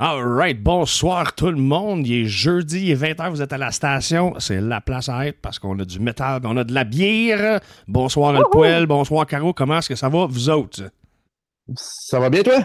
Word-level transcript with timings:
Alright, 0.00 0.62
bonsoir 0.62 1.34
tout 1.34 1.50
le 1.50 1.56
monde. 1.56 2.06
Il 2.06 2.22
est 2.22 2.24
jeudi, 2.26 2.82
il 2.82 2.90
est 2.92 2.94
20h, 2.94 3.30
vous 3.30 3.42
êtes 3.42 3.52
à 3.52 3.58
la 3.58 3.72
station. 3.72 4.32
C'est 4.38 4.60
la 4.60 4.80
place 4.80 5.08
à 5.08 5.26
être 5.26 5.40
parce 5.40 5.58
qu'on 5.58 5.76
a 5.80 5.84
du 5.84 5.98
métal, 5.98 6.40
on 6.44 6.56
a 6.56 6.62
de 6.62 6.72
la 6.72 6.84
bière. 6.84 7.58
Bonsoir 7.88 8.32
le 8.32 8.44
poêle, 8.48 8.86
bonsoir 8.86 9.26
Caro, 9.26 9.52
comment 9.52 9.78
est-ce 9.78 9.88
que 9.88 9.96
ça 9.96 10.08
va, 10.08 10.26
vous 10.26 10.50
autres? 10.50 10.88
Ça 11.74 12.20
va 12.20 12.30
bien, 12.30 12.44
toi? 12.44 12.60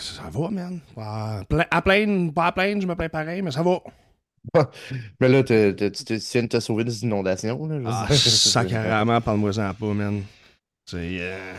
Ça 0.00 0.22
va, 0.32 0.48
man. 0.48 0.80
À 0.96 1.42
plein, 1.82 2.30
pas 2.30 2.46
à 2.46 2.52
plein, 2.52 2.80
je 2.80 2.86
me 2.86 2.94
plains 2.94 3.10
pareil, 3.10 3.42
mais 3.42 3.50
ça 3.50 3.62
va. 3.62 3.80
mais 5.20 5.28
là, 5.28 5.42
tu 5.42 5.54
viens 5.54 6.42
de 6.42 6.48
te 6.48 6.58
sauver 6.58 6.84
des 6.84 7.02
inondations. 7.02 7.66
Là, 7.66 7.80
ah, 7.84 8.06
sacrément, 8.14 9.20
parle-moi-en 9.20 9.74
pas, 9.74 9.92
man. 9.92 10.22
C'est. 10.86 11.18
Euh, 11.20 11.52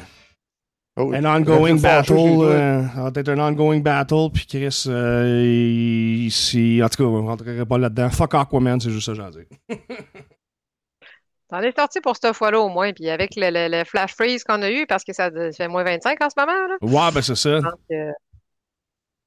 Oh, 1.00 1.14
un 1.14 1.24
ongoing 1.24 1.80
battle. 1.80 2.14
Euh, 2.14 2.84
ça 2.94 3.10
va 3.10 3.12
être 3.16 3.30
un 3.30 3.40
ongoing 3.40 3.80
battle. 3.80 4.30
Puis 4.34 4.46
Chris, 4.46 4.84
euh, 4.88 5.46
ici, 6.26 6.82
en 6.84 6.90
tout 6.90 7.04
cas, 7.04 7.10
on 7.10 7.24
ne 7.24 7.28
rentrerait 7.28 7.66
pas 7.66 7.78
là-dedans. 7.78 8.10
Fuck 8.10 8.34
Aquaman, 8.36 8.82
c'est 8.82 8.90
juste 8.90 9.06
ça 9.06 9.14
que 9.14 9.22
j'ai 9.24 9.32
dire. 9.32 9.46
T'en 11.50 11.62
es 11.62 11.72
sorti 11.72 12.02
pour 12.02 12.18
cette 12.18 12.34
fois-là 12.34 12.60
au 12.60 12.68
moins, 12.68 12.92
puis 12.92 13.10
avec 13.10 13.32
le, 13.38 13.50
le, 13.50 13.84
flash 13.86 14.14
freeze 14.14 14.44
qu'on 14.44 14.62
a 14.62 14.70
eu, 14.70 14.86
parce 14.86 15.06
que 15.06 15.14
ça 15.14 15.32
fait 15.32 15.68
moins 15.70 15.84
25 15.84 16.22
en 16.22 16.30
ce 16.30 16.36
moment. 16.38 16.68
Là. 16.68 16.76
Ouais, 16.82 17.12
ben 17.14 17.22
c'est 17.22 17.36
ça. 17.36 17.60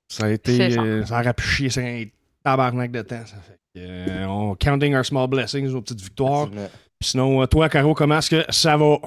Ça 0.08 0.26
a 0.26 0.28
été. 0.28 0.78
Euh, 0.78 1.04
ça 1.06 1.18
a 1.18 1.32
chier, 1.40 1.70
c'est 1.70 1.82
un 1.82 2.04
tabarnak 2.44 2.92
de 2.92 3.00
temps. 3.00 3.24
Ça 3.24 3.36
fait 3.38 3.58
que, 3.74 4.26
on 4.26 4.54
counting 4.56 4.94
our 4.94 5.06
small 5.06 5.26
blessings, 5.26 5.72
nos 5.72 5.80
petites 5.80 6.02
victoires. 6.02 6.48
Puis 6.50 7.08
sinon, 7.10 7.44
toi, 7.46 7.70
Caro, 7.70 7.94
comment 7.94 8.18
est-ce 8.18 8.30
que 8.30 8.52
ça 8.52 8.76
va? 8.76 8.98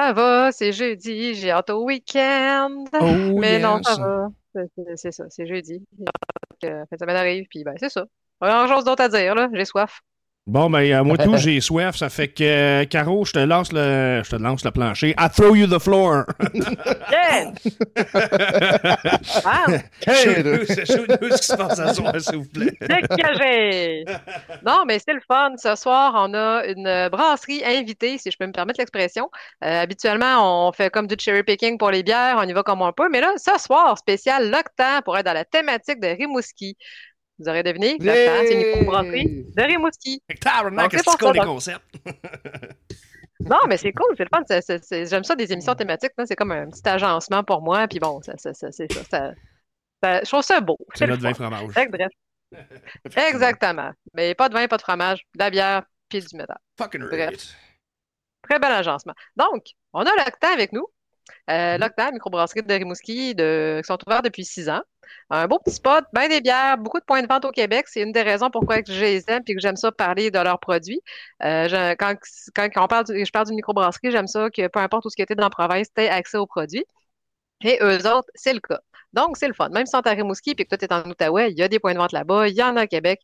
Ça 0.00 0.14
va, 0.14 0.50
c'est 0.50 0.72
jeudi, 0.72 1.34
j'ai 1.34 1.50
hâte 1.50 1.68
au 1.68 1.84
week-end. 1.84 2.84
Oh, 2.98 3.38
Mais 3.38 3.58
non, 3.58 3.82
ça 3.82 3.96
va. 3.96 4.28
C'est 4.96 5.12
ça, 5.12 5.26
c'est 5.28 5.46
jeudi. 5.46 5.84
Euh, 6.64 6.84
ça 6.98 7.04
m'arrive, 7.04 7.44
puis 7.50 7.64
ben, 7.64 7.74
c'est 7.78 7.90
ça. 7.90 8.06
Chose 8.66 8.84
d'autre 8.84 9.02
à 9.02 9.08
dire, 9.10 9.34
là. 9.34 9.50
J'ai 9.52 9.66
soif. 9.66 10.00
Bon, 10.50 10.68
ben, 10.68 10.92
à 10.92 11.04
moi 11.04 11.16
tout, 11.16 11.36
j'ai 11.36 11.60
soif. 11.60 11.94
Ça 11.94 12.08
fait 12.08 12.26
que, 12.26 12.42
euh, 12.42 12.84
Caro, 12.84 13.24
je 13.24 13.32
te 13.32 13.38
lance 13.38 13.72
le, 13.72 14.20
je 14.24 14.30
te 14.30 14.34
lance 14.34 14.64
le 14.64 14.72
plancher. 14.72 15.14
I 15.16 15.28
throw 15.32 15.54
you 15.54 15.68
the 15.68 15.78
floor. 15.78 16.24
yeah! 17.12 17.52
wow! 19.44 19.78
Shoot-nous 20.08 20.64
ce 20.66 21.36
qui 21.38 21.46
se 21.46 21.56
passe 21.56 21.78
à 21.78 21.94
soir, 21.94 22.20
s'il 22.20 22.38
vous 22.38 22.48
plaît. 22.52 22.76
Dégagé! 22.80 24.04
Non, 24.66 24.82
mais 24.88 24.98
c'est 24.98 25.14
le 25.14 25.20
fun. 25.20 25.52
Ce 25.56 25.76
soir, 25.76 26.14
on 26.16 26.34
a 26.34 26.64
une 26.66 27.08
brasserie 27.10 27.62
invitée, 27.64 28.18
si 28.18 28.32
je 28.32 28.36
peux 28.36 28.46
me 28.46 28.52
permettre 28.52 28.80
l'expression. 28.80 29.30
Euh, 29.62 29.82
habituellement, 29.82 30.66
on 30.66 30.72
fait 30.72 30.90
comme 30.90 31.06
du 31.06 31.14
cherry 31.16 31.44
picking 31.44 31.78
pour 31.78 31.92
les 31.92 32.02
bières. 32.02 32.38
On 32.38 32.48
y 32.48 32.52
va 32.52 32.64
comme 32.64 32.82
un 32.82 32.90
peu. 32.90 33.08
Mais 33.08 33.20
là, 33.20 33.32
ce 33.36 33.56
soir, 33.62 33.96
spécial 33.96 34.50
Loctan 34.50 35.00
pour 35.04 35.16
être 35.16 35.26
dans 35.26 35.32
la 35.32 35.44
thématique 35.44 36.00
de 36.00 36.08
Rimouski. 36.08 36.76
Vous 37.40 37.48
aurez 37.48 37.62
deviné? 37.62 37.96
C'est 37.98 38.52
une 38.52 38.58
microbrasserie 38.58 39.46
de 39.56 39.62
Rimouski. 39.62 40.22
C'est 40.28 41.18
cool 41.18 41.32
les 41.32 41.40
concepts? 41.40 41.96
non, 43.40 43.56
mais 43.66 43.78
c'est 43.78 43.92
cool, 43.92 44.14
c'est 44.16 44.24
le 44.24 44.28
fun. 44.30 45.06
J'aime 45.06 45.24
ça 45.24 45.34
des 45.34 45.50
émissions 45.50 45.74
thématiques. 45.74 46.12
C'est 46.26 46.36
comme 46.36 46.52
un 46.52 46.68
petit 46.68 46.86
agencement 46.86 47.42
pour 47.42 47.62
moi. 47.62 47.88
Puis 47.88 47.98
bon, 47.98 48.20
c'est 48.22 48.38
ça. 48.38 48.70
je 48.70 50.28
trouve 50.28 50.42
ça 50.42 50.60
beau. 50.60 50.76
C'est 50.94 51.06
notre 51.06 51.22
vin 51.22 51.32
fromage. 51.32 51.72
Bref. 51.74 52.12
Exactement. 53.16 53.92
Mais 54.12 54.34
pas 54.34 54.50
de 54.50 54.54
vin, 54.54 54.68
pas 54.68 54.76
de 54.76 54.82
fromage, 54.82 55.20
de 55.34 55.38
la 55.38 55.50
bière, 55.50 55.82
puis 56.10 56.20
du 56.20 56.36
métal. 56.36 56.58
Fucking 56.78 57.08
Bref. 57.08 57.54
Très 58.42 58.58
bel 58.58 58.72
agencement. 58.72 59.14
Donc, 59.36 59.64
on 59.94 60.00
a 60.00 60.10
Loctan 60.16 60.52
avec 60.52 60.72
nous. 60.72 60.86
Euh, 61.50 61.76
mm-hmm. 61.76 61.80
Loctan, 61.80 62.12
microbrasserie 62.12 62.62
de 62.62 62.74
Rimouski, 62.74 63.34
de... 63.34 63.80
qui 63.82 63.86
sont 63.86 63.98
ouverts 64.06 64.22
depuis 64.22 64.44
six 64.44 64.68
ans. 64.68 64.82
Un 65.30 65.46
beau 65.46 65.58
petit 65.58 65.74
spot, 65.74 66.04
bien 66.12 66.28
des 66.28 66.40
bières, 66.40 66.78
beaucoup 66.78 67.00
de 67.00 67.04
points 67.04 67.22
de 67.22 67.28
vente 67.28 67.44
au 67.44 67.50
Québec. 67.50 67.86
C'est 67.88 68.02
une 68.02 68.12
des 68.12 68.22
raisons 68.22 68.50
pourquoi 68.50 68.78
je 68.86 69.00
les 69.00 69.24
aime 69.28 69.42
et 69.46 69.54
que 69.54 69.60
j'aime 69.60 69.76
ça 69.76 69.92
parler 69.92 70.30
de 70.30 70.38
leurs 70.38 70.60
produits. 70.60 71.00
Euh, 71.42 71.94
quand, 71.98 72.14
on 72.76 72.86
parle, 72.86 73.06
je 73.08 73.30
parle 73.30 73.46
d'une 73.46 73.56
microbrasserie, 73.56 74.10
j'aime 74.10 74.26
ça 74.26 74.50
que 74.50 74.66
peu 74.68 74.80
importe 74.80 75.06
où 75.06 75.10
ce 75.10 75.16
qui 75.16 75.22
était 75.22 75.34
dans 75.34 75.44
la 75.44 75.50
province, 75.50 75.88
tu 75.94 76.02
accès 76.02 76.38
aux 76.38 76.46
produits. 76.46 76.84
Et 77.62 77.78
eux 77.82 78.06
autres, 78.06 78.28
c'est 78.34 78.52
le 78.54 78.60
cas. 78.60 78.80
Donc, 79.12 79.36
c'est 79.36 79.48
le 79.48 79.54
fun. 79.54 79.68
Même 79.70 79.86
si 79.86 79.94
on 79.96 80.00
est 80.00 80.08
à 80.08 80.12
Rimouski 80.12 80.50
et 80.50 80.54
que 80.54 80.68
toi, 80.68 80.78
tu 80.78 80.84
es 80.86 80.92
en 80.92 81.02
Outaouais, 81.08 81.50
il 81.50 81.58
y 81.58 81.62
a 81.62 81.68
des 81.68 81.78
points 81.78 81.92
de 81.94 81.98
vente 81.98 82.12
là-bas, 82.12 82.48
il 82.48 82.54
y 82.54 82.62
en 82.62 82.76
a 82.76 82.84
au 82.84 82.86
Québec, 82.86 83.20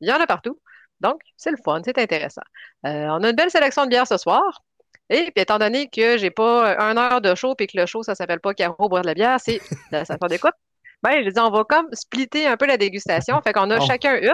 il 0.00 0.08
y 0.08 0.12
en 0.12 0.20
a 0.20 0.26
partout. 0.26 0.60
Donc, 1.00 1.20
c'est 1.36 1.50
le 1.50 1.58
fun, 1.62 1.80
c'est 1.84 1.98
intéressant. 1.98 2.42
Euh, 2.86 3.06
on 3.10 3.22
a 3.22 3.30
une 3.30 3.36
belle 3.36 3.50
sélection 3.50 3.84
de 3.84 3.90
bières 3.90 4.06
ce 4.06 4.16
soir. 4.16 4.62
Et 5.08 5.30
puis, 5.34 5.42
étant 5.42 5.58
donné 5.58 5.88
que 5.88 6.18
j'ai 6.18 6.30
pas 6.30 6.76
un 6.78 6.96
heure 6.96 7.20
de 7.20 7.34
show 7.34 7.54
et 7.58 7.66
que 7.66 7.76
le 7.76 7.86
show, 7.86 8.02
ça 8.02 8.14
s'appelle 8.14 8.40
pas 8.40 8.54
Caro 8.54 8.88
boire 8.88 9.02
de 9.02 9.06
la 9.06 9.14
bière, 9.14 9.38
c'est 9.38 9.60
la 9.92 10.04
station 10.04 10.26
d'écoute. 10.28 10.54
Ben, 11.02 11.22
je 11.24 11.30
dis, 11.30 11.40
on 11.40 11.50
va 11.50 11.64
comme 11.64 11.86
splitter 11.92 12.46
un 12.46 12.56
peu 12.56 12.66
la 12.66 12.76
dégustation. 12.76 13.40
Fait 13.42 13.52
qu'on 13.52 13.70
a 13.70 13.80
chacun 13.80 14.16
une. 14.16 14.32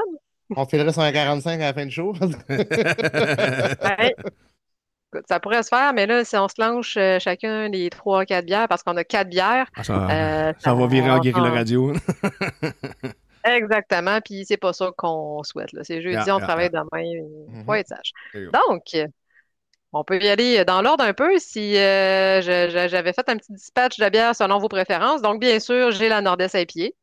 On 0.57 0.67
filerait 0.67 0.93
145 0.93 1.55
à 1.55 1.59
la 1.59 1.75
fin 1.75 1.87
du 1.87 1.91
show. 1.91 2.15
ça 5.29 5.41
pourrait 5.41 5.63
se 5.63 5.69
faire, 5.69 5.93
mais 5.93 6.07
là, 6.07 6.25
si 6.25 6.37
on 6.37 6.49
se 6.49 6.55
lance 6.59 6.95
euh, 6.97 7.19
chacun 7.19 7.69
les 7.69 7.89
3-4 7.89 8.45
bières, 8.45 8.69
parce 8.69 8.83
qu'on 8.83 8.97
a 8.97 9.05
4 9.05 9.29
bières. 9.29 9.67
Ah, 9.77 9.85
ça, 9.85 9.93
euh, 9.93 10.75
va 10.75 10.87
virer 10.87 11.11
en 11.11 11.19
guérir 11.19 11.43
la 11.43 11.51
radio. 11.51 11.93
Exactement, 13.45 14.21
puis 14.25 14.45
c'est 14.47 14.57
pas 14.57 14.73
ça 14.73 14.91
qu'on 14.97 15.43
souhaite. 15.43 15.71
C'est 15.83 16.01
jeudi, 16.01 16.31
on 16.31 16.39
travaille 16.39 16.71
demain. 16.71 17.03
Il 17.03 17.65
faut 17.67 17.75
être 17.75 17.89
sage. 17.89 18.13
Donc, 18.35 18.85
on 19.93 20.05
peut 20.05 20.19
y 20.21 20.29
aller 20.29 20.65
dans 20.65 20.81
l'ordre 20.81 21.05
un 21.05 21.13
peu 21.13 21.39
si 21.39 21.77
euh, 21.77 22.41
j'avais 22.41 23.13
fait 23.13 23.29
un 23.29 23.37
petit 23.37 23.53
dispatch 23.53 23.99
de 23.99 24.09
bière 24.09 24.35
selon 24.35 24.59
vos 24.59 24.69
préférences. 24.69 25.21
Donc, 25.21 25.41
bien 25.41 25.61
sûr, 25.61 25.91
j'ai 25.91 26.09
la 26.09 26.23
Nordeste 26.23 26.55
à 26.55 26.65
pied. 26.65 26.97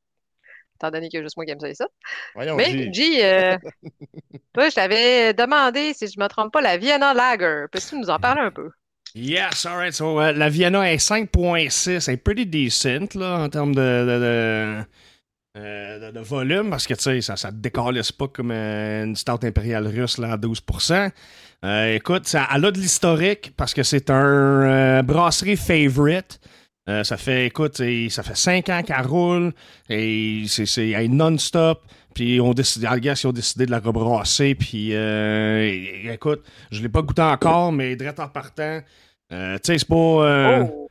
Étant 0.76 0.92
donné 0.92 1.10
que 1.10 1.22
juste 1.22 1.38
moi 1.38 1.46
qui 1.46 1.52
aime 1.52 1.60
ça 1.60 1.70
et 1.70 1.76
ça. 1.76 1.88
Mais, 2.36 2.92
G, 2.92 3.24
euh, 3.24 3.58
toi, 4.54 4.70
je 4.70 4.76
t'avais 4.76 5.34
demandé, 5.34 5.94
si 5.94 6.08
je 6.08 6.18
ne 6.18 6.24
me 6.24 6.30
trompe 6.30 6.52
pas, 6.52 6.62
la 6.62 6.78
Vienna 6.78 7.14
Lager. 7.14 7.66
Peux-tu 7.72 7.98
nous 7.98 8.10
en 8.10 8.18
parler 8.18 8.42
un 8.42 8.52
peu? 8.52 8.70
Yes, 9.14 9.66
all 9.66 9.78
right. 9.78 9.94
So, 9.94 10.20
euh, 10.20 10.32
la 10.32 10.50
Vienna 10.50 10.92
est 10.92 10.98
5.6. 10.98 12.00
C'est 12.00 12.18
pretty 12.18 12.46
decent, 12.46 13.14
là, 13.16 13.40
en 13.40 13.50
termes 13.50 13.76
de, 13.76 14.86
de, 15.56 16.20
volume, 16.22 16.70
parce 16.70 16.88
que, 16.88 16.94
tu 16.94 17.22
sais, 17.22 17.22
ça 17.22 17.34
ne 17.34 17.56
te 17.56 17.58
décalisse 17.58 18.12
pas 18.12 18.28
comme 18.30 18.52
une 18.52 19.16
stout 19.16 19.44
impériale 19.44 19.88
russe, 19.88 20.18
là, 20.18 20.34
à 20.34 20.38
12 20.38 20.62
euh, 21.66 21.96
écoute, 21.96 22.28
ça, 22.28 22.48
elle 22.54 22.66
a 22.66 22.72
de 22.72 22.80
l'historique 22.80 23.54
parce 23.58 23.74
que 23.74 23.84
c'est 23.84 24.10
un 24.10 24.16
euh, 24.16 25.02
brasserie 25.02 25.58
favorite. 25.58 26.40
Euh, 26.88 27.04
ça 27.04 27.18
fait, 27.18 27.48
écoute, 27.48 27.82
ça 28.10 28.24
fait 28.24 28.38
cinq 28.38 28.70
ans 28.70 28.82
qu'elle 28.82 29.06
roule 29.06 29.54
et 29.90 30.46
c'est 30.48 31.08
non-stop. 31.10 31.84
Puis 32.16 32.42
on 32.42 32.54
décide, 32.54 32.88
ils 32.92 33.28
ont 33.28 33.32
décidé 33.32 33.66
de 33.66 33.72
la 33.72 33.80
rebrasser. 33.80 34.56
Puis 34.56 34.94
écoute, 36.12 36.44
je 36.72 36.82
l'ai 36.82 36.90
pas 36.90 37.02
goûté 37.02 37.22
encore, 37.22 37.72
mais 37.72 37.96
direct 37.96 38.20
en 38.20 38.30
partant, 38.30 38.80
tu 39.30 39.36
sais, 39.36 39.78
c'est 39.78 39.88
pas. 39.88 40.66
Oh. 40.66 40.90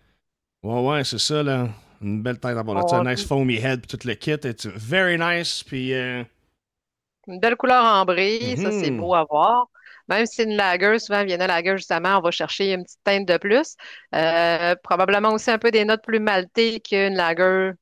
Ouais, 0.62 0.80
ouais, 0.88 1.04
c'est 1.04 1.18
ça, 1.18 1.42
là. 1.42 1.68
Une 2.00 2.22
belle 2.22 2.38
tête 2.38 2.56
à 2.56 2.62
voir. 2.62 2.84
Oh, 2.84 2.94
un 2.94 3.10
nice 3.10 3.24
foamy 3.24 3.56
head, 3.56 3.80
puis 3.80 3.96
tout 3.96 4.06
le 4.06 4.14
kit. 4.14 4.32
It's 4.44 4.66
very 4.66 5.18
nice. 5.18 5.64
Puis. 5.64 5.92
Une 5.92 7.40
belle 7.40 7.56
couleur 7.56 7.84
ambrée, 7.84 8.56
ça 8.56 8.70
c'est 8.70 8.90
mhm. 8.90 9.00
beau 9.00 9.14
à 9.14 9.24
voir. 9.24 9.66
Même 10.08 10.26
si 10.26 10.42
une 10.42 10.56
lager, 10.56 10.98
souvent 10.98 11.24
Vienna 11.24 11.46
Lager, 11.46 11.76
justement, 11.76 12.18
on 12.18 12.20
va 12.20 12.30
chercher 12.30 12.72
une 12.72 12.84
petite 12.84 13.00
teinte 13.04 13.26
de 13.26 13.36
plus. 13.36 13.76
Euh, 14.14 14.74
probablement 14.82 15.32
aussi 15.32 15.50
un 15.50 15.58
peu 15.58 15.70
des 15.70 15.84
notes 15.84 16.02
plus 16.02 16.20
maltées 16.20 16.80
qu'une 16.80 17.14
lager. 17.14 17.72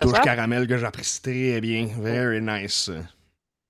Touche 0.00 0.20
caramel 0.22 0.66
que 0.66 0.76
j'apprécie 0.76 1.22
très 1.22 1.60
bien. 1.60 1.88
Very 1.98 2.40
nice. 2.40 2.90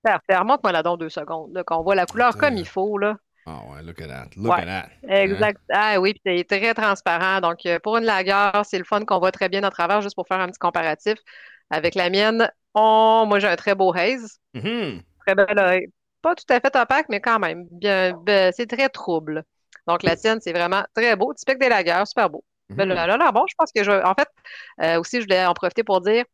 Parfait. 0.03 0.37
Remonte-moi 0.37 0.71
la 0.71 0.83
dans 0.83 0.97
deux 0.97 1.09
secondes. 1.09 1.63
qu'on 1.65 1.83
voit 1.83 1.95
la 1.95 2.05
couleur 2.05 2.37
comme 2.37 2.57
il 2.57 2.67
faut. 2.67 2.97
Là. 2.97 3.15
Ah 3.45 3.61
ouais, 3.69 3.81
look 3.81 4.01
at 4.01 4.07
that. 4.07 4.29
Look 4.35 4.51
at 4.51 4.65
that. 4.65 4.89
Exact. 5.07 5.61
Ah 5.71 5.99
oui, 5.99 6.13
puis 6.13 6.45
c'est 6.49 6.59
très 6.59 6.73
transparent. 6.73 7.39
Donc, 7.39 7.65
euh, 7.65 7.79
pour 7.79 7.97
une 7.97 8.03
lager, 8.03 8.61
c'est 8.65 8.77
le 8.77 8.83
fun 8.83 9.05
qu'on 9.05 9.19
voit 9.19 9.31
très 9.31 9.47
bien 9.47 9.63
à 9.63 9.71
travers, 9.71 10.01
juste 10.01 10.15
pour 10.15 10.27
faire 10.27 10.41
un 10.41 10.47
petit 10.47 10.59
comparatif. 10.59 11.15
Avec 11.69 11.95
la 11.95 12.09
mienne, 12.09 12.49
oh, 12.73 13.23
moi, 13.25 13.39
j'ai 13.39 13.47
un 13.47 13.55
très 13.55 13.73
beau 13.73 13.93
haze. 13.95 14.39
Mm-hmm. 14.53 15.01
Très 15.25 15.35
belle, 15.35 15.87
pas 16.27 16.35
tout 16.35 16.53
à 16.53 16.59
fait 16.59 16.75
opaque, 16.75 17.07
mais 17.09 17.21
quand 17.21 17.39
même, 17.39 17.67
bien, 17.71 18.13
ben, 18.23 18.51
c'est 18.55 18.67
très 18.67 18.89
trouble. 18.89 19.43
Donc, 19.87 20.03
la 20.03 20.15
tienne, 20.17 20.39
c'est 20.41 20.51
vraiment 20.51 20.83
très 20.93 21.15
beau. 21.15 21.33
Typique 21.33 21.59
des 21.59 21.69
lagueurs, 21.69 22.05
super 22.07 22.29
beau. 22.29 22.43
Ben, 22.69 22.85
là, 22.85 23.07
là, 23.07 23.31
bon, 23.31 23.45
je 23.49 23.55
pense 23.57 23.71
que 23.73 23.83
je. 23.83 23.91
En 23.91 24.13
fait, 24.13 24.27
euh, 24.81 24.99
aussi, 24.99 25.17
je 25.17 25.21
voulais 25.23 25.45
en 25.45 25.53
profiter 25.53 25.83
pour 25.83 26.01
dire 26.01 26.25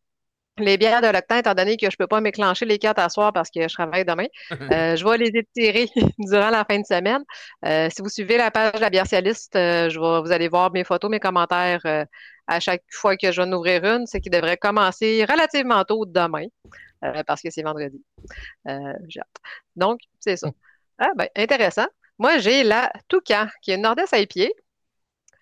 les 0.57 0.77
bières 0.77 1.01
de 1.01 1.07
l'octan, 1.07 1.37
étant 1.37 1.53
donné 1.53 1.77
que 1.77 1.87
je 1.87 1.95
ne 1.95 1.97
peux 1.97 2.07
pas 2.07 2.21
m'éclencher 2.21 2.65
les 2.65 2.79
quatre 2.79 2.99
à 2.99 3.09
soir 3.09 3.33
parce 3.33 3.49
que 3.49 3.67
je 3.67 3.73
travaille 3.73 4.05
demain, 4.05 4.25
euh, 4.71 4.95
je 4.95 5.03
vais 5.03 5.17
les 5.17 5.31
étirer 5.39 5.89
durant 6.19 6.49
la 6.49 6.65
fin 6.65 6.79
de 6.79 6.85
semaine. 6.85 7.23
Euh, 7.65 7.89
si 7.91 8.01
vous 8.01 8.09
suivez 8.09 8.37
la 8.37 8.49
page 8.49 8.73
de 8.73 8.79
la 8.79 8.89
biarcialiste, 8.89 9.53
je 9.53 9.99
vais, 9.99 10.21
vous 10.21 10.31
allez 10.31 10.47
voir 10.47 10.71
mes 10.71 10.83
photos, 10.83 11.09
mes 11.11 11.19
commentaires 11.19 12.05
à 12.47 12.59
chaque 12.59 12.83
fois 12.91 13.15
que 13.15 13.31
je 13.31 13.41
vais 13.41 13.47
en 13.47 13.51
ouvrir 13.53 13.83
une. 13.83 14.07
C'est 14.07 14.19
qui 14.19 14.31
devrait 14.31 14.57
commencer 14.57 15.25
relativement 15.29 15.83
tôt 15.83 16.05
demain. 16.05 16.45
Euh, 17.03 17.23
parce 17.25 17.41
que 17.41 17.49
c'est 17.49 17.63
vendredi. 17.63 18.03
Euh, 18.67 18.93
j'ai 19.07 19.19
hâte. 19.19 19.37
Donc, 19.75 19.99
c'est 20.19 20.37
ça. 20.37 20.49
Ah, 20.97 21.11
ben, 21.15 21.27
intéressant. 21.35 21.87
Moi, 22.17 22.37
j'ai 22.37 22.63
la 22.63 22.91
Toucan, 23.07 23.47
qui 23.61 23.71
est 23.71 23.75
une 23.75 23.81
nordeste 23.81 24.13
à 24.13 24.25
pied, 24.25 24.53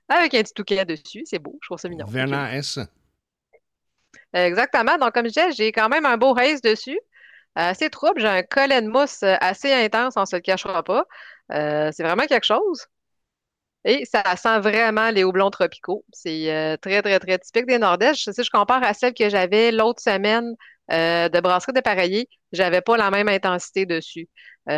avec 0.08 0.34
un 0.34 0.42
petit 0.42 0.54
toucan 0.54 0.84
dessus. 0.86 1.24
C'est 1.26 1.40
beau, 1.40 1.58
je 1.62 1.68
trouve 1.68 1.78
ça 1.78 1.90
mignon. 1.90 2.06
Verna 2.08 2.56
S. 2.56 2.80
Exactement. 4.34 4.98
Donc, 4.98 5.14
comme 5.14 5.26
je 5.26 5.30
disais, 5.30 5.52
j'ai 5.52 5.72
quand 5.72 5.90
même 5.90 6.06
un 6.06 6.18
beau 6.18 6.34
race 6.34 6.62
dessus. 6.62 7.00
Assez 7.56 7.90
trouble. 7.90 8.22
J'ai 8.22 8.28
un 8.28 8.44
collet 8.44 8.82
de 8.82 8.88
mousse 8.88 9.24
assez 9.24 9.72
intense, 9.74 10.14
on 10.16 10.22
ne 10.22 10.26
se 10.26 10.38
le 10.38 10.42
cachera 10.42 10.84
pas. 10.84 11.06
Euh, 11.52 11.92
c'est 11.92 12.04
vraiment 12.04 12.26
quelque 12.26 12.46
chose. 12.46 12.88
Et 13.84 14.06
ça 14.06 14.24
sent 14.36 14.60
vraiment 14.60 15.10
les 15.10 15.24
houblons 15.24 15.50
tropicaux. 15.50 16.06
C'est 16.14 16.54
euh, 16.54 16.78
très, 16.78 17.02
très, 17.02 17.20
très 17.20 17.40
typique 17.40 17.66
des 17.66 17.80
Nordèges. 17.80 18.24
Si 18.24 18.44
je 18.44 18.50
compare 18.50 18.84
à 18.84 18.94
celle 18.94 19.14
que 19.14 19.28
j'avais 19.30 19.72
l'autre 19.72 20.02
semaine 20.02 20.56
euh, 20.92 21.30
de 21.30 21.40
brasserie 21.40 21.74
de 21.74 21.82
je 21.86 22.24
j'avais 22.54 22.82
pas 22.82 22.98
la 22.98 23.12
même 23.12 23.30
intensité 23.30 23.86
dessus. 23.86 24.30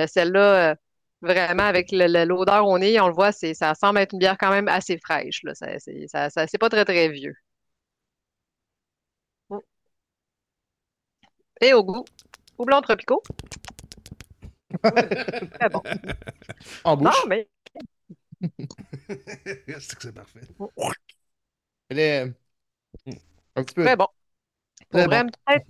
Celle-là, 0.07 0.75
vraiment, 1.21 1.63
avec 1.63 1.91
l'odeur 1.91 2.67
au 2.67 2.77
nez, 2.79 2.99
on 2.99 3.07
le 3.07 3.13
voit, 3.13 3.31
ça 3.31 3.73
semble 3.75 3.99
être 3.99 4.13
une 4.13 4.19
bière 4.19 4.37
quand 4.39 4.51
même 4.51 4.67
assez 4.67 4.97
fraîche. 4.97 5.41
Là. 5.43 5.53
Ça, 5.55 6.47
c'est 6.47 6.57
pas 6.57 6.69
très, 6.69 6.85
très 6.85 7.09
vieux. 7.09 7.33
Et 11.61 11.73
au 11.73 11.83
goût, 11.83 12.05
houblons 12.59 12.81
tropicaux. 12.81 13.23
Très 14.81 15.69
bon. 15.69 15.81
En 16.83 16.95
bouche. 16.97 17.23
Non, 17.23 17.29
mais 17.29 17.47
c'est 19.79 19.95
que 19.95 20.01
c'est 20.01 20.11
parfait. 20.13 20.41
Elle 21.89 21.99
est 21.99 22.33
un 23.55 23.63
petit 23.63 23.75
peu. 23.75 23.83
très 23.83 23.95
bon. 23.95 24.07
Pour 24.89 24.99
Très 24.99 25.05
vrai, 25.07 25.23
peut-être, 25.25 25.65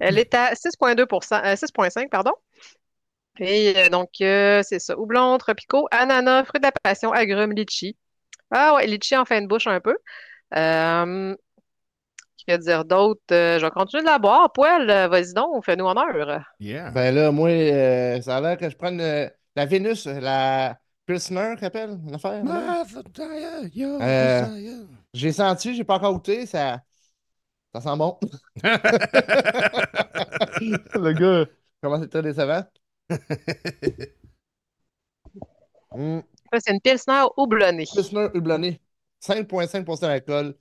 elle 0.00 0.18
est 0.18 0.34
à 0.34 0.54
6,2 0.54 1.06
euh, 1.44 1.56
6,5 1.56 2.08
pardon. 2.10 2.32
Et 3.38 3.74
euh, 3.76 3.88
donc, 3.90 4.08
euh, 4.22 4.62
c'est 4.62 4.78
ça. 4.78 4.98
Houblon, 4.98 5.36
tropicaux, 5.38 5.86
ananas, 5.90 6.44
fruits 6.44 6.60
de 6.60 6.66
la 6.66 6.72
passion, 6.72 7.12
agrumes, 7.12 7.52
litchi. 7.52 7.96
Ah 8.50 8.74
ouais, 8.74 8.86
litchi 8.86 9.16
en 9.16 9.24
fin 9.24 9.42
de 9.42 9.46
bouche 9.46 9.66
un 9.66 9.80
peu. 9.80 9.96
Euh, 10.54 11.34
que 12.46 12.56
dire 12.56 12.84
d'autre? 12.84 13.20
Euh, 13.32 13.58
je 13.58 13.64
vais 13.64 13.70
continuer 13.70 14.02
de 14.02 14.08
la 14.08 14.18
boire. 14.18 14.52
Poil, 14.52 14.86
vas-y 14.86 15.32
donc, 15.34 15.64
fais-nous 15.64 15.86
honneur. 15.86 16.42
Yeah. 16.60 16.90
Ben 16.90 17.14
là, 17.14 17.32
moi, 17.32 17.50
euh, 17.50 18.20
ça 18.22 18.36
a 18.36 18.40
l'air 18.40 18.56
que 18.56 18.70
je 18.70 18.76
prenne 18.76 19.00
euh, 19.00 19.28
la 19.56 19.66
Vénus, 19.66 20.06
la 20.06 20.78
Pilsner, 21.06 21.54
qu'appelle 21.58 21.98
l'affaire? 22.08 22.44
là? 22.44 22.84
Mother, 22.94 23.68
yo, 23.74 24.00
Euh. 24.00 24.44
J'ai 25.12 25.32
senti, 25.32 25.74
j'ai 25.74 25.84
pas 25.84 25.96
encore 25.96 26.12
goûté, 26.14 26.46
ça, 26.46 26.80
ça 27.80 27.90
sent 27.90 27.96
bon. 27.98 28.18
Le 30.94 31.12
gars, 31.12 31.46
comment 31.82 32.00
c'est 32.00 32.08
très 32.08 32.22
décevant? 32.22 32.64
Ça, 36.52 36.60
C'est 36.60 36.72
une 36.72 36.80
pilsner 36.80 37.24
houblonnée. 37.36 37.84
Pilsner 37.86 38.28
houblonné, 38.34 38.80
5,5% 39.20 40.06
d'alcool. 40.08 40.54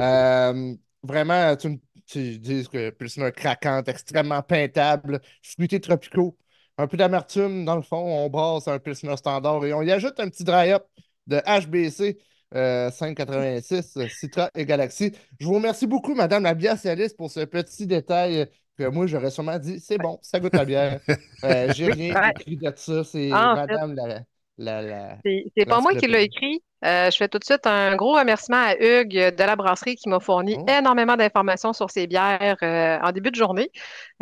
Euh, 0.00 0.74
vraiment, 1.02 1.56
tu, 1.56 1.68
me- 1.70 1.78
tu 2.06 2.38
dis 2.38 2.66
que 2.68 2.90
Pilsner 2.90 3.32
craquante, 3.32 3.88
extrêmement 3.88 4.42
peintable, 4.42 5.20
fruité 5.42 5.80
tropicaux, 5.80 6.36
un 6.76 6.86
peu 6.86 6.96
d'amertume 6.96 7.64
dans 7.64 7.76
le 7.76 7.82
fond. 7.82 7.96
On 7.98 8.28
brasse 8.30 8.68
un 8.68 8.78
Pilsner 8.78 9.16
standard 9.16 9.64
et 9.64 9.72
on 9.72 9.82
y 9.82 9.90
ajoute 9.92 10.18
un 10.20 10.28
petit 10.28 10.44
dry-up 10.44 10.86
de 11.26 11.36
HBC 11.46 12.18
euh, 12.54 12.90
586, 12.90 13.96
euh, 13.96 14.08
Citra 14.08 14.50
et 14.54 14.64
Galaxy. 14.66 15.12
Je 15.40 15.46
vous 15.46 15.54
remercie 15.54 15.86
beaucoup, 15.86 16.14
Madame 16.14 16.42
la 16.44 16.54
biacialiste, 16.54 17.16
pour 17.16 17.30
ce 17.30 17.40
petit 17.44 17.86
détail 17.86 18.48
que 18.76 18.84
moi, 18.88 19.06
j'aurais 19.06 19.30
sûrement 19.30 19.58
dit 19.58 19.80
c'est 19.80 19.98
bon, 19.98 20.18
ça 20.22 20.40
goûte 20.40 20.54
la 20.54 20.64
bière. 20.64 21.00
Euh, 21.44 21.70
j'ai 21.70 21.86
rien 21.88 22.14
Ouais. 22.14 22.32
écrit 22.40 22.56
de 22.56 22.72
ça. 22.76 23.04
C'est 23.04 23.30
Ah, 23.30 23.56
fait. 23.68 23.76
Madame 23.76 23.94
la. 23.94 24.24
la, 24.58 24.82
la... 24.82 25.18
C'est 25.24 25.44
c'est 25.56 25.66
pas 25.66 25.80
moi 25.80 25.94
qui 25.94 26.06
l'ai 26.06 26.22
écrit. 26.24 26.62
Euh, 26.84 27.10
je 27.10 27.16
fais 27.16 27.28
tout 27.28 27.38
de 27.40 27.44
suite 27.44 27.66
un 27.66 27.96
gros 27.96 28.12
remerciement 28.16 28.58
à 28.62 28.76
Hugues 28.76 29.34
de 29.34 29.42
la 29.44 29.56
brasserie 29.56 29.96
qui 29.96 30.08
m'a 30.08 30.20
fourni 30.20 30.56
Oh. 30.56 30.64
énormément 30.68 31.16
d'informations 31.16 31.72
sur 31.72 31.90
ces 31.90 32.06
bières 32.06 32.56
euh, 32.62 32.98
en 33.02 33.10
début 33.10 33.30
de 33.32 33.36
journée. 33.36 33.70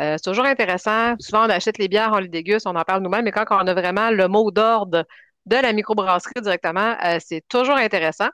Euh, 0.01 0.15
c'est 0.17 0.23
toujours 0.29 0.45
intéressant. 0.45 1.13
Souvent, 1.19 1.45
on 1.45 1.49
achète 1.49 1.77
les 1.77 1.87
bières, 1.87 2.11
on 2.13 2.17
les 2.19 2.27
déguste, 2.29 2.65
on 2.67 2.75
en 2.75 2.83
parle 2.83 3.03
nous-mêmes, 3.03 3.25
mais 3.25 3.31
quand 3.31 3.45
on 3.51 3.67
a 3.67 3.73
vraiment 3.75 4.09
le 4.09 4.27
mot 4.27 4.49
d'ordre 4.49 5.05
de 5.47 5.55
la 5.55 5.73
microbrasserie 5.73 6.41
directement, 6.41 6.95
euh, 7.03 7.17
c'est 7.19 7.43
toujours 7.49 7.77
intéressant. 7.77 8.29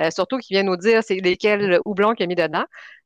Euh, 0.00 0.10
surtout 0.10 0.38
qu'il 0.38 0.54
vient 0.56 0.64
nous 0.64 0.76
dire 0.76 1.02
c'est 1.02 1.16
lesquels 1.16 1.78
houblons 1.84 2.12
qu'il 2.14 2.24
a 2.24 2.26
mis 2.26 2.34
dedans. 2.34 2.64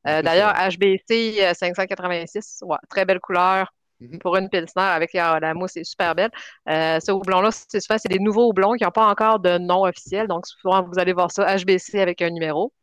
Euh, 0.09 0.23
D'ailleurs. 0.23 0.53
HBC 0.55 1.37
euh, 1.41 1.55
586, 1.55 2.61
ouais, 2.63 2.77
très 2.89 3.05
belle 3.05 3.21
couleur 3.21 3.73
Mhm. 3.99 4.19
pour 4.19 4.37
une 4.37 4.51
pilsner 4.51 4.83
avec 4.83 5.15
la, 5.15 5.41
la 5.41 5.55
mousse, 5.55 5.71
c'est 5.73 5.83
super 5.85 6.15
belle. 6.15 6.31
Euh, 6.69 7.01
ce 7.01 7.13
houblon-là, 7.13 7.49
c'est 7.51 7.81
souvent 7.81 7.97
c'est 7.99 8.11
des 8.11 8.19
nouveaux 8.19 8.47
houblons 8.51 8.75
qui 8.75 8.85
n'ont 8.85 8.91
pas 8.91 9.07
encore 9.07 9.39
de 9.41 9.57
nom 9.57 9.85
officiel. 9.85 10.29
Donc, 10.29 10.47
souvent, 10.47 10.83
vous 10.83 10.99
allez 10.99 11.15
voir 11.15 11.31
ça 11.33 11.57
HBC 11.57 11.99
avec 11.99 12.21
un 12.21 12.29
numéro. 12.29 12.75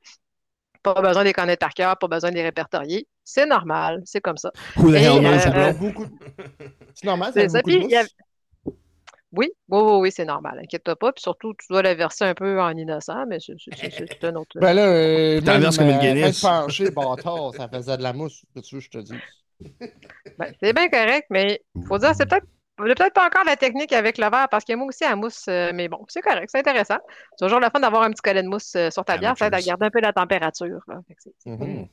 Pas 0.82 0.96
besoin 1.04 1.22
de 1.22 1.28
les 1.28 1.34
connaître 1.34 1.60
par 1.60 1.76
cœur, 1.76 1.96
pas 2.00 2.08
besoin 2.08 2.32
de 2.32 2.36
les 2.36 2.42
répertorier. 2.42 3.08
C'est 3.24 3.46
normal, 3.46 4.02
c'est 4.06 4.22
comme 4.22 4.38
ça. 4.38 4.52
Who 4.78 4.92
the 4.92 4.96
hell 4.96 5.20
knows 5.20 5.46
euh, 5.56 5.74
beaucoup 5.74 6.06
de- 6.06 6.12
C'est 6.96 7.06
normal, 7.06 7.32
C'est 7.36 7.48
ça. 7.48 7.62
Puis, 7.62 7.76
il 7.84 7.90
y 7.92 7.96
a- 7.96 8.02
mousse. 8.02 8.74
Oui, 9.34 9.52
oui, 9.70 9.80
oui, 9.82 9.98
oui, 10.02 10.12
c'est 10.12 10.26
normal. 10.26 10.60
Inquiète-toi 10.62 10.96
pas. 10.96 11.12
Puis 11.12 11.24
surtout, 11.24 11.54
tu 11.54 11.66
dois 11.70 11.82
la 11.82 11.96
verser 11.96 12.26
un 12.26 12.36
peu 12.36 12.62
en 12.62 12.70
innocent, 12.78 13.26
mais 13.28 13.40
c'est 13.40 14.24
un 14.24 14.36
autre. 14.36 14.60
Ben 14.60 14.74
là, 14.74 14.88
euh, 14.88 15.42
T'en 15.42 15.54
même, 15.54 15.62
verses 15.62 15.78
comme 15.78 15.90
une 15.90 15.98
euh, 15.98 16.00
Guinness. 16.00 16.44
même 16.44 16.62
penché, 16.62 16.92
bâtard, 16.92 17.54
ça 17.56 17.68
faisait 17.68 17.98
de 17.98 18.04
la 18.04 18.14
mousse, 18.14 18.46
que 18.56 18.62
tu 18.62 18.76
veux 18.76 18.82
que 18.82 18.86
je 18.86 18.90
te 18.92 18.98
dise. 19.00 19.20
Ben, 20.38 20.54
c'est 20.62 20.74
bien 20.74 20.90
correct, 20.90 21.28
mais 21.30 21.62
faut 21.88 21.98
dire, 21.98 22.14
c'est 22.16 22.28
peut-être 22.28 22.48
peut-être 22.76 23.14
pas 23.14 23.28
encore 23.28 23.44
la 23.46 23.56
technique 23.56 23.94
avec 23.94 24.18
le 24.18 24.30
verre, 24.30 24.48
parce 24.50 24.66
que 24.66 24.74
moi 24.74 24.88
aussi, 24.88 25.04
à 25.04 25.16
mousse, 25.16 25.46
euh, 25.48 25.72
mais 25.74 25.88
bon, 25.88 26.04
c'est 26.10 26.22
correct, 26.22 26.50
c'est 26.52 26.60
intéressant. 26.60 26.98
C'est 27.38 27.46
toujours 27.46 27.60
le 27.60 27.68
fun 27.72 27.80
d'avoir 27.80 28.04
un 28.04 28.12
petit 28.12 28.22
collet 28.22 28.44
de 28.44 28.48
mousse 28.48 28.74
euh, 28.76 28.90
sur 28.90 29.06
ta 29.06 29.18
bière, 29.18 29.38
ça 29.38 29.48
aide 29.48 29.54
à 29.54 29.62
garder 29.62 29.86
un 29.86 29.92
peu 29.92 30.02
la 30.02 30.14
température. 30.14 30.80
que 30.88 31.14
c'est-. 31.18 31.90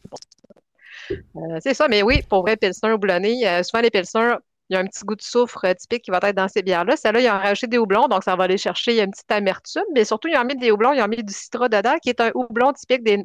Euh, 1.37 1.75
ça, 1.75 1.89
mais 1.89 2.03
oui, 2.03 2.23
pour 2.29 2.43
vrai, 2.43 2.57
Pilsner 2.57 2.93
houblonné, 2.93 3.47
euh, 3.47 3.63
souvent 3.63 3.83
les 3.83 3.91
Pilsner, 3.91 4.35
il 4.71 4.75
y 4.75 4.77
a 4.77 4.81
un 4.81 4.87
petit 4.87 5.05
goût 5.05 5.17
de 5.17 5.23
soufre 5.23 5.67
typique 5.77 6.05
qui 6.05 6.13
va 6.13 6.21
être 6.23 6.37
dans 6.37 6.47
ces 6.47 6.63
bières-là. 6.63 6.97
Celle-là, 6.97 7.21
ils 7.21 7.29
ont 7.29 7.39
rajouté 7.39 7.67
des 7.67 7.79
houblons, 7.79 8.07
donc 8.07 8.23
ça 8.23 8.37
va 8.37 8.45
aller 8.45 8.57
chercher 8.57 9.03
une 9.03 9.11
petite 9.11 9.31
amertume, 9.33 9.83
mais 9.95 10.05
surtout, 10.05 10.29
ils 10.29 10.37
ont 10.37 10.45
mis 10.45 10.57
des 10.57 10.71
houblons, 10.71 10.93
ils 10.93 11.03
ont 11.03 11.09
mis 11.09 11.25
du 11.25 11.33
citra 11.33 11.69
dedans, 11.69 11.97
qui 12.01 12.09
est 12.09 12.21
un 12.21 12.31
houblon 12.35 12.73
typique 12.73 13.03
des 13.03 13.19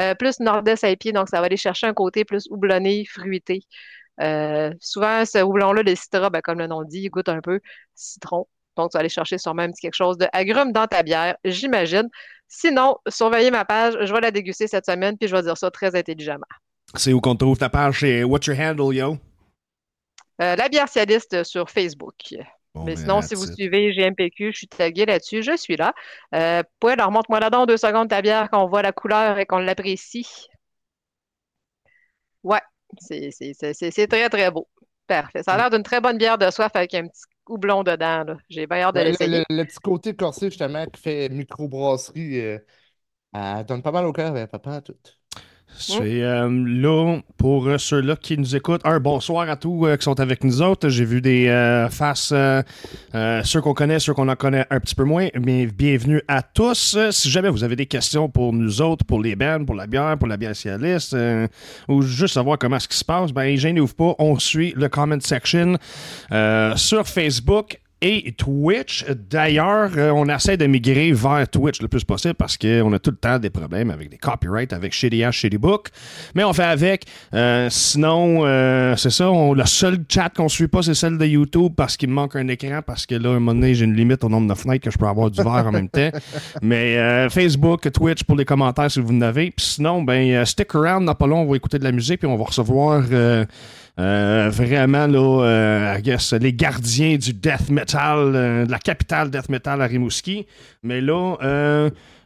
euh, 0.00 0.14
plus 0.14 0.40
nord-est 0.40 0.84
à 0.84 0.96
pied, 0.96 1.12
donc 1.12 1.28
ça 1.28 1.40
va 1.40 1.46
aller 1.46 1.58
chercher 1.58 1.86
un 1.86 1.92
côté 1.92 2.24
plus 2.24 2.48
houblonné, 2.50 3.04
fruité. 3.04 3.60
Euh, 4.22 4.72
souvent, 4.80 5.26
ce 5.26 5.42
houblon-là, 5.42 5.82
le 5.82 5.94
citra, 5.94 6.30
ben, 6.30 6.40
comme 6.40 6.58
le 6.58 6.66
nom 6.66 6.82
dit, 6.82 7.00
il 7.02 7.10
goûte 7.10 7.28
un 7.28 7.42
peu 7.42 7.60
citron. 7.94 8.48
Donc, 8.78 8.90
tu 8.90 8.94
vas 8.96 9.00
aller 9.00 9.10
chercher 9.10 9.36
sûrement 9.36 9.62
un 9.62 9.70
petit 9.72 9.82
quelque 9.82 9.94
chose 9.94 10.16
de 10.16 10.26
agrume 10.32 10.72
dans 10.72 10.86
ta 10.86 11.02
bière, 11.02 11.36
j'imagine. 11.44 12.08
Sinon, 12.48 12.96
surveillez 13.06 13.50
ma 13.50 13.66
page, 13.66 13.98
je 14.00 14.12
vais 14.14 14.20
la 14.20 14.30
déguster 14.30 14.66
cette 14.66 14.86
semaine, 14.86 15.18
puis 15.18 15.28
je 15.28 15.36
vais 15.36 15.42
dire 15.42 15.58
ça 15.58 15.70
très 15.70 15.94
intelligemment. 15.94 16.46
C'est 16.94 17.12
où 17.12 17.20
qu'on 17.20 17.36
trouve 17.36 17.58
ta 17.58 17.68
page? 17.68 18.00
C'est 18.00 18.24
What's 18.24 18.46
Your 18.46 18.58
Handle, 18.58 18.94
yo? 18.94 19.18
Euh, 20.42 20.56
la 20.56 20.68
bière 20.68 20.88
cialiste 20.88 21.44
sur 21.44 21.70
Facebook. 21.70 22.14
Bon, 22.74 22.84
Mais 22.86 22.94
ben, 22.94 22.96
sinon, 22.96 23.22
si 23.22 23.34
vous 23.34 23.44
it. 23.44 23.54
suivez 23.54 23.92
GMPQ, 23.92 24.52
je 24.52 24.58
suis 24.58 24.68
tagué 24.68 25.06
là-dessus, 25.06 25.42
je 25.42 25.56
suis 25.56 25.76
là. 25.76 25.92
Euh, 26.34 26.62
ouais, 26.84 26.92
alors 26.92 27.06
remonte-moi 27.08 27.40
là-dedans 27.40 27.66
deux 27.66 27.76
secondes 27.78 28.08
ta 28.08 28.22
bière, 28.22 28.50
qu'on 28.50 28.66
voit 28.66 28.82
la 28.82 28.92
couleur 28.92 29.38
et 29.38 29.46
qu'on 29.46 29.58
l'apprécie. 29.58 30.26
Ouais, 32.42 32.60
c'est 32.98 34.06
très, 34.08 34.28
très 34.28 34.50
beau. 34.50 34.68
Parfait. 35.06 35.42
Ça 35.42 35.54
a 35.54 35.56
l'air 35.56 35.70
d'une 35.70 35.82
très 35.82 36.00
bonne 36.00 36.18
bière 36.18 36.38
de 36.38 36.50
soif 36.50 36.70
avec 36.74 36.94
un 36.94 37.06
petit 37.08 37.22
houblon 37.46 37.82
dedans. 37.82 38.24
J'ai 38.48 38.66
bien 38.66 38.78
hâte 38.82 38.94
de 38.96 39.00
Ben, 39.00 39.08
le, 39.08 39.16
l'essayer. 39.18 39.40
le- 39.40 39.44
le 39.50 39.64
petit 39.64 39.78
côté 39.80 40.14
corsé, 40.16 40.46
justement, 40.50 40.86
qui 40.86 41.00
fait 41.00 41.28
microbrasserie, 41.28 42.40
euh, 42.40 42.58
elle 43.34 43.66
donne 43.66 43.82
pas 43.82 43.92
mal 43.92 44.06
au 44.06 44.12
cœur, 44.12 44.32
ben, 44.34 44.46
papa, 44.48 44.82
tout. 44.82 44.96
C'est 45.78 46.22
euh, 46.22 46.48
là, 46.48 47.18
pour 47.36 47.66
euh, 47.66 47.76
ceux-là 47.76 48.16
qui 48.16 48.38
nous 48.38 48.56
écoutent, 48.56 48.80
un 48.84 48.98
bonsoir 48.98 49.48
à 49.48 49.56
tous 49.56 49.86
euh, 49.86 49.96
qui 49.96 50.04
sont 50.04 50.18
avec 50.20 50.42
nous 50.42 50.62
autres. 50.62 50.88
J'ai 50.88 51.04
vu 51.04 51.20
des 51.20 51.48
euh, 51.48 51.88
faces, 51.90 52.32
ceux 53.44 53.60
qu'on 53.60 53.74
connaît, 53.74 53.98
ceux 53.98 54.14
qu'on 54.14 54.28
en 54.28 54.36
connaît 54.36 54.66
un 54.70 54.80
petit 54.80 54.94
peu 54.94 55.04
moins. 55.04 55.28
Mais 55.38 55.66
bienvenue 55.66 56.22
à 56.28 56.42
tous. 56.42 56.96
Si 57.10 57.30
jamais 57.30 57.50
vous 57.50 57.62
avez 57.62 57.76
des 57.76 57.86
questions 57.86 58.28
pour 58.28 58.52
nous 58.52 58.80
autres, 58.80 59.04
pour 59.04 59.20
les 59.20 59.36
bands, 59.36 59.64
pour 59.64 59.74
la 59.74 59.86
bière, 59.86 60.16
pour 60.18 60.28
la 60.28 60.36
bière 60.36 60.56
cialiste, 60.56 61.16
ou 61.88 62.02
juste 62.02 62.34
savoir 62.34 62.58
comment 62.58 62.78
ce 62.78 62.88
qui 62.88 62.96
se 62.96 63.04
passe, 63.04 63.32
ben 63.32 63.56
gênez-vous 63.56 63.94
pas. 63.94 64.14
On 64.18 64.38
suit 64.38 64.72
le 64.76 64.88
comment 64.88 65.20
section 65.20 65.76
sur 66.76 67.06
Facebook 67.06 67.80
et 68.02 68.32
Twitch. 68.32 69.04
D'ailleurs, 69.30 69.90
euh, 69.96 70.10
on 70.10 70.26
essaie 70.26 70.56
de 70.56 70.66
migrer 70.66 71.12
vers 71.12 71.48
Twitch 71.48 71.80
le 71.80 71.88
plus 71.88 72.04
possible 72.04 72.34
parce 72.34 72.58
qu'on 72.58 72.92
a 72.92 72.98
tout 72.98 73.10
le 73.10 73.16
temps 73.16 73.38
des 73.38 73.48
problèmes 73.48 73.90
avec 73.90 74.10
des 74.10 74.18
copyrights, 74.18 74.72
avec 74.72 74.92
Shitty 74.92 75.24
Ass, 75.24 75.34
Shitty 75.34 75.56
Book. 75.56 75.88
Mais 76.34 76.44
on 76.44 76.52
fait 76.52 76.64
avec. 76.64 77.06
Euh, 77.32 77.68
sinon, 77.70 78.44
euh, 78.44 78.96
c'est 78.96 79.10
ça. 79.10 79.30
On, 79.30 79.54
le 79.54 79.64
seul 79.64 79.98
chat 80.08 80.28
qu'on 80.28 80.48
suit 80.48 80.68
pas, 80.68 80.82
c'est 80.82 80.94
celle 80.94 81.16
de 81.16 81.24
YouTube 81.24 81.72
parce 81.74 81.96
qu'il 81.96 82.10
me 82.10 82.14
manque 82.14 82.36
un 82.36 82.48
écran 82.48 82.80
parce 82.86 83.06
que 83.06 83.14
là, 83.14 83.30
à 83.30 83.32
un 83.32 83.34
moment 83.40 83.54
donné, 83.54 83.74
j'ai 83.74 83.86
une 83.86 83.94
limite 83.94 84.22
au 84.24 84.28
nombre 84.28 84.52
de 84.52 84.58
fenêtres 84.58 84.84
que 84.84 84.90
je 84.90 84.98
peux 84.98 85.06
avoir 85.06 85.30
du 85.30 85.42
verre 85.42 85.66
en 85.66 85.72
même 85.72 85.88
temps. 85.88 86.10
Mais 86.62 86.98
euh, 86.98 87.30
Facebook, 87.30 87.90
Twitch 87.92 88.24
pour 88.24 88.36
les 88.36 88.44
commentaires 88.44 88.90
si 88.90 89.00
vous 89.00 89.14
en 89.14 89.22
avez. 89.22 89.50
Puis 89.50 89.64
sinon, 89.64 90.02
ben, 90.02 90.44
stick 90.44 90.74
around, 90.74 91.06
dans 91.06 91.14
pas 91.14 91.26
long, 91.26 91.40
on 91.40 91.46
va 91.46 91.56
écouter 91.56 91.78
de 91.78 91.84
la 91.84 91.92
musique 91.92 92.20
puis 92.20 92.28
on 92.28 92.36
va 92.36 92.44
recevoir. 92.44 93.04
Euh, 93.98 94.50
vraiment, 94.50 95.06
là, 95.06 95.44
euh, 95.44 95.96
I 95.98 96.02
guess, 96.02 96.34
les 96.34 96.52
gardiens 96.52 97.16
du 97.16 97.32
death 97.32 97.70
metal, 97.70 98.34
euh, 98.34 98.66
de 98.66 98.70
la 98.70 98.78
capitale 98.78 99.30
death 99.30 99.48
metal 99.48 99.80
à 99.80 99.86
Rimouski. 99.86 100.46
Mais 100.82 101.00
là, 101.00 101.36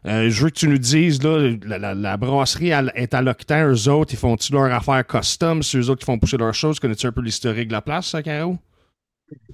je 0.04 0.42
veux 0.42 0.50
que 0.50 0.54
tu 0.54 0.68
nous 0.68 0.78
dises, 0.78 1.22
là, 1.22 1.54
la, 1.64 1.94
la- 1.94 2.16
brasserie 2.16 2.72
est 2.94 3.14
à 3.14 3.22
l'octan, 3.22 3.68
eux 3.68 3.88
autres, 3.88 4.14
ils 4.14 4.18
font-tu 4.18 4.52
leur 4.52 4.72
affaire 4.72 5.06
custom? 5.06 5.62
C'est 5.62 5.78
eux 5.78 5.90
autres 5.90 6.00
qui 6.00 6.06
font 6.06 6.18
pousser 6.18 6.38
leurs 6.38 6.54
choses? 6.54 6.80
Connais-tu 6.80 7.06
un 7.06 7.12
peu 7.12 7.22
l'historique 7.22 7.68
de 7.68 7.72
la 7.74 7.82
place, 7.82 8.08
ça, 8.08 8.22
Caro? 8.22 8.56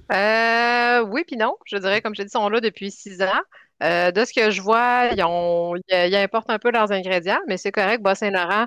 Oui, 0.09 1.23
puis 1.27 1.37
non. 1.37 1.55
Je 1.65 1.77
dirais, 1.77 2.01
comme 2.01 2.15
je 2.15 2.23
dit, 2.23 2.29
ils 2.29 2.31
sont 2.31 2.49
là 2.49 2.59
depuis 2.61 2.89
six 2.89 3.21
ans. 3.21 3.41
De 3.79 4.25
ce 4.25 4.33
que 4.33 4.49
je 4.49 4.59
vois, 4.59 5.09
ils, 5.15 5.23
ont, 5.23 5.75
ils, 5.89 6.15
importent 6.15 6.49
un 6.49 6.57
peu 6.57 6.71
leurs 6.71 6.91
ingrédients, 6.91 7.41
mais 7.47 7.57
c'est 7.57 7.71
correct. 7.71 8.01
Bas-Saint-Laurent, 8.01 8.65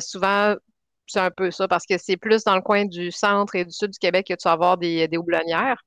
souvent, 0.00 0.56
c'est 1.06 1.20
un 1.20 1.30
peu 1.30 1.50
ça, 1.50 1.68
parce 1.68 1.86
que 1.86 1.98
c'est 1.98 2.16
plus 2.16 2.44
dans 2.44 2.54
le 2.54 2.62
coin 2.62 2.84
du 2.84 3.10
centre 3.10 3.54
et 3.54 3.64
du 3.64 3.72
sud 3.72 3.90
du 3.90 3.98
Québec 3.98 4.26
que 4.28 4.34
tu 4.34 4.44
vas 4.44 4.52
avoir 4.52 4.78
des, 4.78 5.08
des 5.08 5.16
houblonnières, 5.16 5.82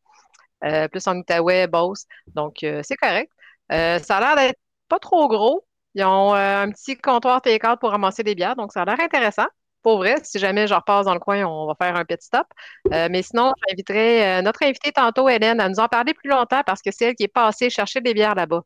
euh, 0.63 0.87
plus 0.87 1.07
en 1.07 1.17
Outaouais, 1.17 1.67
Beauce. 1.67 2.05
Donc, 2.27 2.63
euh, 2.63 2.81
c'est 2.83 2.95
correct. 2.95 3.31
Euh, 3.71 3.99
ça 3.99 4.17
a 4.17 4.21
l'air 4.21 4.35
d'être 4.35 4.59
pas 4.89 4.99
trop 4.99 5.27
gros. 5.27 5.65
Ils 5.95 6.03
ont 6.03 6.33
un 6.33 6.69
petit 6.71 6.97
comptoir 6.97 7.41
take-out 7.41 7.79
pour 7.79 7.91
ramasser 7.91 8.23
des 8.23 8.35
bières, 8.35 8.55
donc 8.55 8.73
ça 8.73 8.81
a 8.81 8.85
l'air 8.85 8.99
intéressant. 8.99 9.45
Pour 9.81 9.97
vrai, 9.97 10.15
si 10.23 10.39
jamais 10.39 10.67
je 10.67 10.73
repasse 10.73 11.05
dans 11.05 11.13
le 11.13 11.19
coin, 11.19 11.45
on 11.45 11.67
va 11.67 11.75
faire 11.75 11.95
un 11.95 12.03
petit 12.03 12.25
stop. 12.25 12.47
Mais 12.91 13.21
sinon, 13.21 13.53
j'inviterai 13.69 14.41
notre 14.41 14.63
invitée 14.63 14.91
tantôt, 14.91 15.29
Hélène, 15.29 15.61
à 15.61 15.69
nous 15.69 15.79
en 15.79 15.87
parler 15.87 16.13
plus 16.13 16.29
longtemps 16.29 16.63
parce 16.65 16.81
que 16.81 16.91
c'est 16.91 17.05
elle 17.05 17.15
qui 17.15 17.23
est 17.23 17.27
passée 17.29 17.69
chercher 17.69 18.01
des 18.01 18.13
bières 18.13 18.35
là-bas. 18.35 18.63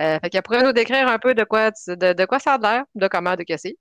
Euh, 0.00 0.18
fait 0.22 0.30
qu'elle 0.30 0.42
pourrait 0.42 0.62
nous 0.62 0.72
décrire 0.72 1.06
un 1.08 1.18
peu 1.18 1.34
de 1.34 1.44
quoi, 1.44 1.70
de, 1.70 2.12
de 2.14 2.24
quoi 2.24 2.38
ça 2.38 2.54
a 2.54 2.58
l'air, 2.58 2.84
de 2.94 3.08
comment, 3.08 3.36
de 3.36 3.42
que 3.44 3.56
c'est. 3.56 3.76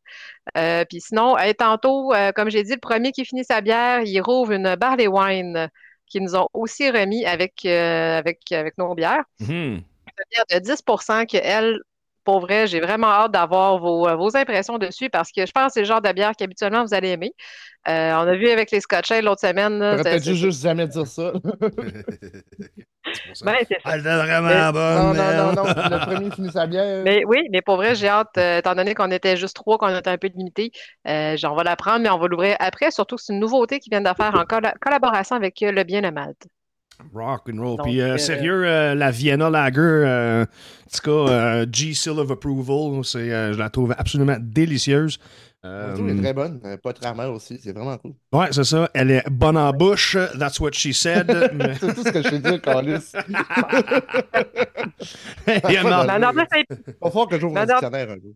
Euh, 0.57 0.83
puis 0.89 1.01
sinon, 1.01 1.37
hey, 1.37 1.55
tantôt, 1.55 2.13
euh, 2.13 2.31
comme 2.33 2.49
j'ai 2.49 2.63
dit, 2.63 2.73
le 2.73 2.79
premier 2.79 3.11
qui 3.11 3.25
finit 3.25 3.45
sa 3.45 3.61
bière, 3.61 4.01
il 4.01 4.19
rouvre 4.21 4.51
une 4.51 4.75
barley 4.75 5.07
wine 5.07 5.69
qu'ils 6.07 6.23
nous 6.23 6.35
ont 6.35 6.47
aussi 6.53 6.89
remis 6.89 7.25
avec, 7.25 7.65
euh, 7.65 8.17
avec, 8.17 8.51
avec 8.51 8.77
nos 8.77 8.93
bières. 8.95 9.23
Mhm. 9.39 9.83
Une 10.07 10.25
bière 10.31 10.45
de 10.51 10.59
10 10.65 10.81
que 11.27 11.37
elle, 11.37 11.79
pour 12.23 12.41
vrai, 12.41 12.67
j'ai 12.67 12.79
vraiment 12.81 13.07
hâte 13.07 13.31
d'avoir 13.31 13.79
vos, 13.79 14.15
vos 14.17 14.37
impressions 14.37 14.77
dessus 14.77 15.09
parce 15.09 15.31
que 15.31 15.45
je 15.45 15.51
pense 15.51 15.67
que 15.67 15.73
c'est 15.73 15.79
le 15.81 15.85
genre 15.87 16.01
de 16.01 16.11
bière 16.11 16.33
qu'habituellement 16.37 16.83
vous 16.85 16.93
allez 16.93 17.09
aimer. 17.09 17.33
Euh, 17.87 18.13
on 18.13 18.27
a 18.27 18.35
vu 18.35 18.49
avec 18.49 18.71
les 18.71 18.81
Scotch 18.81 19.11
l'autre 19.11 19.41
semaine. 19.41 19.79
c'est- 19.97 20.03
peut-être 20.03 20.33
juste 20.33 20.61
jamais 20.61 20.87
dire 20.87 21.07
ça. 21.07 21.33
Ben, 23.43 23.55
c'est 23.67 23.77
ça. 23.83 23.93
Elle 23.93 23.99
était 24.01 24.15
vraiment 24.15 24.47
Mais- 24.47 24.71
bonne. 24.71 24.97
non, 24.97 25.13
non, 25.13 25.53
non, 25.53 25.63
non. 25.63 25.63
Le 25.89 26.05
premier 26.05 26.31
finit 26.31 26.51
sa 26.51 26.67
bière. 26.67 27.01
Mais 27.03 27.23
oui, 27.25 27.39
mais 27.51 27.61
pour 27.61 27.75
vrai, 27.77 27.95
j'ai 27.95 28.07
hâte, 28.07 28.37
euh, 28.37 28.59
étant 28.59 28.75
donné 28.75 28.93
qu'on 28.93 29.11
était 29.11 29.37
juste 29.37 29.55
trois, 29.55 29.77
qu'on 29.77 29.95
était 29.95 30.09
un 30.09 30.17
peu 30.17 30.29
limité, 30.35 30.71
euh, 31.07 31.35
on 31.43 31.55
va 31.55 31.63
la 31.63 31.75
prendre, 31.75 31.99
mais 32.01 32.09
on 32.09 32.17
va 32.19 32.27
l'ouvrir 32.27 32.55
après, 32.59 32.91
surtout 32.91 33.15
que 33.15 33.21
c'est 33.21 33.33
une 33.33 33.39
nouveauté 33.39 33.79
qu'ils 33.79 33.91
viennent 33.91 34.03
de 34.03 34.13
faire 34.15 34.35
en 34.35 34.43
colla- 34.45 34.73
collaboration 34.81 35.35
avec 35.35 35.61
euh, 35.63 35.71
le 35.71 35.83
bien 35.83 36.01
le 36.01 36.11
Malte. 36.11 36.47
Rock 37.15 37.49
and 37.51 37.57
roll. 37.59 37.77
Donc, 37.77 37.83
Puis 37.87 37.99
euh, 37.99 38.13
euh, 38.13 38.17
sérieux, 38.17 38.63
euh, 38.63 38.93
la 38.93 39.09
Vienna 39.09 39.49
Lager, 39.49 39.79
euh, 39.81 40.43
en 40.43 40.45
tout 40.95 41.01
cas, 41.27 41.31
euh, 41.33 41.65
G 41.71 41.95
Seal 41.95 42.19
of 42.19 42.29
Approval, 42.29 43.03
c'est, 43.03 43.17
euh, 43.31 43.53
je 43.53 43.57
la 43.57 43.69
trouve 43.71 43.95
absolument 43.97 44.35
délicieuse. 44.39 45.17
Euh, 45.63 45.95
Elle 45.95 46.17
est 46.17 46.21
très 46.21 46.33
bonne. 46.33 46.59
euh, 46.65 46.75
Pas 46.77 46.91
très 46.93 47.05
amère 47.07 47.31
aussi. 47.31 47.59
C'est 47.63 47.71
vraiment 47.71 47.95
cool. 47.99 48.13
ouais, 48.33 48.47
c'est 48.51 48.63
ça. 48.63 48.89
Elle 48.95 49.11
est 49.11 49.29
bonne 49.29 49.57
en 49.57 49.71
bouche. 49.71 50.17
That's 50.39 50.59
what 50.59 50.71
she 50.73 50.91
said. 50.91 51.27
mais- 51.53 51.75
C'est 51.75 51.93
tout 51.93 52.03
ce 52.03 52.09
que 52.11 52.23
je 52.23 52.29
sais 52.29 52.39
dire, 52.39 52.59
Carlis. 52.61 53.11
Va 55.45 57.09
falloir 57.09 57.27
que 57.27 57.39
j'ouvre 57.39 57.55
non. 57.55 57.65
dictionnaire 57.65 58.09
un 58.09 58.15
jour. 58.15 58.33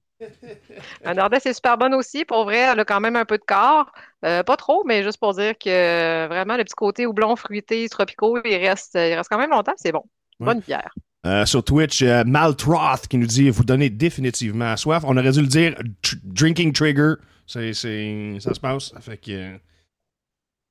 la 1.03 1.13
Nordeste 1.13 1.46
est 1.48 1.53
super 1.53 1.77
bonne 1.77 1.94
aussi. 1.94 2.25
Pour 2.25 2.44
vrai, 2.46 2.58
elle 2.58 2.79
a 2.79 2.86
quand 2.86 3.00
même 3.00 3.15
un 3.15 3.25
peu 3.25 3.38
de 3.38 3.44
corps. 3.44 3.91
Euh, 4.24 4.44
pas 4.44 4.58
trop, 4.58 4.84
mais 4.86 5.03
juste 5.03 5.20
pour 5.20 5.34
dire 5.34 5.58
que 5.58 5.70
euh, 5.70 6.27
vraiment, 6.27 6.58
le 6.58 6.63
petit 6.63 6.74
côté 6.75 7.05
houblon, 7.05 7.36
fruité, 7.36 7.88
tropicaux, 7.89 8.39
il 8.46 8.55
reste, 8.58 8.96
il 8.96 9.13
reste 9.15 9.29
quand 9.29 9.38
même 9.38 9.51
longtemps. 9.51 9.74
C'est 9.77 9.91
bon. 9.91 10.03
Bonne 10.39 10.60
bière. 10.60 10.94
Euh, 11.25 11.46
sur 11.46 11.63
Twitch, 11.63 12.01
euh, 12.03 12.24
Maltroth 12.25 13.08
qui 13.08 13.17
nous 13.17 13.25
dit 13.25 13.50
Vous 13.50 13.63
donnez 13.63 13.89
définitivement 13.89 14.77
soif. 14.77 15.03
On 15.08 15.17
aurait 15.17 15.32
dû 15.32 15.41
le 15.41 15.48
dire 15.48 15.74
tr- 16.03 16.20
Drinking 16.24 16.72
Trigger. 16.72 17.13
C'est, 17.48 17.74
ça 17.74 18.53
se 18.53 18.60
passe. 18.60 18.89
Ça 18.89 19.00
fait 19.01 19.17
que. 19.17 19.32
euh, 19.32 19.58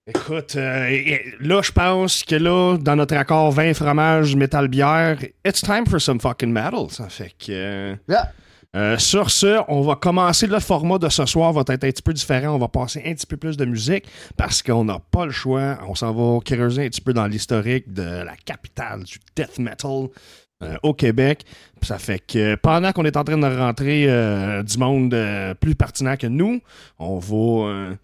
Écoute, 0.06 0.54
là, 0.54 1.61
je 1.62 1.73
pense 1.73 2.23
que 2.25 2.34
là, 2.37 2.76
dans 2.78 2.94
notre 2.94 3.16
accord 3.16 3.50
vin, 3.52 3.73
fromage, 3.73 4.37
métal, 4.37 4.68
bière, 4.68 5.16
it's 5.46 5.61
time 5.62 5.87
for 5.87 6.00
some 6.00 6.20
fucking 6.20 6.52
metal. 6.52 6.90
Ça 6.90 7.08
fait 7.08 7.32
que. 7.38 7.96
Yeah. 8.08 8.99
sur 8.99 9.30
ce, 9.30 9.62
on 9.68 9.80
va 9.82 9.96
commencer 9.96 10.46
le 10.46 10.58
format 10.61 10.99
de 10.99 11.08
ce 11.08 11.25
soir 11.26 11.52
va 11.52 11.61
être 11.62 11.70
un 11.70 11.76
petit 11.90 12.02
peu 12.02 12.12
différent. 12.12 12.54
On 12.54 12.58
va 12.58 12.68
passer 12.68 13.02
un 13.06 13.14
petit 13.14 13.26
peu 13.26 13.37
plus 13.38 13.56
de 13.56 13.64
musique 13.64 14.04
parce 14.37 14.62
qu'on 14.62 14.84
n'a 14.84 14.99
pas 15.11 15.25
le 15.26 15.32
choix. 15.32 15.78
On 15.88 15.94
s'en 15.94 16.12
va 16.12 16.38
creuser 16.44 16.84
un 16.84 16.88
petit 16.88 17.00
peu 17.00 17.12
dans 17.14 17.26
l'historique 17.26 17.92
de 17.92 18.02
la 18.25 18.37
capitale 18.44 19.04
du 19.04 19.18
death 19.34 19.58
metal 19.58 20.08
euh, 20.64 20.76
au 20.83 20.94
Québec. 20.94 21.44
Puis 21.80 21.88
ça 21.88 21.99
fait 21.99 22.18
que 22.18 22.54
pendant 22.56 22.92
qu'on 22.92 23.04
est 23.04 23.16
en 23.16 23.25
train 23.25 23.38
de 23.38 23.47
rentrer 23.59 24.06
euh, 24.09 24.62
du 24.62 24.78
monde 24.78 25.12
euh, 25.14 25.54
plus 25.54 25.75
pertinent 25.75 26.16
que 26.16 26.26
nous, 26.26 26.61
on 26.99 27.18
va. 27.18 27.94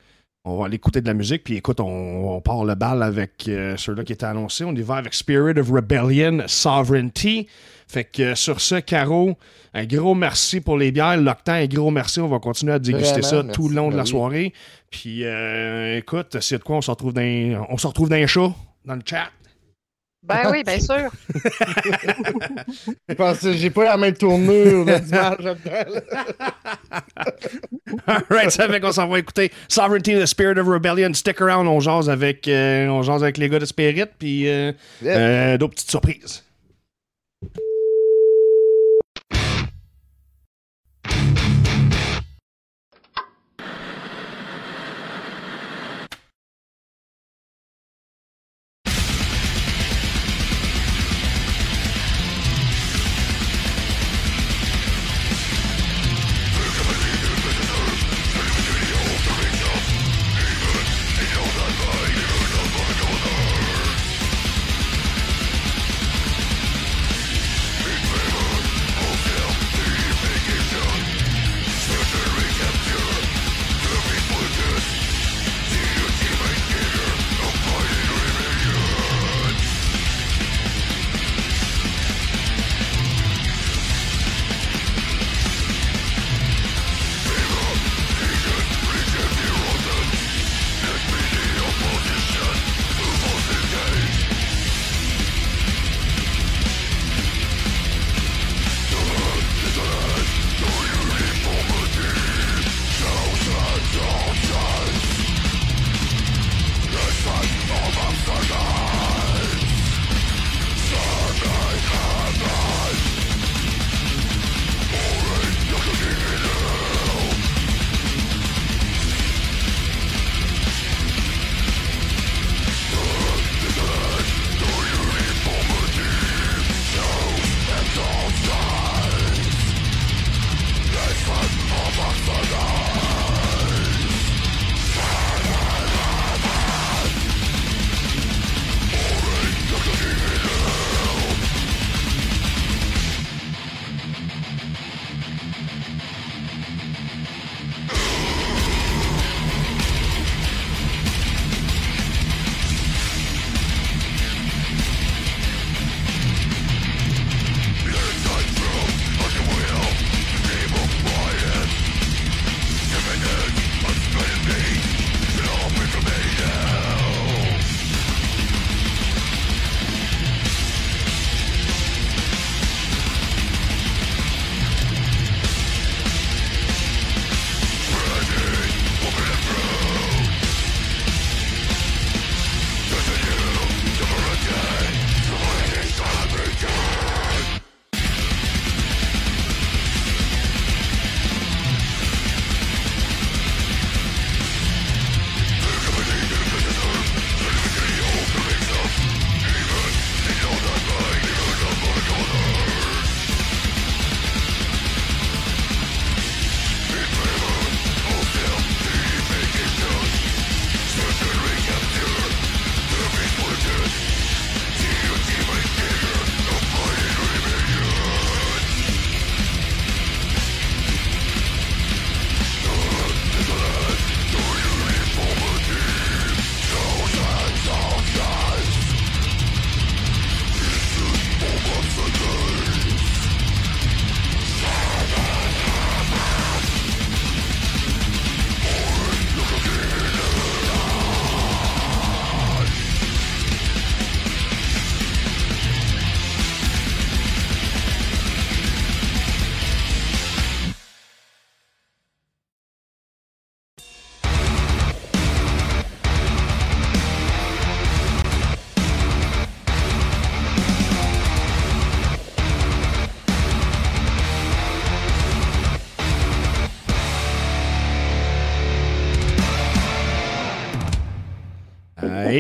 on 0.45 0.59
va 0.59 0.67
aller 0.67 0.77
écouter 0.77 1.01
de 1.01 1.07
la 1.07 1.15
musique, 1.15 1.45
puis 1.45 1.57
écoute, 1.57 1.81
on, 1.81 2.37
on 2.37 2.41
part 2.41 2.65
le 2.65 2.75
bal 2.75 3.03
avec 3.03 3.43
ceux-là 3.77 4.05
qui 4.05 4.13
étaient 4.13 4.25
annoncés. 4.25 4.65
On 4.65 4.75
y 4.75 4.83
va 4.83 4.97
avec 4.97 5.15
Spirit 5.15 5.59
of 5.59 5.71
Rebellion, 5.71 6.43
Sovereignty. 6.47 7.47
Fait 7.91 8.05
que 8.05 8.37
sur 8.37 8.61
ce, 8.61 8.77
Caro, 8.77 9.37
un 9.75 9.85
gros 9.85 10.15
merci 10.15 10.61
pour 10.61 10.79
les 10.79 10.93
bières. 10.93 11.17
L'Octan, 11.17 11.55
un 11.55 11.67
gros 11.67 11.91
merci. 11.91 12.21
On 12.21 12.29
va 12.29 12.39
continuer 12.39 12.73
à 12.73 12.79
déguster 12.79 13.21
Vraiment, 13.21 13.49
ça 13.49 13.53
tout 13.53 13.69
le 13.69 13.75
long 13.75 13.87
de 13.87 13.91
Ben 13.91 13.97
la 13.97 14.03
oui. 14.05 14.09
soirée. 14.09 14.53
Puis 14.91 15.25
euh, 15.25 15.99
écoute, 15.99 16.37
c'est 16.41 16.59
de 16.59 16.63
quoi 16.63 16.77
on 16.77 16.83
se 16.83 16.91
retrouve 16.91 17.13
dans, 17.13 17.67
on 17.69 17.77
se 17.79 17.89
retrouve 17.89 18.09
dans 18.09 18.15
les 18.17 18.29
chats, 18.29 18.55
dans 18.85 18.95
le 18.95 19.03
chat. 19.05 19.29
Ben 20.23 20.51
oui, 20.51 20.63
bien 20.63 20.79
sûr. 20.79 21.11
Je 23.09 23.15
pense 23.15 23.39
que 23.39 23.53
j'ai 23.55 23.71
pas 23.71 23.85
la 23.85 23.97
même 23.97 24.15
tournure 24.15 24.85
d'image 24.85 25.39
là. 25.41 25.55
Alright, 28.07 28.51
ça 28.51 28.69
fait 28.69 28.81
qu'on 28.81 28.93
s'en 28.93 29.09
va 29.09 29.19
écouter 29.19 29.51
Sovereignty, 29.69 30.15
The 30.15 30.27
Spirit 30.27 30.59
of 30.59 30.67
Rebellion. 30.69 31.13
Stick 31.15 31.41
around, 31.41 31.67
on 31.69 31.81
jase 31.81 32.09
avec, 32.11 32.47
euh, 32.49 32.89
on 32.89 33.03
jase 33.03 33.23
avec 33.23 33.39
les 33.39 33.49
gars 33.49 33.59
de 33.59 33.65
Spirit, 33.65 34.05
puis 34.19 34.49
euh, 34.49 34.73
Yeah. 35.03 35.17
euh, 35.17 35.59
d'autres 35.59 35.75
petites 35.75 35.91
surprises. 35.91 36.45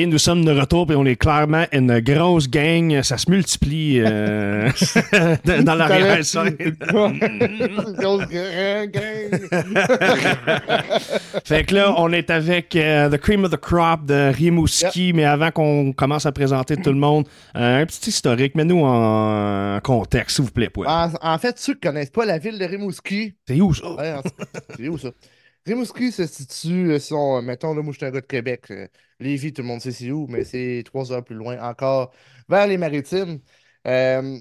Et 0.00 0.06
nous 0.06 0.16
sommes 0.16 0.46
de 0.46 0.50
retour 0.52 0.90
et 0.90 0.94
on 0.94 1.04
est 1.04 1.16
clairement 1.16 1.66
une 1.72 2.00
grosse 2.00 2.48
gang. 2.48 3.02
Ça 3.02 3.18
se 3.18 3.30
multiplie 3.30 4.00
euh, 4.00 4.70
dans 5.44 5.62
dans 5.62 5.74
l'arrière-scène. 5.74 6.56
Grosse 7.98 8.26
gang. 8.28 8.90
fait 11.44 11.64
que 11.64 11.74
là, 11.74 11.94
on 11.98 12.10
est 12.12 12.30
avec 12.30 12.74
euh, 12.76 13.10
The 13.10 13.18
Cream 13.18 13.44
of 13.44 13.50
the 13.50 13.58
Crop 13.58 14.06
de 14.06 14.32
Rimouski, 14.34 15.12
mais 15.12 15.24
avant 15.24 15.50
qu'on 15.50 15.92
commence 15.92 16.24
à 16.24 16.32
présenter 16.32 16.78
tout 16.78 16.92
le 16.92 16.98
monde, 16.98 17.26
euh, 17.56 17.82
un 17.82 17.86
petit 17.86 18.08
historique, 18.08 18.54
mets-nous 18.54 18.82
en 18.82 19.80
contexte, 19.82 20.36
s'il 20.36 20.46
vous 20.46 20.50
plaît. 20.50 20.70
Poil. 20.70 20.88
En, 20.88 21.10
en 21.20 21.38
fait, 21.38 21.58
ceux 21.58 21.74
qui 21.74 21.80
connaissent 21.80 22.10
pas 22.10 22.24
la 22.24 22.38
ville 22.38 22.58
de 22.58 22.64
Rimouski, 22.64 23.34
C'est 23.46 23.60
où 23.60 23.74
ça? 23.74 23.92
ouais, 23.92 24.14
c'est 24.78 24.88
où 24.88 24.96
ça? 24.96 25.10
Rimouski 25.66 26.10
se 26.12 26.26
situe, 26.26 26.92
euh, 26.92 26.98
si 26.98 27.12
on- 27.12 27.42
mettons, 27.42 27.74
là, 27.74 27.82
moi 27.82 27.92
je 27.92 27.98
suis 27.98 28.06
un 28.06 28.10
gars 28.10 28.20
de 28.20 28.26
Québec. 28.26 28.70
euh, 28.70 28.88
Lévis, 29.20 29.52
tout 29.52 29.62
le 29.62 29.68
monde 29.68 29.80
sait 29.80 29.92
c'est 29.92 30.10
où, 30.10 30.26
mais 30.26 30.44
c'est 30.44 30.82
trois 30.86 31.12
heures 31.12 31.22
plus 31.24 31.34
loin 31.36 31.60
encore, 31.62 32.12
vers 32.48 32.66
les 32.66 32.78
maritimes. 32.78 33.40
Euh, 33.86 34.38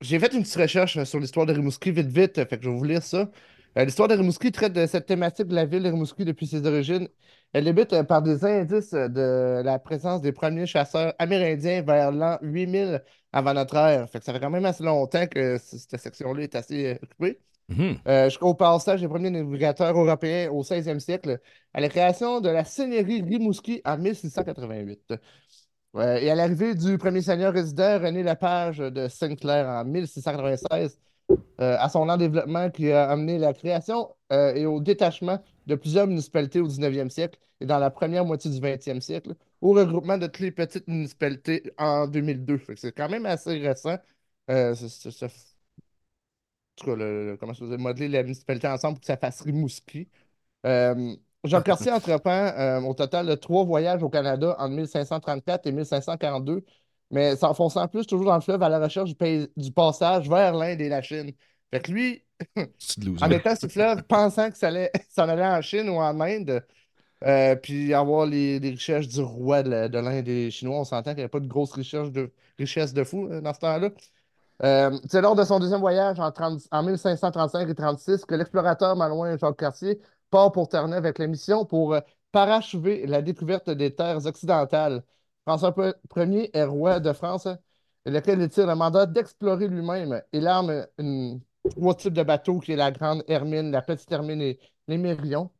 j'ai 0.00 0.18
fait 0.18 0.32
une 0.34 0.42
petite 0.42 0.56
recherche 0.56 0.96
euh, 0.96 1.04
sur 1.04 1.20
l'histoire 1.20 1.46
de 1.46 1.52
Rimouski 1.52 1.90
vite 1.92 2.08
vite, 2.08 2.38
euh, 2.38 2.46
fait 2.46 2.58
que 2.58 2.64
je 2.64 2.70
vais 2.70 2.76
vous 2.76 2.84
lire 2.84 3.02
ça. 3.02 3.30
Euh, 3.78 3.84
l'histoire 3.84 4.08
de 4.08 4.14
Rimouski 4.14 4.52
traite 4.52 4.72
de 4.72 4.86
cette 4.86 5.06
thématique 5.06 5.46
de 5.48 5.54
la 5.54 5.66
ville 5.66 5.82
de 5.82 5.88
Rimouski 5.90 6.24
depuis 6.24 6.46
ses 6.46 6.64
origines. 6.66 7.08
Elle 7.52 7.64
débute 7.64 7.92
euh, 7.92 8.02
par 8.04 8.22
des 8.22 8.44
indices 8.44 8.92
euh, 8.94 9.08
de 9.08 9.62
la 9.64 9.78
présence 9.78 10.22
des 10.22 10.32
premiers 10.32 10.66
chasseurs 10.66 11.14
amérindiens 11.18 11.82
vers 11.82 12.10
l'an 12.12 12.38
8000 12.42 13.02
avant 13.32 13.52
notre 13.54 13.76
ère. 13.76 14.08
Fait 14.10 14.18
que 14.20 14.24
ça 14.24 14.32
fait 14.32 14.40
quand 14.40 14.50
même 14.50 14.64
assez 14.64 14.82
longtemps 14.84 15.26
que 15.26 15.58
cette 15.58 16.00
section-là 16.00 16.42
est 16.42 16.54
assez 16.54 16.86
euh, 16.94 16.98
occupée. 17.02 17.38
Mhm. 17.68 17.96
Euh, 18.06 18.24
jusqu'au 18.28 18.54
passage 18.54 19.00
des 19.00 19.08
premiers 19.08 19.30
navigateurs 19.30 19.96
européens 19.98 20.50
au 20.50 20.62
16e 20.62 21.00
siècle, 21.00 21.40
à 21.72 21.80
la 21.80 21.88
création 21.88 22.40
de 22.40 22.48
la 22.50 22.64
seigneurie 22.64 23.22
Rimouski 23.22 23.80
en 23.84 23.96
1688. 23.98 25.14
Ouais, 25.94 26.24
et 26.24 26.30
à 26.30 26.34
l'arrivée 26.34 26.74
du 26.74 26.98
premier 26.98 27.22
seigneur 27.22 27.52
résident, 27.54 27.98
René 28.00 28.22
Lapage 28.22 28.78
de 28.78 29.08
Sainte-Claire 29.08 29.66
en 29.68 29.84
1696, 29.84 30.98
euh, 31.60 31.76
à 31.78 31.88
son 31.88 32.04
lent 32.04 32.16
développement 32.16 32.68
qui 32.70 32.90
a 32.92 33.08
amené 33.10 33.38
la 33.38 33.52
création 33.54 34.14
euh, 34.32 34.54
et 34.54 34.66
au 34.66 34.80
détachement 34.80 35.38
de 35.66 35.74
plusieurs 35.76 36.06
municipalités 36.08 36.60
au 36.60 36.66
19e 36.68 37.10
siècle 37.10 37.38
et 37.60 37.66
dans 37.66 37.78
la 37.78 37.90
première 37.90 38.24
moitié 38.24 38.50
du 38.50 38.60
20e 38.60 39.00
siècle, 39.00 39.34
au 39.62 39.72
regroupement 39.72 40.18
de 40.18 40.26
toutes 40.26 40.40
les 40.40 40.50
petites 40.52 40.88
municipalités 40.88 41.72
en 41.78 42.06
2002. 42.08 42.58
Fait 42.58 42.74
que 42.74 42.80
C'est 42.80 42.92
quand 42.92 43.08
même 43.08 43.24
assez 43.26 43.56
récent. 43.58 43.96
Euh, 44.50 44.74
ce- 44.74 44.88
ce- 44.88 45.10
ce- 45.10 45.24
en 45.26 45.53
tout 46.76 46.86
cas, 46.86 46.96
le- 46.96 47.36
comment 47.38 47.54
faisais 47.54 47.76
modeler 47.76 48.08
la 48.08 48.22
municipalité 48.22 48.68
ensemble 48.68 48.94
pour 48.94 49.00
que 49.00 49.06
ça 49.06 49.16
fasse 49.16 49.40
Rimouski. 49.42 50.08
Euh, 50.66 51.16
Jean 51.44 51.62
Cartier 51.62 51.92
entreprend 51.92 52.30
euh, 52.32 52.80
au 52.82 52.94
total 52.94 53.26
de 53.26 53.34
trois 53.34 53.64
voyages 53.64 54.02
au 54.02 54.08
Canada 54.10 54.56
en 54.58 54.68
1534 54.68 55.66
et 55.66 55.72
1542, 55.72 56.64
mais 57.10 57.36
s'enfonçant 57.36 57.88
plus 57.88 58.06
toujours 58.06 58.26
dans 58.26 58.34
le 58.36 58.40
fleuve 58.40 58.62
à 58.62 58.68
la 58.68 58.80
recherche 58.80 59.10
du, 59.10 59.14
pays- 59.16 59.48
du 59.56 59.72
passage 59.72 60.28
vers 60.28 60.54
l'Inde 60.54 60.80
et 60.80 60.88
la 60.88 61.02
Chine. 61.02 61.32
Fait 61.72 61.80
que 61.80 61.92
lui, 61.92 62.24
en 63.20 63.30
étant 63.30 63.54
sur 63.56 63.68
le 63.68 63.72
fleuve, 63.72 64.02
pensant 64.04 64.50
que 64.50 64.56
ça 64.58 64.68
allait 64.68 64.90
s'en 65.10 65.28
allait 65.28 65.46
en 65.46 65.60
Chine 65.62 65.88
ou 65.88 65.96
en 65.96 66.20
Inde, 66.20 66.64
euh, 67.24 67.56
puis 67.56 67.94
avoir 67.94 68.26
les, 68.26 68.58
les 68.60 68.70
richesses 68.70 69.08
du 69.08 69.20
roi 69.22 69.62
de 69.62 69.70
l'Inde 69.70 70.16
et 70.18 70.22
des 70.22 70.50
Chinois, 70.50 70.80
on 70.80 70.84
s'entend 70.84 71.10
qu'il 71.12 71.18
n'y 71.18 71.22
avait 71.22 71.28
pas 71.30 71.40
de 71.40 71.46
grosses 71.48 71.72
richesses 71.72 72.10
de, 72.12 72.32
richesses 72.58 72.92
de 72.92 73.04
fou 73.04 73.28
euh, 73.30 73.40
dans 73.40 73.54
ce 73.54 73.60
temps-là. 73.60 73.90
Euh, 74.62 74.96
c'est 75.08 75.20
lors 75.20 75.34
de 75.34 75.44
son 75.44 75.58
deuxième 75.58 75.80
voyage 75.80 76.20
en, 76.20 76.30
30 76.30 76.62
en 76.70 76.82
1535 76.82 77.68
et 77.68 77.74
36 77.74 78.24
que 78.24 78.34
l'explorateur 78.34 78.94
malouin 78.96 79.36
Jacques 79.36 79.56
Cartier 79.56 80.00
part 80.30 80.52
pour 80.52 80.68
Terre-Neuve 80.68 80.98
avec 80.98 81.18
la 81.18 81.26
mission 81.26 81.64
pour 81.64 81.94
euh, 81.94 82.00
parachever 82.32 83.06
la 83.06 83.20
découverte 83.22 83.70
des 83.70 83.94
terres 83.94 84.24
occidentales. 84.26 85.02
François 85.46 85.74
Ier 86.16 86.50
est 86.56 86.64
roi 86.64 87.00
de 87.00 87.12
France, 87.12 87.48
lequel 88.06 88.40
il 88.40 88.48
tire 88.48 88.66
le 88.66 88.74
mandat 88.74 89.06
d'explorer 89.06 89.68
lui-même. 89.68 90.22
Il 90.32 90.46
arme 90.46 90.86
une- 90.98 91.40
trois 91.70 91.94
types 91.94 92.12
de 92.14 92.22
bateaux, 92.22 92.60
qui 92.60 92.72
est 92.72 92.76
la 92.76 92.90
grande 92.92 93.24
Hermine, 93.28 93.70
la 93.70 93.82
petite 93.82 94.10
Hermine 94.12 94.40
et 94.42 94.58
les 94.88 94.98
Mérions. 94.98 95.50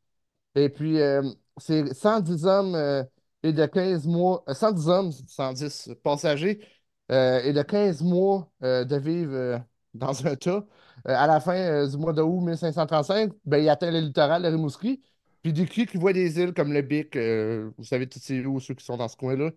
Et 0.55 0.69
puis, 0.69 1.01
euh, 1.01 1.23
c'est 1.59 1.93
110 1.95 2.47
hommes 2.47 2.75
euh, 2.75 3.03
et 3.43 3.53
de 3.53 3.67
15 3.67 4.07
mois, 4.07 4.45
euh, 4.49 4.55
110 4.55 4.89
hommes, 4.89 5.13
110 5.27 5.91
passagers, 6.03 6.61
euh, 6.61 6.67
et 7.11 7.53
de 7.53 7.63
15 7.63 8.03
mois 8.03 8.51
euh, 8.63 8.85
de 8.85 8.97
vivre 8.97 9.33
euh, 9.35 9.59
dans 9.95 10.27
un 10.27 10.37
tas. 10.37 10.65
Euh, 11.07 11.15
à 11.17 11.27
la 11.27 11.41
fin 11.41 11.55
euh, 11.57 11.89
du 11.89 11.97
mois 11.99 12.13
d'août 12.13 12.41
1535, 12.41 13.33
ben, 13.45 13.59
il 13.63 13.69
atteint 13.69 13.91
le 13.91 14.01
littoral 14.01 14.43
de 14.43 14.49
Rimouski. 14.49 15.03
Puis 15.43 15.53
du 15.53 15.67
coup, 15.67 15.85
qui 15.85 15.99
voit 15.99 16.13
des 16.15 16.39
îles 16.41 16.55
comme 16.55 16.73
le 16.73 16.81
Bic, 16.83 17.17
euh, 17.17 17.71
vous 17.77 17.85
savez, 17.85 18.09
toutes 18.09 18.23
ces 18.23 18.37
îles, 18.37 18.49
ceux 18.61 18.75
qui 18.75 18.85
sont 18.85 18.97
dans 18.97 19.09
ce 19.09 19.17
coin-là. 19.17 19.51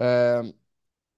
Euh, 0.00 0.44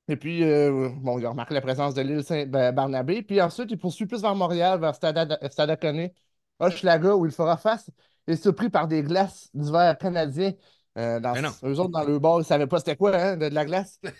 et 0.08 0.16
puis, 0.16 0.44
euh, 0.44 0.88
bon, 1.00 1.18
il 1.18 1.26
a 1.26 1.30
remarqué 1.30 1.54
la 1.54 1.60
présence 1.60 1.94
de 1.94 2.02
l'île 2.02 2.22
Saint-Barnabé. 2.24 3.22
Puis 3.22 3.40
ensuite, 3.40 3.70
il 3.72 3.78
poursuit 3.78 4.06
plus 4.06 4.22
vers 4.22 4.34
Montréal, 4.36 4.78
vers 4.80 4.94
Stadaconé, 4.94 6.14
Hochelaga, 6.60 7.16
où 7.16 7.26
il 7.26 7.32
fera 7.32 7.56
face 7.56 7.90
et 8.28 8.36
surpris 8.36 8.70
par 8.70 8.86
des 8.88 9.02
glaces 9.02 9.50
d'hiver 9.54 9.98
canadiens. 9.98 10.52
Euh, 10.96 11.20
dans, 11.20 11.34
eux 11.64 11.78
autres, 11.78 11.90
dans 11.90 12.04
le 12.04 12.18
bord, 12.18 12.38
ils 12.38 12.40
ne 12.40 12.44
savaient 12.44 12.66
pas 12.66 12.78
c'était 12.78 12.96
quoi, 12.96 13.14
hein, 13.14 13.36
de, 13.36 13.48
de 13.48 13.54
la 13.54 13.64
glace. 13.64 14.00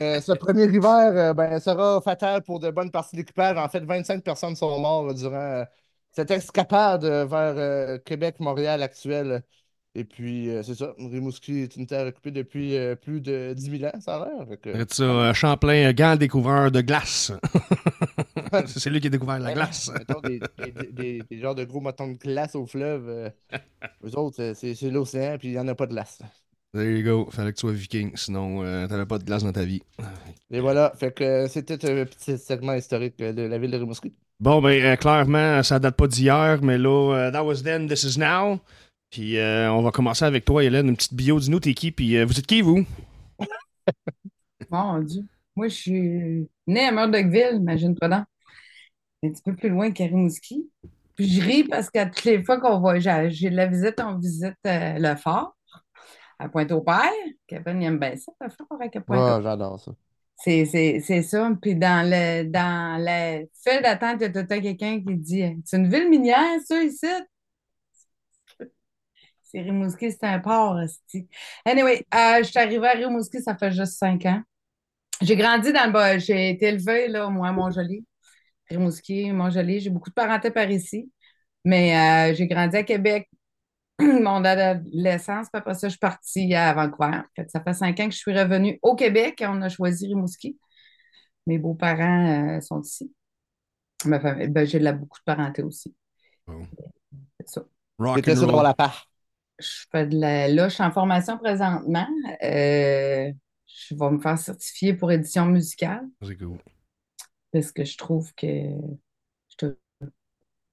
Euh, 0.00 0.20
ce 0.20 0.32
premier 0.32 0.64
hiver 0.64 0.92
euh, 1.16 1.34
ben, 1.34 1.58
sera 1.58 2.00
fatal 2.00 2.42
pour 2.42 2.60
de 2.60 2.70
bonnes 2.70 2.90
parties 2.90 3.16
de 3.16 3.20
l'équipage. 3.22 3.56
En 3.56 3.68
fait, 3.68 3.80
25 3.80 4.22
personnes 4.22 4.54
sont 4.54 4.78
mortes 4.78 5.14
durant 5.16 5.34
euh, 5.34 5.64
cette 6.12 6.30
escapade 6.30 7.04
vers 7.04 8.02
Québec-Montréal 8.04 8.82
actuel. 8.82 9.42
Et 9.94 10.04
puis, 10.04 10.48
euh, 10.50 10.62
c'est 10.62 10.74
ça, 10.74 10.94
Rimouski 10.98 11.60
est 11.60 11.74
une 11.76 11.86
terre 11.86 12.06
occupée 12.06 12.30
depuis 12.30 12.76
euh, 12.76 12.94
plus 12.94 13.20
de 13.20 13.52
10 13.56 13.78
000 13.80 13.84
ans, 13.84 14.00
ça 14.00 14.16
a 14.16 14.26
l'air. 14.28 14.46
Que- 14.60 14.70
Arrête 14.74 14.92
ça, 14.94 15.02
euh, 15.02 15.34
Champlain, 15.34 15.92
grand 15.92 16.14
découvreur 16.16 16.70
de 16.70 16.80
glace. 16.82 17.32
c'est 18.66 18.90
lui 18.90 19.00
qui 19.00 19.06
a 19.08 19.10
découvert 19.10 19.38
la 19.38 19.52
glace. 19.52 19.90
Mettons 19.92 20.20
des, 20.20 20.40
des, 20.58 20.92
des- 20.92 21.22
des 21.28 21.38
genres 21.38 21.54
de 21.54 21.64
gros 21.64 21.80
motons 21.80 22.08
de 22.12 22.18
glace 22.18 22.54
au 22.54 22.66
fleuve. 22.66 23.08
euh, 23.08 23.28
eux 24.04 24.16
autres, 24.16 24.52
c'est 24.54 24.74
c'est 24.74 24.90
l'océan, 24.90 25.36
puis 25.38 25.48
il 25.48 25.52
n'y 25.52 25.58
en 25.58 25.68
a 25.68 25.74
pas 25.74 25.86
de 25.86 25.92
glace. 25.92 26.20
There 26.74 26.84
you 26.98 27.02
go. 27.02 27.30
Fallait 27.30 27.52
que 27.52 27.56
tu 27.56 27.62
sois 27.62 27.72
viking, 27.72 28.12
sinon 28.14 28.62
t'avais 28.88 29.06
pas 29.06 29.18
de 29.18 29.24
glace 29.24 29.42
dans 29.42 29.52
ta 29.52 29.64
vie. 29.64 29.82
Et 30.50 30.60
voilà, 30.60 30.92
fait 30.96 31.12
que 31.12 31.46
c'était 31.48 31.74
un 31.90 32.04
petit 32.04 32.36
segment 32.38 32.74
historique 32.74 33.16
de 33.18 33.42
la 33.42 33.58
ville 33.58 33.70
de 33.70 33.78
Rimouski. 33.78 34.12
Bon, 34.40 34.62
ben, 34.62 34.96
clairement, 34.98 35.62
ça 35.64 35.80
date 35.80 35.96
pas 35.96 36.06
d'hier, 36.06 36.60
mais 36.62 36.78
là, 36.78 37.30
that 37.32 37.42
was 37.42 37.62
then, 37.64 37.88
this 37.88 38.04
is 38.04 38.18
now. 38.18 38.60
Puis 39.10 39.38
euh, 39.38 39.72
on 39.72 39.82
va 39.82 39.90
commencer 39.90 40.24
avec 40.24 40.44
toi, 40.44 40.62
Hélène, 40.62 40.88
une 40.88 40.96
petite 40.96 41.14
bio. 41.14 41.40
Dis-nous, 41.40 41.60
t'es 41.60 41.74
qui? 41.74 41.90
Puis 41.90 42.16
euh, 42.16 42.24
vous 42.26 42.38
êtes 42.38 42.46
qui, 42.46 42.60
vous? 42.60 42.84
Mon 44.70 44.98
Dieu. 45.00 45.22
Moi, 45.56 45.68
je 45.68 45.74
suis 45.74 46.48
née 46.66 46.86
à 46.86 46.92
Murdochville, 46.92 47.56
imagine-toi 47.56 48.08
donc. 48.08 48.24
Un 49.24 49.30
petit 49.30 49.42
peu 49.42 49.56
plus 49.56 49.70
loin 49.70 49.90
qu'à 49.90 50.04
Rimouski. 50.04 50.70
Puis 51.16 51.28
je 51.28 51.42
ris 51.42 51.64
parce 51.64 51.90
qu'à 51.90 52.06
toutes 52.06 52.24
les 52.24 52.44
fois 52.44 52.60
qu'on 52.60 52.78
va, 52.78 52.98
j'ai 53.00 53.50
de 53.50 53.56
la 53.56 53.66
visite, 53.66 54.00
on 54.00 54.18
visite 54.18 54.54
euh, 54.66 54.98
le 54.98 55.16
fort 55.16 55.56
à 56.38 56.48
Pointe-au-Père. 56.48 57.10
Kevin, 57.48 57.82
il 57.82 57.86
aime 57.86 57.98
bien 57.98 58.14
ça, 58.14 58.30
le 58.40 58.50
fort 58.50 58.68
avec 58.78 58.92
Pointe-au-Père. 58.92 59.36
Ah, 59.36 59.40
j'adore 59.42 59.80
ça. 59.80 59.92
C'est, 60.36 60.66
c'est, 60.66 61.00
c'est 61.00 61.22
ça. 61.22 61.50
Puis 61.60 61.74
dans 61.74 62.08
le 62.08 62.44
dans 62.44 63.02
la 63.02 63.38
file 63.64 63.82
d'attente, 63.82 64.20
il 64.20 64.32
y 64.32 64.38
a 64.38 64.60
quelqu'un 64.60 65.00
qui 65.00 65.16
dit 65.16 65.60
C'est 65.64 65.78
une 65.78 65.90
ville 65.90 66.08
minière, 66.08 66.60
ça, 66.64 66.80
ici? 66.80 67.06
C'est 69.50 69.62
Rimouski, 69.62 70.12
c'est 70.12 70.24
un 70.24 70.40
port. 70.40 70.78
Anyway, 71.64 72.04
euh, 72.14 72.38
je 72.38 72.42
suis 72.44 72.58
arrivée 72.58 72.86
à 72.86 72.92
Rimouski, 72.92 73.40
ça 73.42 73.56
fait 73.56 73.72
juste 73.72 73.94
cinq 73.94 74.26
ans. 74.26 74.42
J'ai 75.22 75.36
grandi 75.36 75.72
dans 75.72 75.86
le 75.86 75.92
bas. 75.92 76.18
J'ai 76.18 76.50
été 76.50 76.66
élevée, 76.66 77.08
là, 77.08 77.30
moi, 77.30 77.48
à 77.48 77.52
Montjoli. 77.52 78.04
Rimouski, 78.68 79.32
Montjoli. 79.32 79.80
J'ai 79.80 79.90
beaucoup 79.90 80.10
de 80.10 80.14
parenté 80.14 80.50
par 80.50 80.70
ici. 80.70 81.10
Mais 81.64 82.30
euh, 82.30 82.34
j'ai 82.34 82.46
grandi 82.46 82.76
à 82.76 82.82
Québec, 82.82 83.28
mon 84.00 84.44
adolescence. 84.44 85.48
Puis 85.50 85.58
après 85.58 85.74
ça, 85.74 85.88
je 85.88 85.92
suis 85.92 85.98
partie 85.98 86.54
à 86.54 86.74
Vancouver. 86.74 87.22
Fait 87.34 87.46
que 87.46 87.50
ça 87.50 87.62
fait 87.62 87.74
cinq 87.74 87.98
ans 88.00 88.06
que 88.06 88.14
je 88.14 88.18
suis 88.18 88.38
revenue 88.38 88.78
au 88.82 88.94
Québec 88.94 89.40
et 89.40 89.46
on 89.46 89.62
a 89.62 89.70
choisi 89.70 90.06
Rimouski. 90.08 90.58
Mes 91.46 91.58
beaux-parents 91.58 92.56
euh, 92.56 92.60
sont 92.60 92.82
ici. 92.82 93.12
Ma 94.04 94.20
famille, 94.20 94.48
ben, 94.48 94.66
j'ai 94.66 94.78
de 94.78 94.84
la, 94.84 94.92
beaucoup 94.92 95.18
de 95.18 95.24
parenté 95.24 95.62
aussi. 95.62 95.94
C'est 97.40 97.48
ça. 97.48 97.62
Rock 97.98 98.28
and 98.28 98.46
roll. 98.46 98.62
la 98.62 98.74
part. 98.74 99.08
Je 99.58 99.84
fais 99.90 100.06
de 100.06 100.18
la... 100.18 100.48
Là, 100.48 100.68
je 100.68 100.74
suis 100.74 100.82
en 100.84 100.90
formation 100.92 101.36
présentement. 101.38 102.06
Euh, 102.42 103.32
je 103.66 103.94
vais 103.94 104.10
me 104.10 104.20
faire 104.20 104.38
certifier 104.38 104.94
pour 104.94 105.10
édition 105.12 105.46
musicale 105.46 106.06
C'est 106.22 106.36
cool. 106.36 106.58
parce 107.52 107.72
que 107.72 107.84
je 107.84 107.96
trouve 107.96 108.32
que 108.34 108.46
je 108.46 109.56
te- 109.56 109.76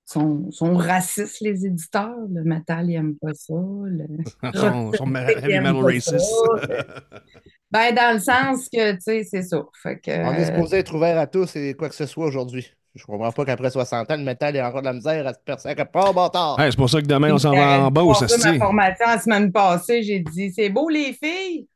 sont, 0.05 0.51
sont 0.51 0.75
racistes, 0.75 1.41
les 1.41 1.65
éditeurs. 1.65 2.15
Le 2.31 2.43
métal, 2.43 2.89
ils 2.89 2.93
n'aiment 2.93 3.17
pas 3.17 3.33
ça. 3.33 3.53
Le... 3.53 4.05
Ils 4.43 4.59
sont, 4.59 4.91
heavy 5.15 5.59
metal 5.59 5.73
pas 5.73 5.81
racist. 5.81 6.19
ça. 6.19 7.19
Ben, 7.71 7.93
dans 7.93 8.13
le 8.13 8.19
sens 8.21 8.69
que, 8.69 8.93
tu 8.93 9.01
sais, 9.01 9.23
c'est 9.23 9.41
ça. 9.41 9.61
Fait 9.81 9.99
que, 9.99 10.11
On 10.11 10.33
est 10.33 10.45
supposé 10.45 10.77
être 10.77 10.95
ouvert 10.95 11.17
à 11.19 11.27
tous 11.27 11.55
et 11.57 11.73
quoi 11.73 11.89
que 11.89 11.95
ce 11.95 12.05
soit 12.05 12.25
aujourd'hui. 12.25 12.71
Je 12.95 13.03
comprends 13.05 13.31
pas 13.31 13.45
qu'après 13.45 13.69
60 13.69 14.09
ans, 14.09 14.15
le 14.15 14.23
métal 14.23 14.55
est 14.55 14.61
encore 14.61 14.81
de 14.81 14.85
la 14.87 14.93
misère 14.93 15.27
à 15.27 15.33
se 15.33 15.39
percer 15.43 15.69
à 15.69 15.75
quelque 15.75 15.91
part, 15.91 16.13
bâtard. 16.13 16.55
C'est 16.59 16.75
pour 16.77 16.89
ça 16.89 17.01
que 17.01 17.07
demain, 17.07 17.33
on 17.33 17.37
s'en 17.37 17.53
va 17.53 17.87
en 17.87 17.91
passé 18.21 18.35
ça 18.41 18.51
ma 18.53 18.59
formation 18.59 19.05
la 19.05 19.19
semaine 19.19 19.51
passée, 19.51 20.03
j'ai 20.03 20.19
dit, 20.19 20.51
c'est 20.53 20.69
beau 20.69 20.89
les 20.89 21.13
filles. 21.13 21.67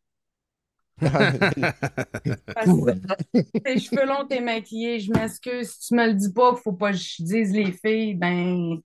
Tes 3.63 3.79
cheveux 3.79 4.05
longs, 4.05 4.25
t'es 4.27 4.41
maquillé, 4.41 4.99
je 4.99 5.11
m'excuse. 5.11 5.71
Si 5.71 5.87
tu 5.87 5.95
me 5.95 6.07
le 6.07 6.13
dis 6.13 6.31
pas, 6.31 6.55
faut 6.55 6.73
pas 6.73 6.91
que 6.91 6.97
je 6.97 7.23
dise 7.23 7.51
les 7.53 7.71
filles, 7.71 8.15
ben. 8.15 8.79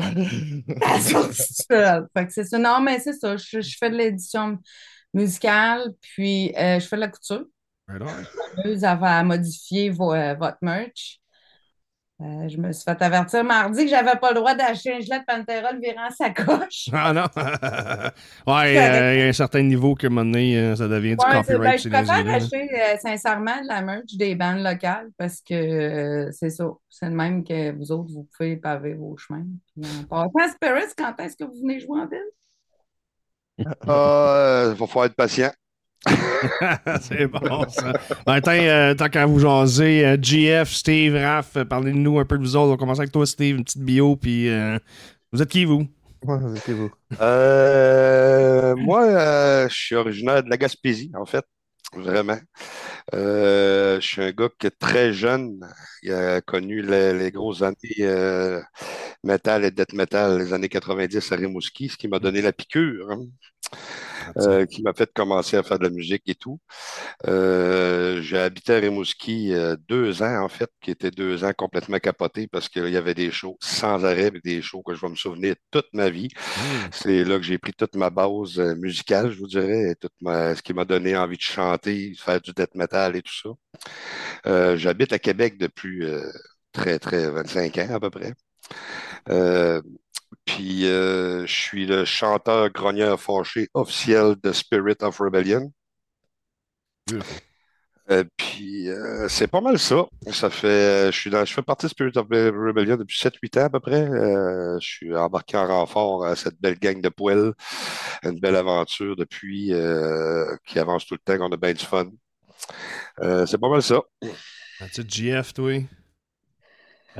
fait 0.00 2.26
que 2.26 2.32
c'est 2.32 2.44
ça. 2.44 2.58
Non, 2.58 2.80
mais 2.80 2.98
c'est 2.98 3.12
ça. 3.12 3.36
Je, 3.36 3.60
je 3.60 3.76
fais 3.78 3.90
de 3.90 3.96
l'édition 3.96 4.58
musicale, 5.12 5.92
puis 6.00 6.52
euh, 6.56 6.80
je 6.80 6.86
fais 6.86 6.96
de 6.96 7.02
la 7.02 7.08
couture. 7.08 7.44
Right 7.88 8.02
on. 8.02 8.84
Avez 8.84 9.24
modifié 9.24 9.90
vo- 9.90 10.14
euh, 10.14 10.34
votre 10.34 10.58
merch. 10.62 11.20
Euh, 12.20 12.48
je 12.48 12.58
me 12.58 12.70
suis 12.72 12.84
fait 12.84 13.02
avertir 13.02 13.42
mardi 13.42 13.84
que 13.84 13.90
j'avais 13.90 14.16
pas 14.20 14.30
le 14.30 14.36
droit 14.36 14.54
d'acheter 14.54 14.94
un 14.94 15.00
gilet 15.00 15.18
de 15.18 15.24
Pantera 15.24 15.72
virant 15.74 16.10
sa 16.16 16.30
coche. 16.30 16.88
Ah 16.92 17.12
non! 17.12 17.24
ouais, 18.52 18.78
euh, 18.78 19.14
il 19.14 19.18
y 19.20 19.22
a 19.22 19.26
un 19.26 19.32
certain 19.32 19.62
niveau 19.62 19.96
que, 19.96 20.06
à 20.06 20.10
un 20.10 20.12
moment 20.12 20.30
donné, 20.30 20.56
euh, 20.56 20.76
ça 20.76 20.86
devient 20.86 21.16
du 21.16 21.24
c'est- 21.24 21.32
ben, 21.32 21.42
copyright 21.42 21.82
je 21.82 21.88
préfère 21.88 22.28
acheter 22.34 22.68
euh, 22.72 22.96
sincèrement 23.02 23.60
de 23.62 23.66
la 23.66 23.82
merch 23.82 24.14
des 24.16 24.36
bandes 24.36 24.62
locales 24.62 25.10
parce 25.18 25.40
que 25.40 25.54
euh, 25.54 26.30
c'est 26.30 26.50
ça. 26.50 26.70
C'est 26.88 27.06
le 27.08 27.16
même 27.16 27.42
que 27.42 27.72
vous 27.72 27.90
autres, 27.90 28.12
vous 28.12 28.28
pouvez 28.36 28.56
paver 28.56 28.94
vos 28.94 29.16
chemins. 29.16 29.44
Puis 29.74 29.84
en 30.10 30.28
passant 30.30 30.48
à 30.48 30.52
Spirits, 30.52 30.94
quand 30.96 31.14
est-ce 31.20 31.36
que 31.36 31.44
vous 31.44 31.60
venez 31.60 31.80
jouer 31.80 32.00
en 32.00 32.06
ville? 32.06 32.20
Ah, 33.86 34.70
Il 34.72 34.74
va 34.78 34.86
falloir 34.86 35.06
être 35.06 35.14
patient. 35.16 35.50
c'est 37.00 37.26
bon, 37.26 37.66
ça. 37.68 37.92
Ben, 38.26 38.40
tant, 38.40 38.52
euh, 38.52 38.94
tant 38.94 39.08
qu'à 39.08 39.26
vous 39.26 39.40
jaser, 39.40 40.06
euh, 40.06 40.16
GF, 40.20 40.70
Steve, 40.70 41.14
Raph, 41.16 41.56
euh, 41.56 41.64
parlez-nous 41.64 42.18
un 42.18 42.24
peu 42.24 42.36
de 42.38 42.42
vous 42.42 42.56
autres. 42.56 42.68
On 42.68 42.70
va 42.72 42.76
commencer 42.76 43.00
avec 43.00 43.12
toi, 43.12 43.26
Steve, 43.26 43.56
une 43.56 43.64
petite 43.64 43.82
bio, 43.82 44.16
puis 44.16 44.48
euh, 44.48 44.78
vous 45.32 45.42
êtes 45.42 45.48
qui, 45.50 45.64
vous? 45.64 45.86
Ouais, 46.22 46.38
c'est 46.64 46.72
vous? 46.72 46.90
Euh, 47.20 48.74
moi, 48.76 49.04
euh, 49.04 49.68
je 49.68 49.74
suis 49.74 49.94
originaire 49.94 50.42
de 50.42 50.50
la 50.50 50.56
Gaspésie, 50.56 51.12
en 51.14 51.26
fait. 51.26 51.44
Vraiment. 51.94 52.38
Euh, 53.14 54.00
je 54.00 54.06
suis 54.06 54.22
un 54.22 54.32
gars 54.32 54.50
qui 54.58 54.66
est 54.68 54.78
très 54.78 55.12
jeune. 55.12 55.60
Il 56.02 56.12
a 56.12 56.40
connu 56.42 56.82
les, 56.82 57.14
les 57.14 57.30
grosses 57.32 57.62
années 57.62 57.76
euh, 58.00 58.60
metal 59.24 59.64
et 59.64 59.70
death 59.72 59.92
metal, 59.94 60.38
les 60.38 60.52
années 60.54 60.68
90 60.68 61.32
à 61.32 61.36
Rimouski, 61.36 61.88
ce 61.90 61.96
qui 61.96 62.08
m'a 62.08 62.18
donné 62.20 62.42
la 62.42 62.52
piqûre, 62.52 63.10
hein, 63.12 63.26
euh, 64.38 64.66
qui 64.66 64.82
m'a 64.82 64.92
fait 64.94 65.12
commencer 65.12 65.56
à 65.56 65.62
faire 65.62 65.78
de 65.78 65.84
la 65.84 65.90
musique 65.90 66.22
et 66.26 66.34
tout. 66.34 66.60
Euh, 67.28 68.20
j'ai 68.22 68.38
habité 68.38 68.74
à 68.74 68.78
Rimouski 68.78 69.54
euh, 69.54 69.76
deux 69.88 70.22
ans, 70.22 70.44
en 70.44 70.48
fait, 70.48 70.70
qui 70.80 70.90
étaient 70.90 71.10
deux 71.10 71.44
ans 71.44 71.52
complètement 71.56 71.98
capotés 71.98 72.48
parce 72.48 72.68
qu'il 72.68 72.88
y 72.90 72.96
avait 72.96 73.14
des 73.14 73.30
shows 73.30 73.56
sans 73.62 74.04
arrêt, 74.04 74.30
des 74.44 74.62
shows 74.62 74.82
que 74.82 74.94
je 74.94 75.00
vais 75.00 75.10
me 75.10 75.16
souvenir 75.16 75.54
toute 75.70 75.86
ma 75.94 76.10
vie. 76.10 76.28
C'est 76.92 77.24
là 77.24 77.38
que 77.38 77.44
j'ai 77.44 77.58
pris 77.58 77.72
toute 77.74 77.96
ma 77.96 78.10
base 78.10 78.58
euh, 78.58 78.74
musicale, 78.76 79.30
je 79.32 79.38
vous 79.38 79.48
dirais, 79.48 79.92
et 79.92 79.96
toute 79.96 80.12
ma- 80.20 80.54
ce 80.56 80.62
qui 80.62 80.74
m'a 80.74 80.84
donné 80.84 81.16
envie 81.16 81.36
de 81.36 81.42
chanter, 81.42 82.10
de 82.12 82.18
faire 82.18 82.40
du 82.40 82.52
death 82.52 82.74
metal 82.74 83.16
et 83.16 83.22
tout 83.22 83.34
ça. 83.34 83.50
Euh, 84.46 84.76
j'habite 84.76 85.12
à 85.12 85.18
Québec 85.18 85.58
depuis 85.58 86.04
euh, 86.04 86.30
très, 86.72 86.98
très 86.98 87.30
25 87.30 87.78
ans 87.78 87.94
à 87.94 88.00
peu 88.00 88.10
près. 88.10 88.34
Euh, 89.30 89.80
puis 90.44 90.86
euh, 90.86 91.46
je 91.46 91.52
suis 91.54 91.86
le 91.86 92.04
chanteur 92.04 92.70
grogneur 92.70 93.20
fâché 93.20 93.68
officiel 93.74 94.36
de 94.42 94.52
Spirit 94.52 94.96
of 95.02 95.18
Rebellion. 95.18 95.72
Euh, 98.10 98.22
puis 98.36 98.90
euh, 98.90 99.28
c'est 99.28 99.46
pas 99.46 99.62
mal 99.62 99.78
ça. 99.78 100.04
Ça 100.30 100.50
fait, 100.50 101.10
je 101.10 101.18
suis 101.18 101.30
dans, 101.30 101.44
je 101.44 101.54
fais 101.54 101.62
partie 101.62 101.86
de 101.86 101.90
Spirit 101.90 102.16
of 102.16 102.26
Rebellion 102.28 102.96
depuis 102.96 103.16
7-8 103.16 103.60
ans 103.60 103.64
à 103.64 103.70
peu 103.70 103.80
près. 103.80 104.02
Euh, 104.02 104.78
je 104.78 104.86
suis 104.86 105.16
embarqué 105.16 105.56
en 105.56 105.66
renfort 105.66 106.26
à 106.26 106.36
cette 106.36 106.60
belle 106.60 106.78
gang 106.78 107.00
de 107.00 107.08
poêles. 107.08 107.52
Une 108.22 108.38
belle 108.40 108.56
aventure 108.56 109.16
depuis 109.16 109.72
euh, 109.72 110.54
qui 110.66 110.78
avance 110.78 111.06
tout 111.06 111.14
le 111.14 111.20
temps, 111.20 111.38
qu'on 111.38 111.52
a 111.52 111.56
bien 111.56 111.72
du 111.72 111.84
fun. 111.84 112.10
Euh, 113.20 113.46
c'est 113.46 113.58
pas 113.58 113.68
mal 113.68 113.82
ça. 113.82 114.02
It, 114.80 115.10
GF, 115.10 115.54
toi? 115.54 115.82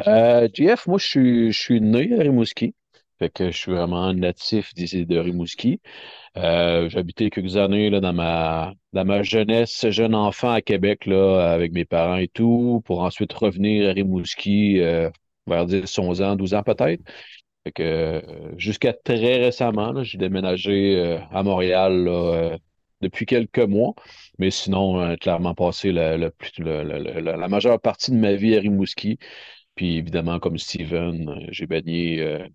Euh, 0.07 0.49
JF, 0.53 0.87
moi, 0.87 0.99
je 0.99 1.07
suis, 1.07 1.53
je 1.53 1.61
suis 1.61 1.81
né 1.81 2.15
à 2.19 2.23
Rimouski. 2.23 2.75
Que 3.33 3.51
je 3.51 3.57
suis 3.57 3.73
vraiment 3.73 4.13
natif 4.13 4.75
d'ici 4.75 5.07
de 5.07 5.19
Rimouski. 5.19 5.81
Euh, 6.37 6.91
habité 6.95 7.31
quelques 7.31 7.57
années 7.57 7.91
là, 7.91 8.01
dans 8.01 8.13
ma, 8.13 8.75
dans 8.93 9.05
ma 9.05 9.23
jeunesse, 9.23 9.89
jeune 9.91 10.15
enfant 10.17 10.51
à 10.51 10.63
Québec, 10.63 11.07
là, 11.07 11.53
avec 11.53 11.73
mes 11.73 11.85
parents 11.85 12.17
et 12.17 12.29
tout, 12.29 12.83
pour 12.87 13.01
ensuite 13.03 13.33
revenir 13.33 13.89
à 13.89 13.93
Rimouski 13.93 14.81
euh, 14.81 15.11
vers 15.47 15.67
10, 15.67 15.99
11 15.99 16.23
ans, 16.23 16.37
12 16.37 16.55
ans 16.55 16.63
peut-être. 16.65 17.03
Que 17.75 17.83
euh, 17.83 18.59
jusqu'à 18.59 18.93
très 18.93 19.39
récemment, 19.39 20.03
j'ai 20.03 20.19
déménagé 20.19 20.97
euh, 20.99 21.19
à 21.31 21.43
Montréal 21.43 22.59
depuis 23.01 23.27
quelques 23.27 23.59
mois. 23.59 23.95
Mais 24.39 24.51
sinon, 24.51 25.17
clairement 25.17 25.55
passé 25.55 25.93
la, 25.93 26.17
la, 26.19 26.31
la, 26.59 27.49
majeure 27.49 27.81
partie 27.81 28.11
de 28.11 28.17
ma 28.17 28.35
vie 28.35 28.57
à 28.57 28.61
Rimouski. 28.61 29.19
Puis 29.77 29.97
évidemment, 29.99 30.41
comme 30.41 30.59
Steven, 30.59 31.47
j'ai 31.51 31.67
baigné, 31.67 32.49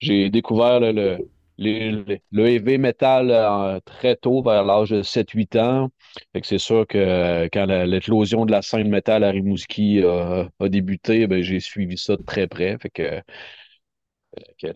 j'ai 0.00 0.30
découvert 0.30 0.80
le, 0.80 0.92
le, 0.92 1.18
les- 1.58 1.90
le 2.32 2.78
metal 2.78 3.30
euh, 3.30 3.80
très 3.84 4.16
tôt, 4.16 4.42
vers 4.42 4.64
l'âge 4.64 4.90
de 4.90 5.02
7-8 5.02 5.56
ans. 5.56 5.90
Fait 6.32 6.40
que 6.40 6.46
c'est 6.46 6.58
sûr 6.58 6.86
que 6.86 6.98
euh, 6.98 7.48
quand 7.52 7.66
l'éclosion 7.66 8.46
de 8.46 8.50
la 8.52 8.62
scène 8.62 8.88
métal 8.88 9.24
à 9.24 9.30
Rimouski 9.30 10.00
euh, 10.02 10.44
a 10.60 10.68
débuté, 10.68 11.26
ben, 11.26 11.42
j'ai 11.42 11.60
suivi 11.60 11.98
ça 11.98 12.16
de 12.16 12.22
très 12.22 12.46
près. 12.48 12.78
Fait 12.78 12.90
que, 12.90 13.22
que 14.58 14.68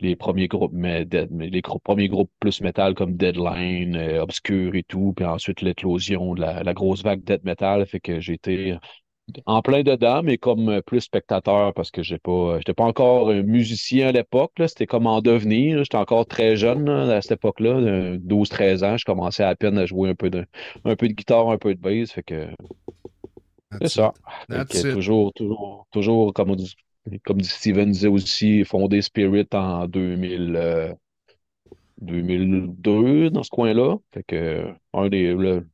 les 0.00 0.16
premiers 0.16 0.48
groupes, 0.48 0.72
mais, 0.74 1.04
les 1.30 1.62
premiers 1.62 2.08
groupes 2.08 2.30
plus 2.40 2.60
metal 2.60 2.94
comme 2.94 3.16
Deadline, 3.16 3.96
Obscure 4.20 4.74
et 4.74 4.82
tout, 4.82 5.12
puis 5.16 5.24
ensuite 5.26 5.60
l'éclosion 5.62 6.34
de 6.34 6.40
la, 6.40 6.62
la 6.62 6.74
grosse 6.74 7.02
vague 7.02 7.22
death 7.24 7.44
metal. 7.44 7.86
Fait 7.86 8.00
que 8.00 8.20
j'ai 8.20 8.34
été 8.34 8.76
en 9.46 9.62
plein 9.62 9.82
dedans, 9.82 10.22
mais 10.22 10.38
comme 10.38 10.68
euh, 10.68 10.82
plus 10.82 11.00
spectateur 11.02 11.74
parce 11.74 11.90
que 11.90 12.02
j'ai 12.02 12.18
pas, 12.18 12.58
j'étais 12.58 12.74
pas 12.74 12.84
encore 12.84 13.30
un 13.30 13.42
musicien 13.42 14.08
à 14.08 14.12
l'époque. 14.12 14.52
C'était 14.66 14.86
comme 14.86 15.06
en 15.06 15.20
devenir. 15.22 15.78
J'étais 15.84 15.96
encore 15.96 16.26
très 16.26 16.56
jeune 16.56 16.84
là, 16.86 17.16
à 17.16 17.22
cette 17.22 17.32
époque-là, 17.32 17.80
de 17.80 18.18
12-13 18.22 18.84
ans. 18.84 18.96
Je 18.96 19.04
commençais 19.04 19.44
à 19.44 19.54
peine 19.56 19.78
à 19.78 19.86
jouer 19.86 20.10
un 20.10 20.14
peu 20.14 20.30
de, 20.30 20.46
un 20.84 20.96
peu 20.96 21.08
de 21.08 21.14
guitare, 21.14 21.50
un 21.50 21.58
peu 21.58 21.74
de 21.74 21.80
bass. 21.80 22.12
Fait 22.12 22.22
que 22.22 22.48
c'est 23.80 23.88
ça. 23.88 24.14
que 24.68 24.84
toujours, 24.84 25.32
toujours, 25.34 25.86
toujours, 25.90 26.32
comme, 26.34 26.56
comme 27.24 27.40
dit 27.40 27.48
Steven 27.48 27.90
disait 27.90 28.08
aussi, 28.08 28.64
fondé 28.64 29.02
Spirit 29.02 29.46
en 29.52 29.86
2000, 29.86 30.54
euh, 30.56 30.92
2002 31.98 33.30
dans 33.30 33.42
ce 33.42 33.50
coin-là. 33.50 33.96
Fait 34.12 34.24
que 34.24 34.66
un 34.94 35.08
des, 35.08 35.34
le- 35.34 35.68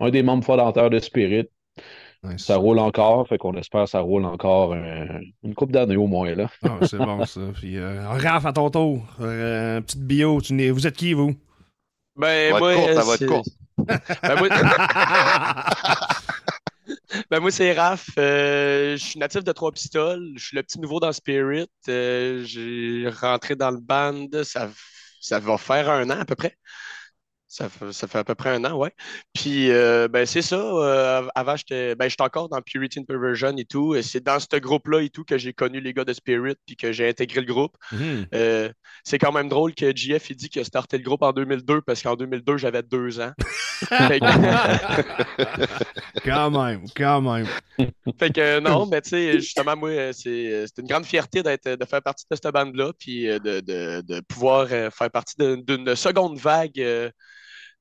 un 0.00 0.10
des 0.10 0.22
membres 0.22 0.44
fondateurs 0.44 0.90
de 0.90 0.98
Spirit. 1.00 1.48
Nice. 2.32 2.44
Ça 2.44 2.56
roule 2.56 2.78
encore, 2.78 3.26
fait 3.28 3.38
qu'on 3.38 3.54
espère 3.54 3.84
que 3.84 3.90
ça 3.90 4.00
roule 4.00 4.24
encore 4.24 4.72
euh, 4.72 5.06
une 5.42 5.54
couple 5.54 5.72
d'années 5.72 5.96
au 5.96 6.06
moins, 6.06 6.34
là. 6.34 6.48
Ah, 6.62 6.78
c'est 6.82 6.98
bon, 6.98 7.24
ça. 7.24 7.40
Puis, 7.54 7.76
euh, 7.78 8.08
Raph, 8.08 8.46
à 8.46 8.52
ton 8.52 8.70
tour, 8.70 9.04
euh, 9.20 9.80
petite 9.80 10.02
bio. 10.02 10.40
Tu 10.40 10.52
n'es- 10.54 10.70
vous 10.70 10.86
êtes 10.86 10.96
qui, 10.96 11.12
vous? 11.12 11.34
Ben, 12.16 12.48
Ça 12.48 12.54
va 12.54 12.58
moi, 12.60 12.72
être 12.74 12.80
court, 12.80 12.94
ça 12.94 13.02
va 13.04 13.12
être 13.14 13.18
c'est- 13.18 13.26
court. 13.26 13.44
Ben, 14.22 14.36
moi, 14.38 14.48
ben, 17.30 17.40
moi, 17.40 17.50
c'est 17.50 17.72
Raph. 17.72 18.08
Euh, 18.18 18.96
je 18.96 19.04
suis 19.04 19.18
natif 19.18 19.44
de 19.44 19.52
Trois-Pistoles. 19.52 20.32
Je 20.36 20.44
suis 20.46 20.56
le 20.56 20.62
petit 20.62 20.80
nouveau 20.80 21.00
dans 21.00 21.12
Spirit. 21.12 21.68
Euh, 21.88 22.42
j'ai 22.44 23.08
rentré 23.20 23.56
dans 23.56 23.70
le 23.70 23.78
band, 23.80 24.26
ça, 24.44 24.68
ça 25.20 25.38
va 25.38 25.58
faire 25.58 25.90
un 25.90 26.08
an 26.10 26.20
à 26.20 26.24
peu 26.24 26.34
près. 26.34 26.56
Ça 27.56 27.70
fait, 27.70 27.90
ça 27.90 28.06
fait 28.06 28.18
à 28.18 28.24
peu 28.24 28.34
près 28.34 28.50
un 28.50 28.62
an, 28.66 28.74
ouais. 28.76 28.92
Puis, 29.32 29.70
euh, 29.70 30.08
ben, 30.08 30.26
c'est 30.26 30.42
ça. 30.42 30.56
euh, 30.60 31.26
avant, 31.34 31.56
j'étais 31.56 31.94
ben, 31.94 32.06
encore 32.18 32.50
dans 32.50 32.60
Purity 32.60 32.98
and 33.00 33.04
Perversion 33.04 33.56
et 33.56 33.64
tout. 33.64 33.94
Et 33.94 34.02
c'est 34.02 34.22
dans 34.22 34.38
ce 34.38 34.58
groupe-là 34.58 35.00
et 35.00 35.08
tout 35.08 35.24
que 35.24 35.38
j'ai 35.38 35.54
connu 35.54 35.80
les 35.80 35.94
gars 35.94 36.04
de 36.04 36.12
Spirit 36.12 36.56
puis 36.66 36.76
que 36.76 36.92
j'ai 36.92 37.08
intégré 37.08 37.40
le 37.40 37.46
groupe. 37.46 37.72
Mhm. 37.92 38.26
Euh, 38.34 38.68
c'est 39.04 39.18
quand 39.18 39.32
même 39.32 39.48
drôle 39.48 39.74
que 39.74 39.90
JF 39.96 40.28
il 40.28 40.36
dit 40.36 40.50
qu'il 40.50 40.60
a 40.60 40.64
starté 40.64 40.98
le 40.98 41.02
groupe 41.02 41.22
en 41.22 41.32
2002 41.32 41.80
parce 41.80 42.02
qu'en 42.02 42.14
2002, 42.14 42.58
j'avais 42.58 42.82
deux 42.82 43.20
ans. 43.20 43.32
Fait 43.88 44.20
que- 44.20 44.26
quand 46.24 46.50
même, 46.50 46.82
quand 46.94 47.22
même. 47.22 47.46
Fait 48.18 48.34
que 48.34 48.60
non, 48.60 48.84
mais 48.84 49.00
tu 49.00 49.10
sais, 49.10 49.32
justement, 49.40 49.76
moi, 49.76 50.12
c'est 50.12 50.66
une 50.78 50.86
grande 50.86 51.06
fierté 51.06 51.42
de 51.42 51.84
faire 51.88 52.02
partie 52.02 52.26
de 52.30 52.36
cette 52.36 52.52
bande-là, 52.52 52.92
puis 52.98 53.24
de, 53.24 53.38
de, 53.60 54.02
de 54.02 54.20
pouvoir 54.28 54.68
faire 54.68 55.10
partie 55.10 55.36
d'une 55.38 55.94
seconde 55.94 56.38
vague 56.38 57.12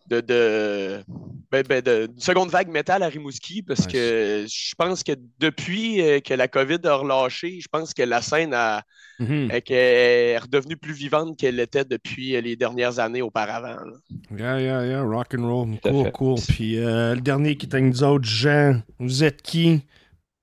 de, 0.07 0.21
de, 0.21 1.03
ben, 1.51 1.63
ben, 1.67 1.81
de- 1.81 2.09
seconde 2.17 2.49
vague 2.49 2.69
métal 2.69 3.01
à 3.03 3.07
Rimouski, 3.07 3.61
parce 3.63 3.81
Nice. 3.81 3.87
que 3.87 4.45
je 4.47 4.75
pense 4.75 5.03
que 5.03 5.13
depuis 5.39 6.01
euh, 6.01 6.19
que 6.19 6.33
la 6.33 6.47
COVID 6.47 6.79
a 6.85 6.95
relâché, 6.95 7.59
je 7.59 7.67
pense 7.71 7.93
que 7.93 8.03
la 8.03 8.21
scène 8.21 8.53
a, 8.53 8.83
Mhm. 9.19 9.49
est, 9.49 9.71
est 9.71 10.37
redevenue 10.37 10.75
plus 10.75 10.93
vivante 10.93 11.37
qu'elle 11.37 11.59
était 11.61 11.85
depuis 11.85 12.35
euh, 12.35 12.41
les 12.41 12.55
dernières 12.57 12.99
années 12.99 13.21
auparavant. 13.21 13.77
là. 13.85 13.93
Yeah, 14.37 14.59
yeah, 14.59 14.85
yeah, 14.85 15.01
rock 15.03 15.33
and 15.37 15.47
roll. 15.47 15.67
Cool, 15.81 16.03
fait. 16.05 16.11
cool. 16.11 16.35
Puis 16.49 16.77
euh, 16.77 17.15
le 17.15 17.21
dernier 17.21 17.55
qui 17.55 17.65
est 17.65 17.73
avec 17.73 17.85
nous 17.85 18.03
autres, 18.03 18.25
Jean, 18.25 18.81
vous 18.99 19.23
êtes 19.23 19.41
qui? 19.41 19.81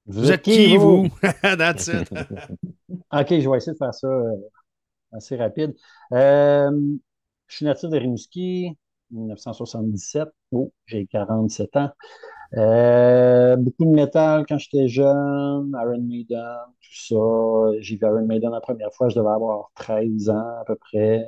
Vous, 0.06 0.32
êtes 0.32 0.42
qui, 0.42 0.76
vous? 0.78 1.08
That's 1.42 1.88
it. 1.88 2.10
OK, 3.12 3.28
je 3.28 3.48
vais 3.50 3.56
essayer 3.58 3.72
de 3.72 3.78
faire 3.78 3.94
ça 3.94 4.08
euh, 4.08 4.34
assez 5.12 5.36
rapide. 5.36 5.74
Euh, 6.14 6.70
je 7.48 7.56
suis 7.56 7.64
natif 7.66 7.90
de 7.90 7.98
Rimouski. 7.98 8.70
1977. 9.12 10.28
Oh, 10.52 10.72
j'ai 10.86 11.06
47 11.06 11.76
ans. 11.76 11.90
Euh, 12.54 13.56
beaucoup 13.56 13.84
de 13.86 13.90
métal 13.90 14.44
quand 14.46 14.58
j'étais 14.58 14.88
jeune, 14.88 15.72
Iron 15.80 16.02
Maiden, 16.02 16.56
tout 16.80 17.14
ça. 17.14 17.80
J'ai 17.80 17.96
vu 17.96 18.06
Iron 18.06 18.26
Maiden 18.26 18.50
la 18.50 18.60
première 18.60 18.92
fois, 18.92 19.08
je 19.08 19.16
devais 19.16 19.30
avoir 19.30 19.70
13 19.76 20.28
ans 20.30 20.60
à 20.60 20.64
peu 20.66 20.76
près. 20.76 21.24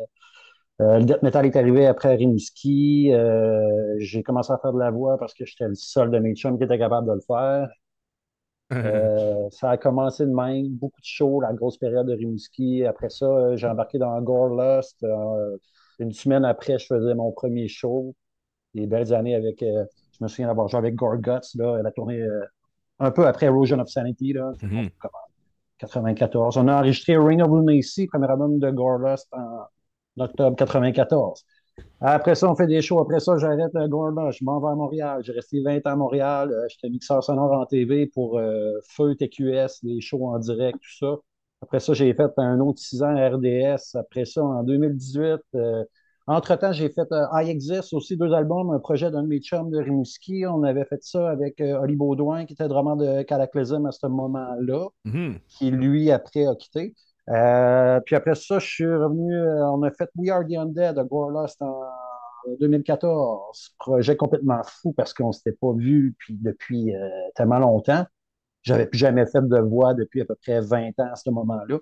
Euh, 0.81 0.99
le 0.99 1.05
death 1.05 1.23
metal 1.23 1.47
est 1.47 1.57
arrivé 1.57 1.87
après 1.87 2.17
Rimouski. 2.17 3.13
Euh, 3.13 3.95
j'ai 3.99 4.23
commencé 4.23 4.53
à 4.53 4.59
faire 4.59 4.73
de 4.73 4.79
la 4.79 4.91
voix 4.91 5.19
parce 5.19 5.33
que 5.35 5.45
j'étais 5.45 5.69
le 5.69 5.75
seul 5.75 6.11
de 6.11 6.19
mes 6.19 6.35
chums 6.35 6.59
qui 6.59 6.65
était 6.65 6.79
capable 6.79 7.09
de 7.09 7.15
le 7.15 7.21
faire. 7.21 7.69
Euh, 8.73 9.49
ça 9.51 9.71
a 9.71 9.77
commencé 9.77 10.25
de 10.25 10.33
même, 10.33 10.69
beaucoup 10.69 11.01
de 11.01 11.05
shows, 11.07 11.41
la 11.41 11.53
grosse 11.53 11.77
période 11.77 12.07
de 12.07 12.15
Rimouski. 12.15 12.85
Après 12.85 13.11
ça, 13.11 13.55
j'ai 13.57 13.67
embarqué 13.69 13.99
dans 13.99 14.21
Gore 14.23 14.49
Lust. 14.57 15.05
Euh, 16.01 16.05
une 16.05 16.13
semaine 16.13 16.45
après, 16.45 16.79
je 16.79 16.87
faisais 16.87 17.15
mon 17.15 17.33
premier 17.33 17.69
show. 17.69 18.15
Des 18.75 18.87
belles 18.87 19.15
années 19.15 19.35
avec, 19.35 19.63
euh, 19.63 19.85
je 20.19 20.25
me 20.25 20.29
souviens 20.29 20.49
d'avoir 20.49 20.69
joué 20.69 20.79
avec 20.79 20.95
Gore 20.95 21.19
Guts, 21.19 21.55
là, 21.57 21.77
elle 21.79 21.87
a 21.87 21.93
tourné 21.93 22.21
euh, 22.21 22.45
un 22.99 23.11
peu 23.11 23.27
après 23.27 23.47
Erosion 23.47 23.79
of 23.79 23.89
Sanity, 23.89 24.33
là, 24.33 24.53
Mhm. 24.63 24.91
comme 24.99 25.11
en 25.15 25.29
94. 25.79 26.57
On 26.57 26.67
a 26.69 26.77
enregistré 26.79 27.17
Ring 27.17 27.41
of 27.43 27.49
Lunacy, 27.51 28.07
premier 28.07 28.29
album 28.29 28.59
de 28.59 28.71
Gore 28.71 28.99
Lust 28.99 29.29
en 29.33 29.67
octobre 30.23 30.57
94. 30.57 31.45
Après 32.01 32.35
ça, 32.37 32.51
on 32.51 32.55
fait 32.55 32.67
des 32.69 32.81
shows. 32.83 33.01
Après 33.01 33.19
ça, 33.19 33.37
j'arrête 33.37 33.71
le 33.75 33.89
Gorda. 33.89 34.31
Je 34.31 34.45
m'en 34.45 34.61
vais 34.61 34.69
à 34.69 34.75
Montréal. 34.77 35.23
J'ai 35.25 35.33
resté 35.33 35.61
20 35.61 35.85
ans 35.87 35.91
à 35.91 35.97
Montréal. 35.97 36.53
Euh, 36.53 36.67
J'étais 36.69 36.89
mixeur 36.89 37.23
sonore 37.25 37.53
en 37.53 37.67
TV 37.67 38.07
pour 38.07 38.39
euh, 38.39 38.79
Feu, 38.89 39.15
TQS, 39.17 39.83
des 39.85 40.01
shows 40.01 40.25
en 40.29 40.39
direct, 40.39 40.79
tout 40.81 40.97
ça. 40.99 41.17
Après 41.65 41.81
ça, 41.81 41.95
j'ai 41.95 42.13
fait 42.13 42.31
un 42.37 42.61
autre 42.61 42.79
6 42.79 43.03
ans 43.03 43.17
à 43.17 43.29
RDS. 43.31 43.95
Après 43.97 44.27
ça, 44.27 44.43
en 44.45 44.63
2018, 44.63 45.41
euh, 45.55 45.83
entre-temps, 46.27 46.73
j'ai 46.73 46.91
fait 46.91 47.11
euh, 47.11 47.25
I 47.33 47.49
Exist, 47.49 47.95
aussi 47.95 48.19
deux 48.19 48.35
albums, 48.35 48.71
un 48.71 48.79
projet 48.79 49.11
d'un 49.11 49.23
de 49.23 49.29
mes 49.29 49.41
chums 49.41 49.71
de 49.71 49.79
Rimouski. 49.79 50.45
On 50.47 50.63
avait 50.63 50.85
fait 50.85 51.03
ça 51.03 51.31
avec 51.31 51.63
euh, 51.63 51.81
Oli 51.81 51.97
Baudouin, 51.97 52.45
qui 52.45 52.53
était 52.53 52.69
drummer 52.69 52.97
de 52.97 53.23
Cataclysm 53.23 53.87
à 53.87 53.93
ce 53.93 54.07
moment-là 54.07 54.89
Mhm. 55.07 55.39
qui 55.49 55.71
lui 55.71 56.11
après 56.11 56.47
a 56.47 56.55
quitté. 56.55 56.95
Euh, 57.31 57.99
puis 58.05 58.15
après 58.15 58.35
ça, 58.35 58.59
je 58.59 58.67
suis 58.67 58.87
revenu, 58.87 59.35
on 59.73 59.83
a 59.85 59.91
fait 59.91 60.11
We 60.17 60.31
Are 60.31 60.45
the 60.47 60.57
Undead 60.57 60.99
à 60.99 61.05
Gore 61.05 61.31
Lost 61.31 61.63
en 61.63 61.81
2014. 62.61 63.75
Projet 63.79 64.17
complètement 64.17 64.61
fou 64.65 64.93
parce 64.93 65.15
qu'on 65.15 65.29
ne 65.29 65.33
s'était 65.33 65.57
pas 65.59 65.73
vu 65.73 66.15
puis 66.19 66.37
depuis 66.39 66.93
tellement 67.35 67.59
longtemps. 67.59 68.05
J'avais 68.65 68.87
plus 68.87 68.99
jamais 68.99 69.25
fait 69.27 69.47
de 69.47 69.59
voix 69.61 69.95
depuis 69.95 70.23
à 70.23 70.25
peu 70.25 70.35
près 70.43 70.61
20 70.61 70.89
ans 70.99 71.11
à 71.13 71.17
ce 71.17 71.31
moment-là. 71.31 71.79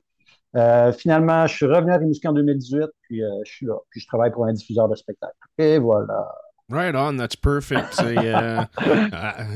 Euh, 0.55 0.93
finalement, 0.93 1.47
je 1.47 1.55
suis 1.55 1.67
revenu 1.67 1.93
à 1.93 1.97
Rimouski 1.97 2.29
en 2.29 2.33
2018, 2.35 2.83
puis 3.03 3.23
euh, 3.23 3.29
je 3.47 3.51
suis 3.53 3.67
là. 3.67 3.75
Puis 3.91 4.01
je 4.01 4.07
travaille 4.07 4.31
pour 4.33 4.45
un 4.45 4.53
diffuseur 4.53 4.89
de 4.89 4.95
spectacle. 4.97 5.33
Et 5.59 5.79
voilà. 5.79 6.29
Right 6.71 6.95
on, 6.95 7.17
that's 7.17 7.37
perfect. 7.37 8.01
Euh, 8.05 8.63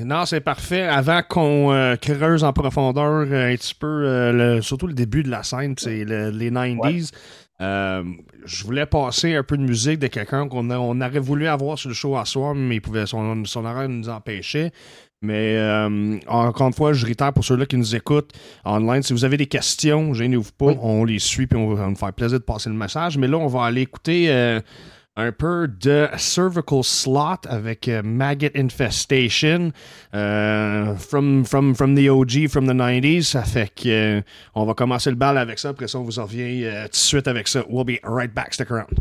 non, 0.05 0.25
c'est 0.27 0.41
parfait. 0.41 0.83
Avant 0.83 1.21
qu'on 1.29 1.97
creuse 2.01 2.45
en 2.45 2.53
profondeur 2.53 3.23
un 3.23 3.55
petit 3.57 3.75
peu, 3.75 4.33
le- 4.33 4.61
surtout 4.63 4.87
le 4.87 4.95
début 4.95 5.23
de 5.23 5.31
la 5.31 5.43
scène, 5.43 5.75
c'est 5.79 6.05
le- 6.05 6.31
les 6.31 6.51
90s, 6.51 7.13
euh, 7.63 8.05
je 8.45 8.65
voulais 8.65 8.85
passer 8.87 9.35
un 9.35 9.43
peu 9.43 9.57
de 9.57 9.63
musique 9.63 9.99
de 9.99 10.09
quelqu'un 10.09 10.47
qu'on 10.49 10.71
on 10.71 11.01
aurait 11.01 11.19
voulu 11.19 11.47
avoir 11.47 11.79
sur 11.79 11.89
le 11.89 11.95
show 11.95 12.17
à 12.17 12.25
soir, 12.27 12.55
mais 12.55 12.77
il 12.77 12.81
pouvait, 12.83 13.07
son, 13.07 13.45
son 13.47 13.65
horaire 13.65 13.89
nous 13.89 14.09
empêchait. 14.11 14.73
Mais 15.23 15.57
euh, 15.57 16.19
encore 16.27 16.67
une 16.67 16.75
fois, 16.75 16.93
je 16.93 17.07
réitère 17.07 17.33
pour 17.33 17.45
ceux-là 17.45 17.65
qui 17.67 17.77
nous 17.77 17.97
écoutent 17.97 18.33
online, 18.65 19.03
si 19.03 19.13
vous 19.13 19.25
avez 19.25 19.37
des 19.37 19.47
questions, 19.47 20.13
gênez-vous 20.13 20.53
pas, 20.57 20.75
on 20.81 21.05
les 21.05 21.19
suit 21.19 21.47
puis 21.47 21.59
on 21.59 21.75
va 21.75 21.89
nous 21.89 21.97
faire 21.97 22.13
plaisir 22.13 22.39
de 22.39 22.45
passer 22.45 22.69
le 22.69 22.77
message. 22.77 23.17
Mais 23.17 23.27
là, 23.27 23.39
on 23.39 23.47
va 23.47 23.65
aller 23.65 23.81
écouter 23.83 24.27
euh, 24.31 24.61
un 25.17 25.33
peu 25.33 25.69
de 25.69 26.09
Cervical 26.19 26.85
Slot 26.85 27.49
avec 27.49 27.89
euh, 27.89 28.03
Maggot 28.05 28.51
Infestation 28.55 29.73
from, 30.13 31.45
from, 31.47 31.75
from 31.75 31.95
the 31.95 32.11
OG, 32.11 32.49
from 32.49 32.67
the 32.67 32.75
90s. 32.75 33.23
Ça 33.23 33.43
fait 33.43 33.73
que 33.75 34.19
euh, 34.19 34.23
on 34.55 34.67
va 34.67 34.75
commencer 34.75 35.09
le 35.09 35.17
bal 35.17 35.39
avec 35.39 35.59
ça. 35.59 35.71
Après 35.71 35.89
ça, 35.89 35.99
on 35.99 36.03
vous 36.03 36.19
en 36.19 36.25
revient 36.25 36.69
tout 36.85 36.91
de 36.91 36.95
suite 36.95 37.27
avec 37.27 37.49
ça. 37.49 37.65
We'll 37.71 37.87
be 37.87 37.99
right 38.05 38.35
back. 38.35 38.53
Stick 38.53 38.71
around. 38.71 39.01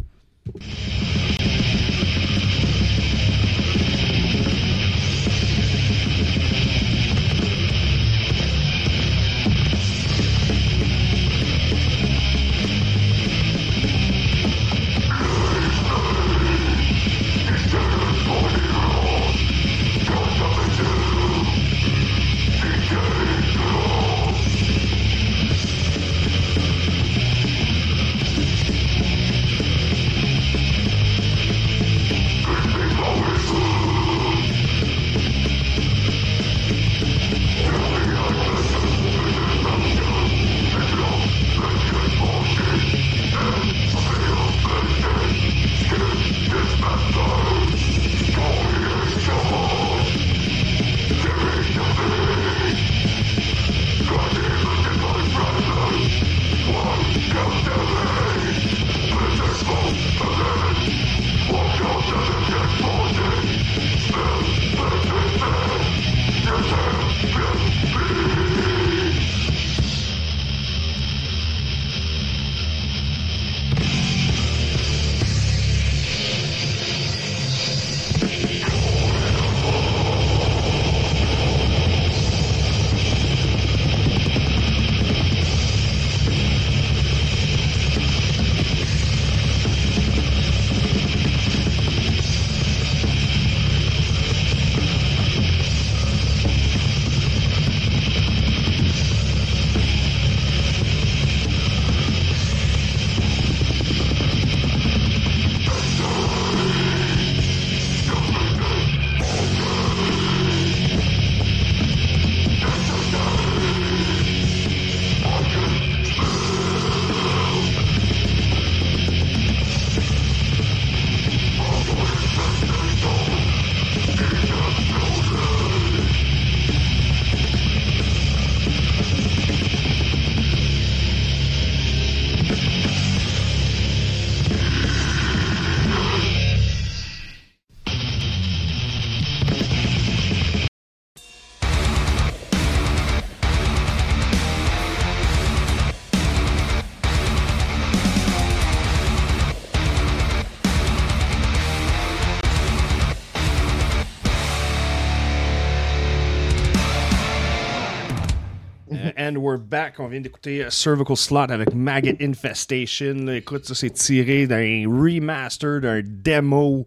And 159.26 159.38
we're 159.38 159.58
back. 159.58 160.00
On 160.00 160.08
vient 160.08 160.22
d'écouter 160.22 160.66
Cervical 160.70 161.18
Slot 161.18 161.50
avec 161.52 161.74
Maggot 161.74 162.16
Infestation. 162.22 163.28
Écoute, 163.30 163.66
ça 163.66 163.74
c'est 163.74 163.90
tiré 163.90 164.46
d'un 164.48 164.84
remaster, 164.88 165.82
d'un 165.82 166.02
démo 166.04 166.86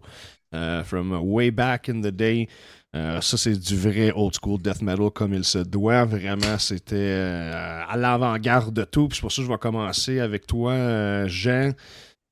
euh, 0.55 0.83
from 0.83 1.11
way 1.21 1.51
back 1.51 1.89
in 1.89 2.01
the 2.01 2.07
day. 2.11 2.47
Euh, 2.95 3.21
ça, 3.21 3.37
c'est 3.37 3.59
du 3.59 3.75
vrai 3.75 4.11
old 4.15 4.33
school 4.33 4.59
death 4.59 4.81
metal 4.81 5.11
comme 5.11 5.33
il 5.33 5.43
se 5.43 5.59
doit. 5.59 6.05
Vraiment, 6.05 6.57
c'était 6.57 6.95
euh, 6.95 7.83
à 7.87 7.95
l'avant-garde 7.97 8.73
de 8.73 8.83
tout. 8.83 9.07
Puis 9.09 9.17
c'est 9.17 9.21
pour 9.21 9.31
ça 9.31 9.41
que 9.41 9.47
je 9.47 9.51
vais 9.51 9.57
commencer 9.59 10.19
avec 10.19 10.47
toi, 10.47 11.27
Jean. 11.27 11.73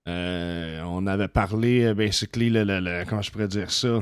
On 0.08 1.06
avait 1.06 1.28
parlé, 1.28 1.93
basically, 1.93 2.50
le, 2.50 2.63
le- 2.63 2.80
le- 2.80 3.04
comment 3.08 3.22
je 3.22 3.30
pourrais 3.30 3.48
dire 3.50 3.70
ça? 3.70 4.02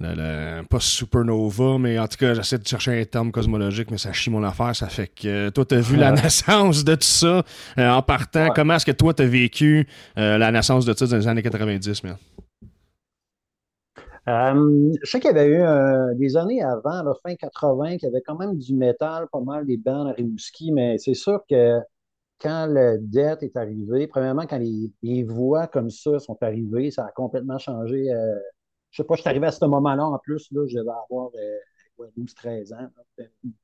Le- 0.00 0.14
le- 0.14 0.62
pas 0.66 0.80
supernova, 0.80 1.76
mais 1.78 1.98
en 1.98 2.08
tout 2.08 2.16
cas, 2.16 2.32
j'essaie 2.32 2.58
de 2.58 2.66
chercher 2.66 2.98
un 3.02 3.04
terme 3.04 3.30
cosmologique, 3.30 3.90
mais 3.90 3.98
ça 3.98 4.12
chie 4.12 4.30
mon 4.30 4.42
affaire. 4.42 4.74
Ça 4.74 4.88
fait 4.88 5.08
que 5.08 5.28
euh, 5.28 5.50
toi, 5.50 5.66
tu 5.66 5.74
as 5.74 5.80
vu 5.80 5.96
la 5.96 6.10
naissance 6.22 6.84
de 6.84 6.94
tout 6.94 7.02
ça 7.02 7.44
euh, 7.78 7.90
en 7.90 8.00
partant. 8.02 8.48
Ouais. 8.48 8.50
Comment 8.50 8.74
est-ce 8.74 8.86
que 8.86 8.92
toi, 8.92 9.12
tu 9.12 9.22
as 9.22 9.26
vécu 9.26 9.86
euh, 10.16 10.38
la 10.38 10.50
naissance 10.52 10.86
de 10.86 10.94
tout 10.94 11.00
ça 11.06 11.06
dans 11.06 11.16
les 11.18 11.28
années 11.28 11.42
90, 11.42 12.02
man? 12.04 12.16
Euh, 14.28 14.92
je 15.02 15.10
sais 15.10 15.18
qu'il 15.20 15.30
y 15.30 15.38
avait 15.38 15.48
eu 15.48 16.16
des 16.16 16.36
années 16.36 16.62
avant, 16.62 17.02
la 17.02 17.14
fin 17.22 17.34
80, 17.34 17.96
qu'il 17.98 18.04
y 18.04 18.06
avait 18.06 18.22
quand 18.22 18.36
même 18.36 18.56
du 18.56 18.74
métal, 18.74 19.26
pas 19.32 19.40
mal 19.40 19.66
des 19.66 19.76
bandes 19.76 20.08
à 20.08 20.12
Rimouski, 20.12 20.72
mais 20.72 20.98
c'est 20.98 21.14
sûr 21.14 21.42
que 21.48 21.78
quand 22.40 22.66
le 22.68 22.98
death 23.00 23.42
est 23.42 23.56
arrivé, 23.56 24.06
premièrement, 24.08 24.46
quand 24.46 24.58
les, 24.58 24.92
les 25.02 25.24
voix 25.24 25.66
comme 25.68 25.90
ça 25.90 26.18
sont 26.20 26.38
arrivées, 26.42 26.90
ça 26.90 27.06
a 27.06 27.12
complètement 27.12 27.58
changé. 27.58 28.08
Euh, 28.90 28.92
je 28.92 28.96
sais 28.96 29.04
pas, 29.04 29.14
je 29.14 29.20
suis 29.20 29.28
arrivé 29.28 29.46
à 29.46 29.52
ce 29.52 29.64
moment-là 29.64 30.04
en 30.04 30.18
plus, 30.18 30.48
là, 30.52 30.66
je 30.68 30.76
devais 30.76 30.90
avoir 30.90 31.30
euh, 31.34 31.58
12-13 32.16 32.74
ans, 32.74 32.88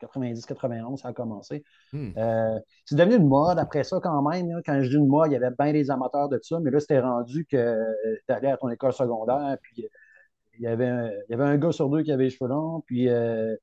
90-91, 0.03 0.99
ça 0.99 1.09
a 1.09 1.13
commencé. 1.13 1.65
Hmm. 1.93 2.11
Euh, 2.17 2.59
c'est 2.85 2.97
devenu 2.97 3.17
une 3.17 3.29
mode 3.29 3.59
après 3.59 3.85
ça 3.85 3.99
quand 4.03 4.23
même. 4.29 4.51
là. 4.51 4.61
Quand 4.65 4.83
je 4.83 4.91
dis 4.91 4.97
une 4.97 5.07
mode, 5.07 5.31
il 5.31 5.35
y 5.35 5.37
avait 5.37 5.55
bien 5.59 5.73
des 5.73 5.91
amateurs 5.91 6.29
de 6.29 6.39
ça, 6.43 6.59
mais 6.61 6.71
là, 6.71 6.81
c'était 6.81 7.01
rendu 7.01 7.47
que 7.47 7.77
tu 8.27 8.33
allais 8.33 8.51
à 8.51 8.57
ton 8.57 8.69
école 8.69 8.93
secondaire, 8.93 9.57
puis 9.63 9.85
euh, 9.85 9.89
il 10.59 10.63
y 10.63 10.67
avait 10.67 10.89
un, 10.89 11.11
il 11.11 11.31
y 11.31 11.35
avait 11.35 11.45
un 11.45 11.57
gars 11.57 11.73
sur 11.73 11.89
deux 11.89 12.03
qui 12.03 12.13
avait 12.13 12.25
les 12.25 12.31
cheveux 12.31 12.49
longs, 12.49 12.83
puis, 12.87 13.09
euh, 13.09 13.55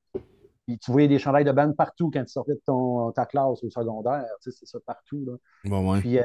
puis 0.65 0.79
tu 0.79 0.91
voyais 0.91 1.07
des 1.07 1.19
chandails 1.19 1.43
de 1.43 1.51
bande 1.51 1.75
partout 1.75 2.09
quand 2.11 2.23
tu 2.23 2.31
sortais 2.31 2.53
de 2.53 2.61
ton, 2.65 3.11
ta 3.11 3.25
classe 3.25 3.63
au 3.63 3.69
secondaire. 3.69 4.25
Tu 4.41 4.51
sais, 4.51 4.57
c'est 4.59 4.65
ça 4.65 4.79
partout. 4.85 5.23
Là. 5.25 5.33
Bon, 5.65 5.91
ouais. 5.91 5.99
Puis 5.99 6.17
euh, 6.19 6.23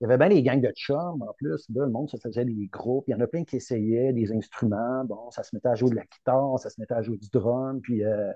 il 0.00 0.04
y 0.04 0.06
avait 0.06 0.18
bien 0.18 0.28
des 0.28 0.42
gangs 0.42 0.60
de 0.60 0.70
chums 0.72 1.22
en 1.22 1.32
plus. 1.36 1.64
Là, 1.74 1.86
le 1.86 1.90
monde 1.90 2.08
se 2.10 2.16
faisait 2.16 2.44
des 2.44 2.66
groupes. 2.66 3.04
Il 3.08 3.12
y 3.12 3.14
en 3.14 3.20
a 3.20 3.26
plein 3.26 3.44
qui 3.44 3.56
essayaient 3.56 4.12
des 4.12 4.32
instruments. 4.32 5.04
Bon, 5.04 5.30
ça 5.30 5.42
se 5.42 5.54
mettait 5.54 5.68
à 5.68 5.74
jouer 5.74 5.90
de 5.90 5.96
la 5.96 6.04
guitare, 6.04 6.58
ça 6.58 6.70
se 6.70 6.80
mettait 6.80 6.94
à 6.94 7.02
jouer 7.02 7.16
du 7.16 7.28
drum. 7.30 7.80
Puis 7.80 8.04
euh, 8.04 8.32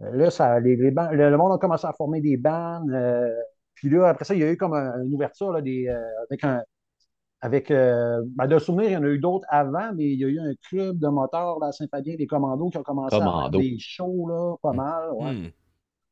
là, 0.00 0.30
ça, 0.30 0.60
les, 0.60 0.76
les 0.76 0.90
bands- 0.90 1.10
le, 1.10 1.30
le 1.30 1.36
monde 1.36 1.52
a 1.52 1.58
commencé 1.58 1.86
à 1.86 1.92
former 1.92 2.20
des 2.20 2.36
bandes. 2.36 2.90
euh, 2.90 3.34
puis 3.74 3.88
là, 3.90 4.08
après 4.08 4.24
ça, 4.24 4.34
il 4.34 4.40
y 4.40 4.44
a 4.44 4.50
eu 4.50 4.56
comme 4.56 4.74
un- 4.74 5.02
une 5.04 5.14
ouverture 5.14 5.52
là, 5.52 5.60
des, 5.62 5.88
avec 6.28 6.44
un. 6.44 6.62
Avec, 7.40 7.70
euh, 7.70 8.20
ben, 8.34 8.48
de 8.48 8.58
souvenir, 8.58 8.86
il 8.90 8.92
y 8.92 8.96
en 8.96 9.04
a 9.04 9.06
eu 9.06 9.20
d'autres 9.20 9.46
avant, 9.48 9.92
mais 9.94 10.06
il 10.06 10.18
y 10.18 10.24
a 10.24 10.28
eu 10.28 10.40
un 10.40 10.54
club 10.68 10.98
de 10.98 11.06
moteurs 11.06 11.60
là, 11.60 11.68
à 11.68 11.72
Saint-Fabien, 11.72 12.16
des 12.16 12.26
commandos 12.26 12.68
qui 12.70 12.78
ont 12.78 12.82
commencé 12.82 13.14
à 13.14 13.20
faire 13.20 13.50
des 13.50 13.76
shows, 13.78 14.26
là, 14.28 14.56
pas 14.60 14.72
mal. 14.72 15.10
ouais. 15.12 15.32
Hmm. 15.34 15.50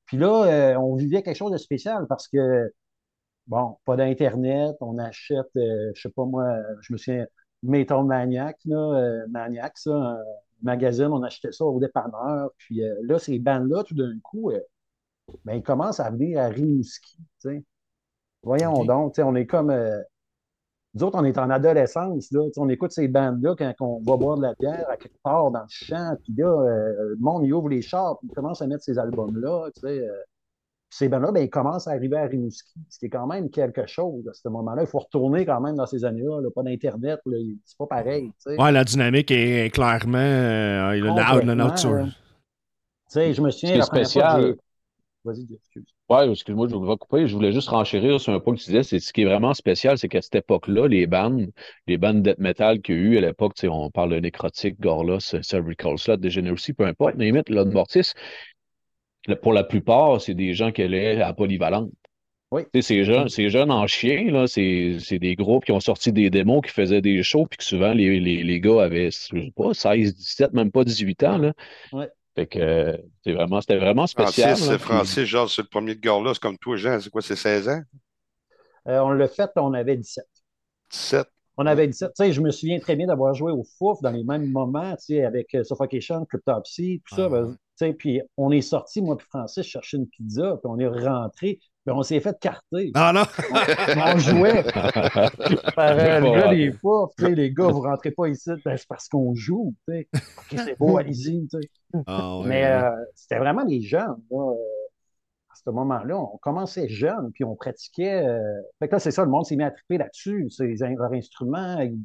Puis 0.05 0.19
là, 0.19 0.45
euh, 0.45 0.77
on 0.77 0.95
vivait 0.95 1.25
quelque 1.25 1.37
chose 1.37 1.51
de 1.51 1.57
spécial 1.57 2.07
parce 2.09 2.29
que, 2.29 2.73
bon, 3.49 3.77
pas 3.85 3.97
d'Internet, 3.97 4.77
on 4.81 4.99
achète, 4.99 5.49
euh, 5.57 5.91
je 5.95 6.03
sais 6.03 6.11
pas 6.11 6.25
moi, 6.25 6.47
je 6.83 6.93
me 6.93 6.97
souviens, 6.99 7.27
Metal 7.65 8.05
Maniac, 8.05 8.57
là, 8.65 8.77
euh, 8.77 9.27
Maniac, 9.29 9.77
ça, 9.79 9.91
un 9.97 10.19
magazine, 10.63 11.09
on 11.09 11.25
achetait 11.25 11.51
ça 11.51 11.65
au 11.65 11.81
dépanneur. 11.81 12.51
Puis 12.57 12.85
euh, 12.85 12.95
là, 13.03 13.19
ces 13.19 13.41
bandes-là, 13.41 13.83
tout 13.83 13.97
d'un 13.97 14.17
coup, 14.23 14.53
euh, 14.53 14.61
ben, 15.45 15.55
ils 15.55 15.63
commencent 15.65 15.99
à 15.99 16.09
venir 16.11 16.39
à 16.39 16.47
Rimouski, 16.47 17.17
tu 17.41 17.51
sais. 17.51 17.65
Voyons 18.45 18.85
donc, 18.85 19.17
on 19.19 19.35
est 19.35 19.47
comme... 19.47 19.71
euh, 19.71 20.01
nous 20.97 21.05
autres, 21.05 21.19
on 21.21 21.25
est 21.25 21.37
en 21.37 21.51
adolescence, 21.51 22.31
là, 22.33 22.43
tu 22.47 22.53
sais, 22.55 22.61
on 22.61 22.71
écoute 22.71 22.91
ces 22.91 23.07
bandes-là 23.07 23.55
quand 23.59 23.75
on 23.81 24.01
va 24.01 24.17
boire 24.17 24.39
de 24.39 24.43
la 24.43 24.55
bière 24.59 24.87
à 24.89 24.97
quelque 24.97 25.21
part 25.23 25.51
dans 25.51 25.61
le 25.61 25.67
champ, 25.69 26.17
puis 26.25 26.33
là, 26.39 26.47
euh, 26.47 27.11
le 27.11 27.17
monde, 27.21 27.45
il 27.45 27.53
ouvre 27.53 27.69
les 27.69 27.83
chars, 27.83 28.19
puis 28.19 28.29
il 28.31 28.35
commence 28.35 28.63
à 28.63 28.67
mettre 28.67 28.83
ces 28.83 28.99
albums-là, 28.99 29.69
tu 29.75 29.81
sais. 29.81 29.89
euh, 29.89 30.11
ces 30.89 31.11
bandes-là, 31.11 31.33
ben, 31.33 31.43
ils 31.43 31.51
commencent 31.51 31.87
à 31.87 31.91
arriver 31.91 32.17
à 32.17 32.25
Rimouski, 32.25 32.81
ce 32.89 32.99
qui 32.99 33.07
est 33.07 33.11
quand 33.11 33.27
même 33.27 33.51
quelque 33.51 33.87
chose 33.87 34.27
à 34.29 34.33
ce 34.33 34.49
moment-là. 34.49 34.85
Il 34.85 34.89
faut 34.89 35.01
retourner 35.01 35.45
quand 35.45 35.61
même 35.61 35.77
dans 35.77 35.85
ces 35.85 36.05
années-là, 36.07 36.41
là, 36.41 36.49
pas 36.51 36.63
d'Internet, 36.63 37.21
c'est 37.65 37.77
pas 37.77 37.87
pareil. 37.87 38.33
Ouais, 38.47 38.73
la 38.73 38.85
dynamique 38.85 39.31
est 39.31 39.69
clairement 39.75 40.17
euh, 40.17 40.93
le 40.93 41.09
loud, 41.09 41.45
le 41.45 41.55
je 43.35 43.43
me 43.43 43.51
souviens, 43.51 43.77
la 43.77 43.85
spécial-. 43.85 44.57
Vas-y, 45.25 45.47
excuse. 45.53 45.96
Ouais, 46.09 46.31
excuse-moi, 46.31 46.69
je 46.69 46.77
vais 46.77 46.97
couper. 46.97 47.27
Je 47.27 47.35
voulais 47.35 47.51
juste 47.53 47.69
renchérir 47.69 48.21
sur 48.21 48.33
un 48.33 48.39
point 48.39 48.55
que 48.55 48.61
tu 48.61 48.67
disais. 48.67 48.85
C'est 48.85 49.01
ce 49.01 49.13
qui 49.13 49.23
est 49.23 49.25
vraiment 49.25 49.55
spécial, 49.55 49.99
c'est 49.99 50.09
qu'à 50.09 50.23
cette 50.23 50.37
époque-là, 50.37 50.87
les 50.87 51.07
bandes, 51.09 51.51
les 51.89 51.99
bandes 51.99 52.23
death 52.23 52.39
metal 52.39 52.81
qu'il 52.81 52.95
y 52.95 52.99
a 52.99 53.01
eu 53.03 53.19
à 53.19 53.21
l'époque, 53.23 53.55
tu 53.55 53.63
sais, 53.63 53.69
on 53.69 53.91
parle 53.91 54.11
de 54.11 54.21
Nécrotique, 54.21 54.79
Gorlos, 54.79 55.19
Cervical 55.43 55.99
Slot, 55.99 56.19
Degeneracy, 56.19 56.75
peu 56.75 56.87
importe, 56.87 57.17
mais 57.17 57.25
limite, 57.27 57.49
Lord 57.51 57.67
Mortis, 57.73 58.13
pour 59.43 59.53
la 59.53 59.65
plupart, 59.65 60.21
c'est 60.21 60.35
des 60.35 60.55
gens 60.55 60.71
qui 60.73 60.83
allaient 60.83 61.21
à 61.21 61.33
polyvalente. 61.33 61.91
Oui. 62.53 62.63
Tu 62.73 62.81
sais, 62.81 62.83
ces 62.83 63.05
jeunes, 63.05 63.29
ces 63.29 63.51
jeunes 63.51 63.73
en 63.73 63.87
chien, 63.89 64.31
là, 64.31 64.47
c'est, 64.47 64.99
c'est 65.01 65.19
des 65.19 65.35
groupes 65.35 65.65
qui 65.65 65.73
ont 65.73 65.81
sorti 65.81 66.13
des 66.13 66.31
démos, 66.31 66.63
qui 66.65 66.71
faisaient 66.73 67.03
des 67.03 67.23
shows, 67.25 67.47
puis 67.47 67.59
que 67.59 67.65
souvent, 67.65 67.93
les, 67.93 68.21
les, 68.21 68.45
les 68.45 68.61
gars 68.61 68.83
avaient, 68.85 69.11
je 69.11 69.19
sais 69.19 69.53
pas, 69.57 69.75
16, 69.75 70.15
17, 70.15 70.53
même 70.53 70.71
pas 70.71 70.85
18 70.85 71.25
ans, 71.25 71.39
là. 71.39 71.53
Ouais. 71.93 72.09
Fait 72.37 72.47
que, 72.47 73.01
c'est 73.25 73.33
vraiment, 73.33 73.63
c'était 73.63 73.79
vraiment 73.79 74.07
spécial. 74.07 74.51
Francis, 74.51 74.71
là, 74.71 74.79
Francis, 74.79 75.25
genre, 75.25 75.51
c'est 75.51 75.63
le 75.63 75.69
premier 75.69 75.95
de 75.95 76.01
gars-là, 76.01 76.35
c'est 76.35 76.43
comme 76.43 76.59
toi, 76.59 76.77
Jean, 76.77 77.01
c'est 77.01 77.09
quoi, 77.09 77.23
c'est 77.23 77.35
16 77.35 77.69
ans? 77.71 77.81
Euh, 78.89 79.01
on 79.01 79.11
l'a 79.11 79.27
fait, 79.27 79.51
on 79.57 79.73
avait 79.73 79.97
17. 79.97 80.25
17? 80.91 81.27
On 81.57 81.65
avait 81.65 81.89
17. 81.89 82.11
Tu 82.11 82.25
sais, 82.25 82.33
je 82.33 82.43
me 82.43 82.51
souviens 82.51 82.79
très 82.79 82.95
bien 82.95 83.07
d'avoir 83.07 83.33
joué 83.33 83.51
au 83.53 83.65
Fouf 83.79 84.03
dans 84.03 84.11
les 84.11 84.23
mêmes 84.23 84.51
moments, 84.51 84.95
tu 84.97 85.07
sais, 85.07 85.25
avec 85.25 85.55
euh, 85.55 85.65
Suffocation, 85.65 86.27
Cryptopsy, 86.27 87.03
tout 87.09 87.17
ça. 87.17 87.25
Ah, 87.25 87.29
ben, 87.31 87.53
tu 87.53 87.59
sais, 87.77 87.95
puis 87.95 88.21
on 88.37 88.51
est 88.51 88.61
sorti, 88.61 89.01
moi 89.01 89.17
puis 89.17 89.27
Francis, 89.31 89.65
chercher 89.65 89.97
une 89.97 90.07
pizza, 90.07 90.59
puis 90.63 90.71
on 90.71 90.79
est 90.79 90.87
rentré, 90.87 91.59
puis 91.87 91.95
on 91.95 92.03
s'est 92.03 92.19
fait 92.19 92.37
carter. 92.41 92.91
Ah 92.95 93.13
non! 93.13 93.23
On 93.97 94.19
jouait 94.19 94.65
par 95.77 95.93
euh, 95.93 96.21
le 96.21 96.37
gars 96.37 96.49
des 96.49 96.73
sais, 97.17 97.35
les 97.35 97.53
gars, 97.53 97.69
vous 97.69 97.83
rentrez 97.83 98.11
pas 98.11 98.27
ici, 98.27 98.51
ben, 98.65 98.77
c'est 98.77 98.89
parce 98.89 99.09
qu'on 99.09 99.35
joue, 99.35 99.73
c'est 99.87 100.79
beau, 100.79 100.99
allez-y. 100.99 101.47
Ah, 102.07 102.39
ouais, 102.41 102.49
Mais 102.49 102.65
ouais. 102.65 102.71
euh, 102.71 102.91
c'était 103.15 103.39
vraiment 103.39 103.65
des 103.65 103.81
jeunes, 103.83 104.17
là. 104.31 104.37
euh, 104.37 104.55
à 105.49 105.55
ce 105.55 105.71
moment-là, 105.71 106.19
on 106.19 106.37
commençait 106.39 106.89
jeune, 106.89 107.31
puis 107.33 107.45
on 107.45 107.55
pratiquait. 107.55 108.27
euh, 108.27 108.41
Fait 108.81 108.89
que 108.89 108.95
là, 108.95 108.99
c'est 108.99 109.13
ça, 109.13 109.25
le 109.25 109.31
monde 109.31 109.47
s'est 109.47 109.57
mis 109.57 109.63
à 109.63 109.71
triper 109.71 109.99
là-dessus. 109.99 110.49
Leurs 110.59 111.13
instruments, 111.13 111.79
ils, 111.81 112.03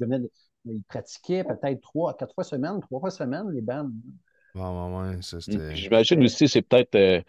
ils 0.65 0.83
pratiquaient 0.83 1.43
peut-être 1.43 1.81
trois, 1.81 2.15
quatre 2.15 2.35
fois 2.35 2.43
semaine, 2.43 2.79
trois 2.81 2.99
fois 2.99 3.09
semaine, 3.09 3.49
les 3.51 3.61
bandes. 3.61 3.91
Ouais, 4.55 4.61
ouais, 4.61 5.17
ouais. 5.47 5.61
J'imagine 5.69 6.23
aussi, 6.23 6.47
c'est 6.47 6.61
peut-être 6.61 6.95
euh, 6.95 7.21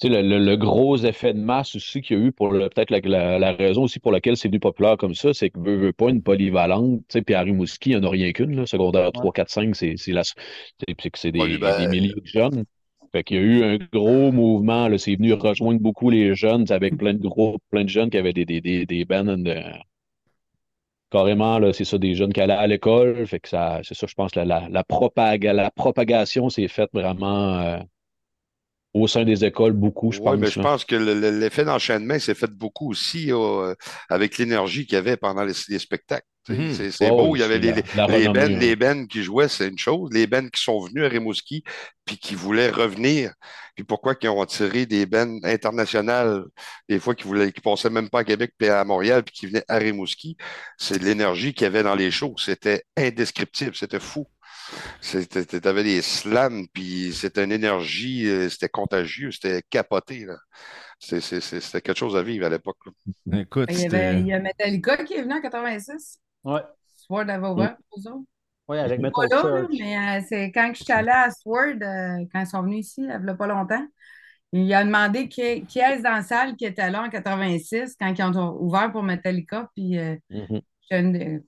tu 0.00 0.08
sais, 0.08 0.22
le, 0.22 0.22
le- 0.28 0.44
le 0.44 0.56
gros 0.56 0.96
effet 0.98 1.32
de 1.34 1.38
masse 1.40 1.76
aussi 1.76 2.02
qu'il 2.02 2.18
y 2.18 2.20
a 2.22 2.24
eu 2.26 2.32
pour 2.32 2.52
le- 2.52 2.68
peut-être 2.68 2.90
la, 2.90 3.00
la- 3.00 3.38
la 3.38 3.52
raison 3.52 3.84
aussi 3.84 4.00
pour 4.00 4.12
laquelle 4.12 4.36
c'est 4.36 4.48
devenu 4.48 4.60
populaire 4.60 4.96
comme 4.98 5.14
ça, 5.14 5.32
c'est 5.34 5.50
que 5.50 5.58
veut, 5.60 5.76
veut 5.76 5.92
pas 5.92 6.10
une 6.10 6.22
polyvalente, 6.22 7.00
tu 7.08 7.18
sais, 7.18 7.22
puis 7.22 7.34
à 7.34 7.42
Rimouski, 7.42 7.90
il 7.90 7.98
n'y 8.00 8.04
en 8.04 8.08
a 8.08 8.10
rien 8.10 8.32
qu'une, 8.32 8.66
secondaire 8.66 9.12
3, 9.12 9.32
4, 9.32 9.50
5, 9.50 9.76
c'est 9.76 9.96
c'est 9.96 10.12
la- 10.12 10.24
c'est 10.24 10.36
c'est 11.00 11.10
que 11.10 11.18
c'est 11.18 11.32
des, 11.32 11.72
des 11.74 11.86
milliers 11.88 12.14
de 12.14 12.26
jeunes. 12.26 12.64
Fait 13.12 13.24
qu'il 13.24 13.36
y 13.36 13.40
a 13.40 13.42
eu 13.42 13.62
un 13.64 13.78
gros 13.92 14.32
mouvement, 14.32 14.88
là, 14.88 14.98
c'est 14.98 15.14
venu 15.16 15.32
rejoindre 15.34 15.80
beaucoup 15.80 16.10
les 16.10 16.34
jeunes, 16.34 16.66
avec 16.72 16.96
plein 16.96 17.14
de 17.14 17.26
groupes, 17.28 17.62
plein 17.70 17.84
de 17.84 17.88
jeunes 17.88 18.10
qui 18.10 18.18
avaient 18.18 18.32
des, 18.32 18.44
des, 18.46 18.60
des, 18.60 18.86
des 18.86 19.04
bands 19.04 19.24
de- 19.24 19.62
carrément, 21.14 21.60
c'est 21.72 21.84
ça, 21.84 21.98
des 21.98 22.14
jeunes 22.14 22.32
qui 22.32 22.40
allaient 22.40 22.54
à 22.54 22.66
l'école. 22.66 23.26
Fait 23.26 23.40
que 23.40 23.48
ça, 23.48 23.80
c'est 23.84 23.94
ça, 23.94 24.06
je 24.06 24.14
pense, 24.14 24.34
la, 24.34 24.44
la, 24.44 24.68
la, 24.68 24.82
propaga- 24.82 25.52
la 25.52 25.70
propagation 25.70 26.50
s'est 26.50 26.68
faite 26.68 26.90
vraiment 26.92 27.58
euh, 27.60 27.78
au 28.94 29.06
sein 29.08 29.24
des 29.24 29.44
écoles, 29.44 29.72
beaucoup, 29.72 30.12
je 30.12 30.20
Oui, 30.20 30.24
pense. 30.24 30.38
mais 30.38 30.50
je 30.50 30.58
là. 30.58 30.62
pense 30.62 30.84
que 30.84 30.94
le- 30.96 31.14
le- 31.14 31.38
l'effet 31.40 31.64
d'enchaînement 31.64 32.18
s'est 32.18 32.34
fait 32.34 32.50
beaucoup 32.50 32.90
aussi 32.90 33.32
euh, 33.32 33.74
avec 34.08 34.38
l'énergie 34.38 34.86
qu'il 34.86 34.94
y 34.94 34.98
avait 34.98 35.16
pendant 35.16 35.44
les, 35.44 35.54
les 35.68 35.78
spectacles. 35.78 36.26
Tu 36.44 36.52
Mhm. 36.52 36.74
C'est 36.74 37.10
Oh, 37.10 37.16
beau, 37.16 37.36
il 37.36 37.40
y 37.40 37.42
avait 37.42 37.58
les, 37.58 37.72
les, 37.72 37.82
qui 39.08 39.22
jouaient, 39.22 39.48
c'est 39.48 39.68
une 39.68 39.78
chose. 39.78 40.10
Les 40.12 40.26
bands 40.26 40.48
qui 40.48 40.62
sont 40.62 40.78
venus 40.80 41.04
à 41.04 41.08
Rimouski 41.08 41.64
puis 42.04 42.18
qui 42.18 42.34
voulaient 42.34 42.68
revenir. 42.70 43.32
Puis 43.74 43.84
pourquoi 43.84 44.14
qu'ils 44.14 44.28
ont 44.30 44.42
attiré 44.42 44.84
des 44.86 45.06
bands 45.06 45.38
internationales, 45.42 46.44
des 46.88 47.00
fois 47.00 47.14
qui 47.14 47.24
voulaient, 47.24 47.50
qui 47.50 47.60
passaient 47.62 47.90
même 47.90 48.10
pas 48.10 48.20
à 48.20 48.24
Québec 48.24 48.52
puis 48.58 48.68
à 48.68 48.84
Montréal 48.84 49.22
puis 49.24 49.34
qui 49.34 49.46
venaient 49.46 49.64
à 49.68 49.78
Rimouski? 49.78 50.36
C'est 50.78 50.98
de 50.98 51.04
l'énergie 51.04 51.54
qu'il 51.54 51.64
y 51.64 51.66
avait 51.66 51.82
dans 51.82 51.94
les 51.94 52.10
shows. 52.10 52.34
C'était 52.38 52.84
indescriptible, 52.96 53.74
c'était 53.74 54.00
fou. 54.00 54.26
C'était, 55.00 55.44
t'avais 55.44 55.84
des 55.84 56.02
slams, 56.02 56.66
puis 56.72 57.12
c'était 57.12 57.44
une 57.44 57.52
énergie, 57.52 58.26
euh, 58.28 58.48
c'était 58.48 58.68
contagieux, 58.68 59.30
c'était 59.30 59.62
capoté, 59.68 60.24
là. 60.24 60.36
C'est- 60.98 61.20
c'est- 61.20 61.40
c'est- 61.40 61.60
C'était 61.60 61.82
quelque 61.82 61.98
chose 61.98 62.16
à 62.16 62.22
vivre 62.22 62.46
à 62.46 62.48
l'époque. 62.48 62.78
Écoute, 63.32 63.68
Il 63.70 63.80
y, 63.80 63.86
avait, 63.86 64.20
il 64.20 64.26
y 64.26 64.32
a 64.32 64.40
Metallica 64.40 65.04
qui 65.04 65.14
est 65.14 65.22
venu 65.22 65.34
en 65.34 65.40
86. 65.42 66.18
Ouais, 66.44 66.60
Sword 66.96 67.28
avait 67.30 67.46
ouvert 67.48 67.76
pour 67.88 67.98
eux 67.98 68.08
autres. 68.12 68.24
ouais, 68.68 68.78
avec 68.78 69.00
Pas 69.00 69.08
Metal 69.22 69.28
là, 69.30 69.60
là, 69.62 69.68
mais 69.70 70.18
euh, 70.20 70.24
c'est 70.28 70.52
quand 70.52 70.70
je 70.74 70.82
suis 70.84 70.92
allée 70.92 71.10
à 71.10 71.30
Sword, 71.30 71.76
euh, 71.82 72.24
quand 72.32 72.40
ils 72.40 72.46
sont 72.46 72.62
venus 72.62 72.86
ici, 72.86 73.00
il 73.02 73.06
n'y 73.22 73.30
a 73.30 73.34
pas 73.34 73.46
longtemps, 73.46 73.86
il 74.52 74.72
a 74.72 74.84
demandé 74.84 75.28
qui, 75.28 75.62
qui 75.66 75.78
est-ce 75.80 76.02
dans 76.02 76.10
la 76.12 76.22
salle 76.22 76.54
qui 76.56 76.64
était 76.64 76.90
là 76.90 77.02
en 77.02 77.10
86 77.10 77.96
quand 78.00 78.14
ils 78.16 78.38
ont 78.38 78.56
ouvert 78.60 78.92
pour 78.92 79.02
Metallica. 79.02 79.68
Puis 79.74 79.98
euh, 79.98 80.16
j'étais 80.30 81.00
une- 81.00 81.42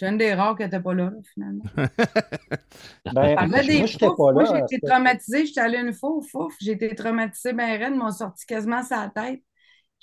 J'étais 0.00 0.12
une 0.12 0.18
des 0.18 0.32
rares 0.32 0.56
qui 0.56 0.62
n'était 0.62 0.78
pas 0.78 0.94
là, 0.94 1.10
finalement. 1.34 1.64
Ben, 3.12 3.46
moi, 3.48 3.60
des 3.64 3.84
j'étais 3.86 4.06
fouf. 4.06 4.16
pas 4.16 4.32
Moi, 4.32 4.42
là. 4.44 4.48
j'ai 4.52 4.58
été 4.58 4.66
c'était- 4.76 4.86
traumatisée. 4.86 5.46
J'étais 5.46 5.60
allée 5.60 5.78
une 5.78 5.92
fois 5.92 6.10
au 6.10 6.22
fouf. 6.22 6.54
J'ai 6.60 6.72
été 6.72 6.94
traumatisée 6.94 7.52
bien 7.52 7.66
raide. 7.78 7.92
Ils 7.94 7.98
m'ont 7.98 8.10
sorti 8.12 8.46
quasiment 8.46 8.82
sa 8.84 9.08
tête. 9.08 9.40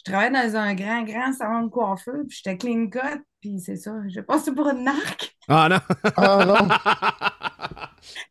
Je 0.06 0.12
travaillais 0.12 0.50
dans 0.50 0.56
un 0.58 0.76
grand, 0.76 1.04
grand 1.04 1.34
salon 1.34 1.64
de 1.64 1.70
coiffeur. 1.70 2.16
Puis 2.28 2.38
j'étais 2.44 2.58
clean 2.58 2.88
cut. 2.88 3.24
Puis 3.42 3.60
c'est 3.60 3.76
ça. 3.76 3.92
J'ai 4.08 4.22
passé 4.22 4.52
pour 4.52 4.70
une 4.70 4.84
narque. 4.84 5.36
Ah 5.48 5.68
non! 5.70 5.80
Ah 6.16 6.46
non! 6.46 6.68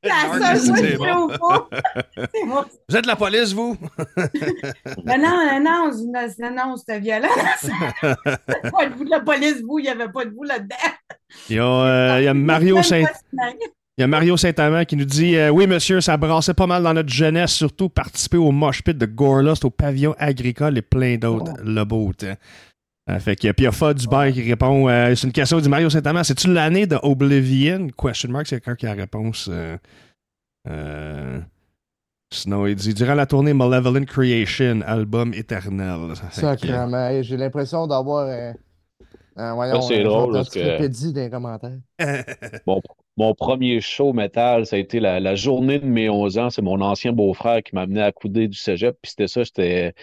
La 0.04 0.14
seule 0.38 0.58
fois 0.58 0.76
que 0.76 0.86
c'est 0.86 0.96
bon. 0.96 1.24
au 1.26 2.46
moi. 2.46 2.66
Vous 2.88 2.96
êtes 2.96 3.06
la 3.06 3.16
police, 3.16 3.52
vous? 3.52 3.76
Mais 5.04 5.18
non, 5.18 5.60
non, 5.60 5.60
non, 5.60 5.90
c'est- 5.92 6.50
non, 6.50 6.76
c'était 6.76 7.00
violent. 7.00 7.28
pas 8.02 8.86
de 8.86 8.94
vous 8.94 9.04
de 9.04 9.10
la 9.10 9.20
police, 9.20 9.60
vous. 9.62 9.80
Il 9.80 9.82
n'y 9.82 9.88
avait 9.88 10.10
pas 10.10 10.24
de 10.24 10.30
vous 10.30 10.44
là-dedans. 10.44 10.76
Il 11.50 11.56
y 11.56 11.58
a, 11.58 11.64
euh, 11.64 12.20
il 12.20 12.24
y 12.24 12.28
a 12.28 12.34
Mario 12.34 12.82
Saint... 12.82 13.02
Il 13.96 14.00
y 14.00 14.04
a 14.04 14.08
Mario 14.08 14.36
Saint-Amand 14.36 14.84
qui 14.84 14.96
nous 14.96 15.04
dit 15.04 15.36
euh, 15.36 15.50
Oui, 15.50 15.66
monsieur, 15.68 16.00
ça 16.00 16.16
brassait 16.16 16.54
pas 16.54 16.66
mal 16.66 16.82
dans 16.82 16.92
notre 16.94 17.10
jeunesse, 17.12 17.52
surtout 17.52 17.88
participer 17.88 18.36
au 18.38 18.50
mosh 18.50 18.82
pit 18.82 18.96
de 18.98 19.06
Gorlust, 19.06 19.64
au 19.64 19.70
pavillon 19.70 20.14
agricole 20.18 20.76
et 20.78 20.82
plein 20.82 21.16
d'autres. 21.16 21.52
Le 21.62 21.84
beau 21.84 22.12
temps. 22.12 22.34
Euh, 23.10 23.18
fait 23.20 23.36
que, 23.36 23.52
puis 23.52 23.62
il 23.62 23.64
y 23.64 23.66
a 23.68 23.72
Fa 23.72 23.92
Dubert 23.94 24.32
qui 24.32 24.42
répond 24.42 24.88
euh, 24.88 25.14
C'est 25.14 25.26
une 25.26 25.32
question 25.32 25.60
du 25.60 25.68
Mario 25.68 25.90
Saint-Amand. 25.90 26.24
C'est-tu 26.24 26.52
l'année 26.52 26.86
de 26.86 26.96
Oblivion? 27.02 27.86
Question 27.96 28.30
mark, 28.30 28.46
c'est 28.48 28.56
quelqu'un 28.60 28.74
qui 28.74 28.86
a 28.86 28.94
la 28.96 29.02
réponse. 29.02 29.48
euh, 29.52 29.76
euh, 30.68 31.38
sinon, 32.32 32.66
il 32.66 32.74
dit 32.74 32.94
Durant 32.94 33.14
la 33.14 33.26
tournée 33.26 33.52
Malevolent 33.54 34.06
Creation, 34.06 34.80
album 34.86 35.34
éternel. 35.34 36.14
J'ai 37.22 37.36
l'impression 37.36 37.86
d'avoir 37.86 38.26
un. 38.28 38.54
un- 39.36 39.54
voyons, 39.54 39.82
c'est 39.82 40.00
un 40.00 40.04
drôle, 40.04 40.32
parce 40.32 40.48
que- 40.50 41.12
dans 41.12 41.20
les 41.20 41.30
commentaires. 41.30 41.78
Mon, 42.66 42.80
mon 43.16 43.34
premier 43.34 43.80
show 43.80 44.12
métal, 44.12 44.66
ça 44.66 44.76
a 44.76 44.78
été 44.78 45.00
la, 45.00 45.20
la 45.20 45.34
journée 45.36 45.78
de 45.78 45.86
mes 45.86 46.08
11 46.10 46.38
ans. 46.38 46.50
C'est 46.50 46.62
mon 46.62 46.80
ancien 46.80 47.12
beau-frère 47.12 47.62
qui 47.62 47.74
m'a 47.74 47.82
amené 47.82 48.02
à 48.02 48.12
couder 48.12 48.48
du 48.48 48.56
cégep. 48.58 48.96
Puis 49.02 49.10
c'était 49.10 49.28
ça, 49.28 49.44
c'était 49.44 49.94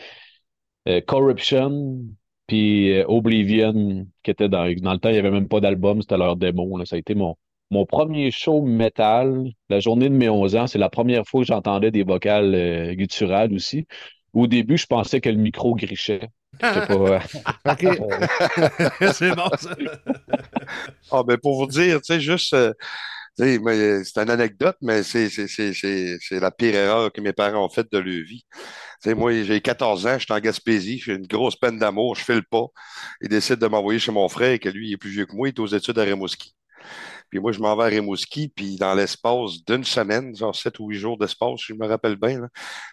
euh, 0.88 1.02
Corruption, 1.02 2.00
puis 2.48 2.94
euh, 2.94 3.06
Oblivion, 3.08 4.08
qui 4.24 4.32
était 4.32 4.50
dans, 4.50 4.72
dans 4.82 4.94
le 4.94 5.00
temps, 5.00 5.10
il 5.10 5.14
n'y 5.14 5.20
avait 5.20 5.32
même 5.32 5.48
pas 5.48 5.60
d'album, 5.60 6.02
c'était 6.02 6.18
leur 6.18 6.36
démo. 6.38 6.84
Ça 6.86 6.96
a 6.96 7.00
été 7.00 7.16
mon, 7.16 7.36
mon 7.70 7.86
premier 7.86 8.32
show 8.32 8.62
métal. 8.62 9.52
La 9.70 9.80
journée 9.80 10.10
de 10.10 10.16
mes 10.16 10.30
11 10.30 10.56
ans, 10.56 10.68
c'est 10.68 10.80
la 10.80 10.90
première 10.90 11.26
fois 11.28 11.42
que 11.42 11.48
j'entendais 11.48 11.92
des 11.92 12.04
vocales 12.04 12.56
euh, 12.56 12.94
gutturales 12.96 13.54
aussi. 13.54 13.86
Au 14.34 14.48
début, 14.48 14.78
je 14.78 14.88
pensais 14.88 15.22
que 15.22 15.30
le 15.30 15.38
micro 15.38 15.76
grichait. 15.76 16.30
Euh, 16.64 17.20
OK. 17.66 17.82
c'est 19.14 19.36
bon, 19.36 19.50
ça. 19.58 19.76
Ah, 21.12 21.24
ben 21.24 21.38
pour 21.38 21.58
vous 21.58 21.68
dire, 21.68 22.02
tu 22.02 22.14
sais, 22.14 22.20
juste, 22.20 22.54
euh, 22.54 22.74
mais 23.40 24.04
c'est 24.04 24.20
une 24.22 24.30
anecdote, 24.30 24.78
mais 24.82 25.04
c'est, 25.04 25.30
c'est, 25.30 25.48
c'est, 25.48 25.74
c'est, 25.74 26.18
c'est 26.22 26.40
la 26.40 26.52
pire 26.52 26.76
erreur 26.76 27.12
que 27.12 27.22
mes 27.22 27.34
parents 27.34 27.66
ont 27.66 27.70
faite 27.70 27.92
de 27.92 27.98
leur 27.98 28.24
vie. 28.26 28.46
Tu 28.52 29.10
sais, 29.10 29.16
moi, 29.16 29.34
j'ai 29.44 29.62
14 29.62 30.06
ans, 30.08 30.20
je 30.20 30.26
suis 30.26 30.34
en 30.34 30.40
Gaspésie, 30.40 31.00
j'ai 31.00 31.14
une 31.16 31.28
grosse 31.28 31.56
peine 31.56 31.80
d'amour, 31.80 32.16
je 32.16 32.24
file 32.24 32.44
pas. 32.50 32.66
Ils 33.22 33.30
décident 33.30 33.60
de 33.60 33.68
m'envoyer 33.68 34.00
chez 34.00 34.12
mon 34.12 34.30
frère, 34.30 34.60
que 34.60 34.70
lui, 34.70 34.90
il 34.90 34.94
est 34.94 34.98
plus 34.98 35.12
vieux 35.12 35.26
que 35.26 35.36
moi, 35.36 35.50
il 35.50 35.54
est 35.54 35.60
aux 35.60 35.68
études 35.68 35.98
à 36.00 36.04
Rimouski. 36.04 36.56
Puis 37.30 37.40
moi, 37.40 37.52
je 37.52 37.60
m'en 37.60 37.76
vais 37.78 37.84
à 37.84 37.88
Rimouski, 37.88 38.50
puis 38.50 38.78
dans 38.78 38.94
l'espace 38.96 39.64
d'une 39.66 39.84
semaine, 39.84 40.36
genre 40.36 40.56
7 40.56 40.80
ou 40.80 40.90
8 40.90 40.98
jours 41.00 41.18
d'espace, 41.18 41.62
si 41.62 41.68
je 41.70 41.74
me 41.76 41.88
rappelle 41.88 42.16
bien, 42.18 42.42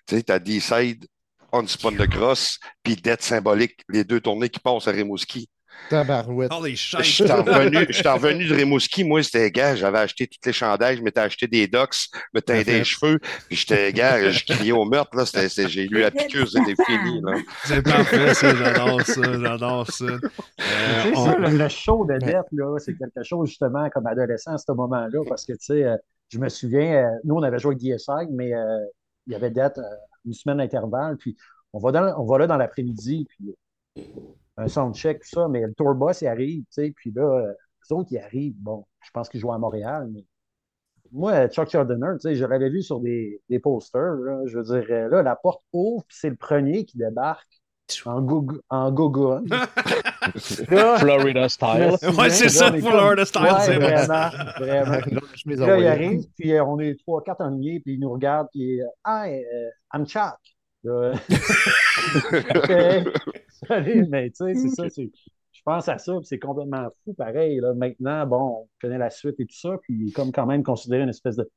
tu 0.07 0.17
sais, 0.17 0.23
t'as 0.23 0.39
D-Side, 0.39 1.07
On 1.53 1.67
Spawn 1.67 1.97
de 1.97 2.05
Cross, 2.07 2.59
puis 2.83 2.97
Dette 2.97 3.23
Symbolique, 3.23 3.81
les 3.89 4.05
deux 4.05 4.21
tournées 4.21 4.49
qui 4.49 4.61
passent 4.61 4.87
à 4.89 4.91
Rimouski. 4.91 5.49
Tabarouette. 5.91 6.51
Shit. 7.05 7.27
suis 7.27 7.33
revenu, 7.33 7.87
je 7.89 7.93
suis 7.93 8.09
revenu 8.09 8.47
de 8.49 8.55
Rimouski. 8.55 9.05
Moi, 9.05 9.23
c'était 9.23 9.51
gars, 9.53 9.77
j'avais 9.77 9.99
acheté 10.01 10.27
toutes 10.27 10.45
les 10.45 10.53
chandails, 10.53 10.97
je 10.97 11.03
m'étais 11.03 11.21
acheté 11.21 11.47
des 11.47 11.69
docks, 11.69 11.95
je 12.13 12.19
me 12.35 12.41
teindais 12.43 12.79
les 12.81 12.85
cheveux, 12.85 13.19
puis 13.47 13.57
j'étais 13.57 13.93
gars, 13.93 14.29
je 14.31 14.45
criais 14.45 14.73
au 14.73 14.85
meurtre, 14.85 15.17
là. 15.17 15.25
C'était, 15.25 15.49
c'était- 15.49 15.69
j'ai 15.69 15.85
eu 15.85 16.01
la 16.01 16.11
piqûre, 16.11 16.49
c'était 16.49 16.75
fini, 16.85 17.21
là. 17.23 17.39
C'est 17.65 17.83
parfait, 17.83 18.35
ça. 18.35 18.55
J'adore 18.57 19.01
ça. 19.03 19.23
J'adore 19.41 19.91
ça. 19.91 20.05
Euh, 20.05 20.19
on- 21.15 21.25
ça, 21.27 21.37
le, 21.39 21.57
le 21.57 21.69
show 21.69 22.05
de 22.05 22.19
dette, 22.19 22.47
là, 22.53 22.77
c'est 22.79 22.97
quelque 22.99 23.23
chose 23.23 23.49
justement 23.49 23.89
comme 23.91 24.07
adolescent 24.09 24.53
à 24.55 24.59
ce 24.59 24.71
moment-là, 24.73 25.23
parce 25.29 25.45
que 25.47 25.53
tu 25.53 25.59
sais, 25.61 25.85
euh, 25.85 25.97
je 26.31 26.39
me 26.39 26.49
souviens, 26.49 27.05
euh, 27.05 27.11
nous, 27.25 27.37
on 27.37 27.43
avait 27.43 27.59
joué 27.61 27.77
avec 27.77 27.79
DSI, 27.97 28.27
mais 28.33 28.53
euh, 28.53 28.79
il 29.29 29.33
y 29.33 29.37
avait 29.37 29.51
dette 29.51 29.79
euh, 29.79 29.83
une 30.25 30.33
semaine 30.33 30.59
d'intervalle, 30.59 31.16
puis 31.16 31.37
on 31.73 31.79
va, 31.79 31.91
là 31.93 32.47
dans 32.47 32.57
l'après-midi, 32.57 33.27
puis 33.29 33.55
un 34.57 34.69
soundcheck, 34.69 35.21
tout 35.21 35.29
ça, 35.29 35.49
mais 35.49 35.61
le 35.61 35.75
tour 35.75 35.95
boss, 35.95 36.23
il 36.23 36.27
arrive, 36.27 36.62
tu 36.62 36.66
sais, 36.71 36.93
puis 36.95 37.12
là, 37.12 37.23
euh, 37.23 37.53
les 37.53 37.97
autres, 37.97 38.09
ils 38.11 38.19
arrivent, 38.19 38.57
bon, 38.57 38.85
je 39.01 39.11
pense 39.12 39.29
qu'ils 39.29 39.41
jouent 39.41 39.53
à 39.53 39.59
Montréal, 39.59 40.09
mais 40.12 40.25
moi, 41.12 41.49
Chuck 41.49 41.71
Schuldiner, 41.71 42.14
tu 42.14 42.21
sais, 42.21 42.35
je 42.35 42.45
l'avais 42.45 42.69
vu 42.69 42.83
sur 42.83 43.01
des, 43.01 43.41
posters, 43.62 44.47
je 44.47 44.59
veux 44.59 44.64
dire, 44.64 44.87
euh, 44.91 45.09
là, 45.09 45.23
la 45.23 45.37
porte 45.37 45.62
ouvre, 45.73 46.05
puis 46.07 46.16
c'est 46.21 46.31
le 46.31 46.37
premier 46.37 46.85
qui 46.85 46.99
débarque 46.99 47.58
en 48.07 48.20
gogo- 48.22 48.61
en 48.68 48.93
gogoon. 48.93 49.45
Là, 50.70 50.99
Florida 50.99 51.49
style. 51.49 51.91
je 52.03 52.16
Ouais, 52.16 52.30
c'est 52.30 52.49
ça, 52.59 52.72
Florida 52.72 53.24
style, 53.24 53.43
Ouais, 53.43 53.49
c'est 53.61 53.78
bon. 53.78 53.86
vraiment, 53.86 54.30
vraiment. 54.59 54.99
Là, 55.66 55.78
il 55.78 55.86
arrive, 55.86 56.20
puis 56.39 56.53
euh, 56.53 56.64
on 56.64 56.78
est 56.80 56.99
trois, 57.01 57.22
quatre 57.22 57.41
ennuyés, 57.41 57.80
puis 57.80 57.95
il 57.95 58.01
nous 58.01 58.11
regarde, 58.12 58.49
puis 58.53 58.80
euh, 58.82 58.86
Hi, 59.07 59.34
euh, 59.43 59.70
I'm 59.95 60.07
Chuck. 60.07 60.36
Mais 64.09 64.30
tu 64.30 64.36
sais, 64.36 64.55
c'est 64.55 64.68
ça, 64.68 64.89
c'est- 64.91 65.11
je 65.53 65.61
pense 65.64 65.89
à 65.89 65.99
ça, 65.99 66.12
puis 66.16 66.24
c'est 66.26 66.39
complètement 66.39 66.89
fou, 67.05 67.14
pareil. 67.14 67.59
Là. 67.61 67.74
Maintenant, 67.74 68.26
bon, 68.26 68.41
on 68.41 68.68
connaît 68.80 68.97
la 68.99 69.11
suite 69.11 69.39
et 69.41 69.45
tout 69.47 69.57
ça, 69.59 69.76
puis 69.82 69.95
il 70.01 70.09
est 70.09 70.12
comme 70.12 70.30
quand 70.32 70.47
même 70.47 70.62
considéré 70.62 71.03
une 71.03 71.09
espèce 71.09 71.36
de 71.36 71.51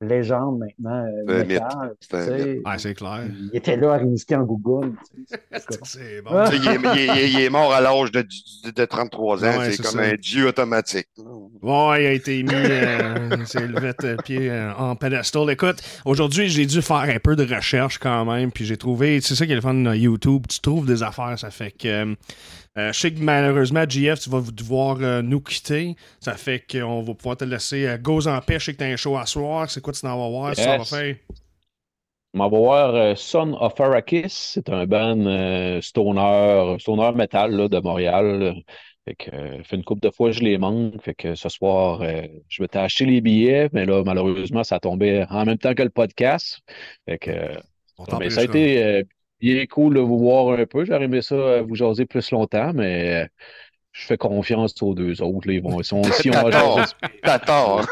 légende 0.00 0.60
maintenant, 0.60 1.04
euh, 1.28 1.44
métal, 1.44 1.94
C'est. 2.00 2.58
Ouais, 2.64 2.78
c'est 2.78 2.94
clair. 2.94 3.22
Il 3.52 3.56
était 3.56 3.76
là 3.76 3.94
à 3.94 3.96
Rimouski 3.96 4.34
en 4.36 4.44
Google. 4.44 4.92
tu 5.14 5.24
sais, 5.26 5.38
c'est- 5.50 5.78
C'est 5.84 6.22
bon. 6.22 6.30
Ah. 6.34 6.50
Il, 6.52 6.68
est, 6.68 6.74
il 6.94 7.10
est- 7.18 7.30
il 7.32 7.40
est 7.40 7.50
mort 7.50 7.72
à 7.72 7.80
l'âge 7.80 8.12
de, 8.12 8.22
de, 8.22 8.70
de 8.70 8.84
33 8.84 9.44
ans, 9.44 9.58
Ouais, 9.58 9.64
c'est 9.64 9.72
c'est 9.72 9.82
comme 9.82 10.00
ça. 10.00 10.06
un 10.10 10.14
dieu 10.14 10.46
automatique. 10.46 11.08
Ouais, 11.62 12.04
il 12.04 12.06
a 12.06 12.12
été 12.12 12.42
mis, 12.44 12.50
euh, 12.54 13.36
il 13.40 13.46
s'est 13.48 13.66
levé 13.66 13.92
de 14.00 14.16
pied 14.22 14.48
euh, 14.50 14.72
en 14.74 14.94
pedestal. 14.94 15.50
Écoute, 15.50 15.82
aujourd'hui, 16.04 16.48
j'ai 16.48 16.66
dû 16.66 16.80
faire 16.80 16.96
un 16.98 17.18
peu 17.18 17.34
de 17.34 17.52
recherche 17.52 17.98
quand 17.98 18.24
même, 18.24 18.52
puis 18.52 18.64
j'ai 18.64 18.76
trouvé, 18.76 19.20
c'est 19.20 19.34
ça 19.34 19.46
qui 19.46 19.52
est 19.52 19.56
le 19.56 19.60
fun 19.60 19.74
de 19.74 19.94
YouTube, 19.94 20.44
tu 20.48 20.60
trouves 20.60 20.86
des 20.86 21.02
affaires, 21.02 21.36
ça 21.38 21.50
fait 21.50 21.72
que, 21.72 22.14
euh, 22.78 22.92
je 22.92 23.00
sais 23.00 23.12
que 23.12 23.20
malheureusement, 23.20 23.84
GF, 23.88 24.20
tu 24.20 24.30
vas 24.30 24.40
devoir 24.40 24.98
euh, 25.00 25.22
nous 25.22 25.40
quitter, 25.40 25.96
ça 26.20 26.34
fait 26.34 26.64
qu'on 26.70 27.02
va 27.02 27.14
pouvoir 27.14 27.36
te 27.36 27.44
laisser 27.44 27.86
euh, 27.86 27.98
go 27.98 28.26
en 28.26 28.40
paix, 28.40 28.58
je 28.58 28.66
sais 28.66 28.72
que 28.72 28.78
t'as 28.78 28.86
un 28.86 28.96
show 28.96 29.16
à 29.16 29.26
soir, 29.26 29.70
c'est 29.70 29.80
quoi 29.80 29.92
tu 29.92 30.00
t'en 30.02 30.18
vas 30.18 30.28
voir, 30.28 30.54
ça 30.54 30.78
va 30.78 30.84
faire? 30.84 31.16
On 32.34 32.40
va 32.40 32.48
voir 32.48 32.94
euh, 32.94 33.14
Son 33.16 33.54
of 33.54 33.80
Arrakis. 33.80 34.28
C'est 34.28 34.68
un 34.68 34.86
band 34.86 35.18
euh, 35.26 35.80
stoner, 35.80 36.76
stoner 36.78 37.12
metal 37.12 37.52
là, 37.52 37.68
de 37.68 37.78
Montréal. 37.80 38.38
là. 38.38 38.54
Fait 39.06 39.14
que, 39.14 39.34
euh, 39.34 39.62
fait 39.64 39.76
une 39.76 39.84
couple 39.84 40.02
de 40.02 40.10
fois, 40.10 40.30
je 40.30 40.40
les 40.40 40.58
manque. 40.58 41.02
Fait 41.02 41.14
que 41.14 41.34
ce 41.34 41.48
soir, 41.48 42.02
euh, 42.02 42.22
je 42.48 42.62
vais 42.62 42.68
t'acheter 42.68 43.06
les 43.06 43.22
billets, 43.22 43.70
mais 43.72 43.86
là, 43.86 44.02
malheureusement, 44.04 44.62
ça 44.62 44.76
a 44.76 44.80
tombé 44.80 45.24
en 45.30 45.46
même 45.46 45.56
temps 45.56 45.74
que 45.74 45.82
le 45.82 45.90
podcast. 45.90 46.60
Fait 47.08 47.18
que, 47.18 47.30
euh, 47.30 47.54
mais 48.20 48.28
ça 48.30 48.42
a 48.42 48.44
été 48.44 49.04
euh, 49.42 49.54
bien 49.54 49.66
cool 49.66 49.94
de 49.94 50.00
vous 50.00 50.18
voir 50.18 50.58
un 50.58 50.66
peu. 50.66 50.84
J'aurais 50.84 51.04
aimé 51.04 51.22
ça 51.22 51.34
euh, 51.34 51.62
vous 51.62 51.74
jaser 51.74 52.06
plus 52.06 52.30
longtemps, 52.30 52.72
mais 52.74 53.24
euh, 53.24 53.26
je 53.92 54.06
fais 54.06 54.16
confiance 54.16 54.74
aux 54.82 54.94
deux 54.94 55.20
autres. 55.22 55.48
là. 55.48 55.54
Ils 55.54 55.62
vont, 55.62 55.80
ils 55.80 55.84
sont, 55.84 56.02
si 56.04 56.30
on 56.30 56.48
va 56.48 56.86
T'as 57.22 57.38
tort. 57.38 57.86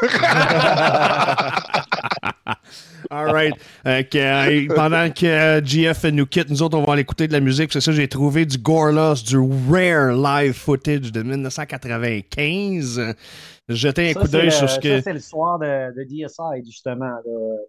All 3.09 3.31
right. 3.31 3.53
Euh, 3.85 4.03
euh, 4.15 4.67
pendant 4.75 5.09
que 5.11 5.25
euh, 5.25 5.61
GF 5.63 6.05
nous 6.05 6.25
quitte, 6.25 6.49
nous 6.49 6.61
autres, 6.61 6.77
on 6.77 6.83
va 6.83 6.93
aller 6.93 7.01
écouter 7.01 7.27
de 7.27 7.33
la 7.33 7.39
musique. 7.39 7.71
C'est 7.71 7.81
ça, 7.81 7.91
j'ai 7.91 8.07
trouvé 8.07 8.45
du 8.45 8.57
Gorlos, 8.57 9.15
du 9.25 9.37
rare 9.37 10.11
live 10.13 10.53
footage 10.53 11.11
de 11.11 11.23
1995. 11.23 13.15
Jeter 13.69 14.09
un 14.09 14.13
Ça, 14.13 14.19
coup 14.21 14.27
d'œil 14.29 14.51
sur 14.51 14.69
ce 14.69 14.75
ça, 14.75 14.81
que. 14.81 15.01
c'est 15.01 15.13
le 15.13 15.19
soir 15.19 15.59
de, 15.59 15.93
de 15.95 16.03
DSI, 16.03 16.63
justement. 16.65 17.11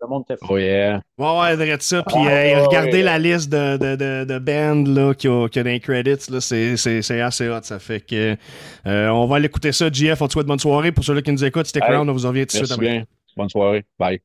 monde 0.08 0.22
était 0.28 0.36
fou. 0.38 0.54
Oh 0.54 0.58
yeah. 0.58 1.00
Ouais, 1.18 1.40
ouais, 1.40 1.56
dirait 1.56 1.76
ça. 1.80 2.02
Puis 2.04 2.14
Ah, 2.16 2.28
euh, 2.28 2.30
ouais, 2.30 2.66
regardez 2.66 2.98
ouais. 2.98 3.02
la 3.02 3.18
liste 3.18 3.50
de, 3.50 3.76
de, 3.76 3.96
de, 3.96 4.24
de 4.24 4.38
bands 4.38 4.84
là, 4.88 5.12
qui 5.14 5.26
a, 5.26 5.48
qui 5.48 5.58
a 5.58 5.64
dans 5.64 5.70
les 5.70 5.80
credits. 5.80 6.30
Là, 6.30 6.40
c'est, 6.40 6.76
c'est, 6.76 7.02
c'est 7.02 7.20
assez 7.20 7.48
hot. 7.48 7.62
Ça 7.62 7.78
fait 7.80 8.00
que 8.00 8.36
euh, 8.86 9.08
on 9.08 9.26
va 9.26 9.36
aller 9.36 9.46
écouter 9.46 9.72
ça. 9.72 9.90
GF, 9.90 10.22
on 10.22 10.28
te 10.28 10.32
souhaite 10.34 10.46
bonne 10.46 10.58
soirée. 10.60 10.92
Pour 10.92 11.02
ceux-là 11.04 11.22
qui 11.22 11.32
nous 11.32 11.44
écoutent, 11.44 11.66
Hey, 11.82 11.94
around, 11.94 12.08
on 12.08 12.12
vous 12.12 12.26
en 12.26 12.28
revient 12.30 12.46
tout 12.46 12.58
de 12.58 12.64
suite 12.64 12.68
Merci 12.68 12.72
après. 12.74 12.90
bien. 12.90 13.04
Bonne 13.36 13.48
soirée. 13.48 13.84
Bye. 13.98 14.20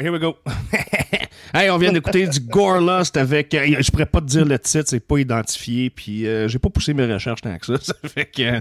Here 0.00 0.10
we 0.10 0.18
go. 0.18 0.36
hey, 1.54 1.70
on 1.70 1.78
vient 1.78 1.92
d'écouter 1.92 2.26
du 2.26 2.40
Gore 2.40 2.80
Lost 2.80 3.16
avec. 3.16 3.54
euh, 3.54 3.76
je 3.80 3.90
pourrais 3.90 4.06
pas 4.06 4.20
te 4.20 4.26
dire 4.26 4.44
le 4.44 4.58
titre, 4.58 4.84
c'est 4.88 5.00
pas 5.00 5.18
identifié, 5.18 5.90
puis 5.90 6.26
euh, 6.26 6.48
j'ai 6.48 6.58
pas 6.58 6.68
poussé 6.68 6.94
mes 6.94 7.06
recherches 7.12 7.42
tant 7.42 7.56
que 7.56 7.66
ça. 7.66 7.74
ça 7.80 7.94
fait 8.08 8.26
que. 8.26 8.60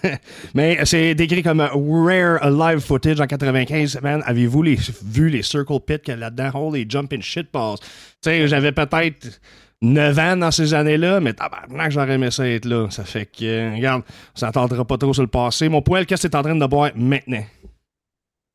Mais 0.54 0.84
c'est 0.84 1.14
décrit 1.14 1.42
comme 1.42 1.60
Rare 1.60 2.50
Live 2.50 2.80
Footage 2.80 3.20
en 3.20 3.26
95. 3.26 4.00
Man, 4.02 4.22
avez-vous 4.26 4.62
les, 4.62 4.78
vu 5.04 5.30
les 5.30 5.42
Circle 5.42 5.80
Pit 5.86 6.08
a 6.08 6.16
là-dedans? 6.16 6.50
Holy 6.54 6.86
jumping 6.88 7.22
shitballs. 7.22 7.78
Tu 7.78 7.86
sais, 8.22 8.48
j'avais 8.48 8.72
peut-être. 8.72 9.40
9 9.80 10.18
ans 10.18 10.36
dans 10.36 10.50
ces 10.50 10.74
années-là, 10.74 11.20
mais 11.20 11.34
tabarnak, 11.34 11.92
j'aurais 11.92 12.14
aimé 12.14 12.32
ça 12.32 12.48
être 12.48 12.64
là. 12.64 12.88
Ça 12.90 13.04
fait 13.04 13.26
que, 13.26 13.44
euh, 13.44 13.74
regarde, 13.76 14.02
on 14.34 14.38
s'entendra 14.40 14.84
pas 14.84 14.98
trop 14.98 15.14
sur 15.14 15.22
le 15.22 15.28
passé. 15.28 15.68
Mon 15.68 15.82
poil, 15.82 16.04
qu'est-ce 16.04 16.24
que 16.24 16.32
t'es 16.32 16.36
en 16.36 16.42
train 16.42 16.56
de 16.56 16.66
boire 16.66 16.90
maintenant? 16.96 17.44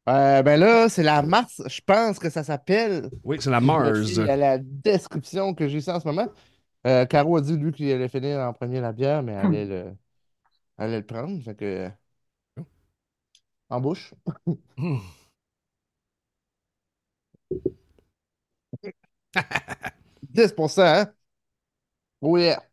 Euh, 0.10 0.44
ben 0.44 0.60
là, 0.60 0.90
c'est 0.90 1.04
la 1.04 1.22
Mars, 1.22 1.62
je 1.66 1.80
pense 1.86 2.20
que 2.20 2.30
ça 2.30 2.44
s'appelle. 2.44 3.10
Oui, 3.24 3.38
c'est 3.40 3.50
la 3.50 3.62
Mars. 3.62 4.18
à 4.20 4.36
la 4.36 4.58
description 4.58 5.54
que 5.54 5.68
j'ai 5.68 5.78
ici 5.78 5.90
en 5.90 6.00
ce 6.00 6.08
moment. 6.08 6.28
Euh, 6.86 7.06
Caro 7.06 7.38
a 7.38 7.42
dit, 7.42 7.56
lui, 7.56 7.72
qu'il 7.72 7.90
allait 7.92 8.10
finir 8.10 8.40
en 8.42 8.52
premier 8.54 8.82
la 8.82 8.92
bière, 8.92 9.24
mais 9.24 9.34
elle 9.34 9.46
allait 9.46 9.66
le, 9.66 9.76
elle 10.78 10.86
allait 10.86 11.00
le 11.00 11.06
prendre. 11.06 11.44
Fait 11.44 11.56
que. 11.56 11.90
En 13.70 13.82
bouche. 13.82 14.14
Hmm. 14.78 15.00
10%, 20.34 20.82
hein? 20.84 21.14
Oh 22.22 22.38
yeah. 22.38 22.64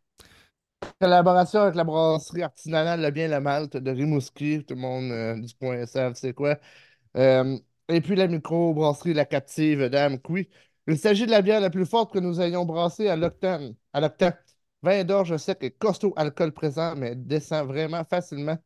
Collaboration 0.99 1.61
avec 1.61 1.75
la 1.75 1.83
brasserie 1.83 2.43
artisanale 2.43 3.01
Le 3.01 3.11
Bien 3.11 3.27
Le 3.27 3.39
Malte 3.39 3.77
de 3.77 3.91
Rimouski. 3.91 4.63
Tout 4.65 4.75
le 4.75 4.81
monde 4.81 5.11
euh, 5.11 5.35
du 5.39 5.53
point 5.55 5.85
savent 5.85 6.13
c'est 6.15 6.33
quoi. 6.33 6.57
Euh, 7.17 7.57
et 7.89 8.01
puis 8.01 8.15
la 8.15 8.27
micro-brasserie 8.27 9.13
La 9.13 9.25
Captive 9.25 9.89
d'Am. 9.89 10.17
Il 10.87 10.97
s'agit 10.97 11.25
de 11.25 11.31
la 11.31 11.41
bière 11.41 11.61
la 11.61 11.69
plus 11.69 11.85
forte 11.85 12.13
que 12.13 12.19
nous 12.19 12.41
ayons 12.41 12.65
brassée 12.65 13.07
à 13.09 13.15
l'octane. 13.15 13.75
À 13.93 14.01
l'octane. 14.01 14.35
Vin 14.83 15.03
d'orge 15.03 15.37
sec 15.37 15.59
et 15.63 15.71
costaud 15.71 16.13
alcool 16.15 16.51
présent, 16.53 16.95
mais 16.95 17.15
descend 17.15 17.67
vraiment 17.67 18.03
facilement. 18.03 18.57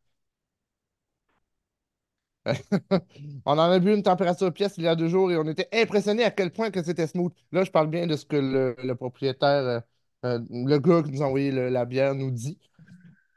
On 3.46 3.54
en 3.58 3.72
a 3.72 3.80
bu 3.80 3.94
une 3.94 4.04
température 4.04 4.54
pièce 4.54 4.76
il 4.78 4.84
y 4.84 4.88
a 4.88 4.96
deux 4.96 5.08
jours 5.08 5.32
et 5.32 5.38
on 5.38 5.48
était 5.48 5.68
impressionnés 5.74 6.24
à 6.24 6.32
quel 6.32 6.52
point 6.52 6.70
que 6.72 6.84
c'était 6.84 7.08
smooth. 7.08 7.34
Là, 7.52 7.64
je 7.64 7.72
parle 7.72 7.90
bien 7.90 8.06
de 8.08 8.16
ce 8.16 8.26
que 8.26 8.36
le, 8.38 8.96
propriétaire, 8.96 9.64
euh, 9.64 9.80
euh, 10.26 10.40
le 10.50 10.78
gars 10.78 11.02
qui 11.04 11.12
nous 11.12 11.24
a 11.24 11.26
envoyé 11.26 11.52
la 11.52 11.86
bière 11.86 12.14
nous 12.16 12.32
dit. 12.32 12.60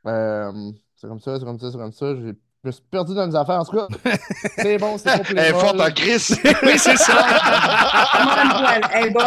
C'est 0.05 1.09
comme 1.09 1.21
ça, 1.21 1.39
c'est 1.39 1.45
comme 1.45 1.59
ça, 1.59 1.71
c'est 1.71 1.79
comme 1.79 1.93
ça. 1.93 2.15
Je 2.69 2.73
me 2.73 2.73
suis 2.73 2.83
perdu 2.91 3.15
dans 3.15 3.25
les 3.27 3.35
affaires. 3.35 3.61
En 3.61 3.65
tout 3.65 3.77
cas, 3.79 3.87
c'est 4.59 4.77
bon, 4.77 4.99
c'est 4.99 5.23
pour 5.23 5.39
Elle 5.39 5.39
est 5.39 5.59
forte 5.59 5.81
en 5.81 5.91
crise. 5.91 6.39
oui, 6.63 6.73
c'est 6.77 6.97
ça. 6.99 7.27
Elle 8.93 9.07
est 9.07 9.11
bonne. 9.11 9.25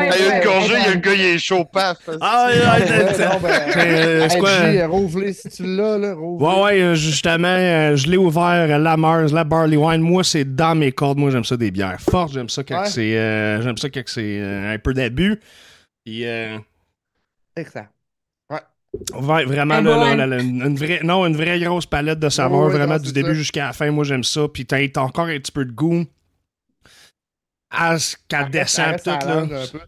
Y 0.00 0.08
a 0.10 0.36
une 0.38 0.44
gorgée, 0.44 0.74
elle 0.74 0.80
il 0.80 0.84
y 0.84 0.86
a 0.86 0.90
est 0.90 0.94
le 0.94 1.00
gars, 1.00 1.14
il 1.14 1.20
est 1.20 1.38
chaud, 1.38 1.64
paf. 1.64 1.98
Ah, 2.20 2.48
ouais, 2.48 2.58
Ouais, 2.58 2.64
ouais, 2.64 3.04
ouais, 3.18 3.26
non, 3.28 3.40
ben, 3.40 3.50
Euh, 3.76 4.26
c'est 4.28 4.34
hey, 4.34 4.40
quoi? 4.40 4.50
G, 4.72 4.84
rouvre-les 4.84 5.32
si 5.32 5.48
tu 5.48 5.62
l'as, 5.76 5.96
là? 5.98 6.14
Ouais, 6.16 6.62
ouais, 6.62 6.80
euh, 6.82 6.94
justement, 6.94 7.46
euh, 7.48 7.94
je 7.94 8.08
l'ai 8.08 8.16
ouvert, 8.16 8.42
euh, 8.42 8.78
la 8.78 8.96
Mars, 8.96 9.32
la 9.32 9.44
Barley 9.44 9.76
Wine. 9.76 10.00
Moi, 10.00 10.24
c'est 10.24 10.44
dans 10.56 10.74
mes 10.74 10.90
cordes. 10.90 11.18
Moi, 11.18 11.30
j'aime 11.30 11.44
ça 11.44 11.56
des 11.56 11.70
bières 11.70 12.00
fortes. 12.00 12.32
J'aime 12.32 12.48
ça 12.48 12.64
quand 12.64 12.80
Ouais. 12.82 12.88
c'est 12.88 13.16
euh, 13.16 13.62
j'aime 13.62 13.76
ça 13.76 13.88
quand 13.90 14.02
c'est 14.06 14.40
euh, 14.40 14.74
un 14.74 14.78
peu 14.78 14.92
d'abus. 14.92 15.38
Puis, 16.04 16.26
euh, 16.26 16.58
Excellent. 17.56 17.86
Ouais, 19.14 19.44
vraiment, 19.44 19.80
là, 19.80 20.16
bon 20.16 20.16
là, 20.26 20.40
une, 20.40 20.76
vraie, 20.76 21.00
non, 21.02 21.26
une 21.26 21.36
vraie 21.36 21.58
grosse 21.60 21.86
palette 21.86 22.18
de 22.18 22.28
saveurs, 22.28 22.66
Ouais, 22.66 22.72
vraiment 22.72 22.96
non, 22.96 23.02
du 23.02 23.12
début 23.12 23.28
ça. 23.28 23.34
jusqu'à 23.34 23.66
la 23.66 23.72
fin. 23.72 23.90
Moi, 23.90 24.04
j'aime 24.04 24.24
ça. 24.24 24.48
Puis, 24.48 24.66
t'as 24.66 24.86
t'as 24.88 25.02
encore 25.02 25.26
un 25.26 25.38
petit 25.38 25.52
peu 25.52 25.64
de 25.64 25.72
goût 25.72 26.04
à 27.70 27.98
ce 27.98 28.16
qu'elle 28.28 28.50
descend, 28.50 28.96
tout, 29.02 29.10
là. 29.10 29.18
langue 29.34 29.52
un 29.52 29.66
peu. 29.66 29.78
Ouais. 29.78 29.84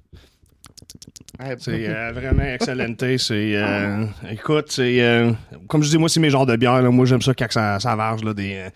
C'est 1.59 1.89
euh, 1.89 2.13
vraiment 2.15 2.43
excellent. 2.43 2.95
C'est, 3.19 3.53
euh, 3.55 4.05
écoute, 4.31 4.67
c'est, 4.71 5.03
euh, 5.03 5.33
comme 5.69 5.83
je 5.83 5.91
dis, 5.91 5.99
moi, 5.99 6.09
c'est 6.09 6.21
mes 6.21 6.31
genres 6.31 6.47
de 6.47 6.57
bières. 6.57 6.83
là. 6.83 6.91
Moi, 6.91 7.05
j'aime 7.07 7.21
ça 7.23 7.35
quand 7.35 7.51
ça, 7.51 7.79
ça 7.79 7.95
varge, 7.95 8.25
là, 8.25 8.33
des 8.33 8.67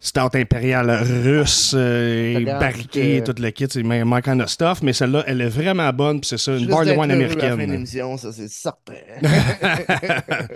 stouts 0.00 0.34
impériales 0.34 0.90
russes, 0.90 1.74
Regarde, 1.74 2.60
barriquées, 2.60 3.22
que- 3.24 3.32
tout 3.32 3.42
le 3.42 3.50
kit. 3.50 3.66
C'est 3.70 3.82
my, 3.82 4.02
kind 4.22 4.40
of 4.40 4.48
stuff. 4.48 4.82
Mais 4.82 4.92
celle-là, 4.92 5.24
elle 5.26 5.40
est 5.40 5.48
vraiment 5.48 5.90
bonne. 5.92 6.20
Puis 6.20 6.28
c'est 6.28 6.38
ça, 6.38 6.56
une 6.56 6.66
barley 6.66 6.96
wine 6.96 7.08
la 7.08 7.28
fin 7.28 7.50
américaine. 7.50 7.86
ça, 8.18 8.32
c'est 8.32 8.48
certain. 8.48 8.92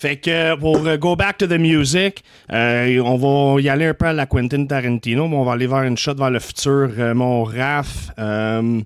fait 0.00 0.16
que 0.16 0.56
pour 0.56 0.80
go 0.98 1.14
back 1.16 1.38
to 1.38 1.46
the 1.46 1.58
music, 1.58 2.24
euh, 2.52 2.98
on 3.04 3.16
va 3.16 3.60
y 3.60 3.68
aller 3.68 3.86
un 3.86 3.94
peu 3.94 4.06
à 4.06 4.12
la 4.12 4.26
Quentin 4.26 4.66
Tarantino, 4.66 5.28
mais 5.28 5.36
on 5.36 5.44
va 5.44 5.52
aller 5.52 5.66
vers 5.68 5.82
une 5.82 5.96
shot 5.96 6.14
vers 6.14 6.30
le 6.30 6.40
futur. 6.40 6.90
Euh, 6.98 7.14
mon 7.14 7.44
Raph, 7.44 8.10
euh, 8.18 8.80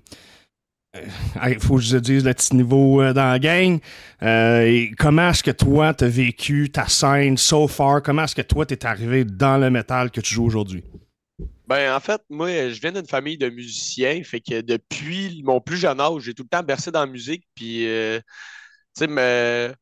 il 1.47 1.59
faut 1.59 1.75
que 1.75 1.81
je 1.81 1.97
dise 1.97 2.25
le 2.25 2.33
petit 2.33 2.55
niveau 2.55 3.01
euh, 3.01 3.13
dans 3.13 3.29
la 3.29 3.39
gang. 3.39 3.79
Euh, 4.23 4.87
comment 4.97 5.29
est-ce 5.29 5.43
que 5.43 5.51
toi, 5.51 5.93
t'as 5.93 6.07
vécu 6.07 6.69
ta 6.71 6.87
scène 6.87 7.37
so 7.37 7.67
far? 7.67 8.01
Comment 8.01 8.23
est-ce 8.23 8.35
que 8.35 8.41
toi, 8.41 8.65
t'es 8.65 8.85
arrivé 8.85 9.23
dans 9.23 9.57
le 9.57 9.69
métal 9.69 10.11
que 10.11 10.21
tu 10.21 10.33
joues 10.33 10.45
aujourd'hui? 10.45 10.83
Ben, 11.67 11.93
en 11.93 11.99
fait, 11.99 12.21
moi, 12.29 12.47
je 12.69 12.79
viens 12.79 12.93
d'une 12.93 13.07
famille 13.07 13.37
de 13.37 13.49
musiciens, 13.49 14.23
fait 14.23 14.39
que 14.39 14.61
depuis 14.61 15.41
mon 15.43 15.59
plus 15.59 15.77
jeune 15.77 15.99
âge, 15.99 16.23
j'ai 16.23 16.33
tout 16.33 16.43
le 16.43 16.49
temps 16.49 16.63
bercé 16.63 16.91
dans 16.91 17.01
la 17.01 17.11
musique, 17.11 17.43
puis, 17.55 17.85
euh, 17.87 18.19
tu 18.97 19.05
sais, 19.05 19.75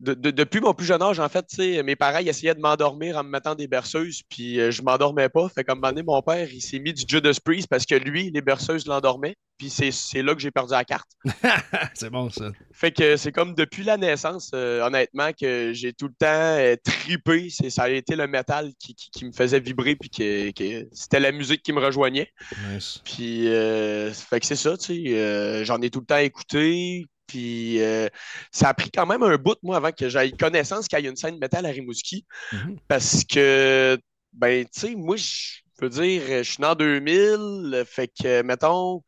de- 0.00 0.14
de- 0.14 0.30
depuis 0.30 0.60
mon 0.60 0.72
plus 0.74 0.86
jeune 0.86 1.02
âge, 1.02 1.20
en 1.20 1.28
fait, 1.28 1.46
mes 1.58 1.94
parents 1.96 2.18
ils 2.18 2.28
essayaient 2.28 2.54
de 2.54 2.60
m'endormir 2.60 3.16
en 3.18 3.22
me 3.24 3.28
mettant 3.30 3.54
des 3.54 3.66
berceuses, 3.68 4.22
puis 4.28 4.58
euh, 4.58 4.70
je 4.70 4.82
m'endormais 4.82 5.28
pas. 5.28 5.48
Fait 5.48 5.66
moment 5.68 5.88
donné, 5.88 6.02
mon 6.02 6.22
père, 6.22 6.48
il 6.52 6.60
s'est 6.62 6.78
mis 6.78 6.92
du 6.94 7.04
Judas 7.06 7.38
Priest 7.44 7.68
parce 7.68 7.84
que 7.86 7.94
lui, 7.94 8.30
les 8.30 8.40
berceuses 8.40 8.86
l'endormaient. 8.86 9.36
Puis 9.58 9.68
c'est 9.68 10.22
là 10.22 10.34
que 10.34 10.40
j'ai 10.40 10.50
perdu 10.50 10.72
la 10.72 10.84
carte. 10.86 11.10
c'est 11.94 12.08
bon, 12.08 12.30
ça. 12.30 12.50
Fait 12.72 12.92
que 12.92 13.18
c'est 13.18 13.30
comme 13.30 13.54
depuis 13.54 13.82
la 13.84 13.98
naissance, 13.98 14.50
euh, 14.54 14.80
honnêtement, 14.82 15.32
que 15.38 15.72
j'ai 15.74 15.92
tout 15.92 16.06
le 16.06 16.14
temps 16.18 16.26
euh, 16.30 16.76
tripé. 16.82 17.48
C'est, 17.50 17.68
ça 17.68 17.82
a 17.82 17.88
été 17.90 18.16
le 18.16 18.26
métal 18.26 18.70
qui, 18.78 18.94
qui- 18.94 19.10
qui 19.10 19.24
me 19.26 19.32
faisait 19.32 19.60
vibrer, 19.60 19.96
puis 19.96 20.08
que, 20.08 20.50
que 20.52 20.88
c'était 20.92 21.20
la 21.20 21.30
musique 21.30 21.62
qui 21.62 21.74
me 21.74 21.80
rejoignait. 21.80 22.32
Nice. 22.72 23.02
Puis, 23.04 23.48
euh, 23.48 24.10
fait 24.14 24.40
que 24.40 24.46
c'est 24.46 24.56
ça, 24.56 24.78
tu 24.78 24.94
sais. 25.06 25.14
euh, 25.14 25.62
j'en 25.62 25.78
ai 25.82 25.90
tout 25.90 26.00
le 26.00 26.06
temps 26.06 26.16
écouté. 26.16 27.04
Puis, 27.30 27.80
euh, 27.80 28.08
ça 28.50 28.70
a 28.70 28.74
pris 28.74 28.90
quand 28.90 29.06
même 29.06 29.22
un 29.22 29.36
bout, 29.36 29.56
moi, 29.62 29.76
avant 29.76 29.92
que 29.92 30.08
j'aie 30.08 30.32
connaissance 30.32 30.88
qu'il 30.88 30.98
y 30.98 31.06
ait 31.06 31.10
une 31.10 31.14
scène 31.14 31.38
métal 31.38 31.64
à 31.64 31.68
Rimouski. 31.68 32.26
Mhm. 32.52 32.76
Parce 32.88 33.22
que, 33.24 33.96
ben, 34.32 34.64
tu 34.64 34.80
sais, 34.80 34.94
moi, 34.96 35.14
je 35.14 35.60
veux 35.80 35.88
dire, 35.88 36.22
je 36.26 36.42
suis 36.42 36.64
en 36.64 36.74
2000. 36.74 37.84
Fait 37.86 38.08
que, 38.08 38.42
mettons, 38.42 39.04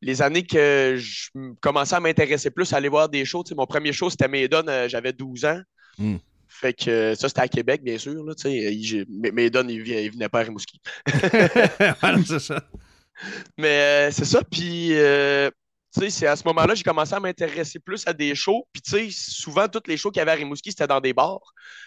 les 0.00 0.22
années 0.22 0.46
que 0.46 0.94
je 0.96 1.28
commençais 1.60 1.96
à 1.96 2.00
m'intéresser 2.00 2.50
plus 2.52 2.72
à 2.72 2.76
aller 2.76 2.88
voir 2.88 3.08
des 3.08 3.24
shows, 3.24 3.42
tu 3.42 3.48
sais, 3.48 3.54
mon 3.56 3.66
premier 3.66 3.92
show, 3.92 4.10
c'était 4.10 4.28
Maiden, 4.28 4.68
euh, 4.68 4.88
j'avais 4.88 5.12
12 5.12 5.44
ans. 5.44 5.60
Mm. 5.98 6.16
Fait 6.46 6.72
que 6.72 6.88
euh, 6.88 7.14
ça, 7.16 7.28
c'était 7.28 7.40
à 7.40 7.48
Québec, 7.48 7.82
bien 7.82 7.98
sûr. 7.98 8.22
Là. 8.24 8.32
Il- 8.44 9.06
Maiden, 9.08 9.68
il, 9.68 9.86
il 9.88 10.12
venait 10.12 10.28
pas 10.28 10.40
à 10.40 10.42
Rimouski. 10.44 10.80
voilà, 12.00 12.18
c'est 12.24 12.38
ça. 12.38 12.62
Mais 13.58 14.08
euh, 14.08 14.10
c'est 14.12 14.24
ça. 14.24 14.40
Puis, 14.48 14.90
euh, 14.92 15.50
sais, 16.00 16.10
c'est 16.10 16.26
à 16.26 16.36
ce 16.36 16.44
moment-là 16.46 16.74
j'ai 16.74 16.82
commencé 16.84 17.14
à 17.14 17.20
m'intéresser 17.20 17.78
plus 17.78 18.06
à 18.06 18.12
des 18.12 18.34
shows. 18.34 18.66
Puis, 18.72 18.82
tu 18.82 18.90
sais, 18.90 19.08
souvent, 19.10 19.68
tous 19.68 19.82
les 19.86 19.96
shows 19.96 20.10
qu'il 20.10 20.20
y 20.20 20.22
avait 20.22 20.32
à 20.32 20.34
Rimouski, 20.34 20.70
c'était 20.70 20.86
dans 20.86 21.00
des 21.00 21.12
bars. 21.12 21.40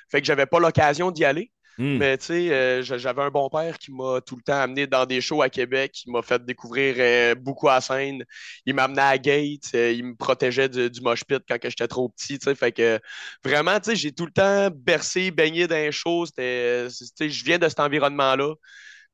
Fait 0.09 0.21
que 0.21 0.27
j'avais 0.27 0.45
pas 0.45 0.59
l'occasion 0.59 1.11
d'y 1.11 1.25
aller. 1.25 1.51
Hmm. 1.77 1.97
Mais, 1.97 2.17
tu 2.17 2.25
sais, 2.25 2.51
euh, 2.53 2.81
j'a- 2.83 2.97
j'avais 2.97 3.21
un 3.21 3.29
bon 3.31 3.49
père 3.49 3.77
qui 3.79 3.91
m'a 3.93 4.19
tout 4.21 4.35
le 4.35 4.41
temps 4.41 4.59
amené 4.59 4.85
dans 4.85 5.05
des 5.05 5.21
shows 5.21 5.41
à 5.41 5.49
Québec. 5.49 6.01
Il 6.05 6.11
m'a 6.11 6.21
fait 6.21 6.43
découvrir 6.43 6.95
euh, 6.99 7.35
beaucoup 7.35 7.69
à 7.69 7.79
scène. 7.79 8.23
Il 8.65 8.73
m'amenait 8.75 9.01
à 9.01 9.17
Gate. 9.17 9.69
euh, 9.75 9.91
il 9.93 10.03
me 10.05 10.15
protégeait 10.15 10.67
du, 10.67 10.89
du 10.89 10.99
mosh 11.01 11.23
pit 11.23 11.41
quand 11.47 11.57
que 11.57 11.69
j'étais 11.69 11.87
trop 11.87 12.09
petit, 12.09 12.37
tu 12.37 12.45
sais. 12.45 12.55
Fait 12.55 12.73
que 12.73 12.99
vraiment, 13.45 13.79
tu 13.79 13.91
sais, 13.91 13.95
j'ai 13.95 14.11
tout 14.11 14.25
le 14.25 14.31
temps 14.33 14.69
bercé, 14.75 15.31
baigné 15.31 15.67
dans 15.67 15.75
les 15.75 15.91
shows. 15.93 16.25
C'était, 16.25 16.87
tu 16.89 17.05
sais, 17.15 17.29
je 17.29 17.45
viens 17.45 17.57
de 17.59 17.69
cet 17.69 17.79
environnement-là. 17.79 18.53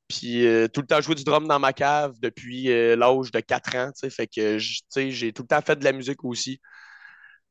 Puis 0.08 0.46
euh, 0.46 0.68
tout 0.68 0.82
le 0.82 0.88
temps 0.88 1.02
joué 1.02 1.16
du 1.16 1.24
drum 1.24 1.48
dans 1.48 1.60
ma 1.60 1.74
cave 1.74 2.14
depuis 2.22 2.72
euh, 2.72 2.96
l'âge 2.96 3.32
de 3.32 3.40
4 3.40 3.76
ans. 3.76 3.92
Fait 4.10 4.28
que 4.28 4.58
j'ai 4.60 5.34
tout 5.34 5.44
le 5.44 5.48
temps 5.48 5.62
fait 5.62 5.78
de 5.78 5.84
la 5.84 5.94
musique 5.94 6.24
aussi. 6.24 6.60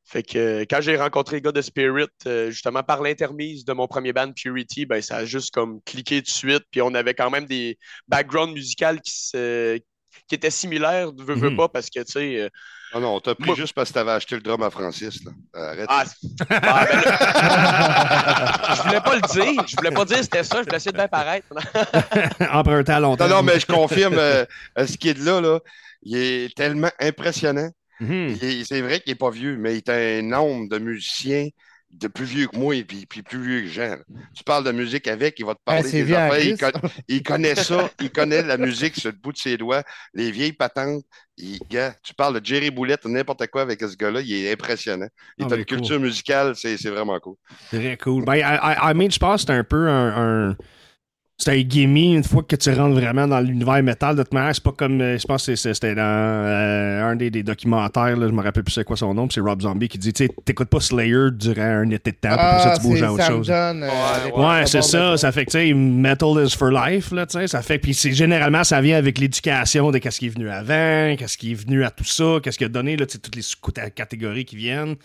Fait 0.07 0.21
que 0.21 0.61
quand 0.69 0.81
j'ai 0.81 0.97
rencontré 0.97 1.37
les 1.37 1.41
gars 1.41 1.51
de 1.51 1.61
Spirit, 1.61 2.07
euh, 2.27 2.51
justement 2.51 2.83
par 2.83 3.01
l'intermise 3.01 3.65
de 3.65 3.73
mon 3.73 3.87
premier 3.87 4.13
band 4.13 4.31
Purity, 4.33 4.85
ben, 4.85 5.01
ça 5.01 5.17
a 5.17 5.25
juste 5.25 5.51
comme 5.53 5.81
cliqué 5.83 6.17
tout 6.21 6.25
de 6.25 6.29
suite. 6.29 6.63
Puis 6.71 6.81
on 6.81 6.93
avait 6.93 7.15
quand 7.15 7.31
même 7.31 7.45
des 7.45 7.79
backgrounds 8.07 8.53
musicaux 8.53 8.99
qui, 9.03 9.11
se- 9.11 9.79
qui 10.27 10.35
étaient 10.35 10.51
similaires, 10.51 11.11
veux, 11.17 11.33
veux 11.35 11.49
Mhm. 11.49 11.55
pas, 11.55 11.69
parce 11.69 11.89
que 11.89 12.01
tu 12.01 12.11
sais. 12.11 12.51
Euh, 12.95 12.99
Non, 12.99 13.07
non, 13.07 13.15
on 13.15 13.19
t'a 13.19 13.35
pris 13.35 13.47
Moi- 13.47 13.55
juste 13.55 13.73
parce 13.73 13.89
que 13.89 13.93
t'avais 13.95 14.11
acheté 14.11 14.35
le 14.35 14.41
drum 14.41 14.61
à 14.63 14.69
Francis. 14.69 15.19
Là. 15.23 15.31
Arrête. 15.53 15.85
ah, 15.89 16.03
ah, 16.49 16.85
ben 16.89 17.01
là- 17.01 18.75
je 18.75 18.81
voulais 18.83 19.01
pas 19.01 19.15
le 19.15 19.21
dire. 19.21 19.63
Je 19.67 19.75
voulais 19.75 19.91
pas 19.91 20.05
dire 20.05 20.17
que 20.17 20.23
c'était 20.23 20.43
ça. 20.43 20.57
Je 20.59 20.63
voulais 20.63 20.77
essayer 20.77 20.91
de 20.91 20.97
bien 20.97 21.07
paraître. 21.07 21.47
Emprunté 22.51 22.91
à 22.91 22.99
longtemps. 22.99 23.27
non, 23.27 23.35
non, 23.37 23.43
mais 23.43 23.59
je 23.59 23.65
confirme, 23.65 24.15
euh, 24.17 24.45
euh, 24.77 24.87
ce 24.87 24.97
kid-là, 24.97 25.41
là, 25.41 25.59
il 26.03 26.17
est 26.17 26.55
tellement 26.55 26.91
impressionnant. 26.99 27.69
Mhm. 27.99 28.35
C'est 28.65 28.81
vrai 28.81 28.99
qu'il 28.99 29.11
n'est 29.11 29.15
pas 29.17 29.29
vieux, 29.29 29.57
mais 29.57 29.73
il 29.73 29.77
est 29.77 29.89
un 29.89 30.21
nombre 30.21 30.67
de 30.69 30.77
musiciens 30.79 31.47
de 31.97 32.07
plus 32.07 32.25
vieux 32.25 32.47
que 32.47 32.57
moi 32.57 32.75
et 32.75 32.83
puis, 32.83 33.05
puis 33.05 33.21
plus 33.23 33.41
vieux 33.41 33.61
que 33.61 33.67
Jean. 33.67 33.97
Tu 34.35 34.43
parles 34.43 34.63
de 34.63 34.71
musique 34.71 35.07
avec, 35.07 35.39
il 35.39 35.45
va 35.45 35.53
te 35.55 35.59
Ah, 35.65 35.75
parler 35.75 35.91
des 35.91 36.13
affaires. 36.13 36.39
Il, 36.43 36.57
Christ. 36.57 36.71
con- 36.81 36.89
il 37.07 37.23
connaît 37.23 37.55
ça, 37.55 37.89
il 38.01 38.11
connaît 38.11 38.41
la 38.43 38.57
musique 38.57 38.95
sur 38.95 39.11
le 39.11 39.17
bout 39.17 39.31
de 39.31 39.37
ses 39.37 39.57
doigts, 39.57 39.83
les 40.13 40.31
vieilles 40.31 40.53
patentes. 40.53 41.03
Il- 41.37 41.59
gars, 41.69 41.93
tu 42.03 42.13
parles 42.13 42.39
de 42.39 42.45
Jerry 42.45 42.69
Boulette, 42.71 43.05
n'importe 43.05 43.47
quoi 43.47 43.61
avec 43.63 43.81
ce 43.81 43.95
gars-là, 43.95 44.21
il 44.21 44.33
est 44.33 44.51
impressionnant. 44.51 45.07
Il 45.37 45.43
Ah, 45.43 45.47
a 45.47 45.49
mais 45.51 45.57
une 45.57 45.65
cool. 45.65 45.77
culture 45.79 45.99
musicale, 45.99 46.53
c'est 46.55 46.75
vraiment 46.89 47.19
cool. 47.19 47.35
Très 47.69 47.97
cool. 47.97 48.23
Ben, 48.25 48.35
I, 48.35 48.41
I- 48.41 48.91
I 48.91 48.93
mean, 48.93 49.09
je 49.11 49.19
pense 49.19 49.41
que 49.45 49.47
c'est 49.51 49.57
un 49.57 49.63
peu 49.63 49.87
un. 49.87 50.49
un- 50.51 50.57
c'est 51.37 51.51
un 51.51 51.61
gimme 51.67 51.97
une 51.97 52.23
fois 52.23 52.43
que 52.43 52.55
tu 52.55 52.69
rentres 52.71 52.95
vraiment 52.95 53.27
dans 53.27 53.41
l'univers 53.41 53.83
métal. 53.83 54.15
De 54.15 54.23
toute 54.23 54.33
manière, 54.33 54.55
c'est 54.55 54.63
pas 54.63 54.71
comme. 54.71 55.01
euh, 55.01 55.17
Je 55.17 55.25
pense 55.25 55.45
que 55.45 55.55
c'était 55.55 55.93
dans 55.93 56.01
euh, 56.01 57.03
un 57.11 57.15
des, 57.17 57.29
des 57.29 57.43
documentaires, 57.43 58.15
là, 58.15 58.27
je 58.27 58.31
me 58.31 58.41
rappelle 58.41 58.63
plus 58.63 58.71
c'est 58.71 58.85
quoi 58.85 58.95
son 58.95 59.13
nom, 59.13 59.27
c'est 59.29 59.41
Rob 59.41 59.61
Zombie 59.61 59.89
qui 59.89 59.97
dit 59.97 60.13
Tu 60.13 60.25
sais, 60.25 60.31
t'écoutes 60.45 60.69
pas 60.69 60.79
Slayer 60.79 61.31
durant 61.33 61.61
un 61.61 61.89
été 61.89 62.11
de 62.11 62.15
temps, 62.15 62.29
puis 62.29 62.39
après 62.39 62.59
ça, 62.63 62.71
Ah, 62.73 62.77
tu 62.77 62.83
bouges 62.87 62.99
c'est 62.99 63.05
à 63.05 63.13
autre 63.13 63.25
chose. 63.27 63.47
Euh, 63.51 63.89
Ouais, 64.37 64.65
c'est 64.65 64.81
ça. 64.81 65.17
Ça 65.17 65.31
fait 65.33 65.45
que, 65.45 65.51
tu 65.51 65.57
sais, 65.57 65.73
metal 65.73 66.45
is 66.45 66.55
for 66.55 66.71
life, 66.71 67.11
là, 67.11 67.25
tu 67.25 67.37
sais. 67.37 67.47
Ça 67.47 67.61
fait, 67.61 67.79
puis 67.79 67.93
c'est 67.93 68.13
généralement, 68.13 68.63
ça 68.63 68.79
vient 68.79 68.97
avec 68.97 69.17
l'éducation 69.17 69.91
de 69.91 69.97
qu'est-ce 69.97 70.19
qui 70.19 70.27
est 70.27 70.29
venu 70.29 70.49
avant, 70.49 71.15
qu'est-ce 71.17 71.37
qui 71.37 71.51
est 71.51 71.55
venu 71.55 71.83
à 71.83 71.91
tout 71.91 72.05
ça, 72.05 72.37
qu'est-ce 72.41 72.57
qui 72.57 72.63
a 72.63 72.69
donné, 72.69 72.95
là, 72.95 73.05
tu 73.05 73.13
sais, 73.13 73.19
toutes 73.19 73.35
les 73.35 73.41
sous-catégories 73.41 74.45
qui 74.45 74.55
viennent. 74.55 74.95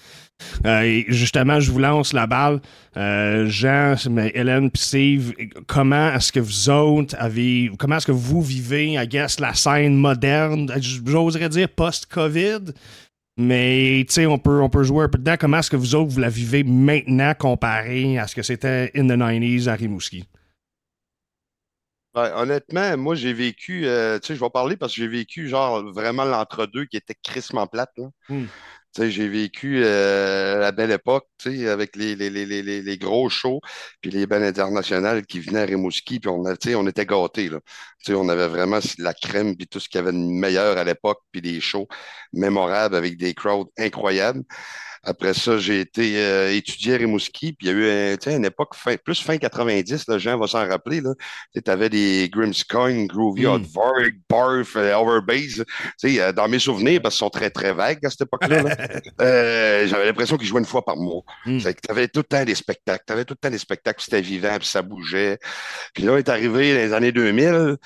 Euh, 0.66 0.82
et 0.82 1.04
justement, 1.08 1.60
je 1.60 1.70
vous 1.70 1.78
lance 1.78 2.12
la 2.12 2.26
balle. 2.26 2.60
Euh, 2.96 3.46
Jean, 3.48 3.94
mais 4.10 4.32
Hélène 4.34 4.70
puis 4.70 4.82
Steve, 4.82 5.32
comment 5.66 6.12
est-ce 6.12 6.32
que 6.32 6.40
vous 6.40 6.68
autres 6.70 7.14
avez, 7.18 7.70
comment 7.78 7.96
est-ce 7.96 8.06
que 8.06 8.12
vous 8.12 8.42
vivez, 8.42 8.94
I 8.94 9.06
guess, 9.06 9.38
la 9.38 9.54
scène 9.54 9.96
moderne, 9.96 10.72
j'oserais 10.80 11.48
dire 11.48 11.68
post-COVID, 11.68 12.72
mais 13.36 14.04
tu 14.08 14.14
sais, 14.14 14.26
on 14.26 14.38
peut, 14.38 14.60
on 14.60 14.68
peut 14.68 14.82
jouer 14.82 15.04
un 15.04 15.08
peu 15.08 15.18
dedans. 15.18 15.36
Comment 15.38 15.58
est-ce 15.58 15.70
que 15.70 15.76
vous 15.76 15.94
autres, 15.94 16.10
vous 16.10 16.20
la 16.20 16.28
vivez 16.28 16.62
maintenant 16.64 17.32
comparé 17.38 18.18
à 18.18 18.26
ce 18.26 18.34
que 18.34 18.42
c'était 18.42 18.90
in 18.94 19.06
the 19.06 19.18
90s 19.18 19.68
à 19.68 19.74
Rimouski? 19.74 20.24
Ouais, 22.14 22.32
honnêtement, 22.34 22.96
moi, 22.96 23.14
j'ai 23.14 23.32
vécu, 23.32 23.86
euh, 23.86 24.18
tu 24.18 24.26
sais, 24.26 24.34
je 24.34 24.40
vais 24.40 24.50
parler 24.50 24.76
parce 24.76 24.92
que 24.92 25.00
j'ai 25.00 25.08
vécu, 25.08 25.48
genre, 25.48 25.92
vraiment 25.92 26.24
l'entre-deux 26.24 26.86
qui 26.86 26.96
était 26.96 27.14
crissement 27.14 27.68
plate, 27.68 27.92
là. 27.96 28.08
Hmm. 28.28 28.46
J'ai 28.98 29.28
vécu 29.28 29.82
euh, 29.84 30.58
la 30.58 30.72
belle 30.72 30.90
époque, 30.90 31.26
avec 31.46 31.96
les, 31.96 32.16
les, 32.16 32.28
les, 32.28 32.44
les, 32.82 32.98
gros 32.98 33.28
shows, 33.30 33.60
puis 34.00 34.10
les 34.10 34.26
bandes 34.26 34.42
internationales 34.42 35.24
qui 35.26 35.40
venaient 35.40 35.60
à 35.60 35.64
Rimouski, 35.64 36.18
puis 36.20 36.28
on, 36.28 36.42
on 36.42 36.86
était 36.86 37.06
gâtés, 37.06 37.48
là. 37.48 37.60
On 38.10 38.28
avait 38.28 38.48
vraiment 38.48 38.80
la 38.98 39.14
crème, 39.14 39.56
puis 39.56 39.68
tout 39.68 39.78
ce 39.80 39.88
qu'il 39.88 39.98
y 39.98 40.02
avait 40.02 40.12
de 40.12 40.18
meilleur 40.18 40.76
à 40.76 40.84
l'époque, 40.84 41.20
puis 41.30 41.40
des 41.40 41.60
shows 41.60 41.86
mémorables 42.32 42.96
avec 42.96 43.16
des 43.16 43.32
crowds 43.34 43.70
incroyables. 43.78 44.42
Après 45.02 45.32
ça, 45.34 45.56
j'ai 45.58 45.80
été 45.80 46.18
euh, 46.18 46.52
étudier 46.54 46.94
à 46.94 46.96
Rimouski, 46.98 47.52
puis 47.54 47.68
il 47.68 47.70
y 47.70 47.74
a 47.74 47.76
eu 47.76 48.16
un- 48.26 48.36
une 48.36 48.44
époque 48.44 48.74
fin- 48.74 48.96
plus 48.96 49.20
fin 49.22 49.38
90, 49.38 50.06
là, 50.08 50.18
Jean 50.18 50.38
va 50.38 50.46
s'en 50.46 50.66
rappeler. 50.68 51.00
Tu 51.54 51.70
avais 51.70 51.88
des 51.88 52.28
Grimmscoin, 52.30 53.06
Groovy, 53.06 53.46
Mm. 53.46 53.62
Varg, 53.74 54.14
Barf, 54.28 54.76
euh, 54.76 54.94
Overbase. 54.94 55.64
Tu 55.98 56.14
sais, 56.14 56.20
euh, 56.20 56.32
dans 56.32 56.48
mes 56.48 56.58
souvenirs, 56.58 57.00
parce 57.02 57.14
qu'ils 57.14 57.20
sont 57.20 57.30
très, 57.30 57.48
très 57.50 57.72
vagues 57.72 58.04
à 58.04 58.10
cette 58.10 58.22
époque-là, 58.22 58.62
là, 58.62 58.76
euh, 59.22 59.86
j'avais 59.86 60.06
l'impression 60.06 60.36
qu'ils 60.36 60.46
jouaient 60.48 60.60
une 60.60 60.66
fois 60.66 60.84
par 60.84 60.96
mois. 60.96 61.22
Mm. 61.46 61.58
Tu 61.60 61.66
avais 61.88 62.08
tout 62.08 62.20
le 62.20 62.24
temps 62.24 62.44
des 62.44 62.54
spectacles. 62.54 63.04
Tu 63.06 63.12
avais 63.12 63.24
tout 63.24 63.34
le 63.34 63.38
temps 63.48 63.50
des 63.50 63.58
spectacles, 63.58 64.02
c'était 64.02 64.20
vivant, 64.20 64.56
puis 64.58 64.68
ça 64.68 64.82
bougeait. 64.82 65.38
Puis 65.94 66.02
là, 66.04 66.18
est 66.18 66.28
arrivé 66.28 66.74
dans 66.74 66.78
les 66.80 66.92
années 66.92 67.12
2000. 67.12 67.76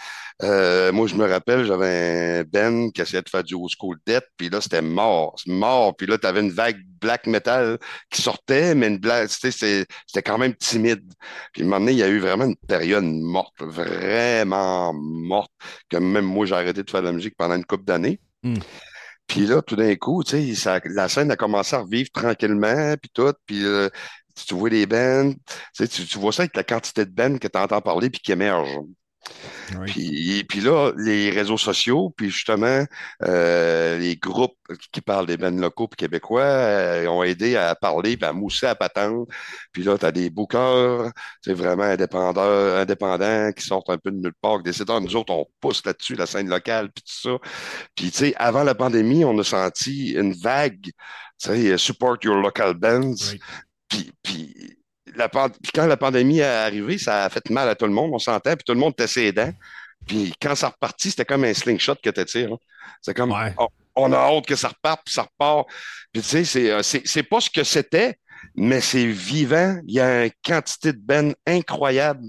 Euh, 0.43 0.91
moi, 0.93 1.07
je 1.07 1.15
me 1.15 1.25
rappelle, 1.29 1.65
j'avais 1.65 2.41
un 2.41 2.45
Ben 2.45 2.91
qui 2.93 3.01
essayait 3.01 3.23
de 3.23 3.29
faire 3.29 3.45
du 3.45 3.55
old 3.55 3.71
school 3.71 3.97
death, 4.07 4.25
puis 4.37 4.49
là, 4.51 4.61
c'était 4.61 4.83
mort. 4.83 5.37
Mort. 5.47 5.95
Puis 5.97 6.07
là, 6.07 6.19
tu 6.19 6.27
avais 6.27 6.41
une 6.41 6.51
vague 6.51 6.79
black 7.01 7.27
metal 7.27 7.79
qui 8.11 8.21
sortait, 8.21 8.75
mais 8.75 8.89
une 8.89 8.99
blague, 8.99 9.29
tu 9.29 9.35
sais, 9.37 9.51
c'est- 9.53 9.87
c'était 10.07 10.23
quand 10.23 10.39
même 10.39 10.55
timide. 10.57 11.05
Puis 11.53 11.63
à 11.63 11.65
un 11.65 11.69
moment 11.69 11.81
donné, 11.81 11.93
il 11.93 11.99
y 11.99 12.03
a 12.03 12.09
eu 12.09 12.19
vraiment 12.19 12.47
une 12.47 12.57
période 12.57 13.05
morte, 13.05 13.55
vraiment 13.61 14.93
morte, 14.93 15.53
que 15.89 15.99
même 15.99 16.25
moi, 16.25 16.47
j'ai 16.47 16.55
arrêté 16.55 16.83
de 16.83 16.91
faire 16.91 17.03
de 17.03 17.07
la 17.07 17.13
musique 17.13 17.37
pendant 17.37 17.55
une 17.55 17.65
couple 17.65 17.85
d'années. 17.85 18.19
Mm. 18.43 18.57
Puis 19.27 19.47
là, 19.47 19.63
tout 19.63 19.77
d'un 19.77 19.95
coup, 19.97 20.23
tu 20.25 20.31
sais, 20.33 20.55
ça- 20.55 20.81
la 20.85 21.09
scène 21.09 21.31
a 21.31 21.37
commencé 21.37 21.77
à 21.77 21.81
revivre 21.81 22.11
tranquillement, 22.13 22.95
puis 23.01 23.11
tout, 23.15 23.33
puis 23.47 23.65
euh, 23.65 23.89
tu 24.47 24.55
vois 24.55 24.69
les 24.71 24.87
bands, 24.87 25.33
tu, 25.77 25.89
tu 25.89 26.19
vois 26.19 26.33
ça 26.33 26.43
avec 26.43 26.57
la 26.57 26.65
quantité 26.65 27.05
de 27.07 27.11
bands 27.11 27.39
que 27.39 27.49
tu 27.49 27.59
entends 27.59 27.81
parler 27.81 28.11
puis 28.11 28.21
qui 28.21 28.33
émergent. 28.33 28.81
Oui. 29.79 29.87
Puis, 29.87 30.45
puis 30.45 30.61
là, 30.61 30.93
les 30.97 31.31
réseaux 31.31 31.57
sociaux, 31.57 32.13
puis 32.17 32.31
justement, 32.31 32.85
euh, 33.23 33.99
les 33.99 34.17
groupes 34.17 34.57
qui 34.93 35.01
parlent 35.01 35.27
des 35.27 35.37
bands 35.37 35.51
locaux 35.51 35.89
puis 35.89 35.97
québécois 35.97 36.43
euh, 36.43 37.07
ont 37.07 37.23
aidé 37.23 37.57
à 37.57 37.75
parler 37.75 38.17
puis 38.17 38.27
à 38.27 38.33
mousser 38.33 38.67
à 38.67 38.75
patente. 38.75 39.29
Puis 39.73 39.83
là, 39.83 39.97
tu 39.99 40.07
as 40.07 40.13
des 40.13 40.31
bookers, 40.31 41.11
c'est 41.43 41.55
vraiment 41.55 41.85
indépendants, 41.85 42.43
indépendants 42.43 43.53
qui 43.53 43.65
sortent 43.65 43.91
un 43.91 43.99
peu 43.99 44.11
de 44.11 44.17
nulle 44.17 44.35
part, 44.41 44.59
qui 44.59 44.65
décident, 44.65 44.97
Ah, 44.97 45.01
nous 45.01 45.17
autres, 45.17 45.33
on 45.33 45.47
pousse 45.61 45.85
là-dessus, 45.85 46.15
la 46.15 46.27
scène 46.27 46.49
locale, 46.49 46.91
puis 46.93 47.03
tout 47.03 47.31
ça. 47.31 47.39
Puis, 47.95 48.11
tu 48.11 48.19
sais, 48.19 48.35
avant 48.37 48.65
la 48.65 48.75
pandémie, 48.75 49.25
on 49.25 49.39
a 49.39 49.45
senti 49.45 50.11
une 50.13 50.35
vague, 50.35 50.83
tu 50.83 50.93
sais, 51.39 51.79
support 51.79 52.17
your 52.23 52.37
local 52.37 52.75
bands. 52.75 53.15
Oui. 53.33 53.41
Puis, 53.89 54.13
puis, 54.23 54.77
la 55.17 55.29
puis 55.29 55.73
quand 55.75 55.87
la 55.87 55.97
pandémie 55.97 56.39
est 56.41 56.45
arrivée, 56.45 56.99
ça 56.99 57.25
a 57.25 57.31
fait 57.31 57.49
mal 57.51 57.69
à 57.69 57.75
tout 57.75 57.87
le 57.87 57.93
monde, 57.93 58.11
on 58.15 58.19
s'entend, 58.19 58.55
puis 58.57 58.65
tout 58.65 58.73
le 58.75 58.79
monde 58.81 58.93
était 58.93 59.07
ses 59.07 59.33
dents. 59.33 59.53
Puis 60.07 60.35
quand 60.41 60.55
ça 60.55 60.69
repartit, 60.69 61.11
c'était 61.11 61.25
comme 61.25 61.45
un 61.45 61.55
slingshot 61.55 61.97
que 62.03 62.11
tu 62.11 62.25
tires. 62.25 62.53
hein. 62.53 62.59
C'est 63.01 63.15
comme, 63.15 63.33
Ouais. 63.33 63.55
on, 63.59 63.69
on 63.97 64.13
a 64.13 64.17
hâte 64.17 64.47
que 64.47 64.57
ça 64.57 64.69
reparte, 64.69 65.03
puis 65.05 65.15
ça 65.15 65.23
repart. 65.23 65.67
Puis 66.13 66.23
tu 66.23 66.29
sais, 66.29 66.45
c'est, 66.45 66.71
euh, 66.71 66.83
c'est, 66.83 67.03
c'est 67.07 67.23
pas 67.23 67.41
ce 67.41 67.49
que 67.51 67.65
c'était, 67.65 68.17
mais 68.57 68.81
c'est 68.83 69.07
vivant. 69.07 69.79
Il 69.87 69.95
y 69.95 70.01
a 70.01 70.25
une 70.27 70.31
quantité 70.45 70.93
de 70.93 70.99
bennes 70.99 71.35
incroyable. 71.47 72.27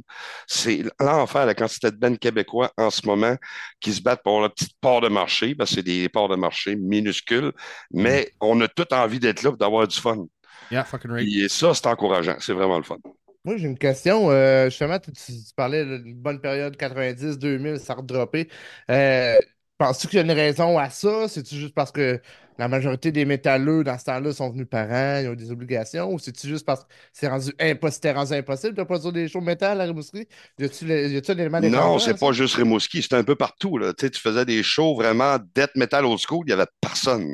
C'est 0.48 0.84
l'enfer, 1.00 1.46
la 1.46 1.54
quantité 1.54 1.92
de 1.92 1.98
bennes 1.98 2.18
québécois 2.18 2.72
en 2.78 2.90
ce 2.90 3.06
moment 3.06 3.36
qui 3.82 3.94
se 3.94 4.02
battent 4.02 4.24
pour 4.24 4.40
la 4.42 4.50
petite 4.50 4.78
part 4.80 5.02
de 5.02 5.10
marché, 5.10 5.56
parce 5.56 5.72
que 5.72 5.76
c'est 5.78 5.84
des 5.84 6.08
parts 6.08 6.30
de 6.30 6.36
marché 6.38 6.76
minuscules, 6.78 7.52
mais 7.92 8.32
on 8.40 8.60
a 8.62 8.68
tout 8.70 8.92
envie 8.94 9.20
d'être 9.20 9.44
là 9.44 9.50
pour 9.52 9.58
d'avoir 9.58 9.88
du 9.88 10.00
fun. 10.00 10.26
Yeah, 10.70 10.84
fucking 10.84 11.12
right. 11.12 11.30
Et 11.36 11.50
ça, 11.50 11.74
c'est 11.74 11.88
encourageant. 11.88 12.38
C'est 12.40 12.54
vraiment 12.54 12.78
le 12.78 12.84
fun. 12.84 12.98
Moi, 13.44 13.58
j'ai 13.58 13.68
une 13.68 13.78
question. 13.78 14.32
Euh, 14.32 14.70
justement, 14.70 14.98
tu, 15.00 15.12
tu 15.14 15.32
parlais 15.56 15.86
d'une 15.86 16.16
bonne 16.16 16.42
période 16.42 16.76
90-2000, 16.78 17.80
ça 17.80 17.94
a 17.94 17.96
redroppé. 17.98 18.50
Euh, 18.90 19.38
Penses-tu 19.78 20.08
qu'il 20.08 20.18
y 20.18 20.20
a 20.22 20.24
une 20.24 20.32
raison 20.32 20.78
à 20.80 20.90
ça? 20.90 21.28
C'est-tu 21.28 21.56
juste 21.56 21.74
parce 21.76 21.92
que 21.92 22.22
la 22.58 22.68
majorité 22.68 23.12
des 23.12 23.26
métalleux 23.26 23.84
dans 23.84 23.98
ce 23.98 24.06
temps-là 24.06 24.34
sont 24.34 24.50
venus 24.52 24.68
parents, 24.70 25.20
ils 25.22 25.28
ont 25.30 25.36
des 25.36 25.52
obligations? 25.52 26.12
Ou 26.14 26.20
c'est-tu 26.20 26.48
juste 26.48 26.66
parce 26.66 26.84
que 26.84 26.90
c'est 27.14 27.28
rendu, 27.28 27.52
impos- 27.60 27.92
c'était 27.92 28.12
rendu 28.14 28.34
impossible 28.34 28.74
de 28.76 28.84
produire 28.84 29.12
des 29.14 29.28
shows 29.28 29.42
métal 29.42 29.82
à 29.82 29.84
Rimouski? 29.86 30.28
Y 30.60 30.66
a-tu 30.66 31.32
un 31.32 31.38
élément 31.38 31.62
Non, 31.62 32.00
c'est 32.00 32.12
ça? 32.12 32.18
pas 32.18 32.32
juste 32.32 32.56
Rimouski, 32.56 33.02
c'était 33.02 33.16
un 33.16 33.24
peu 33.24 33.36
partout. 33.36 33.78
Là. 33.78 33.94
Tu 33.94 34.06
sais, 34.06 34.10
tu 34.12 34.20
faisais 34.22 34.46
des 34.46 34.64
shows 34.64 34.96
vraiment 34.96 35.38
death 35.56 35.72
metal 35.76 36.06
old 36.06 36.20
school, 36.20 36.44
il 36.46 36.50
n'y 36.50 36.54
avait 36.54 36.68
personne. 36.82 37.28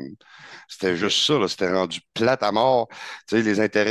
C'était 0.68 0.96
juste 0.96 1.18
ça. 1.26 1.34
C'était 1.48 1.70
rendu 1.72 2.00
plate 2.14 2.42
à 2.42 2.52
mort. 2.52 2.88
Tu 3.28 3.36
sais, 3.36 3.42
les 3.42 3.60
intérêts, 3.60 3.90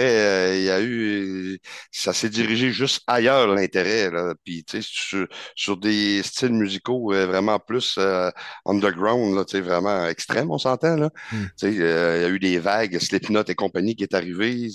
euh, 0.51 0.57
il 0.57 0.63
y 0.63 0.69
a 0.69 0.81
eu. 0.81 1.59
Ça 1.91 2.13
s'est 2.13 2.29
dirigé 2.29 2.71
juste 2.71 3.01
ailleurs, 3.07 3.47
l'intérêt. 3.47 4.09
Puis, 4.43 4.63
tu 4.63 4.81
sais, 4.81 4.87
sur, 4.89 5.27
sur 5.55 5.77
des 5.77 6.23
styles 6.23 6.53
musicaux 6.53 7.13
euh, 7.13 7.25
vraiment 7.27 7.59
plus 7.59 7.95
euh, 7.97 8.31
underground, 8.65 9.35
là, 9.35 9.45
tu 9.45 9.57
sais, 9.57 9.61
vraiment 9.61 10.07
extrêmes, 10.07 10.49
on 10.51 10.57
s'entend. 10.57 10.95
Là. 10.95 11.09
Hmm. 11.29 11.51
Tu 11.57 11.73
sais, 11.73 11.81
euh, 11.81 12.17
il 12.17 12.21
y 12.23 12.25
a 12.25 12.29
eu 12.29 12.39
des 12.39 12.59
vagues, 12.59 12.99
Slipknot 12.99 13.43
et 13.47 13.55
compagnie 13.55 13.95
qui 13.95 14.03
est 14.03 14.13
arrivé. 14.15 14.69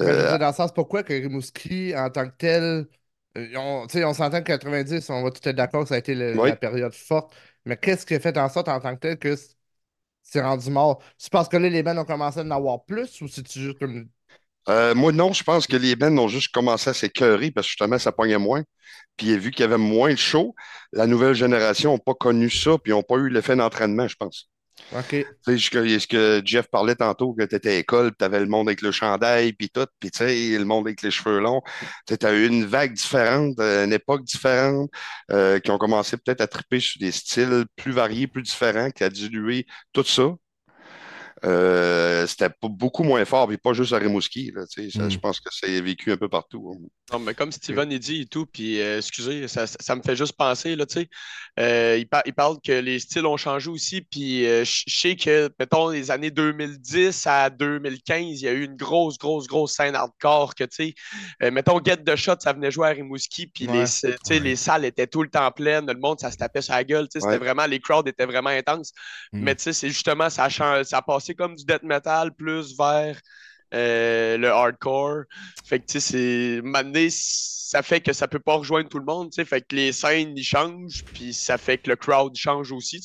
Euh, 0.00 0.38
dans 0.38 0.48
le 0.48 0.52
sens, 0.54 0.72
pourquoi 0.72 1.02
que 1.02 1.12
Rimouski, 1.12 1.94
en 1.96 2.10
tant 2.10 2.28
que 2.28 2.34
tel, 2.36 2.86
euh, 3.36 3.52
on, 3.56 3.86
tu 3.86 4.04
on 4.04 4.14
s'entend 4.14 4.38
que 4.40 4.44
90, 4.46 5.10
on 5.10 5.22
va 5.22 5.30
tout 5.30 5.46
être 5.48 5.56
d'accord 5.56 5.82
que 5.82 5.88
ça 5.88 5.96
a 5.96 5.98
été 5.98 6.14
le- 6.14 6.38
Oui. 6.38 6.44
la 6.44 6.56
période 6.56 6.94
forte, 6.94 7.34
mais 7.64 7.76
qu'est-ce 7.76 8.06
qui 8.06 8.14
a 8.14 8.20
fait 8.20 8.36
en 8.38 8.48
sorte 8.48 8.68
en 8.68 8.80
tant 8.80 8.94
que 8.94 9.00
tel 9.00 9.18
que 9.18 9.34
c'est 10.22 10.42
rendu 10.42 10.70
mort? 10.70 11.02
C'est 11.18 11.32
parce 11.32 11.48
que 11.48 11.56
là, 11.58 11.68
les 11.70 11.82
bands 11.82 11.98
ont 11.98 12.04
commencé 12.04 12.40
à 12.40 12.42
en 12.44 12.50
avoir 12.52 12.84
plus 12.84 13.20
ou 13.22 13.28
c'est 13.28 13.50
juste 13.52 13.78
comme. 13.78 14.10
Euh, 14.68 14.94
moi, 14.94 15.12
non, 15.12 15.32
je 15.32 15.42
pense 15.44 15.66
que 15.66 15.76
les 15.76 15.96
bands 15.96 16.16
ont 16.18 16.28
juste 16.28 16.52
commencé 16.52 16.90
à 16.90 16.94
s'écœurer 16.94 17.50
parce 17.50 17.66
que 17.66 17.70
justement, 17.70 17.98
ça 17.98 18.12
pognait 18.12 18.36
moins. 18.38 18.62
Puis 19.16 19.38
vu 19.38 19.50
qu'il 19.50 19.60
y 19.62 19.64
avait 19.64 19.78
moins 19.78 20.10
de 20.12 20.16
shows, 20.18 20.54
la 20.92 21.06
nouvelle 21.06 21.34
génération 21.34 21.94
n'a 21.94 21.98
pas 22.00 22.14
connu 22.14 22.50
ça, 22.50 22.78
puis 22.78 22.92
ils 22.92 22.94
n'ont 22.94 23.02
pas 23.02 23.16
eu 23.16 23.30
l'effet 23.30 23.56
d'entraînement, 23.56 24.08
je 24.08 24.16
pense. 24.16 24.50
OK. 24.92 25.08
Tu 25.10 25.58
sais, 25.58 25.58
ce 25.58 26.06
que, 26.06 26.42
Jeff 26.44 26.66
parlait 26.68 26.94
tantôt, 26.94 27.34
que 27.34 27.44
tu 27.44 27.54
étais 27.54 27.70
à 27.70 27.74
l'école, 27.76 28.12
tu 28.18 28.24
avais 28.24 28.40
le 28.40 28.46
monde 28.46 28.68
avec 28.68 28.82
le 28.82 28.90
chandail, 28.90 29.52
puis 29.52 29.70
tout, 29.70 29.86
puis 30.00 30.10
tu 30.10 30.18
sais, 30.18 30.58
le 30.58 30.64
monde 30.64 30.86
avec 30.86 31.02
les 31.02 31.10
cheveux 31.10 31.40
longs. 31.40 31.62
Tu 32.06 32.14
as 32.24 32.32
eu 32.32 32.46
une 32.46 32.64
vague 32.64 32.94
différente, 32.94 33.58
euh, 33.60 33.84
une 33.84 33.92
époque 33.92 34.24
différente, 34.24 34.90
euh, 35.30 35.58
qui 35.60 35.70
ont 35.70 35.78
commencé 35.78 36.16
peut-être 36.16 36.40
à 36.40 36.46
triper 36.46 36.80
sur 36.80 37.00
des 37.00 37.12
styles 37.12 37.66
plus 37.76 37.92
variés, 37.92 38.26
plus 38.26 38.42
différents, 38.42 38.90
qui 38.90 39.04
a 39.04 39.10
dilué 39.10 39.66
tout 39.92 40.04
ça. 40.04 40.34
Euh, 41.44 42.26
c'était 42.26 42.50
beaucoup 42.62 43.02
moins 43.04 43.24
fort, 43.24 43.46
puis 43.48 43.56
pas 43.58 43.72
juste 43.72 43.92
à 43.92 43.98
Rimouski. 43.98 44.50
Là, 44.54 44.66
tu 44.66 44.90
sais, 44.90 44.98
ça, 44.98 45.04
Mm. 45.04 45.10
Je 45.10 45.18
pense 45.18 45.40
que 45.40 45.48
c'est 45.52 45.80
vécu 45.80 46.12
un 46.12 46.16
peu 46.16 46.28
partout. 46.28 46.72
hein. 46.74 46.86
Non, 47.12 47.18
mais 47.20 47.32
comme 47.34 47.50
Steven 47.52 47.90
il 47.90 47.98
dit 47.98 48.22
et 48.22 48.26
tout, 48.26 48.44
puis 48.44 48.80
euh, 48.82 48.98
excusez, 48.98 49.48
ça, 49.48 49.66
ça- 49.66 49.96
me 49.96 50.02
fait 50.02 50.14
juste 50.16 50.34
penser, 50.36 50.76
là, 50.76 50.84
tu 50.84 51.00
sais, 51.00 51.08
euh, 51.58 51.96
il, 51.98 52.06
par- 52.06 52.22
il 52.26 52.34
parle 52.34 52.58
que 52.62 52.72
les 52.72 52.98
styles 52.98 53.24
ont 53.24 53.38
changé 53.38 53.70
aussi, 53.70 54.02
puis 54.02 54.46
euh, 54.46 54.62
je 54.64 54.82
sais 54.86 55.16
que, 55.16 55.48
mettons, 55.58 55.88
les 55.88 56.10
années 56.10 56.30
2010 56.30 57.26
à 57.26 57.48
2015, 57.48 58.42
il 58.42 58.44
y 58.44 58.48
a 58.48 58.52
eu 58.52 58.64
une 58.64 58.76
grosse, 58.76 59.16
grosse, 59.16 59.46
grosse 59.46 59.72
scène 59.74 59.94
hardcore 59.94 60.54
que, 60.54 60.64
tu 60.64 60.88
sais, 60.88 60.94
euh, 61.42 61.50
mettons, 61.50 61.80
Get 61.82 61.98
the 62.04 62.14
Shot, 62.16 62.36
ça 62.40 62.52
venait 62.52 62.70
jouer 62.70 62.88
à 62.88 62.90
Rimouski, 62.90 63.46
puis 63.46 63.66
Ouais. 63.66 63.84
les, 63.84 63.84
tu 63.84 64.16
sais, 64.24 64.38
les 64.38 64.56
salles 64.56 64.84
étaient 64.84 65.06
tout 65.06 65.22
le 65.22 65.30
temps 65.30 65.50
pleines, 65.50 65.86
le 65.86 65.98
monde, 65.98 66.20
ça 66.20 66.30
se 66.30 66.36
tapait 66.36 66.60
sur 66.60 66.74
la 66.74 66.84
gueule, 66.84 67.08
tu 67.08 67.18
sais, 67.20 67.26
c'était 67.26 67.38
vraiment, 67.42 67.64
les 67.66 67.80
crowds 67.80 68.06
étaient 68.08 68.26
vraiment 68.26 68.50
intenses, 68.50 68.92
Mm. 69.32 69.40
mais 69.44 69.54
tu 69.54 69.62
sais, 69.62 69.72
c'est 69.72 69.88
justement, 69.88 70.28
ça 70.28 70.44
a, 70.44 70.84
ça 70.84 70.98
a 70.98 71.02
passé 71.02 71.27
comme 71.34 71.54
du 71.54 71.64
death 71.64 71.82
metal 71.82 72.32
plus 72.34 72.76
vers 72.76 73.20
euh, 73.74 74.36
le 74.38 74.48
hardcore. 74.48 75.24
Ça 77.70 77.82
fait 77.82 78.00
que 78.00 78.14
ça 78.14 78.26
peut 78.26 78.38
pas 78.38 78.54
rejoindre 78.54 78.88
tout 78.88 78.98
le 78.98 79.04
monde, 79.04 79.30
tu. 79.30 79.44
Fait 79.44 79.60
que 79.60 79.76
les 79.76 79.92
scènes, 79.92 80.36
changent, 80.38 81.04
puis 81.04 81.34
ça 81.34 81.58
fait 81.58 81.76
que 81.76 81.90
le 81.90 81.96
crowd 81.96 82.34
change 82.34 82.72
aussi. 82.72 83.02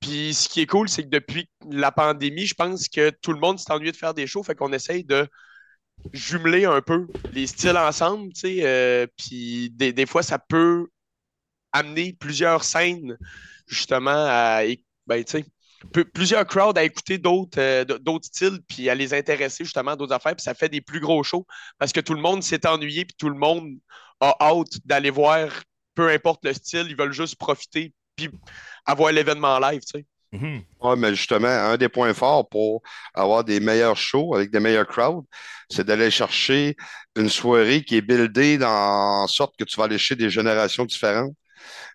Puis 0.00 0.34
ce 0.34 0.48
qui 0.48 0.62
est 0.62 0.66
cool, 0.66 0.88
c'est 0.88 1.04
que 1.04 1.08
depuis 1.08 1.48
la 1.70 1.92
pandémie, 1.92 2.44
je 2.44 2.54
pense 2.54 2.88
que 2.88 3.10
tout 3.10 3.32
le 3.32 3.38
monde 3.38 3.60
s'est 3.60 3.70
ennuyé 3.72 3.92
de 3.92 3.96
faire 3.96 4.14
des 4.14 4.26
shows, 4.26 4.42
fait 4.42 4.56
qu'on 4.56 4.72
essaye 4.72 5.04
de 5.04 5.28
jumeler 6.12 6.64
un 6.64 6.80
peu 6.80 7.06
les 7.32 7.46
styles 7.46 7.76
ensemble, 7.76 8.32
tu 8.32 8.40
sais. 8.40 8.56
euh, 8.64 9.06
puis 9.16 9.70
des, 9.70 10.06
fois, 10.06 10.24
ça 10.24 10.40
peut 10.40 10.88
amener 11.70 12.14
plusieurs 12.14 12.64
scènes, 12.64 13.16
justement, 13.68 14.10
à. 14.10 14.62
Ben, 15.06 15.24
plusieurs 16.14 16.46
crowds 16.46 16.78
à 16.78 16.84
écouter 16.84 17.18
d'autres 17.18 17.60
euh, 17.60 17.84
d'autres 17.84 18.26
styles 18.26 18.60
puis 18.68 18.88
à 18.88 18.94
les 18.94 19.14
intéresser 19.14 19.64
justement 19.64 19.92
à 19.92 19.96
d'autres 19.96 20.14
affaires 20.14 20.36
puis 20.36 20.42
ça 20.42 20.54
fait 20.54 20.68
des 20.68 20.80
plus 20.80 21.00
gros 21.00 21.22
shows 21.22 21.46
parce 21.78 21.92
que 21.92 22.00
tout 22.00 22.14
le 22.14 22.20
monde 22.20 22.42
s'est 22.42 22.66
ennuyé 22.66 23.04
puis 23.04 23.16
tout 23.18 23.28
le 23.28 23.38
monde 23.38 23.72
a 24.20 24.36
hâte 24.40 24.78
d'aller 24.84 25.10
voir 25.10 25.48
peu 25.94 26.08
importe 26.08 26.44
le 26.44 26.52
style 26.52 26.86
ils 26.88 26.96
veulent 26.96 27.12
juste 27.12 27.36
profiter 27.36 27.92
puis 28.16 28.30
avoir 28.86 29.12
l'événement 29.12 29.58
live 29.58 29.80
tu 29.80 29.98
sais 29.98 30.06
Mhm. 30.32 30.62
Ouais, 30.80 30.96
mais 30.96 31.14
justement, 31.14 31.48
un 31.48 31.76
des 31.76 31.90
points 31.90 32.14
forts 32.14 32.48
pour 32.48 32.82
avoir 33.14 33.44
des 33.44 33.60
meilleurs 33.60 33.96
shows 33.96 34.34
avec 34.34 34.50
des 34.50 34.60
meilleurs 34.60 34.86
crowds, 34.86 35.26
c'est 35.68 35.84
d'aller 35.84 36.10
chercher 36.10 36.74
une 37.16 37.28
soirée 37.28 37.84
qui 37.84 37.96
est 37.96 38.00
buildée 38.00 38.56
dans 38.56 39.22
en 39.22 39.26
sorte 39.26 39.54
que 39.58 39.64
tu 39.64 39.76
vas 39.76 39.84
aller 39.84 39.98
chez 39.98 40.16
des 40.16 40.30
générations 40.30 40.86
différentes. 40.86 41.34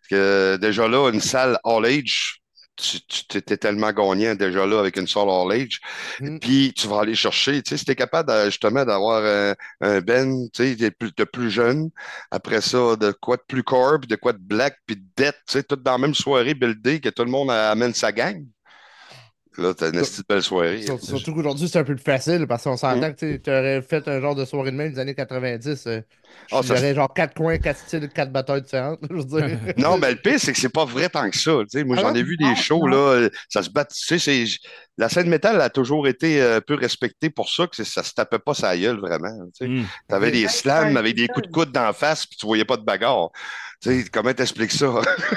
Parce 0.02 0.08
que 0.10 0.58
déjà 0.62 0.88
là, 0.88 1.10
une 1.10 1.20
salle 1.20 1.60
all 1.64 1.86
age, 1.86 2.42
tu, 2.78 3.02
tu 3.28 3.38
étais 3.38 3.58
tellement 3.58 3.92
gagnant 3.92 4.36
déjà 4.36 4.66
là 4.66 4.80
avec 4.80 4.98
une 4.98 5.08
salle 5.08 5.30
all 5.30 5.52
age. 5.52 5.82
Mm. 6.20 6.40
Puis 6.40 6.74
tu 6.76 6.88
vas 6.88 7.02
aller 7.02 7.16
chercher, 7.16 7.62
tu 7.64 7.70
sais, 7.72 7.78
si 7.78 7.86
t'es 7.86 7.96
capable 7.96 8.30
de- 8.32 8.46
justement 8.46 8.86
d'avoir 8.86 9.24
un, 9.26 9.56
un 9.82 10.02
Ben, 10.02 10.48
tu 10.54 10.64
sais, 10.64 10.76
de 10.76 10.90
plus, 10.90 11.12
de 11.16 11.24
plus 11.24 11.52
jeune, 11.52 11.90
après 12.32 12.62
ça, 12.62 12.96
de 12.96 13.12
quoi 13.12 13.38
de 13.38 13.44
plus 13.48 13.64
core, 13.64 14.00
puis 14.00 14.08
de 14.08 14.16
quoi 14.16 14.34
de 14.34 14.40
black, 14.40 14.78
puis 14.86 14.96
de 14.96 15.04
death, 15.18 15.36
tu 15.48 15.54
sais, 15.54 15.64
tout 15.64 15.76
dans 15.76 15.94
la 15.94 15.98
même 15.98 16.16
soirée 16.16 16.54
buildée, 16.54 17.00
que 17.02 17.10
tout 17.10 17.24
le 17.24 17.32
monde 17.32 17.52
amène 17.52 17.94
sa 17.94 18.12
gang. 18.12 18.46
Là, 19.58 19.74
t'as 19.74 19.88
une 19.88 20.00
petite 20.00 20.28
belle 20.30 20.44
soirée. 20.44 20.84
Sur- 20.84 21.00
Surtout 21.02 21.34
qu'aujourd'hui, 21.34 21.68
c'est 21.68 21.80
un 21.80 21.84
peu 21.84 21.96
plus 21.96 22.04
facile 22.04 22.46
parce 22.48 22.64
qu'on 22.64 22.78
s'entend 22.78 23.12
que 23.14 23.38
tu 23.38 23.50
aurais 23.50 23.82
fait 23.82 24.08
un 24.08 24.22
genre 24.22 24.36
de 24.36 24.46
soirée 24.46 24.72
de 24.72 24.76
même 24.78 24.92
des 24.94 25.00
années 25.00 25.16
90. 25.16 25.88
euh, 25.88 26.02
Ah, 26.52 26.62
ça, 26.62 26.76
J'aurais 26.76 26.94
genre 26.94 27.12
quatre 27.14 27.34
coins, 27.34 27.58
quatre 27.58 27.80
styles, 27.80 28.08
quatre 28.10 28.32
batailles 28.32 28.62
différentes. 28.62 29.00
Je 29.10 29.16
veux 29.16 29.24
dire. 29.24 29.58
Non, 29.78 29.98
mais 29.98 30.12
le 30.12 30.18
pire, 30.18 30.40
c'est 30.40 30.54
que 30.54 30.60
c'est 30.60 30.70
pas 30.70 30.86
vrai 30.86 31.10
tant 31.10 31.28
que 31.30 31.38
ça. 31.38 31.52
moi, 31.86 31.96
Ah 31.98 32.02
j'en 32.02 32.14
ai 32.14 32.22
vu 32.22 32.38
des 32.38 32.46
Non, 32.46 32.56
shows, 32.56 32.88
là, 32.88 33.30
ça 33.50 33.64
se 33.64 33.70
bat. 33.72 33.86
Tu 33.86 34.20
sais, 34.20 34.46
la 34.98 35.10
scène 35.10 35.30
métal 35.30 35.60
a 35.62 35.70
toujours 35.70 36.08
été 36.08 36.42
euh, 36.42 36.60
peu 36.62 36.76
respectée 36.76 37.30
pour 37.30 37.50
ça, 37.50 37.66
que 37.68 37.84
ça 37.84 38.04
se 38.04 38.14
tapait 38.14 38.40
pas 38.40 38.54
sa 38.54 38.78
gueule, 38.78 39.00
vraiment. 39.00 39.34
Tu 39.60 39.66
sais. 39.66 39.68
Mm. 39.68 39.86
T'avais 40.08 40.32
des 40.32 40.48
slams 40.48 40.98
avec 40.98 41.16
des 41.16 41.28
coups 41.28 41.48
de 41.48 41.52
coude 41.52 41.72
d'en 41.72 41.94
face, 41.94 42.26
puis 42.28 42.38
tu 42.38 42.46
voyais 42.46 42.66
pas 42.66 42.78
de 42.78 42.84
bagarre. 42.84 43.30
Tu 43.82 44.04
sais, 44.04 44.10
comment 44.12 44.34
t'expliques 44.34 44.72
ça? 44.72 45.02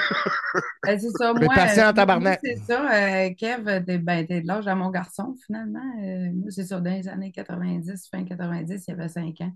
Ben, 0.83 0.99
c'est 0.99 1.11
ça, 1.11 1.33
Mais 1.33 1.41
moi, 1.41 1.53
en 1.55 1.67
euh, 1.77 1.93
tabarnak. 1.93 2.21
moi, 2.21 2.37
c'est 2.43 2.57
ça. 2.57 2.91
euh, 2.91 3.29
Kev, 3.35 3.83
t'es 3.85 3.99
ben, 3.99 4.25
t'es 4.25 4.41
de 4.41 4.47
l'âge 4.47 4.67
à 4.67 4.73
mon 4.75 4.89
garçon, 4.89 5.35
finalement. 5.45 5.79
Euh, 6.03 6.31
moi, 6.33 6.49
c'est 6.49 6.65
ça, 6.65 6.79
dans 6.79 6.89
les 6.91 7.07
années 7.07 7.31
90, 7.31 8.07
fin 8.09 8.25
90, 8.25 8.83
il 8.87 8.91
y 8.91 8.93
avait 8.93 9.07
5 9.09 9.39
ans. 9.41 9.53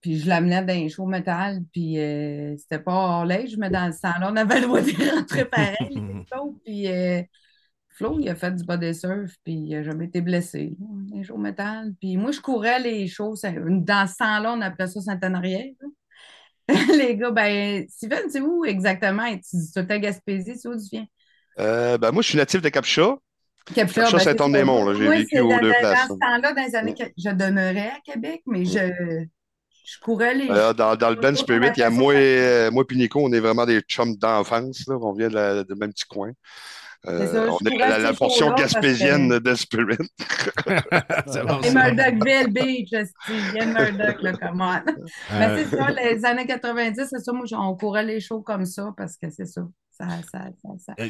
Puis 0.00 0.18
je 0.18 0.28
l'amenais 0.28 0.64
dans 0.64 0.72
un 0.74 0.88
show 0.88 1.06
métal, 1.06 1.60
puis 1.72 1.98
euh, 2.00 2.56
c'était 2.58 2.80
pas 2.80 2.92
hors 2.92 3.24
l'âge, 3.26 3.56
mais 3.58 3.70
dans 3.70 3.92
ce 3.92 4.00
temps-là, 4.00 4.30
on 4.32 4.36
avait 4.36 4.60
le 4.60 4.66
droit 4.66 4.80
de 4.80 5.16
rentrer 5.16 5.44
pareil, 5.44 5.76
les 5.90 6.24
shows. 6.32 6.58
Puis 6.64 6.88
euh, 6.88 7.22
Flo, 7.90 8.18
il 8.20 8.28
a 8.28 8.34
fait 8.34 8.52
du 8.52 8.64
body 8.64 8.94
surf, 8.94 9.34
puis 9.44 9.54
il 9.54 9.74
a 9.76 9.82
jamais 9.82 10.06
été 10.06 10.20
blessé. 10.22 10.76
Les 11.12 11.22
shows 11.24 11.36
métal. 11.38 11.92
Puis 12.00 12.16
moi, 12.16 12.32
je 12.32 12.40
courais 12.40 12.80
les 12.80 13.06
shows. 13.06 13.34
Dans 13.44 14.06
ce 14.08 14.16
temps-là, 14.16 14.54
on 14.56 14.60
appelait 14.62 14.88
ça 14.88 15.00
Saint-Honorien. 15.00 15.66
Les 16.98 17.16
gars, 17.16 17.30
ben, 17.30 17.86
Steven, 17.88 18.30
c'est 18.30 18.40
où 18.40 18.64
exactement? 18.64 19.24
Tu 19.36 19.56
tout 19.74 19.86
à 19.88 19.98
Gaspésie, 19.98 20.56
c'est 20.56 20.68
où 20.68 20.76
tu 20.76 20.88
viens? 20.92 21.06
Euh, 21.58 21.98
ben, 21.98 22.10
moi, 22.12 22.22
je 22.22 22.28
suis 22.28 22.38
natif 22.38 22.62
de 22.62 22.68
Capcha. 22.68 23.16
Capcha, 23.74 24.02
Capcha, 24.02 24.16
ben, 24.16 24.24
Saint-Anne-des-Monts, 24.24 24.86
là, 24.86 24.94
j'ai 24.94 25.04
Moi, 25.04 25.16
vécu 25.16 25.28
c'est 25.34 25.40
aux 25.40 25.58
deux 25.58 25.74
places, 25.78 26.08
Dans 26.08 26.14
ce 26.16 26.20
là. 26.20 26.26
temps-là, 26.36 26.52
dans 26.52 26.62
les 26.64 26.74
années 26.74 26.94
que 26.94 27.04
je 27.16 27.30
demeurais 27.30 27.90
à 27.90 28.00
Québec, 28.04 28.42
mais 28.46 28.64
je, 28.64 29.24
je 29.84 29.98
courais 30.00 30.34
les. 30.34 30.50
Euh, 30.50 30.72
dans, 30.72 30.96
dans 30.96 31.10
le 31.10 31.16
Ben 31.16 31.36
Spirit, 31.36 31.70
il 31.76 31.80
y 31.80 31.82
a 31.82 31.90
moi, 31.90 32.14
moi 32.70 32.84
et 32.90 32.94
Nico, 32.94 33.20
on 33.22 33.32
est 33.32 33.40
vraiment 33.40 33.66
des 33.66 33.80
chums 33.82 34.16
d'enfance. 34.16 34.84
On 34.88 35.12
vient 35.12 35.28
du 35.28 35.74
même 35.74 35.92
petit 35.92 36.04
coin. 36.06 36.32
Euh, 37.08 37.26
ça, 37.26 37.52
on 37.52 37.58
est 37.68 37.76
la, 37.78 38.12
portion 38.12 38.52
que- 38.52 38.60
gaspésienne 38.60 39.28
de 39.38 39.54
Spirit. 39.54 39.96
c'est 41.26 41.44
bon, 41.44 41.60
Et. 41.62 41.70
Murdochville 41.72 42.52
Beach, 42.52 42.90
Ian 43.54 43.66
Murdoch, 43.66 44.22
là, 44.22 44.32
come 44.34 44.60
on. 44.60 44.92
Mais 45.38 45.46
Euh, 45.46 45.64
c'est 45.68 45.76
ça, 45.76 45.90
les 45.90 46.24
années 46.24 46.46
90, 46.46 46.94
c'est 47.10 47.18
ça, 47.18 47.32
moi, 47.32 47.44
on 47.52 47.74
courait 47.74 48.04
les 48.04 48.20
shows 48.20 48.40
comme 48.42 48.64
ça 48.66 48.90
parce 48.96 49.16
que 49.16 49.28
c'est 49.30 49.46
ça. 49.46 49.62
Ça, 49.90 50.06
ça, 50.32 50.44
ça, 50.62 50.68
ça- 50.78 50.94
Euh, 51.00 51.08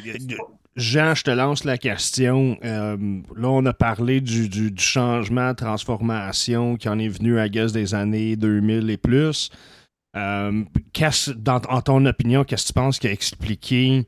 Jean, 0.75 1.15
je 1.15 1.23
te 1.23 1.31
lance 1.31 1.63
la 1.63 1.77
question. 1.77 2.57
Euh, 2.65 2.97
là, 3.35 3.49
on 3.49 3.65
a 3.65 3.73
parlé 3.73 4.19
du, 4.19 4.49
du- 4.49 4.71
du 4.71 4.83
changement, 4.83 5.53
transformation 5.55 6.75
qui 6.75 6.89
en 6.89 6.99
est 6.99 7.07
venu 7.07 7.39
à 7.39 7.47
guess 7.49 7.71
des 7.71 7.93
années 7.95 8.35
2000 8.35 8.89
et 8.89 8.97
plus. 8.97 9.49
Euh, 10.15 10.63
qu'est-ce- 10.91 11.31
dans, 11.31 11.61
en 11.69 11.81
ton 11.81 12.05
opinion, 12.05 12.43
qu'est-ce 12.43 12.63
que 12.63 12.67
tu 12.67 12.73
penses 12.73 12.99
qui 12.99 13.07
a 13.07 13.11
expliqué 13.11 14.05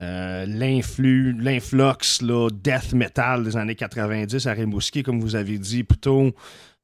euh, 0.00 0.46
l'influx, 0.46 1.32
l'influx 1.32 2.22
là, 2.22 2.48
death 2.52 2.92
metal 2.92 3.42
des 3.44 3.56
années 3.56 3.74
90 3.74 4.46
à 4.46 4.52
Rimouski, 4.52 5.02
comme 5.02 5.20
vous 5.20 5.34
avez 5.34 5.58
dit 5.58 5.82
plus 5.82 5.98
tôt? 5.98 6.32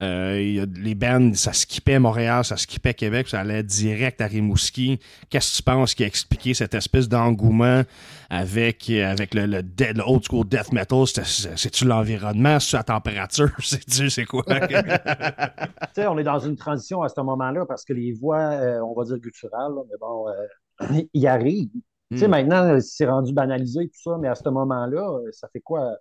Euh, 0.03 0.67
les 0.77 0.95
bands, 0.97 1.33
ça 1.35 1.53
skippait 1.53 2.01
Montréal, 2.01 2.45
ça 2.45 2.57
skippait 2.57 2.93
Québec, 2.95 3.29
ça 3.29 3.41
allait 3.41 3.62
direct 3.62 4.21
à 4.21 4.27
Rimouski. 4.27 4.99
Qu'est-ce 5.31 5.53
que 5.53 5.57
tu 5.59 5.62
penses 5.62 5.95
qui 5.95 6.03
a 6.03 6.07
expliqué 6.07 6.53
cette 6.53 6.75
espèce 6.75 7.09
d'engouement 7.09 7.83
avec, 8.29 8.91
avec 8.91 9.33
le, 9.35 9.62
dead- 9.62 9.97
le 9.97 10.03
old 10.05 10.25
school 10.25 10.45
death 10.47 10.73
metal? 10.73 11.07
C'est-tu 11.07 11.85
l'environnement? 11.85 12.59
C'est-tu 12.59 12.77
la 12.77 12.83
température? 12.83 13.51
C'est-tu, 13.61 14.11
c'est 14.11 14.25
quoi? 14.25 14.45
On 15.99 16.19
est 16.19 16.25
dans 16.25 16.41
une 16.41 16.57
transition 16.57 17.03
à 17.03 17.09
ce 17.09 17.21
moment-là 17.21 17.65
parce 17.67 17.85
que 17.85 17.93
les 17.93 18.12
voix, 18.12 18.41
euh, 18.41 18.81
on 18.81 18.95
va 18.95 19.05
dire 19.05 19.19
gutturales, 19.19 19.73
là, 19.73 19.83
mais 19.89 19.97
bon, 20.01 20.27
euh, 20.29 21.03
y 21.15 21.27
arrivent. 22.11 22.17
Tu 22.17 22.19
sais, 22.19 22.27
Hmm. 22.27 22.31
maintenant, 22.31 22.65
euh, 22.75 22.81
c'est 22.81 23.07
rendu 23.07 23.33
banalisé 23.33 23.87
tout 23.89 24.01
ça, 24.03 24.17
mais 24.21 24.29
à 24.29 24.35
ce 24.35 24.49
moment-là, 24.49 25.01
euh, 25.21 25.29
ça 25.33 25.49
fait 25.53 25.61
quoi? 25.61 25.97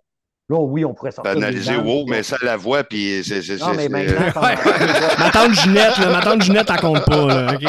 Là, 0.50 0.58
oui, 0.58 0.84
on 0.84 0.92
pourrait 0.92 1.10
sortir. 1.10 1.32
bandes, 1.76 1.86
wow, 1.86 2.04
mais 2.06 2.22
ça 2.22 2.36
la 2.42 2.58
voix, 2.58 2.84
puis 2.84 3.24
c'est. 3.24 3.40
c'est- 3.40 3.56
Non, 3.58 3.72
c'est- 3.72 3.88
mais 3.88 4.04
maintenant, 4.04 4.30
pendant- 4.34 5.18
ma 5.18 5.30
tante 5.30 5.52
Ginette, 5.54 5.96
là, 5.96 6.10
ma 6.12 6.20
tante 6.20 6.42
Ginette, 6.42 6.68
elle 6.70 6.80
compte 6.80 7.04
pas, 7.06 7.26
là, 7.28 7.54
OK? 7.54 7.62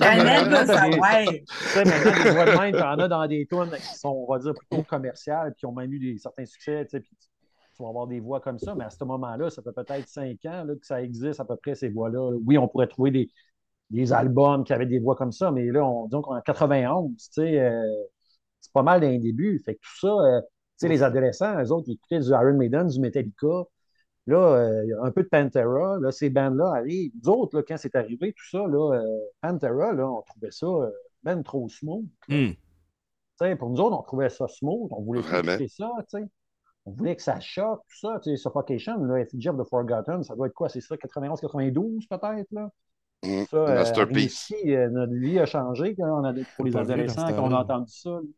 Là, 0.00 0.66
ça, 0.66 0.88
des- 0.88 0.98
ouais. 0.98 1.44
Tu 1.46 1.54
sais, 1.68 1.84
maintenant, 1.84 2.24
des 2.24 2.30
voix 2.30 2.44
de 2.46 2.58
même, 2.58 2.72
t'en 2.80 2.98
as 2.98 3.08
dans 3.08 3.26
des 3.28 3.46
tunes 3.46 3.70
qui 3.70 3.98
sont, 3.98 4.08
on 4.28 4.32
va 4.32 4.40
dire, 4.40 4.54
plutôt 4.54 4.82
commerciales, 4.82 5.52
puis 5.52 5.60
qui 5.60 5.66
ont 5.66 5.72
même 5.72 5.92
eu 5.92 5.98
des, 6.00 6.18
certains 6.18 6.46
succès, 6.46 6.84
tu 6.84 6.90
sais, 6.96 7.00
puis 7.00 7.10
tu 7.76 7.82
vas 7.82 7.90
avoir 7.90 8.06
des 8.08 8.18
voix 8.20 8.40
comme 8.40 8.58
ça, 8.58 8.74
mais 8.74 8.84
à 8.84 8.90
ce 8.90 9.04
moment-là, 9.04 9.48
ça 9.50 9.62
fait 9.62 9.72
peut-être 9.72 10.08
cinq 10.08 10.38
ans 10.46 10.64
là, 10.64 10.74
que 10.74 10.84
ça 10.86 11.00
existe 11.02 11.38
à 11.40 11.44
peu 11.44 11.54
près, 11.56 11.74
ces 11.76 11.90
voix-là. 11.90 12.32
Oui, 12.44 12.58
on 12.58 12.66
pourrait 12.66 12.86
trouver 12.88 13.10
des, 13.12 13.30
des 13.90 14.12
albums 14.12 14.64
qui 14.64 14.72
avaient 14.72 14.86
des 14.86 14.98
voix 14.98 15.16
comme 15.16 15.32
ça, 15.32 15.50
mais 15.50 15.66
là, 15.66 15.84
on, 15.86 16.06
disons 16.06 16.22
qu'en 16.22 16.40
91, 16.40 17.12
tu 17.16 17.18
sais, 17.32 17.60
euh, 17.60 17.82
c'est 18.60 18.72
pas 18.72 18.82
mal 18.82 19.00
d'un 19.00 19.18
début. 19.18 19.60
Fait 19.64 19.74
que 19.74 19.80
tout 19.80 19.98
ça, 20.00 20.08
euh, 20.08 20.40
tu 20.40 20.48
sais, 20.78 20.88
les 20.88 21.02
adolescents, 21.02 21.62
eux 21.62 21.72
autres, 21.72 21.88
ils 21.88 21.94
écoutaient 21.94 22.20
du 22.20 22.30
Iron 22.30 22.56
Maiden, 22.56 22.88
du 22.88 23.00
Metallica, 23.00 23.64
Là, 24.26 24.38
euh, 24.38 24.84
il 24.84 24.88
y 24.90 24.92
a 24.92 25.02
un 25.02 25.10
peu 25.12 25.22
de 25.22 25.28
Pantera. 25.28 25.98
Là, 26.00 26.10
ces 26.10 26.30
bandes-là 26.30 26.72
arrivent. 26.76 27.12
Nous 27.22 27.30
autres, 27.30 27.56
là, 27.56 27.62
quand 27.66 27.76
c'est 27.76 27.94
arrivé, 27.94 28.32
tout 28.32 28.48
ça, 28.50 28.58
là, 28.66 28.94
euh, 28.94 29.18
Pantera, 29.40 29.92
là, 29.92 30.08
on 30.08 30.22
trouvait 30.22 30.50
ça 30.50 30.66
euh, 30.66 30.90
ben 31.22 31.42
trop 31.42 31.68
smooth. 31.68 32.06
Tu 32.28 32.58
sais, 33.46 33.56
pour 33.56 33.70
nous 33.70 33.80
autres, 33.80 33.96
on 33.96 34.02
trouvait 34.02 34.28
ça 34.28 34.48
smooth. 34.48 34.88
On 34.90 35.02
voulait 35.02 35.20
écouter 35.20 35.68
ça. 35.68 35.90
tu 36.10 36.18
sais. 36.18 36.24
On 36.86 36.92
voulait 36.92 37.16
que 37.16 37.22
ça 37.22 37.38
choque, 37.40 37.82
tout 37.88 37.98
ça. 37.98 38.18
Tu 38.22 38.30
sais, 38.30 38.36
Suffocation, 38.36 38.96
là, 39.04 39.22
of 39.22 39.28
the 39.28 39.68
Forgotten, 39.68 40.22
ça 40.24 40.34
doit 40.34 40.48
être 40.48 40.54
quoi? 40.54 40.68
C'est 40.68 40.80
ça, 40.80 40.96
91-92 40.96 42.06
peut-être? 42.08 42.50
Là? 42.52 42.70
Mm. 43.24 43.44
Ça, 43.50 43.56
euh, 43.56 43.74
Masterpiece. 43.74 44.52
euh, 44.66 44.88
notre 44.90 45.14
vie 45.14 45.38
a 45.38 45.46
changé 45.46 45.94
quand 45.94 46.20
on 46.20 46.24
a, 46.24 46.32
pour 46.56 46.64
les 46.64 46.70
Pas 46.70 46.82
vu 46.82 46.86
dans 46.86 46.92
adolescents, 46.92 47.28
ce 47.28 47.32
quand 47.32 47.48
on 47.48 47.54
a 47.54 47.60
entendu 47.60 47.92
ça. 47.92 48.10
là. 48.10 48.20
Tu 48.22 48.28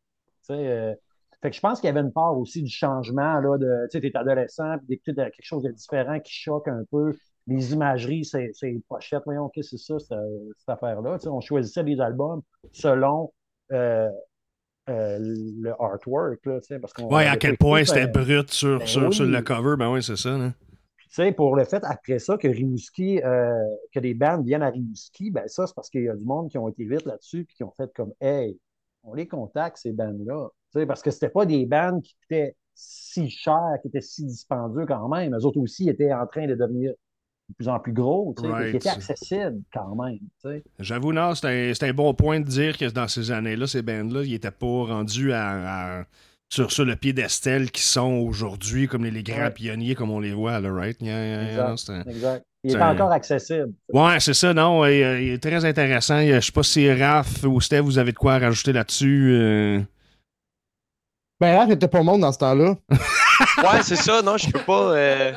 sais, 0.43 0.55
euh, 0.55 0.95
fait 1.41 1.51
que 1.51 1.57
je 1.57 1.61
pense 1.61 1.81
qu'il 1.81 1.87
y 1.89 1.91
avait 1.91 2.01
une 2.01 2.13
part 2.13 2.37
aussi 2.37 2.63
du 2.63 2.71
changement, 2.71 3.41
là, 3.41 3.59
de, 3.59 3.87
tu 3.91 3.99
sais, 3.99 4.01
t'es 4.01 4.17
adolescent, 4.17 4.77
puis 4.79 4.87
d'écouter 4.89 5.15
quelque 5.15 5.35
chose 5.43 5.63
de 5.63 5.71
différent 5.71 6.19
qui 6.19 6.33
choque 6.33 6.67
un 6.69 6.83
peu. 6.91 7.15
Les 7.47 7.73
imageries, 7.73 8.25
c'est 8.25 8.51
c'est 8.55 8.81
pochettes, 8.89 9.23
voyons, 9.25 9.49
qu'est-ce 9.49 9.71
que 9.71 9.77
c'est 9.77 9.93
ça, 9.95 9.99
cette, 9.99 10.19
cette 10.59 10.69
affaire-là. 10.69 11.19
Tu 11.19 11.25
sais, 11.25 11.29
on 11.29 11.41
choisissait 11.41 11.83
les 11.83 12.01
albums 12.01 12.43
selon 12.73 13.33
euh, 13.73 14.11
euh, 14.89 15.19
le 15.21 15.73
artwork, 15.79 16.45
là, 16.47 16.61
tu 16.61 16.67
sais, 16.67 16.79
parce 16.79 16.93
qu'on 16.93 17.07
Ouais, 17.15 17.27
à 17.27 17.37
quel 17.37 17.57
point 17.57 17.85
c'était 17.85 18.07
brut 18.07 18.51
sur, 18.51 18.79
ben 18.79 18.87
sur, 18.87 19.25
le 19.25 19.43
cover. 19.43 19.77
Ben 19.79 19.91
oui, 19.91 20.03
c'est 20.03 20.17
ça. 20.17 20.37
là. 20.37 20.53
Sais, 21.11 21.33
pour 21.33 21.57
le 21.57 21.65
fait, 21.65 21.83
après 21.85 22.19
ça, 22.19 22.37
que 22.37 22.49
Rimouski, 22.49 23.21
euh, 23.23 23.53
que 23.93 24.01
des 24.01 24.15
bandes 24.15 24.45
viennent 24.45 24.63
à 24.63 24.71
Rimouski, 24.71 25.31
ben 25.31 25.49
ça, 25.49 25.67
c'est 25.67 25.75
parce 25.75 25.89
qu'il 25.91 26.03
y 26.05 26.09
a 26.09 26.15
du 26.15 26.25
monde 26.25 26.51
qui 26.51 26.59
ont 26.59 26.69
été 26.69 26.85
vite 26.85 27.07
là-dessus 27.07 27.45
puis 27.45 27.57
qui 27.57 27.65
ont 27.65 27.73
fait 27.77 27.91
comme, 27.95 28.13
hey, 28.21 28.59
on 29.03 29.15
les 29.15 29.27
contacte, 29.27 29.79
ces 29.79 29.93
bandes-là. 29.93 30.49
Tu 30.73 30.81
sais, 30.81 30.87
parce 30.87 31.03
que 31.03 31.11
c'était 31.11 31.31
pas 31.31 31.47
des 31.47 31.65
bandes 31.67 32.03
qui 32.03 32.15
coûtaient 32.23 32.55
si 32.75 33.29
cher, 33.31 33.77
qui 33.83 33.89
étaient 33.89 34.01
si 34.03 34.25
dispendieux 34.25 34.87
quand 34.87 35.09
même. 35.09 35.35
Eux 35.35 35.45
autres 35.45 35.59
aussi 35.61 35.89
étaient 35.89 36.13
en 36.13 36.27
train 36.27 36.47
de 36.47 36.55
devenir 36.55 36.93
de 37.49 37.55
plus 37.55 37.69
en 37.69 37.81
plus 37.81 37.95
gros, 37.95 38.35
tu 38.37 38.43
sais, 38.43 38.49
Right. 38.49 38.71
qui 38.71 38.77
étaient 38.77 38.89
accessibles 38.91 39.63
quand 39.73 39.95
même, 39.97 40.19
tu 40.19 40.51
sais. 40.51 40.63
J'avoue, 40.79 41.15
non, 41.15 41.35
c'est 41.35 41.47
un, 41.83 41.89
un 41.89 41.93
bon 41.95 42.13
point 42.13 42.41
de 42.41 42.45
dire 42.45 42.77
que 42.77 42.85
dans 42.91 43.09
ces 43.09 43.31
années-là, 43.31 43.67
ces 43.67 43.81
bands-là, 43.81 44.23
ils 44.25 44.33
n'étaient 44.33 44.51
pas 44.51 44.85
rendus 44.85 45.33
à, 45.33 46.01
à- 46.01 46.05
sur, 46.51 46.73
sur 46.73 46.85
le 46.85 46.97
piédestal 46.97 47.71
qui 47.71 47.83
sont 47.83 48.25
aujourd'hui, 48.27 48.89
comme 48.89 49.05
les, 49.05 49.11
les 49.11 49.23
grands 49.23 49.37
Ouais. 49.45 49.51
pionniers, 49.51 49.95
comme 49.95 50.11
on 50.11 50.21
les 50.21 50.33
voit, 50.33 50.59
là, 50.61 50.73
right? 50.73 50.97
Yeah, 51.01 51.13
yeah, 51.13 51.43
yeah, 51.43 51.51
Exact. 51.51 51.69
non, 51.69 51.77
c'est 51.77 51.93
un- 51.93 52.03
Exact. 52.05 52.45
Il 52.65 52.75
est 52.75 52.83
encore 52.83 53.13
accessible. 53.13 53.73
Ouais, 53.93 54.19
c'est 54.19 54.35
ça, 54.35 54.53
non. 54.53 54.85
Il, 54.87 55.03
euh, 55.03 55.21
il 55.21 55.29
est 55.35 55.39
très 55.43 55.65
intéressant. 55.65 56.19
Il- 56.19 56.35
Je 56.35 56.41
sais 56.41 56.53
pas 56.53 56.63
si 56.65 56.93
Raph 56.93 57.45
ou 57.45 57.61
Steph, 57.61 57.83
vous 57.83 57.99
avez 57.99 58.13
de 58.13 58.17
quoi 58.19 58.39
rajouter 58.39 58.73
là-dessus. 58.73 59.31
euh. 59.33 59.81
Ben, 61.41 61.53
là, 61.55 61.67
j'étais 61.69 61.87
pas 61.87 62.03
monde 62.03 62.23
dans 62.23 62.33
ce 62.33 62.39
temps-là. 62.39 62.75
Ouais, 63.59 63.83
c'est 63.85 63.95
ça, 63.97 64.21
non, 64.23 64.37
je 64.37 64.51
peux 64.51 64.59
pas. 64.61 64.93
euh, 64.97 65.33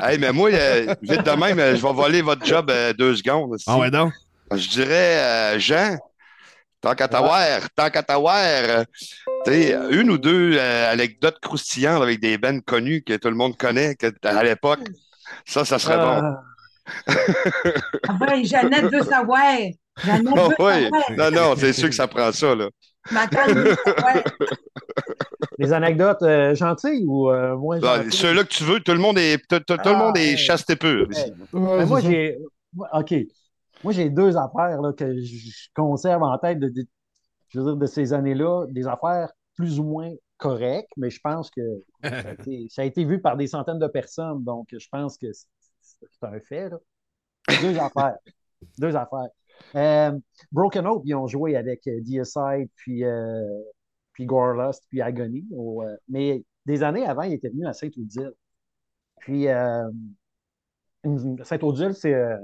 Hey, 0.00 0.18
mais 0.18 0.32
moi, 0.32 0.50
euh, 0.52 0.92
vite 1.02 1.24
de 1.24 1.30
même, 1.30 1.56
je 1.76 1.80
vais 1.80 1.92
voler 1.92 2.20
votre 2.22 2.44
job 2.44 2.68
euh, 2.70 2.92
deux 2.92 3.14
secondes. 3.16 3.56
Ah 3.66 3.78
ouais, 3.78 3.90
donc? 3.92 4.12
Je 4.52 4.68
dirais, 4.68 5.18
euh, 5.54 5.58
Jean, 5.60 5.96
tant 6.80 6.94
qu'à 6.96 7.06
t'avoir, 7.06 7.60
tant 7.76 7.90
qu'à 7.90 8.02
t'avoir, 8.02 8.84
une 9.48 10.10
ou 10.10 10.18
deux 10.18 10.56
euh, 10.58 10.92
anecdotes 10.92 11.38
croustillantes 11.40 12.02
avec 12.02 12.20
des 12.20 12.38
bands 12.38 12.60
connus 12.60 13.02
que 13.02 13.16
tout 13.16 13.28
le 13.28 13.34
monde 13.36 13.56
connaît 13.56 13.94
que, 13.94 14.06
à 14.24 14.42
l'époque. 14.44 14.80
Ça, 15.46 15.64
ça 15.64 15.78
serait 15.78 15.96
bon. 15.96 16.04
Ah, 16.22 16.42
Ah 18.08 18.18
ouais, 18.20 18.44
Jeannette 18.44 18.92
veut 18.92 19.02
savoir. 19.02 19.44
Jeannette 20.04 20.34
Ah 20.36 20.48
veut 20.48 20.54
oui, 20.58 20.82
savoir. 20.84 21.02
non, 21.16 21.30
non, 21.30 21.54
c'est 21.56 21.72
sûr 21.72 21.88
que 21.88 21.94
ça 21.94 22.06
prend 22.08 22.30
ça, 22.32 22.54
là. 22.54 22.68
Des 25.58 25.72
anecdotes 25.72 26.22
euh, 26.22 26.54
gentilles 26.54 27.04
ou 27.06 27.30
euh, 27.30 27.56
moins 27.56 27.80
gentilles? 27.80 28.12
Ceux-là 28.12 28.44
que 28.44 28.48
tu 28.48 28.64
veux, 28.64 28.80
tout 28.80 28.92
le 28.92 28.98
monde 28.98 29.18
est, 29.18 29.38
tout, 29.48 29.58
tout- 29.60 29.76
tout 29.76 29.88
le 29.88 29.94
Ah, 29.94 29.98
monde 29.98 30.16
est 30.16 30.30
hey. 30.32 30.38
chaste 30.38 30.70
et 30.70 30.76
pur. 30.76 31.06
ici. 31.10 31.20
Hey. 31.22 31.32
Ouais, 31.52 31.78
Ben, 31.78 31.86
moi, 31.86 32.00
j'ai. 32.00 32.38
OK. 32.94 33.14
Moi, 33.84 33.92
j'ai 33.92 34.08
deux 34.10 34.36
affaires 34.36 34.80
là, 34.80 34.92
que 34.92 35.12
je 35.20 35.24
je 35.36 35.68
conserve 35.74 36.22
en 36.22 36.38
tête 36.38 36.58
de, 36.58 36.68
de- 36.68 36.86
je 37.52 37.60
veux 37.60 37.64
dire, 37.64 37.76
de 37.76 37.86
ces 37.86 38.12
années-là, 38.12 38.66
des 38.70 38.86
affaires 38.86 39.32
plus 39.54 39.78
ou 39.78 39.84
moins 39.84 40.10
correctes, 40.38 40.90
mais 40.96 41.10
je 41.10 41.20
pense 41.20 41.50
que 41.50 41.60
ça 42.02 42.28
a, 42.28 42.32
été, 42.32 42.66
ça 42.70 42.82
a 42.82 42.84
été 42.84 43.04
vu 43.04 43.20
par 43.20 43.36
des 43.36 43.46
centaines 43.46 43.78
de 43.78 43.86
personnes, 43.86 44.42
donc 44.42 44.68
je 44.72 44.88
pense 44.90 45.16
que 45.16 45.28
c'est 45.32 46.22
un 46.22 46.40
fait. 46.40 46.70
Là. 46.70 46.78
Deux 47.60 47.78
affaires. 47.78 48.16
Deux 48.78 48.96
affaires. 48.96 49.28
Euh, 49.74 50.18
Broken 50.50 50.86
Hope, 50.86 51.02
ils 51.04 51.14
ont 51.14 51.26
joué 51.26 51.56
avec 51.56 51.86
euh, 51.86 52.00
Deicide, 52.00 52.68
puis, 52.76 53.04
euh, 53.04 53.60
puis 54.12 54.26
puis 54.88 55.02
Agony. 55.02 55.46
au, 55.54 55.82
euh, 55.82 55.96
mais 56.08 56.44
des 56.66 56.82
années 56.82 57.06
avant, 57.06 57.22
ils 57.22 57.34
étaient 57.34 57.48
venus 57.48 57.66
à 57.66 57.72
Saint-Odile. 57.72 58.32
Puis 59.20 59.48
euh, 59.48 59.88
Saint-Odile, 61.44 61.94
c'est 61.94 62.14
euh, 62.14 62.36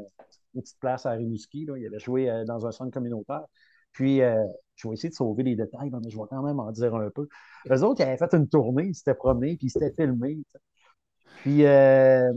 une 0.54 0.62
petite 0.62 0.78
place 0.80 1.06
à 1.06 1.12
Rimouski. 1.12 1.66
Là. 1.66 1.76
Il 1.76 1.86
avait 1.86 1.98
joué 1.98 2.28
euh, 2.28 2.44
dans 2.44 2.66
un 2.66 2.72
centre 2.72 2.92
communautaire. 2.92 3.44
Puis, 3.92 4.22
euh, 4.22 4.44
je 4.78 4.88
vais 4.88 4.94
essayer 4.94 5.10
de 5.10 5.14
sauver 5.14 5.42
les 5.42 5.56
détails, 5.56 5.90
mais 5.90 6.10
je 6.10 6.16
vais 6.16 6.24
quand 6.30 6.42
même 6.42 6.60
en 6.60 6.70
dire 6.72 6.94
un 6.94 7.10
peu. 7.10 7.28
Eux 7.70 7.82
autres, 7.82 8.00
ils 8.00 8.04
avaient 8.04 8.16
fait 8.16 8.34
une 8.34 8.48
tournée, 8.48 8.86
ils 8.86 8.94
s'étaient 8.94 9.14
promenés, 9.14 9.56
puis 9.56 9.66
ils 9.66 9.70
s'étaient 9.70 9.92
filmés. 9.92 10.38
Puis, 11.42 11.64
euh, 11.66 12.32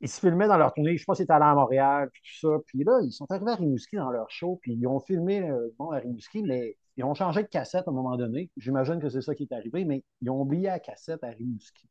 ils 0.00 0.08
se 0.08 0.20
filmaient 0.20 0.48
dans 0.48 0.56
leur 0.56 0.74
tournée. 0.74 0.96
Je 0.96 0.98
sais 0.98 1.04
pas 1.06 1.14
si 1.14 1.22
c'était 1.22 1.32
allé 1.32 1.44
à 1.44 1.54
Montréal, 1.54 2.10
puis 2.12 2.22
tout 2.22 2.48
ça. 2.48 2.58
Puis 2.66 2.84
là, 2.84 3.00
ils 3.04 3.12
sont 3.12 3.30
arrivés 3.30 3.52
à 3.52 3.54
Rimouski 3.54 3.96
dans 3.96 4.10
leur 4.10 4.30
show, 4.30 4.58
puis 4.60 4.74
ils 4.74 4.86
ont 4.86 5.00
filmé 5.00 5.48
euh, 5.48 5.68
bon, 5.78 5.90
à 5.90 5.98
Rimouski, 5.98 6.42
mais 6.42 6.76
ils 6.96 7.04
ont 7.04 7.14
changé 7.14 7.42
de 7.42 7.48
cassette 7.48 7.86
à 7.86 7.90
un 7.90 7.94
moment 7.94 8.16
donné. 8.16 8.50
J'imagine 8.56 9.00
que 9.00 9.08
c'est 9.08 9.22
ça 9.22 9.34
qui 9.34 9.44
est 9.44 9.52
arrivé, 9.52 9.84
mais 9.84 10.04
ils 10.20 10.30
ont 10.30 10.40
oublié 10.40 10.64
la 10.64 10.80
cassette 10.80 11.22
à 11.22 11.28
Rimouski. 11.28 11.88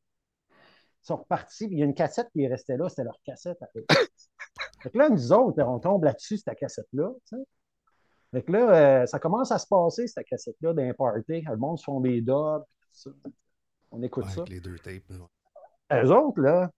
Ils 1.04 1.08
sont 1.08 1.16
repartis, 1.18 1.68
puis 1.68 1.78
il 1.78 1.80
y 1.80 1.84
a 1.84 1.86
une 1.86 1.96
cassette 1.96 2.30
qui 2.32 2.44
est 2.44 2.48
restée 2.48 2.78
là, 2.78 2.90
c'était 2.90 3.06
leur 3.06 3.18
cassette 3.26 3.58
à. 3.62 3.68
Fait 4.82 4.90
que 4.90 4.98
là, 4.98 5.10
nous 5.10 5.32
autres, 5.32 5.62
on 5.64 5.80
tombe 5.80 6.04
là-dessus, 6.04 6.38
cette 6.38 6.58
cassette-là. 6.58 7.12
tu 7.28 7.38
sais. 7.38 7.44
Fait 8.32 8.44
que 8.44 8.52
là, 8.52 9.02
euh, 9.02 9.06
ça 9.08 9.20
commence 9.20 9.52
à 9.52 9.60
se 9.60 9.68
passer, 9.68 10.08
cette 10.08 10.26
cassette-là, 10.28 10.74
d'un 10.74 10.94
party. 10.94 11.42
Le 11.50 11.58
monde 11.58 11.78
se 11.78 11.84
font 11.84 12.00
des 12.00 12.22
dubs, 12.22 12.64
puis 12.80 12.90
tout 12.94 13.10
ça. 13.10 13.30
On 13.92 14.02
écoute 14.04 14.24
Ouais, 14.26 14.32
ça. 14.32 14.42
avec 14.42 14.50
les 14.54 14.62
deux 14.62 14.78
tapes. 14.80 15.04
là. 15.10 16.02
Eux 16.04 16.12
autres, 16.12 16.40
là, 16.40 16.72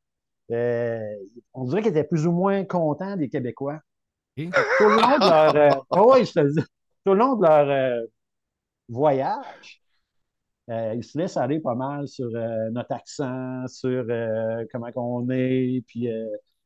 euh, 0.52 1.16
on 1.54 1.66
dirait 1.66 1.82
qu'ils 1.82 1.92
étaient 1.92 2.04
plus 2.04 2.26
ou 2.26 2.32
moins 2.32 2.66
contents 2.66 3.16
des 3.16 3.30
Québécois. 3.30 3.80
Et? 4.36 4.50
Tout 4.50 4.54
le 4.86 4.96
long 4.96 5.18
de 5.20 5.30
leur. 5.30 5.56
euh, 5.94 6.02
ouais, 6.12 6.26
je 6.26 6.34
te 6.34 6.40
le 6.40 6.52
dis. 6.54 6.62
Tout 7.06 7.14
le 7.14 7.20
long 7.20 7.36
de 7.36 7.44
leur 7.46 8.04
voyage, 8.90 9.82
ils 10.68 11.04
se 11.04 11.18
laissent 11.18 11.38
aller 11.38 11.60
pas 11.60 11.76
mal 11.76 12.08
sur 12.08 12.30
notre 12.72 12.94
accent, 12.94 13.68
sur 13.68 14.06
comment 14.72 14.90
on 14.96 15.30
est. 15.30 15.84
Puis 15.88 16.08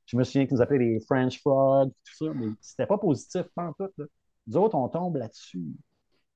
je 0.06 0.16
me 0.18 0.24
souviens 0.24 0.46
qu'ils 0.46 0.56
nous 0.56 0.62
appelaient 0.62 0.78
les 0.86 1.00
French 1.02 1.42
frogs, 1.42 1.90
tout 2.06 2.26
ça, 2.26 2.34
mais 2.34 2.48
c'était 2.62 2.86
pas 2.88 2.98
positif, 2.98 3.44
pas 3.54 3.64
en 3.64 3.74
tout. 3.74 3.90
Là. 3.98 4.06
Nous 4.48 4.58
autres, 4.58 4.76
on 4.76 4.88
tombe 4.88 5.18
là-dessus. 5.18 5.64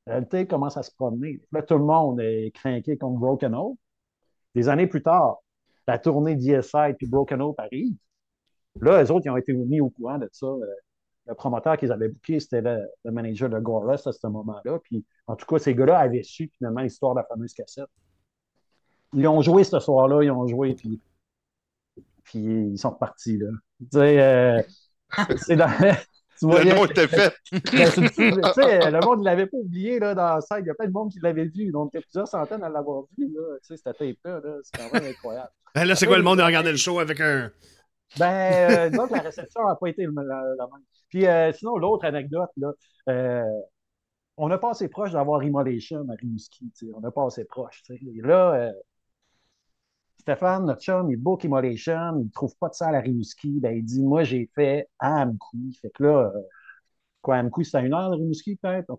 La 0.05 0.13
réalité 0.13 0.47
commence 0.47 0.77
à 0.77 0.83
se 0.83 0.91
promener. 0.93 1.41
Là, 1.51 1.61
tout 1.61 1.77
le 1.77 1.83
monde 1.85 2.19
est 2.19 2.51
craqué 2.53 2.97
contre 2.97 3.19
Broken 3.19 3.55
Hope. 3.55 3.79
Des 4.55 4.67
années 4.67 4.87
plus 4.87 5.01
tard, 5.03 5.37
la 5.87 5.97
tournée 5.99 6.35
d'ESI 6.35 6.93
puis 6.97 7.07
Broken 7.07 7.41
Hope 7.41 7.59
arrive. 7.59 7.95
Là, 8.81 9.01
les 9.01 9.11
autres, 9.11 9.25
ils 9.25 9.29
ont 9.29 9.37
été 9.37 9.53
mis 9.53 9.81
au 9.81 9.89
courant 9.89 10.17
de 10.17 10.29
ça. 10.31 10.47
Euh, 10.47 10.65
Le 11.27 11.35
promoteur 11.35 11.77
qu'ils 11.77 11.91
avaient 11.91 12.09
booké, 12.09 12.39
c'était 12.39 12.61
le, 12.61 13.11
manager 13.11 13.49
de 13.49 13.59
Gorus 13.59 14.05
à 14.07 14.11
ce 14.11 14.27
moment-là. 14.27 14.79
Puis, 14.83 15.05
en 15.27 15.35
tout 15.35 15.45
cas, 15.45 15.59
ces 15.59 15.75
gars-là 15.75 15.99
avaient 15.99 16.23
su 16.23 16.49
finalement 16.57 16.81
l'histoire 16.81 17.13
de 17.13 17.19
la 17.19 17.25
fameuse 17.25 17.53
cassette. 17.53 17.89
Ils 19.13 19.27
ont 19.27 19.41
joué 19.41 19.63
ce 19.63 19.79
soir-là, 19.79 20.23
ils 20.23 20.31
ont 20.31 20.47
joué, 20.47 20.73
puis, 20.73 20.99
ils 22.33 22.77
sont 22.77 22.91
repartis. 22.91 23.37
Là. 23.37 23.49
Euh, 23.95 24.63
c'est 25.37 25.55
dans- 25.57 25.67
tu 26.41 26.47
Le 26.47 26.75
nom 26.75 26.85
était 26.85 27.07
fait. 27.07 27.33
Ben, 28.57 29.01
monde 29.05 29.19
ne 29.19 29.25
l'avait 29.25 29.45
pas 29.45 29.57
oublié 29.57 29.99
là, 29.99 30.15
dans 30.15 30.35
la 30.35 30.41
scène. 30.41 30.59
Il 30.61 30.67
y 30.67 30.69
a 30.69 30.73
plein 30.73 30.87
de 30.87 30.91
monde 30.91 31.11
qui 31.11 31.19
l'avait 31.21 31.45
vu. 31.45 31.71
Donc, 31.71 31.91
il 31.93 31.97
y 31.97 31.99
a 31.99 32.01
plusieurs 32.01 32.27
centaines 32.27 32.63
à 32.63 32.69
l'avoir 32.69 33.03
vu. 33.17 33.31
Là. 33.33 33.57
Tu 33.61 33.67
sais, 33.67 33.77
cette 33.77 33.97
tape-là, 33.97 34.39
là, 34.43 34.57
c'est 34.63 34.77
quand 34.77 34.93
même 34.93 35.11
incroyable. 35.11 35.51
Hein, 35.75 35.85
Là, 35.85 35.95
c'est 35.95 36.07
quoi 36.07 36.17
le 36.17 36.23
monde 36.23 36.39
de 36.39 36.43
regarder 36.43 36.71
le 36.71 36.77
show 36.77 36.99
avec 36.99 37.19
un. 37.21 37.51
Ben, 38.17 38.71
euh, 38.71 38.89
disons 38.89 39.07
que 39.07 39.13
la 39.13 39.21
réception 39.21 39.65
n'a 39.65 39.75
pas 39.75 39.87
été 39.87 40.05
la, 40.05 40.21
la 40.57 40.65
même. 40.65 40.83
Puis, 41.09 41.27
euh, 41.27 41.51
sinon, 41.53 41.77
l'autre 41.77 42.05
anecdote, 42.05 42.49
là, 42.57 42.71
euh, 43.09 43.43
on 44.37 44.49
a 44.49 44.57
passé 44.57 44.89
proche 44.89 45.11
d'avoir 45.11 45.43
Immolation 45.43 46.05
à 46.09 46.15
Rimouski. 46.15 46.71
On 46.95 47.03
a 47.03 47.11
passé 47.11 47.45
proche. 47.45 47.83
là, 48.23 48.53
euh, 48.53 48.71
Stéphane, 50.21 50.65
notre 50.65 50.81
chum, 50.81 51.09
il 51.11 51.17
book 51.17 51.43
Immolation, 51.43 52.19
il 52.23 52.29
trouve 52.31 52.55
pas 52.57 52.69
de 52.69 52.75
salle 52.75 52.95
à 52.95 52.99
Rimouski. 52.99 53.59
Ben, 53.59 53.75
il 53.77 53.83
dit 53.83 54.03
Moi, 54.03 54.23
j'ai 54.23 54.49
fait 54.55 54.87
à 54.99 55.23
Amkoui. 55.23 55.73
Fait 55.81 55.89
que 55.91 56.03
là, 56.03 56.31
euh, 56.35 56.41
quoi, 57.21 57.37
Amkoui, 57.37 57.65
c'est 57.65 57.77
à 57.77 57.81
une 57.81 57.93
heure 57.93 58.11
Rimouski, 58.11 58.57
peut-être? 58.57 58.93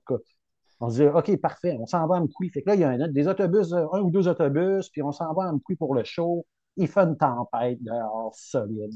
On 0.81 0.91
se 0.91 1.03
dit 1.03 1.09
OK, 1.09 1.37
parfait, 1.41 1.77
on 1.81 1.87
s'en 1.87 2.07
va 2.07 2.17
à 2.17 2.19
Amkoui. 2.21 2.51
Fait 2.51 2.63
que 2.63 2.69
là, 2.71 2.75
il 2.75 2.81
y 2.81 2.85
a 2.85 2.91
un- 2.91 3.09
des 3.09 3.29
autobus, 3.29 3.73
euh, 3.73 3.87
un 3.93 4.01
ou 4.01 4.11
deux 4.11 4.29
autobus, 4.29 4.89
puis 4.91 5.03
on 5.03 5.13
s'en 5.13 5.33
va 5.35 5.45
à 5.45 5.49
Amkoui 5.49 5.77
pour 5.77 5.95
le 5.95 6.05
show. 6.05 6.47
Il 6.77 6.89
fait 6.89 7.01
une 7.01 7.17
tempête 7.17 7.83
dehors 7.83 8.35
solide. 8.35 8.93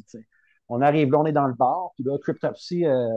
On 0.69 0.81
arrive 0.83 1.11
là, 1.13 1.21
on 1.21 1.27
est 1.27 1.33
dans 1.33 1.47
le 1.47 1.55
bar, 1.55 1.93
puis 1.95 2.05
là, 2.05 2.19
Cryptopsy, 2.19 2.87
euh, 2.87 3.09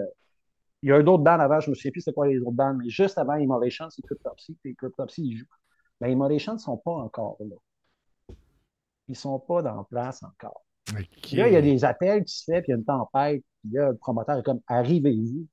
il 0.83 0.89
y 0.89 0.91
a 0.91 0.97
un 0.97 1.07
autre 1.07 1.23
band 1.23 1.39
avant, 1.39 1.59
je 1.59 1.69
me 1.69 1.75
souviens 1.75 1.91
plus 1.91 2.01
c'est 2.01 2.13
quoi 2.13 2.27
les 2.27 2.39
autres 2.39 2.51
bands, 2.51 2.73
mais 2.75 2.89
juste 2.89 3.17
avant 3.17 3.35
Immolation, 3.35 3.89
c'est 3.89 4.01
Cryptopsy, 4.03 4.57
puis 4.63 4.75
Cryptopsy, 4.75 5.23
ils 5.23 5.37
jouent. 5.37 5.45
Mais 6.01 6.11
Immolation 6.13 6.53
ne 6.53 6.59
sont 6.59 6.77
pas 6.77 6.91
encore 6.91 7.37
là. 7.41 7.55
Ils 9.09 9.13
ne 9.13 9.17
sont 9.17 9.39
pas 9.39 9.61
dans 9.61 9.83
place 9.83 10.23
encore. 10.23 10.63
Là, 10.93 11.47
il 11.47 11.53
y 11.53 11.57
a 11.57 11.61
des 11.61 11.83
appels 11.83 12.23
qui 12.23 12.33
se 12.33 12.45
font, 12.45 12.61
puis 12.61 12.69
il 12.69 12.71
y 12.71 12.73
a 12.73 12.77
une 12.77 12.85
tempête, 12.85 13.43
puis 13.61 13.71
là, 13.73 13.89
le 13.89 13.97
promoteur 13.97 14.37
est 14.37 14.43
comme 14.43 14.61
arrivez-vous. 14.67 15.45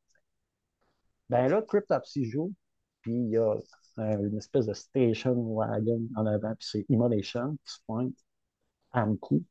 Ben 1.28 1.48
là, 1.48 1.60
Cryptopsy 1.62 2.24
joue, 2.24 2.52
puis 3.02 3.12
il 3.12 3.30
y 3.30 3.36
a 3.36 3.56
euh, 3.98 4.28
une 4.28 4.36
espèce 4.38 4.66
de 4.66 4.72
station 4.74 5.34
wagon 5.54 6.02
en 6.16 6.26
avant, 6.26 6.54
puis 6.54 6.68
c'est 6.70 6.86
Immolation 6.88 7.56
qui 7.64 7.72
se 7.72 7.78
pointe 7.86 8.14
à 8.92 9.02
Amkou. 9.02 9.42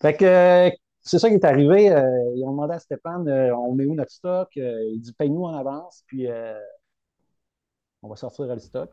Fait 0.00 0.16
que 0.16 0.24
euh, 0.24 0.70
c'est 1.00 1.18
ça 1.18 1.28
qui 1.28 1.34
est 1.34 1.44
arrivé. 1.44 1.90
euh, 1.90 2.02
ils 2.36 2.44
ont 2.44 2.50
demandé 2.50 2.74
à 2.74 2.78
Stéphane 2.78 3.26
euh, 3.28 3.56
on 3.56 3.74
met 3.74 3.86
où 3.86 3.94
notre 3.94 4.12
stock? 4.12 4.48
Il 4.56 5.00
dit 5.00 5.12
paye-nous 5.12 5.44
en 5.44 5.54
avance, 5.54 6.04
puis 6.06 6.26
on 8.02 8.08
va 8.08 8.16
sortir 8.16 8.46
le 8.46 8.58
stock. 8.58 8.90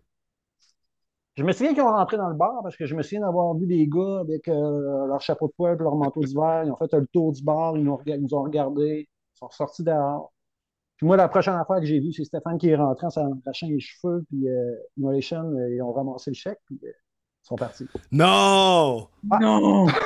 Je 1.38 1.44
me 1.44 1.52
souviens 1.52 1.74
qu'ils 1.74 1.84
ont 1.84 1.92
rentré 1.92 2.16
dans 2.18 2.30
le 2.30 2.36
bar 2.36 2.62
parce 2.64 2.78
que 2.78 2.86
je 2.86 2.96
me 2.96 3.02
souviens 3.04 3.22
d'avoir 3.22 3.54
vu 3.56 3.68
des 3.68 3.88
gars 3.88 4.20
avec 4.22 4.48
euh, 4.48 5.06
leur 5.08 5.20
chapeau 5.22 5.48
de 5.48 5.54
poêle 5.54 5.76
et 5.80 5.84
leur 5.84 5.96
manteau 5.96 6.22
d'hiver. 6.22 6.64
Ils 6.66 6.72
ont 6.72 6.78
fait 6.78 6.94
le 6.94 7.08
tour 7.08 7.34
du 7.34 7.44
bar, 7.44 7.76
ils 7.78 7.84
nous, 7.84 7.98
ils 8.06 8.22
nous 8.22 8.34
ont 8.34 8.44
regardés, 8.44 9.10
ils 9.10 9.38
sont 9.38 9.50
sortis 9.50 9.84
dehors. 9.84 10.32
Puis 10.96 11.06
moi, 11.06 11.18
la 11.18 11.28
prochaine 11.28 11.56
affaire 11.56 11.80
que 11.82 11.86
j'ai 11.86 12.00
vue, 12.00 12.14
c'est 12.14 12.24
Stéphane 12.24 12.58
qui 12.58 12.70
est 12.70 12.76
rentré 12.78 13.08
en 13.08 13.10
s'arrachant 13.10 13.68
les 13.68 13.82
cheveux, 13.82 14.24
puis 14.30 14.48
euh, 14.48 14.76
Immolation, 14.98 15.44
euh, 15.44 15.76
ils 15.76 15.82
ont 15.82 15.92
ramassé 15.92 16.32
le 16.32 16.36
chèque, 16.36 16.60
puis 16.68 16.80
euh, 16.86 16.88
ils 16.88 17.48
sont 17.48 17.58
partis. 17.58 17.86
Non! 18.14 19.10
Non! 19.42 19.88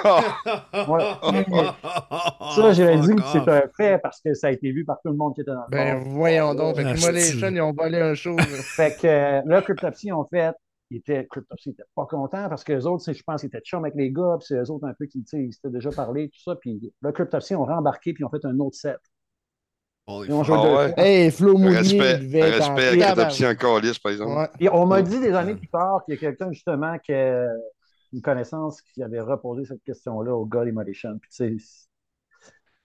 Ouais. 0.87 1.03
Ça, 2.55 2.73
j'aurais 2.73 2.99
dit 2.99 3.15
que 3.15 3.21
c'est 3.31 3.47
un 3.47 3.61
fait 3.77 3.99
parce 4.01 4.19
que 4.21 4.33
ça 4.33 4.47
a 4.47 4.51
été 4.51 4.71
vu 4.71 4.83
par 4.83 4.97
tout 5.01 5.09
le 5.11 5.15
monde 5.17 5.35
qui 5.35 5.41
était 5.41 5.51
dans 5.51 5.61
le 5.61 5.69
Ben, 5.69 5.99
bar. 5.99 6.07
voyons 6.09 6.55
donc. 6.55 6.75
Fait 6.77 6.83
que 6.83 7.45
Ah, 7.45 7.49
ils 7.51 7.61
ont 7.61 7.73
volé 7.73 7.99
un 8.01 8.13
show. 8.15 8.35
là. 8.35 8.43
Fait 8.43 8.97
que 8.99 9.07
euh, 9.07 9.41
là, 9.45 9.61
Cryptopsy 9.61 10.11
ont 10.11 10.25
fait. 10.25 10.55
Ils 10.91 10.97
étaient, 10.97 11.27
Cryptopsy 11.29 11.69
n'était 11.69 11.83
pas 11.95 12.05
content 12.05 12.49
parce 12.49 12.63
que 12.63 12.73
les 12.73 12.85
autres, 12.85 13.11
je 13.11 13.23
pense, 13.23 13.43
ils 13.43 13.47
étaient 13.47 13.61
chum 13.61 13.83
avec 13.83 13.95
les 13.95 14.11
gars, 14.11 14.37
puis 14.39 14.47
c'est 14.47 14.55
eux 14.55 14.71
autres 14.71 14.87
un 14.87 14.93
peu 14.93 15.05
qui, 15.05 15.23
tu 15.23 15.29
sais, 15.29 15.43
ils 15.43 15.53
s'étaient 15.53 15.69
déjà 15.69 15.91
parlé, 15.91 16.29
tout 16.29 16.41
ça. 16.41 16.55
Puis 16.55 16.91
là, 17.01 17.11
Cryptopsy 17.11 17.55
ont 17.55 17.65
rembarqué, 17.65 18.13
puis 18.13 18.23
ils 18.23 18.25
ont 18.25 18.29
fait 18.29 18.43
un 18.45 18.57
autre 18.59 18.75
set. 18.75 18.99
Ils 20.07 20.33
ont 20.33 20.43
joué 20.43 20.55
Ah 20.57 20.63
deux 20.63 20.75
ouais. 20.75 20.93
fois. 20.93 21.03
Hey, 21.05 21.31
Flo 21.31 21.53
Mounier, 21.57 21.77
Respect, 21.77 22.19
il 22.23 22.41
respect 22.41 23.03
à. 23.03 23.13
Cryptopsy 23.13 23.45
encore 23.45 23.79
lisse, 23.79 23.99
par 23.99 24.11
exemple. 24.11 24.31
Ouais. 24.31 24.49
Et 24.59 24.69
on 24.69 24.87
m'a 24.87 25.03
dit 25.03 25.19
des 25.19 25.33
années 25.33 25.53
plus 25.53 25.67
tard 25.67 26.03
qu'il 26.03 26.15
y 26.15 26.17
a 26.17 26.19
quelqu'un, 26.19 26.51
justement, 26.51 26.97
qui 26.97 27.13
a 27.13 27.47
une 28.11 28.21
connaissance 28.23 28.81
qui 28.81 29.03
avait 29.03 29.19
reposé 29.19 29.65
cette 29.65 29.83
question-là 29.83 30.33
au 30.33 30.45
gars 30.45 30.65
d'Immolation. 30.65 31.19
Puis, 31.19 31.29
tu 31.29 31.59
sais, 31.59 31.65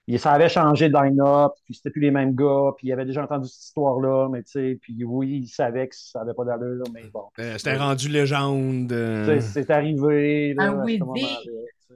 il- 0.07 0.19
ça 0.19 0.31
avait 0.31 0.49
changé 0.49 0.89
de 0.89 0.93
line-up, 0.93 1.53
puis 1.65 1.73
c'était 1.73 1.89
plus 1.89 2.01
les 2.01 2.11
mêmes 2.11 2.35
gars, 2.35 2.71
puis 2.77 2.87
il 2.87 2.93
avait 2.93 3.05
déjà 3.05 3.23
entendu 3.23 3.47
cette 3.47 3.63
histoire-là, 3.63 4.29
mais 4.31 4.43
tu 4.43 4.51
sais, 4.51 4.79
puis 4.81 5.03
oui, 5.03 5.41
il 5.43 5.47
savait 5.47 5.87
que 5.87 5.95
ça 5.95 6.19
n'avait 6.19 6.33
pas 6.33 6.45
d'allure, 6.45 6.83
mais 6.93 7.03
bon. 7.13 7.23
Euh, 7.39 7.57
C'était 7.57 7.77
rendu 7.77 8.09
légende. 8.09 8.89
Tu 8.89 8.93
euh. 8.95 9.39
sais, 9.39 9.63
C'est 9.63 9.69
arrivé. 9.71 10.53
Là, 10.53 10.65
Un 10.65 10.83
sais. 10.83 11.25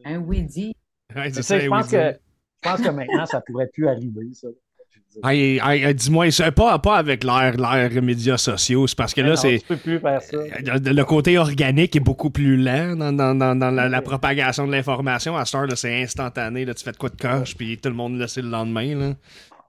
Un 0.05 0.17
oui-dit. 0.19 0.73
Ouais, 1.15 1.31
je 1.31 1.67
pense 1.67 1.89
que 1.91 2.13
je 2.63 2.69
pense 2.69 2.81
que 2.81 2.89
maintenant, 2.89 3.25
ça 3.25 3.41
pourrait 3.41 3.69
plus 3.73 3.87
arriver, 3.87 4.27
ça. 4.33 4.47
Ah, 5.23 5.35
et 5.35 5.93
dis-moi, 5.93 6.27
pas, 6.55 6.79
pas 6.79 6.97
avec 6.97 7.23
l'ère, 7.23 7.57
l'ère 7.57 8.01
médias 8.01 8.37
sociaux, 8.37 8.87
c'est 8.87 8.95
parce 8.97 9.13
que 9.13 9.21
là, 9.21 9.35
c'est. 9.35 9.57
Ça. 9.59 10.77
Le 10.91 11.03
côté 11.03 11.37
organique 11.37 11.95
est 11.95 11.99
beaucoup 11.99 12.29
plus 12.29 12.55
lent 12.57 12.95
dans, 12.95 13.11
dans- 13.11 13.35
dans- 13.35 13.55
dans 13.55 13.71
la, 13.71 13.89
la 13.89 14.01
propagation 14.01 14.65
de 14.67 14.71
l'information. 14.71 15.35
À 15.35 15.45
ce 15.45 15.57
heure, 15.57 15.67
c'est 15.75 16.01
instantané. 16.03 16.63
Là, 16.63 16.73
tu 16.73 16.83
fais 16.83 16.91
de 16.91 16.97
quoi 16.97 17.09
de 17.09 17.17
coche, 17.17 17.55
puis 17.55 17.77
tout 17.77 17.89
le 17.89 17.95
monde 17.95 18.17
le 18.17 18.27
sait 18.27 18.41
le 18.41 18.49
lendemain. 18.49 18.95
Là. 18.95 19.13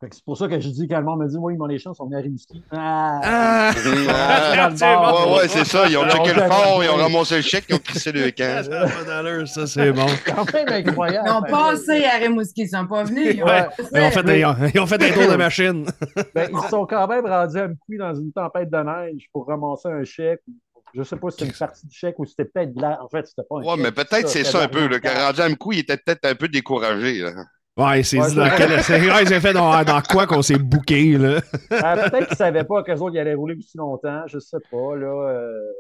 C'est 0.03 0.25
pour 0.25 0.35
ça 0.39 0.49
que 0.49 0.59
je 0.59 0.69
dis 0.71 0.89
quand 0.89 0.99
le 0.99 1.05
monde 1.05 1.21
me 1.21 1.29
dit 1.29 1.37
Oui, 1.39 1.57
mon 1.59 1.67
les 1.67 1.79
chances 1.79 1.99
sont 1.99 2.05
venus 2.07 2.19
à 2.19 2.23
Rimouski. 2.23 2.63
Ah! 2.71 3.21
Ah! 3.23 3.71
Ah, 4.09 4.71
C'est 4.75 4.97
bon. 4.97 5.33
Ouais, 5.35 5.39
ouais, 5.41 5.49
c'est 5.49 5.65
ça. 5.67 5.87
Ils 5.89 5.97
ont 5.99 6.09
checké 6.09 6.31
on 6.33 6.41
le 6.41 6.47
fort, 6.49 6.85
ils 6.85 6.89
ont 6.89 6.97
ramassé 6.97 7.37
le 7.37 7.43
chèque, 7.43 7.65
ils 7.69 7.75
ont 7.75 7.79
crissé 7.79 8.11
le 8.13 8.31
camp. 8.31 8.63
Ça 8.65 8.71
n'a 8.71 8.87
pas 8.89 9.05
d'allure, 9.05 9.47
ça, 9.47 9.67
c'est 9.67 9.93
bon. 9.93 10.07
quand 10.27 10.53
même 10.55 10.69
incroyable. 10.69 11.29
Ils 11.29 11.33
ont 11.33 11.43
passé 11.43 12.05
à 12.05 12.17
Rimouski, 12.17 12.63
ils 12.63 12.69
sont 12.71 12.87
pas 12.87 13.05
venus. 13.05 13.35
Ils 13.35 13.43
ont 13.43 13.47
Ouais. 13.47 13.65
passé. 13.77 13.89
Ils 13.93 14.01
ont 14.01 14.11
fait, 14.11 14.23
des, 14.23 14.39
ils 14.75 14.81
ont 14.81 14.87
fait 14.87 15.03
un 15.03 15.11
tour 15.13 15.31
de 15.33 15.37
machine. 15.37 15.87
Ben, 16.35 16.49
ils 16.51 16.69
sont 16.71 16.87
quand 16.87 17.07
même 17.07 17.27
rendus 17.27 17.59
à 17.59 17.65
Amkoui 17.65 17.99
dans 17.99 18.15
une 18.15 18.33
tempête 18.33 18.71
de 18.71 18.79
neige 18.79 19.25
pour 19.33 19.47
ramasser 19.47 19.89
un 19.89 20.05
chèque. 20.05 20.41
Je 20.95 21.03
sais 21.03 21.17
pas 21.17 21.31
si 21.31 21.37
c'était 21.39 21.51
une 21.53 21.57
partie 21.59 21.87
du 21.87 21.95
chèque 21.95 22.19
ou 22.19 22.25
c'était 22.25 22.47
peut-être 22.47 22.75
de 22.75 22.81
la... 22.81 23.03
En 23.03 23.09
fait, 23.09 23.27
c'était 23.27 23.43
pas 23.49 23.57
un 23.57 23.63
Ouais, 23.63 23.75
chèque, 23.75 23.81
mais 23.83 23.93
peut-être 23.93 24.29
c'est 24.29 24.45
ça 24.45 24.63
un 24.63 24.69
peu. 24.69 24.87
Le 24.87 24.99
rendu 25.25 25.41
à 25.41 25.49
Mkou, 25.49 25.73
il 25.73 25.81
était 25.81 25.97
peut-être 25.99 26.25
un 26.25 26.35
peu 26.35 26.49
découragé. 26.49 27.19
Là. 27.19 27.33
Ouais, 27.77 28.03
c'est 28.03 28.19
Ouais, 28.19 28.29
dit 28.29 28.35
dans 28.35 28.51
quel. 28.57 28.71
ouais, 28.71 29.41
fait 29.41 29.53
dans, 29.53 29.83
dans 29.85 30.03
quoi 30.03 30.27
qu'on 30.27 30.43
s'est 30.43 30.59
booké, 30.59 31.17
là? 31.17 31.41
Ah, 31.71 31.97
peut-être 31.97 32.29
qu'ils 32.29 32.37
savaient 32.37 32.65
pas 32.65 32.83
qu'eux 32.83 32.95
autres, 32.97 33.15
ils 33.15 33.21
allaient 33.21 33.35
rouler 33.35 33.55
aussi 33.57 33.79
longtemps. 33.79 34.23
Je 34.27 34.39
sais 34.39 34.59
pas, 34.71 34.97
là. 34.97 35.07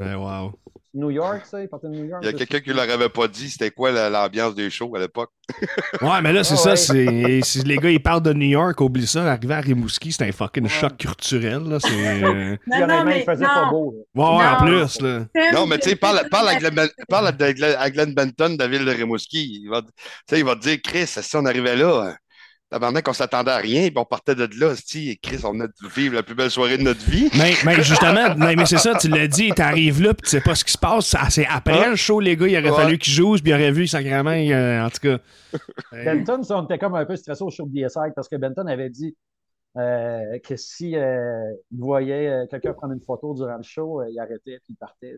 euh, 0.00 0.14
wow. 0.14 0.52
New 0.92 1.10
York, 1.10 1.42
ça? 1.48 1.62
Ils 1.62 1.68
partaient 1.68 1.86
de 1.86 1.92
New 1.94 2.04
York? 2.06 2.20
Il 2.24 2.26
y 2.26 2.28
a 2.30 2.32
quelqu'un 2.32 2.58
qui 2.58 2.70
leur 2.72 2.90
avait 2.90 3.08
pas 3.08 3.28
dit 3.28 3.48
c'était 3.48 3.70
quoi 3.70 3.92
la- 3.92 4.10
l'ambiance 4.10 4.56
des 4.56 4.70
shows 4.70 4.92
à 4.96 4.98
l'époque. 4.98 5.30
Ouais, 6.02 6.20
mais 6.22 6.32
là, 6.32 6.42
c'est 6.44 6.54
Ah 6.54 6.74
ça. 6.76 6.92
ouais. 6.94 7.40
c'est 7.40 7.40
Si 7.44 7.58
les 7.62 7.76
gars, 7.76 7.90
ils 7.90 8.02
parlent 8.02 8.22
de 8.22 8.32
New 8.32 8.46
York, 8.48 8.80
oublie 8.80 9.06
ça. 9.06 9.24
Arriver 9.30 9.54
à 9.54 9.60
Rimouski, 9.60 10.10
c'est 10.12 10.26
un 10.26 10.32
fucking 10.32 10.66
choc 10.68 10.96
culturel, 10.96 11.62
là. 11.68 11.78
C'est. 11.80 11.88
euh, 12.24 12.56
Non, 12.66 12.78
non, 12.78 12.84
honnêtement, 12.84 13.04
mais 13.04 13.18
il 13.20 13.24
faisait 13.24 13.44
pas 13.44 13.64
non. 13.66 13.70
beau. 13.70 13.94
là. 14.14 14.22
Ouais, 14.22 14.38
ouais, 14.38 14.44
en 14.46 14.64
Non. 14.64 14.86
plus, 14.86 15.00
là. 15.00 15.18
Non, 15.52 15.66
mais 15.66 15.78
tu 15.78 15.90
sais, 15.90 15.96
parle, 15.96 16.20
parle, 16.30 16.48
à 16.48 16.54
Glenn, 16.56 16.74
Ben- 16.74 16.88
parle 17.08 17.28
à 17.28 17.90
Glenn- 17.90 18.14
Benton 18.14 18.54
de 18.54 18.58
la 18.58 18.66
ville 18.68 18.84
de 18.84 18.90
Rimouski. 18.90 19.60
Il 19.64 19.68
va, 19.68 19.82
tu 19.82 19.88
sais, 20.28 20.38
il 20.40 20.44
va 20.44 20.54
te 20.56 20.60
dire 20.60 20.78
Chris, 20.82 21.06
si 21.06 21.36
on 21.36 21.44
arrivait 21.44 21.76
là, 21.76 21.79
Tabarnak, 22.70 23.08
on 23.08 23.12
s'attendait 23.12 23.50
à 23.50 23.56
rien, 23.56 23.88
puis 23.88 23.98
on 23.98 24.04
partait 24.04 24.36
de 24.36 24.48
là, 24.60 24.76
si 24.76 25.18
Chris, 25.20 25.40
on 25.44 25.54
de 25.54 25.68
vivre 25.92 26.14
la 26.14 26.22
plus 26.22 26.36
belle 26.36 26.52
soirée 26.52 26.78
de 26.78 26.84
notre 26.84 27.00
vie. 27.04 27.28
Mais, 27.36 27.52
mais 27.64 27.74
justement, 27.82 28.32
mais, 28.36 28.54
mais 28.54 28.64
c'est 28.64 28.78
ça, 28.78 28.94
tu 28.96 29.08
l'as 29.08 29.26
dit, 29.26 29.50
t'arrives 29.50 30.00
là, 30.00 30.14
puis 30.14 30.22
tu 30.22 30.30
sais 30.30 30.40
pas 30.40 30.54
ce 30.54 30.64
qui 30.64 30.70
se 30.72 30.78
passe. 30.78 31.16
C'est 31.30 31.46
après 31.46 31.84
Hein? 31.84 31.90
le 31.90 31.96
show, 31.96 32.20
les 32.20 32.36
gars, 32.36 32.46
il 32.46 32.56
aurait 32.58 32.70
Ouais. 32.70 32.76
fallu 32.84 32.98
qu'ils 32.98 33.12
jouent, 33.12 33.34
puis 33.34 33.50
ils 33.50 33.54
auraient 33.54 33.72
vu 33.72 33.88
sacrément, 33.88 34.30
euh, 34.30 34.84
en 34.84 34.88
tout 34.88 35.00
cas. 35.02 35.18
Benton, 35.92 36.44
ça, 36.44 36.58
on 36.58 36.64
était 36.64 36.78
comme 36.78 36.94
un 36.94 37.04
peu 37.04 37.16
stressé 37.16 37.42
au 37.42 37.50
show 37.50 37.66
de 37.66 37.72
DSI 37.74 38.12
parce 38.14 38.28
que 38.28 38.36
Benton 38.36 38.64
avait 38.68 38.90
dit 38.90 39.16
euh, 39.76 40.38
que 40.38 40.54
si 40.54 40.96
euh, 40.96 41.52
il 41.72 41.78
voyait 41.80 42.28
euh, 42.28 42.46
quelqu'un 42.48 42.72
prendre 42.72 42.92
une 42.92 43.00
photo 43.02 43.34
durant 43.34 43.56
le 43.56 43.62
show, 43.64 44.00
euh, 44.00 44.06
il 44.10 44.18
arrêtait 44.20 44.60
puis 44.64 44.70
il 44.70 44.76
partait. 44.76 45.16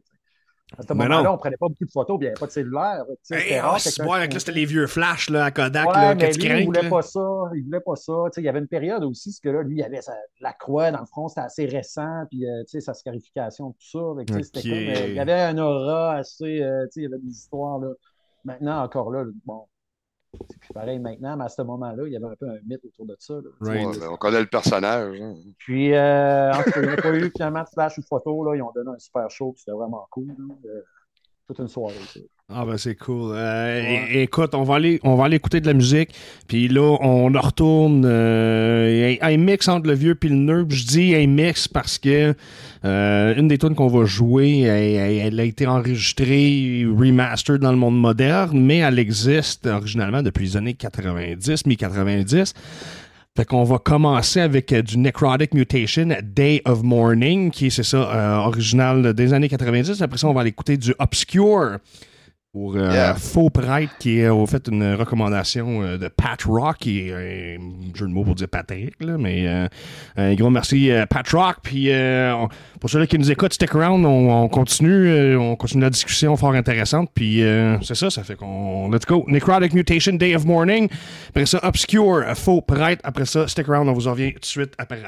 À 0.79 0.83
ce 0.83 0.93
moment-là, 0.95 1.33
on 1.33 1.37
prenait 1.39 1.57
pas 1.57 1.69
beaucoup 1.69 1.85
de 1.85 1.91
photos, 1.91 2.19
puis 2.19 2.27
il 2.27 2.31
n'y 2.31 2.33
avait 2.33 2.41
pas 2.41 2.47
de 2.47 2.51
cellulaire. 2.51 3.05
tu 3.09 3.15
sais, 3.23 3.35
Hey, 3.35 3.41
c'était 3.43 3.55
ah, 3.59 3.63
rare, 3.63 4.17
avec 4.17 4.33
c'était 4.41 4.53
les 4.53 4.65
vieux 4.65 4.87
flashs 4.87 5.29
là, 5.31 5.45
à 5.45 5.51
Kodak, 5.51 5.87
Ouais, 5.87 5.93
là, 5.95 6.15
mais 6.15 6.31
que 6.31 6.35
tu 6.35 6.41
lui, 6.49 6.61
il 6.61 6.65
voulait 6.67 6.83
là. 6.83 6.89
pas 6.91 7.03
ça. 7.03 7.21
Il 7.55 7.65
voulait 7.65 7.81
pas 7.81 7.97
ça. 7.97 8.13
Tu 8.27 8.35
sais, 8.35 8.41
il 8.41 8.45
y 8.45 8.49
avait 8.49 8.59
une 8.59 8.69
période 8.69 9.05
aussi, 9.05 9.33
ce 9.33 9.41
que 9.41 9.49
là, 9.51 9.63
lui, 9.63 9.77
il 9.79 9.83
avait 9.83 10.01
sa- 10.01 10.17
la 10.41 10.53
croix 10.53 10.91
dans 10.91 11.01
le 11.01 11.07
front, 11.07 11.29
c'était 11.29 11.43
assez 11.43 11.67
récent, 11.67 12.25
puis 12.31 12.47
euh, 12.47 12.63
tu 12.65 12.71
sais, 12.73 12.81
sa 12.81 12.95
scarification, 12.95 13.73
tout 13.73 13.77
ça. 13.81 13.99
Fait 14.19 14.25
que, 14.25 14.33
tu 14.33 14.43
sais, 14.43 14.51
c'était 14.55 14.59
Ok. 14.61 14.65
comme, 14.69 14.89
euh, 14.89 15.07
il 15.09 15.15
y 15.15 15.21
avait 15.21 15.33
un 15.41 15.59
aura 15.59 16.15
assez, 16.17 16.63
euh, 16.63 16.85
tu 16.87 16.93
sais, 16.93 17.01
il 17.01 17.03
y 17.05 17.07
avait 17.07 17.19
des 17.19 17.31
histoires, 17.31 17.79
là. 17.79 17.89
Maintenant, 18.45 18.83
encore 18.83 19.11
là, 19.13 19.25
bon, 19.45 19.67
C'est 20.63 20.73
pareil 20.73 20.99
maintenant, 20.99 21.37
mais 21.37 21.45
à 21.45 21.49
ce 21.49 21.61
moment-là, 21.63 22.05
il 22.07 22.13
y 22.13 22.17
avait 22.17 22.27
un 22.27 22.35
peu 22.37 22.49
un 22.49 22.59
mythe 22.67 22.85
autour 22.85 23.07
de 23.07 23.17
ça. 23.19 23.35
là. 23.35 23.41
Right. 23.61 23.87
Ouais, 23.87 23.97
mais 24.01 24.07
on 24.07 24.17
connaît 24.17 24.41
le 24.41 24.47
personnage. 24.47 25.21
hein. 25.21 25.35
Puis, 25.59 25.93
euh, 25.95 26.51
en 26.53 26.63
tout 26.63 26.71
cas, 26.71 26.81
il 26.81 26.87
n'y 26.89 26.95
a 26.95 26.97
pas 26.97 27.15
eu 27.15 27.31
finalement 27.31 27.63
de 27.63 27.69
flash 27.69 27.99
ou 27.99 28.01
de 28.01 28.07
photo. 28.07 28.45
Là. 28.45 28.57
Ils 28.57 28.63
ont 28.63 28.73
donné 28.75 28.91
un 28.91 28.99
super 28.99 29.31
show, 29.31 29.53
puis 29.53 29.61
c'était 29.65 29.77
vraiment 29.77 30.07
cool. 30.11 30.29
là. 30.29 30.71
Toute 31.47 31.59
une 31.59 31.69
soirée. 31.69 31.95
ça. 32.13 32.21
Ah 32.55 32.67
ben 32.67 32.77
c'est 32.77 32.97
cool. 32.97 33.33
Euh, 33.35 33.97
Écoute, 34.11 34.55
on 34.55 34.63
va 34.63 34.75
aller, 34.75 35.01
on 35.05 35.15
va 35.15 35.25
aller 35.25 35.37
écouter 35.37 35.61
de 35.61 35.67
la 35.67 35.73
musique. 35.73 36.11
Puis 36.49 36.69
là, 36.69 36.83
on 37.01 37.27
retourne 37.33 38.05
euh, 38.05 39.15
un, 39.23 39.33
un 39.33 39.37
mix 39.39 39.69
entre 39.69 39.87
le 39.87 39.95
vieux 39.95 40.15
puis 40.15 40.29
le 40.29 40.35
neuf. 40.37 40.67
Je 40.69 40.85
dis 40.85 41.15
un 41.15 41.27
mix 41.27 41.67
parce 41.67 41.99
que 41.99 42.35
euh, 42.85 43.35
une 43.37 43.49
des 43.49 43.57
tunes 43.57 43.75
qu'on 43.75 43.89
va 43.89 44.05
jouer, 44.05 44.61
elle, 44.61 44.97
elle- 44.97 45.27
elle 45.35 45.41
a 45.41 45.45
été 45.45 45.67
enregistrée, 45.67 46.85
remastered 46.87 47.61
dans 47.63 47.71
le 47.73 47.79
monde 47.79 47.99
moderne, 47.99 48.61
mais 48.61 48.79
elle 48.79 48.99
existe 48.99 49.67
originalement 49.67 50.23
depuis 50.23 50.45
les 50.45 50.57
années 50.59 50.75
90, 50.75 51.65
mi-90. 51.67 52.53
Fait 53.35 53.47
qu'on 53.47 53.65
va 53.65 53.79
commencer 53.79 54.41
avec 54.41 54.75
euh, 54.75 54.83
du 54.83 54.99
Necrotic 54.99 55.55
Mutation, 55.55 56.09
Day 56.23 56.61
of 56.67 56.83
Mourning, 56.83 57.51
qui 57.51 57.69
est, 57.69 57.71
c'est 57.71 57.83
ça, 57.83 57.97
euh, 57.97 58.37
original 58.37 59.15
des 59.15 59.33
années 59.33 59.49
90. 59.49 60.03
Après 60.03 60.19
ça, 60.19 60.29
on 60.29 60.35
va 60.35 60.43
aller 60.43 60.51
écouter 60.51 60.77
du 60.77 60.95
Obscure 60.99 61.79
pour 62.53 62.77
euh, 62.77 62.93
Yeah. 62.93 63.15
Faux 63.15 63.49
Prêtre, 63.49 63.95
qui 63.99 64.27
au 64.27 64.45
fait 64.47 64.69
une 64.69 64.95
recommandation 64.95 65.83
euh, 65.83 65.97
de 65.97 66.09
Pat 66.09 66.41
Rock, 66.43 66.77
qui 66.81 67.09
est 67.09 67.57
un 67.57 67.95
jeu 67.97 68.07
de 68.07 68.13
mots 68.13 68.25
pour 68.25 68.35
dire 68.35 68.49
Patrick, 68.49 68.95
là, 69.01 69.17
mais 69.19 69.49
euh, 69.49 69.69
un 70.17 70.35
gros 70.35 70.51
merci 70.51 70.91
euh, 70.91 71.07
Pat 71.07 71.27
Rock. 71.31 71.57
Puis 71.63 71.91
euh, 71.91 72.35
on- 72.37 72.49
pour 72.79 72.91
ceux 72.91 73.07
qui 73.07 73.19
nous 73.19 73.31
écoutent, 73.31 73.55
stick 73.55 73.75
around, 73.75 74.05
on, 74.05 74.31
on 74.45 74.49
continue, 74.49 75.09
euh, 75.09 75.39
on 75.41 75.57
continue 75.57 75.83
la 75.83 75.91
discussion 75.91 76.37
fort 76.37 76.53
intéressante. 76.53 77.11
Puis 77.15 77.43
euh, 77.43 77.81
c'est 77.81 77.95
ça, 77.95 78.11
ça 78.11 78.23
fait 78.23 78.35
qu'on 78.37 78.91
let's 78.91 79.07
go. 79.07 79.25
Necrotic 79.29 79.73
Mutation, 79.73 80.13
Day 80.15 80.35
of 80.35 80.45
Mourning. 80.45 80.89
Après 81.31 81.47
ça, 81.47 81.59
Obscure, 81.63 82.23
Faux 82.35 82.61
Prêtre. 82.61 83.01
Après 83.05 83.25
ça, 83.25 83.49
stick 83.49 83.67
around, 83.69 83.89
on 83.89 83.95
vous 83.95 84.09
en 84.09 84.13
revient 84.13 84.33
tout 84.35 84.41
de 84.41 84.45
suite 84.45 84.75
après. 84.77 85.01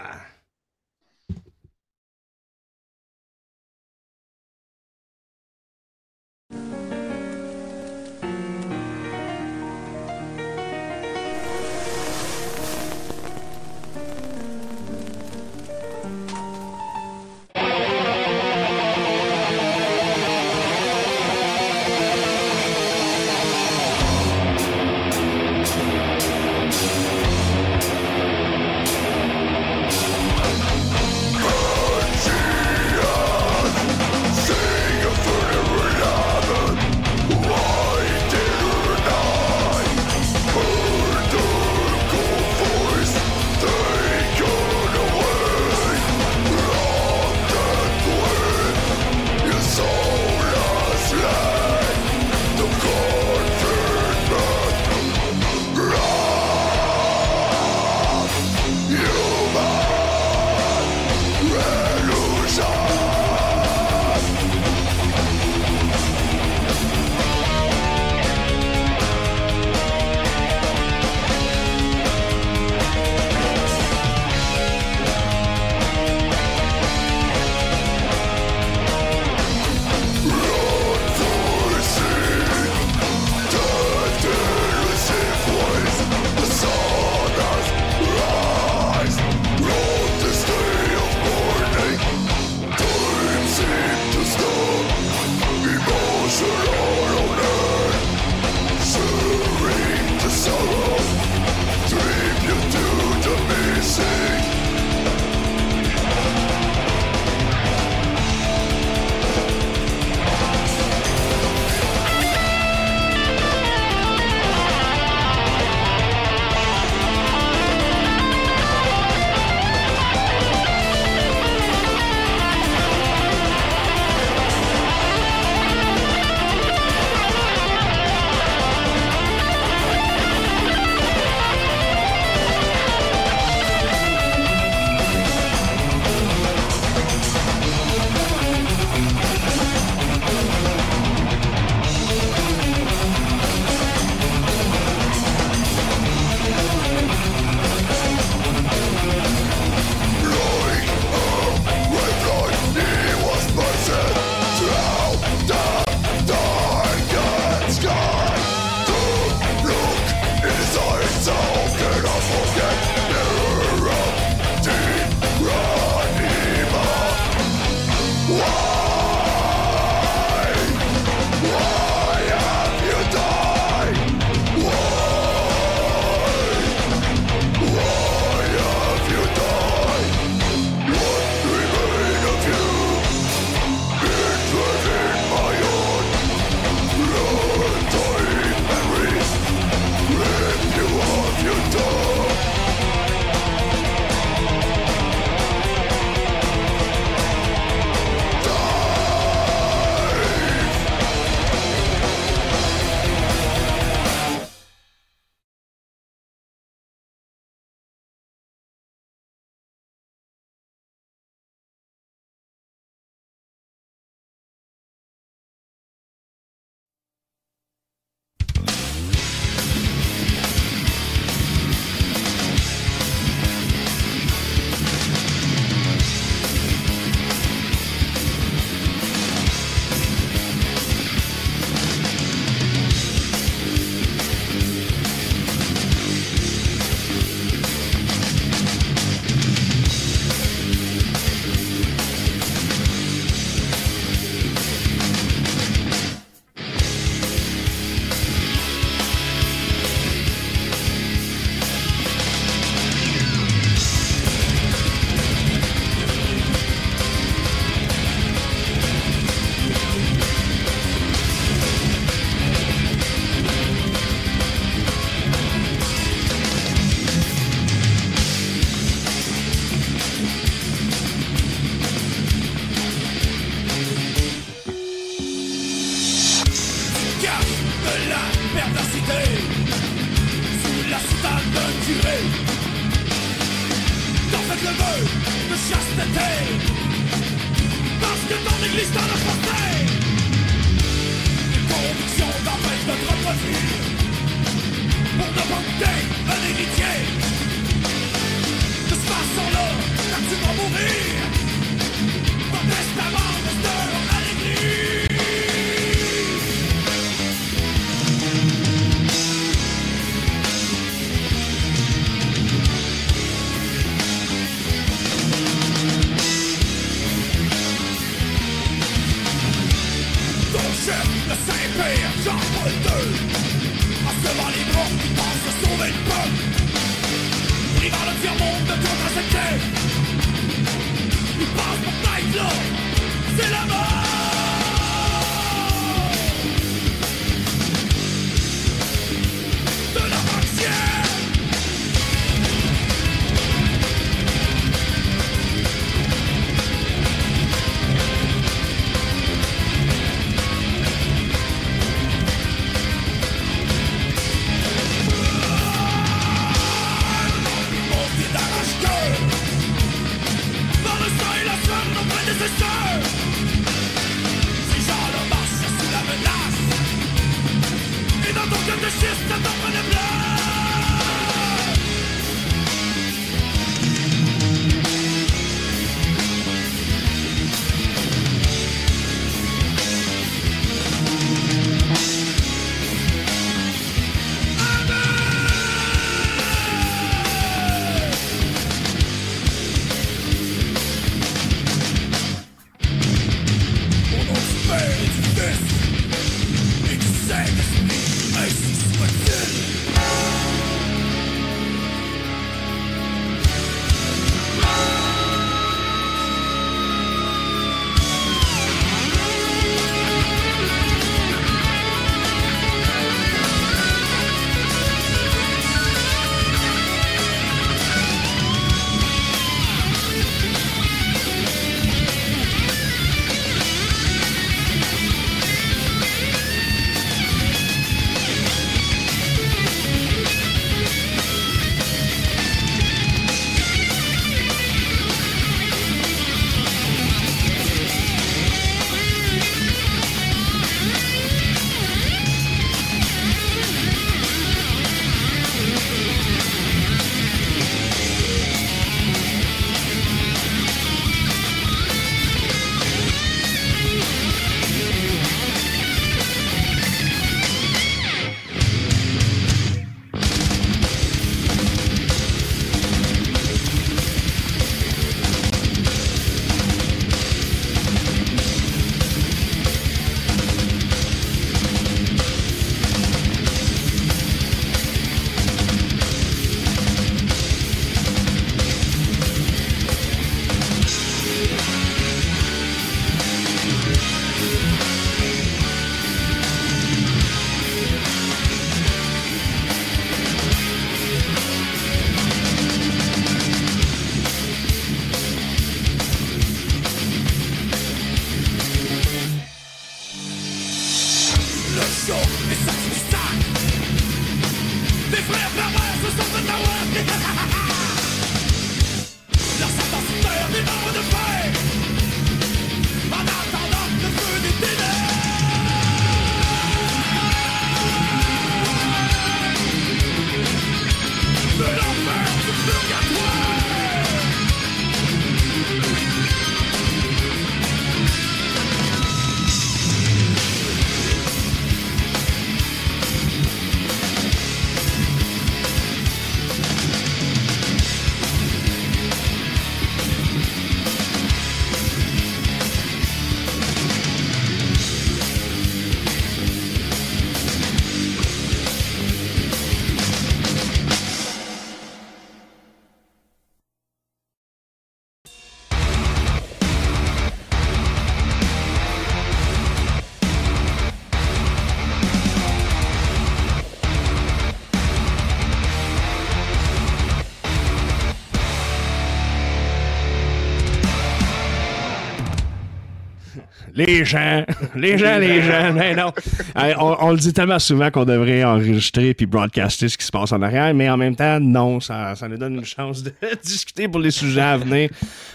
Les 573.76 574.04
gens, 574.04 574.44
les 574.76 574.96
gens, 574.96 575.18
les 575.18 575.42
gens. 575.42 575.72
Mais 575.74 575.94
non. 575.96 576.12
Euh, 576.56 576.74
on, 576.78 576.96
on 577.00 577.10
le 577.10 577.16
dit 577.16 577.32
tellement 577.32 577.58
souvent 577.58 577.90
qu'on 577.90 578.04
devrait 578.04 578.44
enregistrer 578.44 579.14
puis 579.14 579.26
broadcaster 579.26 579.88
ce 579.88 579.98
qui 579.98 580.04
se 580.04 580.12
passe 580.12 580.30
en 580.32 580.40
arrière, 580.42 580.72
mais 580.74 580.88
en 580.88 580.96
même 580.96 581.16
temps, 581.16 581.40
non, 581.40 581.80
ça, 581.80 582.14
ça 582.14 582.28
nous 582.28 582.36
donne 582.36 582.54
une 582.54 582.64
chance 582.64 583.02
de 583.02 583.12
discuter 583.44 583.88
pour 583.88 584.00
les 584.00 584.12
sujets 584.12 584.40
à 584.40 584.56
venir. 584.56 584.90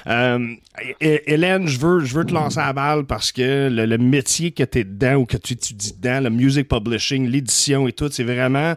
Euh, 0.07 0.53
Hé- 1.01 1.21
Hélène, 1.33 1.67
je 1.67 1.77
veux, 1.79 1.99
je 2.05 2.13
veux 2.15 2.23
te 2.25 2.33
lancer 2.33 2.59
à 2.59 2.67
la 2.67 2.73
balle 2.73 3.05
parce 3.05 3.31
que 3.33 3.67
le, 3.69 3.85
le 3.85 3.97
métier 3.97 4.51
que 4.51 4.63
tu 4.63 4.79
es 4.79 4.83
dedans 4.85 5.15
ou 5.15 5.25
que 5.25 5.35
tu 5.37 5.53
étudies 5.53 5.93
dedans, 5.99 6.21
le 6.21 6.29
music 6.29 6.69
publishing, 6.69 7.27
l'édition 7.27 7.87
et 7.89 7.91
tout, 7.91 8.07
c'est 8.09 8.23
vraiment, 8.23 8.73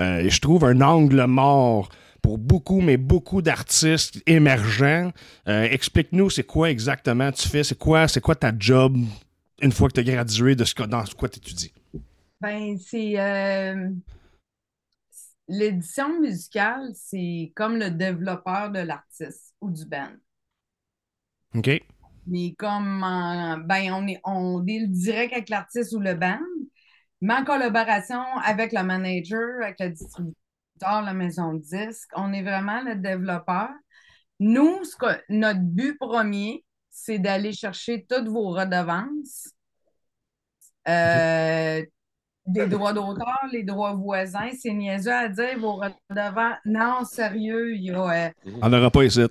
euh, 0.00 0.24
je 0.28 0.40
trouve, 0.40 0.64
un 0.64 0.80
angle 0.80 1.24
mort 1.26 1.90
pour 2.24 2.38
beaucoup, 2.38 2.80
mais 2.80 2.96
beaucoup 2.96 3.42
d'artistes 3.42 4.22
émergents. 4.24 5.12
Euh, 5.46 5.64
Explique-nous, 5.64 6.30
c'est 6.30 6.42
quoi 6.44 6.70
exactement 6.70 7.30
tu 7.30 7.46
fais? 7.46 7.62
C'est 7.62 7.76
quoi, 7.78 8.08
c'est 8.08 8.22
quoi 8.22 8.34
ta 8.34 8.50
job 8.58 8.96
une 9.60 9.72
fois 9.72 9.88
que 9.88 9.92
tu 9.92 10.00
as 10.00 10.04
gradué 10.04 10.56
de 10.56 10.64
ce 10.64 10.74
que, 10.74 10.84
dans 10.84 11.04
quoi 11.18 11.28
tu 11.28 11.38
étudies? 11.38 11.70
Ben, 12.40 12.78
c'est 12.78 13.18
euh, 13.20 13.90
l'édition 15.48 16.18
musicale, 16.20 16.90
c'est 16.94 17.52
comme 17.54 17.76
le 17.76 17.90
développeur 17.90 18.70
de 18.70 18.78
l'artiste 18.80 19.54
ou 19.60 19.70
du 19.70 19.84
band. 19.84 20.12
OK? 21.56 21.80
Mais 22.26 22.54
comme 22.58 23.02
en- 23.02 23.58
ben, 23.58 23.92
on 23.92 24.06
est 24.08 24.20
on 24.24 24.60
deal 24.60 24.90
direct 24.90 25.34
avec 25.34 25.50
l'artiste 25.50 25.92
ou 25.92 26.00
le 26.00 26.14
band, 26.14 26.38
mais 27.20 27.34
en 27.34 27.44
collaboration 27.44 28.22
avec 28.44 28.72
le 28.72 28.82
manager, 28.82 29.62
avec 29.62 29.78
le 29.80 29.90
distributeur, 29.90 30.43
la 31.04 31.14
maison 31.14 31.54
de 31.54 31.60
disques, 31.60 32.10
on 32.16 32.32
est 32.32 32.42
vraiment 32.42 32.82
le 32.82 32.96
développeur. 32.96 33.70
Nous, 34.40 34.84
ce 34.84 34.96
que- 34.96 35.22
notre 35.28 35.60
but 35.60 35.96
premier, 35.98 36.64
c'est 36.90 37.18
d'aller 37.18 37.52
chercher 37.52 38.04
toutes 38.08 38.28
vos 38.28 38.50
redevances, 38.50 39.50
euh, 40.88 41.82
des 42.46 42.66
droits 42.66 42.92
d'auteur, 42.92 43.38
les 43.52 43.62
droits 43.62 43.94
voisins. 43.94 44.50
C'est 44.60 44.72
niaiseux 44.74 45.12
à 45.12 45.28
dire, 45.28 45.58
vos 45.58 45.76
redevances. 45.76 46.58
Non, 46.66 47.02
sérieux, 47.04 47.74
il 47.74 47.84
y 47.84 47.90
a. 47.90 48.26
euh, 48.26 48.30
On 48.60 48.68
n'aura 48.68 48.90
pas 48.90 49.04
ici. 49.04 49.22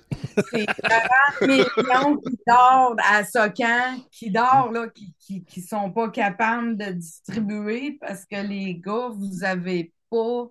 c'est 0.50 0.66
40 0.66 1.40
millions 1.42 2.16
qui 2.16 2.38
dorment 2.46 2.96
à 3.08 3.24
Socan, 3.24 3.98
qui 4.10 4.30
dorment, 4.32 4.74
là, 4.74 4.88
qui, 4.88 5.44
qui 5.44 5.62
sont 5.62 5.92
pas 5.92 6.10
capables 6.10 6.76
de 6.76 6.86
distribuer 6.92 7.98
parce 8.00 8.24
que 8.24 8.36
les 8.44 8.74
gars, 8.80 9.10
vous 9.12 9.44
avez 9.44 9.92
pas, 10.10 10.48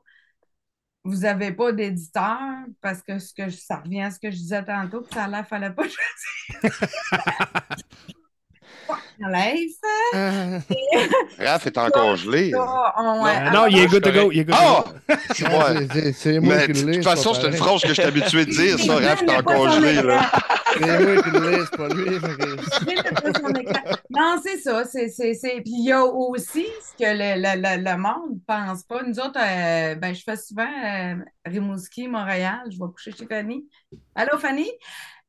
vous 1.04 1.26
avez 1.26 1.52
pas 1.52 1.72
d'éditeur 1.74 2.40
parce 2.82 3.02
que, 3.02 3.20
ce 3.20 3.34
que 3.34 3.50
je- 3.50 3.58
ça 3.58 3.78
revient 3.78 4.04
à 4.04 4.12
ce 4.12 4.20
que 4.20 4.32
je 4.32 4.38
disais 4.38 4.64
tantôt, 4.64 5.02
puis 5.02 5.14
ça 5.14 5.28
l'air, 5.28 5.48
fallait 5.48 5.72
pas 5.72 5.84
que 5.84 5.90
je 5.90 6.68
my 9.20 9.32
life. 9.32 9.78
Raph 11.40 11.66
est 11.68 11.78
encore 11.78 12.16
gelé. 12.18 12.52
Ça, 12.52 12.94
on- 12.98 13.26
Euh, 13.26 13.50
non, 13.52 13.66
il 13.68 13.80
est 13.80 13.88
good 13.88 14.04
to 14.04 14.12
go. 14.12 14.32
Il 14.32 14.40
est 14.40 14.46
good 14.46 14.56
to 14.56 14.62
Ah! 14.62 14.84
go. 14.86 15.16
C'est 15.34 15.44
Non, 15.44 15.50
moi. 15.52 15.70
c'est- 16.14 16.40
moi 16.40 16.56
Mais 16.58 16.74
qui 16.74 16.84
de 16.84 16.94
toute 16.96 17.04
façon, 17.04 17.34
c'est 17.34 17.48
une 17.48 17.54
phrase 17.54 17.82
que 17.82 17.90
je 17.90 17.94
suis 17.94 18.04
habitué 18.04 18.46
de 18.46 18.52
dire, 18.52 18.80
ça, 18.80 18.96
Raph 18.96 19.22
est 19.24 19.32
encore 19.36 19.70
gelé, 19.72 20.02
là. 20.02 20.32
C'est 20.74 20.80
moi 21.00 21.22
qui 21.24 21.30
le 21.30 21.50
lis, 21.52 21.66
c'est 21.70 21.78
pas 21.78 21.88
lui. 21.90 22.20
Non, 24.10 24.38
c'est 24.44 24.58
ça. 24.58 24.84
C'est, 24.86 25.10
c'est, 25.10 25.34
c'est... 25.34 25.62
Puis 25.62 25.72
il 25.80 25.86
y 25.86 25.92
a 25.92 26.04
aussi 26.04 26.66
ce 26.82 27.04
que 27.04 27.10
le, 27.10 27.42
le, 27.42 27.62
le, 27.62 27.84
le 27.92 27.98
monde 27.98 28.40
pense 28.48 28.84
pas. 28.84 29.04
Nous 29.04 29.20
autres, 29.20 29.40
euh, 29.40 29.96
ben, 29.96 30.14
je 30.14 30.22
fais 30.24 30.36
souvent 30.36 30.64
euh, 30.64 31.16
Rimouski, 31.46 32.08
Montréal. 32.08 32.62
Je 32.66 32.78
vais 32.78 32.92
coucher 32.92 33.12
chez 33.12 33.26
Fanny. 33.28 33.66
Allô, 34.16 34.38
Fanny? 34.40 34.70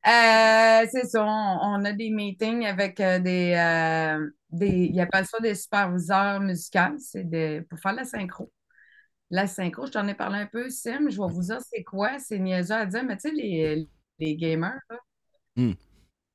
Euh, 0.07 0.85
c'est 0.91 1.05
ça. 1.07 1.23
On, 1.25 1.59
on 1.81 1.85
a 1.85 1.91
des 1.93 2.09
meetings 2.11 2.65
avec 2.65 2.99
euh, 2.99 3.19
des, 3.19 3.53
euh, 3.55 4.29
des. 4.51 4.89
Ils 4.93 4.99
appellent 5.01 5.25
ça 5.25 5.39
des 5.39 5.55
superviseurs 5.55 6.39
musicaux. 6.41 6.97
C'est 6.99 7.65
pour 7.69 7.79
faire 7.79 7.93
la 7.93 8.05
synchro. 8.05 8.51
La 9.31 9.47
synchro, 9.47 9.87
je 9.87 9.93
t'en 9.93 10.07
ai 10.07 10.15
parlé 10.15 10.39
un 10.39 10.47
peu, 10.47 10.69
Sim. 10.69 11.09
Je 11.09 11.17
vais 11.21 11.33
vous 11.33 11.41
dire 11.43 11.59
c'est 11.61 11.83
quoi. 11.83 12.19
C'est 12.19 12.39
niaiseux 12.39 12.75
à 12.75 12.85
dire, 12.85 13.03
mais 13.05 13.17
tu 13.17 13.29
sais, 13.29 13.35
les, 13.35 13.87
les 14.19 14.35
gamers, 14.37 14.79
là, 14.89 14.97
Hmm. 15.57 15.73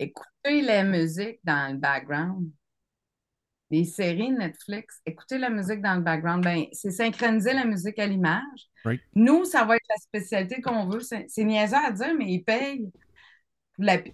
écoutez 0.00 0.62
la 0.62 0.82
musique 0.84 1.38
dans 1.44 1.72
le 1.72 1.78
background. 1.78 2.50
Les 3.70 3.84
séries 3.84 4.30
Netflix, 4.32 5.00
écoutez 5.06 5.38
la 5.38 5.48
musique 5.48 5.80
dans 5.80 5.94
le 5.94 6.00
background. 6.02 6.42
Ben, 6.42 6.64
c'est 6.72 6.90
synchroniser 6.90 7.52
la 7.52 7.64
musique 7.64 7.98
à 8.00 8.06
l'image. 8.06 8.68
Right. 8.84 9.00
Nous, 9.14 9.44
ça 9.44 9.64
va 9.64 9.76
être 9.76 9.86
la 9.88 9.96
spécialité 9.96 10.60
qu'on 10.60 10.86
veut. 10.88 11.00
C'est 11.00 11.26
c'est 11.28 11.44
niaiseux 11.44 11.76
à 11.76 11.92
dire, 11.92 12.12
mais 12.18 12.32
ils 12.32 12.42
payent 12.42 12.90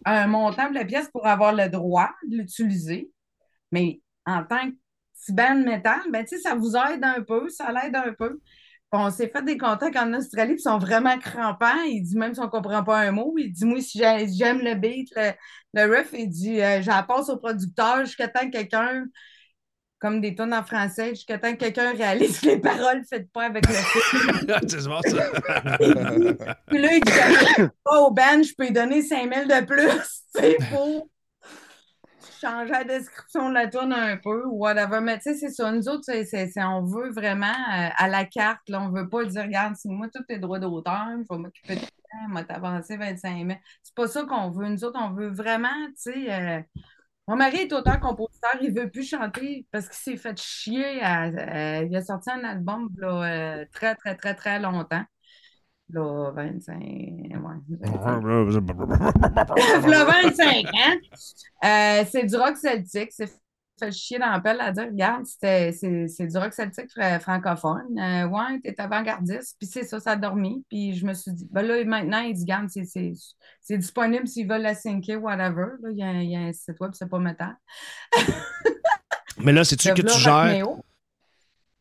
un 0.05 0.27
montant 0.27 0.69
de 0.71 0.75
la 0.75 0.85
pièce 0.85 1.09
pour 1.13 1.27
avoir 1.27 1.53
le 1.53 1.69
droit 1.69 2.11
de 2.29 2.39
l'utiliser. 2.39 3.11
Mais 3.73 4.01
en 4.27 4.45
tant 4.45 4.71
que 4.71 4.77
petit 5.15 5.33
band 5.33 5.57
métal, 5.57 6.01
ben, 6.11 6.27
ça 6.27 6.55
vous 6.55 6.77
aide 6.77 7.05
un 7.05 7.23
peu, 7.23 7.49
ça 7.49 7.73
l'aide 7.73 7.97
un 7.97 8.13
peu. 8.13 8.41
On 8.93 9.11
s'est 9.11 9.29
fait 9.29 9.43
des 9.43 9.59
contacts 9.59 9.97
en 9.97 10.13
Australie, 10.15 10.55
puis 10.55 10.61
ils 10.61 10.71
sont 10.71 10.79
vraiment 10.79 11.19
crampants. 11.19 11.83
Il 11.87 12.03
dit, 12.03 12.17
même 12.17 12.35
si 12.35 12.41
on 12.41 12.45
ne 12.45 12.51
comprend 12.51 12.85
pas 12.85 13.01
un 13.01 13.11
mot, 13.11 13.35
il 13.37 13.53
dit, 13.53 13.65
moi, 13.65 13.81
si 13.81 13.99
j'aime 13.99 14.61
le 14.61 14.75
beat, 14.75 15.09
le, 15.17 15.33
le 15.75 15.93
riff, 15.95 16.11
il 16.13 16.29
dit, 16.29 16.63
euh, 16.63 16.81
j'en 16.83 17.03
passe 17.03 17.29
au 17.29 17.37
producteur 17.37 18.05
jusqu'à 18.05 18.29
temps 18.29 18.47
que 18.47 18.53
quelqu'un, 18.53 19.05
comme 19.99 20.21
des 20.21 20.35
tonnes 20.35 20.53
en 20.55 20.63
français, 20.63 21.11
jusqu'à 21.11 21.39
temps 21.39 21.53
que 21.53 21.57
quelqu'un 21.59 21.93
réalise 21.93 22.41
que 22.41 22.47
les 22.47 22.59
paroles 22.59 23.03
faites 23.09 23.31
pas 23.33 23.45
avec 23.47 23.67
le 23.67 23.75
film. 23.75 24.59
c'est 24.69 24.87
bon, 24.87 25.01
ça. 25.03 25.31
Puis 26.67 26.79
là, 26.79 26.89
il 26.95 27.01
dit, 27.03 27.69
pas 27.85 28.01
au 28.01 28.11
band, 28.11 28.43
je 28.43 28.55
peux 28.57 28.65
lui 28.67 28.73
donner 28.73 29.03
5000 29.03 29.49
de 29.49 29.65
plus, 29.65 30.23
sais, 30.35 30.57
pour 30.71 31.09
changer 32.41 32.71
la 32.73 32.85
description 32.85 33.49
de 33.49 33.55
la 33.55 33.67
tune 33.69 33.93
un 33.93 34.17
peu, 34.19 34.45
whatever. 34.47 35.01
Mais 35.01 35.17
tu 35.19 35.23
sais, 35.33 35.35
c'est 35.35 35.51
ça. 35.51 35.73
Nous 35.73 35.89
autres, 35.89 36.03
c'est, 36.05 36.25
c'est- 36.25 36.49
c'est- 36.49 36.63
on 36.65 36.85
veut 36.85 37.11
vraiment 37.11 37.47
euh, 37.47 37.89
à 37.97 38.09
la 38.09 38.25
carte, 38.25 38.69
là, 38.69 38.83
on 38.83 38.91
veut 38.91 39.09
pas 39.09 39.25
dire, 39.25 39.43
regarde, 39.43 39.75
c'est 39.77 39.89
moi 39.89 40.09
tous 40.15 40.25
tes 40.25 40.39
droits 40.39 40.59
d'auteur, 40.59 41.07
je 41.19 41.35
vais 41.35 41.41
m'occuper 41.41 41.77
de 41.77 41.81
ça, 41.81 41.87
moi 42.29 42.45
t'avancer 42.45 42.97
25 42.97 43.47
000. 43.47 43.59
C'est 43.83 43.95
pas 43.95 44.07
ça 44.09 44.25
qu'on 44.25 44.51
veut. 44.51 44.69
Nous 44.69 44.85
autres, 44.85 44.99
on 45.03 45.11
veut 45.15 45.29
vraiment, 45.31 45.69
tu 46.03 46.13
sais, 46.13 46.33
euh, 46.33 46.61
mon 47.29 47.37
mari 47.37 47.59
est 47.59 47.73
auteur-compositeur, 47.73 48.53
il 48.63 48.73
veut 48.75 48.91
plus 48.91 49.09
chanter 49.09 49.67
parce 49.73 49.89
qu'il 49.89 49.97
s'est 49.99 50.17
fait 50.17 50.39
chier. 50.41 51.01
à- 51.03 51.23
à- 51.25 51.83
il 51.83 51.95
a 51.97 52.03
sorti 52.03 52.31
un 52.31 52.45
album 52.45 52.89
là, 52.99 53.61
euh, 53.61 53.65
très, 53.73 53.95
très, 53.97 54.15
très, 54.17 54.35
très 54.35 54.61
longtemps. 54.61 55.05
Là, 55.91 56.33
25. 56.35 56.79
Ouais, 56.81 57.37
25. 57.71 58.23
Là, 59.87 60.05
25 60.05 60.67
ans. 60.75 60.97
Euh, 61.65 62.05
c'est 62.11 62.25
du 62.25 62.37
rock 62.37 62.57
celtique. 62.57 63.13
C'est 63.13 63.31
fait 63.79 63.93
chier 63.93 64.19
dans 64.19 64.31
la 64.31 64.41
pelle 64.41 64.61
à 64.61 64.73
dire, 64.73 64.85
regarde, 64.87 65.27
c'était- 65.27 65.73
c'est 65.73 66.09
c'est 66.09 66.27
du 66.27 66.37
rock 66.39 66.53
celtique 66.53 66.91
fra- 66.91 67.19
francophone. 67.21 67.99
Euh, 67.99 68.27
ouais, 68.27 68.61
t'es 68.63 68.75
avant-gardiste. 68.81 69.57
Puis 69.59 69.69
c'est 69.69 69.85
ça, 69.85 70.01
ça 70.01 70.13
a 70.13 70.17
dormi. 70.17 70.65
Puis 70.69 70.95
je 70.95 71.05
me 71.07 71.13
suis 71.15 71.33
dit, 71.33 71.47
ben 71.51 71.63
là, 71.63 71.85
maintenant, 71.85 72.21
il 72.21 72.35
dit, 72.35 72.43
regarde, 72.43 72.69
c'est- 72.71 72.85
c'est 72.85 73.13
c'est 73.61 73.79
disponible 73.79 74.27
s'ils 74.27 74.49
veulent 74.49 74.63
la 74.63 74.75
syncer, 74.75 75.17
whatever. 75.17 75.67
Là, 75.83 75.91
il, 75.91 75.99
y 75.99 76.03
a, 76.03 76.13
il 76.23 76.31
y 76.31 76.37
a 76.37 76.41
un 76.41 76.53
site 76.53 76.79
web, 76.81 76.93
c'est 76.95 77.09
pas 77.09 77.19
métal. 77.19 77.57
Mais 79.39 79.53
là, 79.53 79.65
c'est-tu 79.65 79.93
que 79.93 80.03
Là, 80.03 80.13
tu 80.13 80.19
gères. 80.21 80.67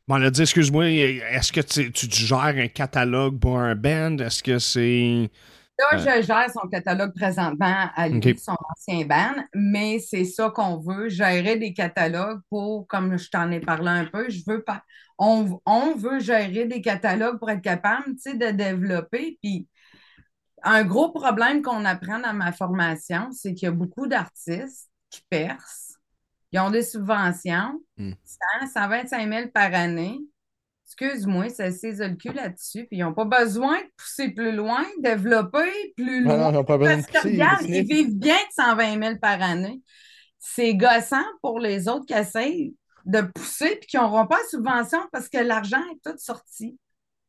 Bon, 0.07 0.15
on 0.19 0.22
a 0.22 0.30
dit, 0.30 0.41
excuse-moi, 0.41 0.85
est-ce 0.91 1.51
que 1.51 1.61
tu, 1.61 1.91
tu- 1.91 2.07
tu 2.07 2.26
gères 2.26 2.39
un 2.43 2.67
catalogue 2.67 3.39
pour 3.39 3.57
un 3.57 3.73
band? 3.76 4.17
Est-ce 4.19 4.43
que 4.43 4.59
c'est. 4.59 5.30
Là, 5.77 5.97
je 5.97 6.26
gère 6.26 6.49
son 6.52 6.68
catalogue 6.69 7.14
présentement 7.14 7.89
à 7.95 8.07
lui, 8.07 8.38
son 8.38 8.56
ancien 8.73 9.06
band, 9.06 9.43
mais 9.53 9.99
c'est 9.99 10.23
ça 10.23 10.49
qu'on 10.49 10.80
veut, 10.80 11.10
gérer 11.10 11.57
des 11.57 11.73
catalogues 11.73 12.39
pour, 12.49 12.88
comme 12.88 13.18
je 13.18 13.30
t'en 13.30 13.52
ai 13.52 13.60
parlé 13.60 13.89
un 13.89 14.06
peu, 14.06 14.30
je 14.30 14.41
veux 14.47 14.64
pas, 14.64 14.84
on, 15.19 15.60
on 15.65 15.93
veut 15.95 16.19
gérer 16.19 16.65
des 16.65 16.81
catalogues 16.81 17.39
pour 17.39 17.49
être 17.52 17.61
capable, 17.61 18.15
de 18.15 18.52
développer. 18.52 19.38
Puis, 19.43 19.68
un 20.64 20.84
gros 20.85 21.11
problème 21.11 21.61
qu'on 21.61 21.84
apprend 21.85 22.19
dans 22.19 22.34
ma 22.34 22.53
formation, 22.53 23.30
c'est 23.31 23.53
qu'il 23.53 23.65
y 23.65 23.69
a 23.69 23.72
beaucoup 23.72 24.07
d'artistes 24.07 24.89
qui 25.10 25.22
percent, 25.30 25.95
ils 26.52 26.60
ont 26.60 26.72
des 26.72 26.84
subventions, 26.84 27.81
Hmm. 27.97 28.11
100, 28.61 28.68
125 28.73 29.30
000 29.30 29.49
par 29.53 29.73
année. 29.73 30.19
Excuse-moi, 30.86 31.49
ça 31.49 31.72
s'est 31.72 31.91
le 31.94 32.16
cul 32.16 32.32
là-dessus. 32.32 32.86
Puis 32.86 32.98
ils 32.98 33.02
n'ont 33.02 33.14
pas 33.14 33.26
besoin 33.26 33.78
de 33.80 33.88
pousser 33.98 34.30
plus 34.30 34.52
loin, 34.52 34.84
développer 34.99 35.94
plus 35.98 36.24
loin. 36.24 36.38
non, 36.38 36.49
ils 36.52 36.53
n'ont 36.53 36.64
pas 36.64 36.78
besoin 36.78 36.98
de 36.98 37.02
Parce 37.02 37.07
que 37.07 37.18
pousser. 37.18 37.34
regarde, 37.34 37.60
Disney. 37.62 37.80
ils 37.80 37.88
vivent 37.88 38.18
bien 38.18 38.36
de 38.36 38.53
120 38.53 39.02
000 39.03 39.16
par 39.20 39.41
année. 39.41 39.82
C'est 40.40 40.76
gossant 40.76 41.26
pour 41.41 41.60
les 41.60 41.88
autres 41.88 42.06
qui 42.06 42.14
essayent 42.14 42.76
de 43.06 43.22
pousser 43.22 43.78
puis 43.78 43.88
qui 43.88 43.98
n'auront 43.98 44.28
pas 44.28 44.41
de 44.44 44.48
subvention 44.49 44.99
parce 45.12 45.28
que 45.28 45.40
l'argent 45.40 45.82
est 45.91 46.10
tout 46.10 46.18
sorti. 46.18 46.78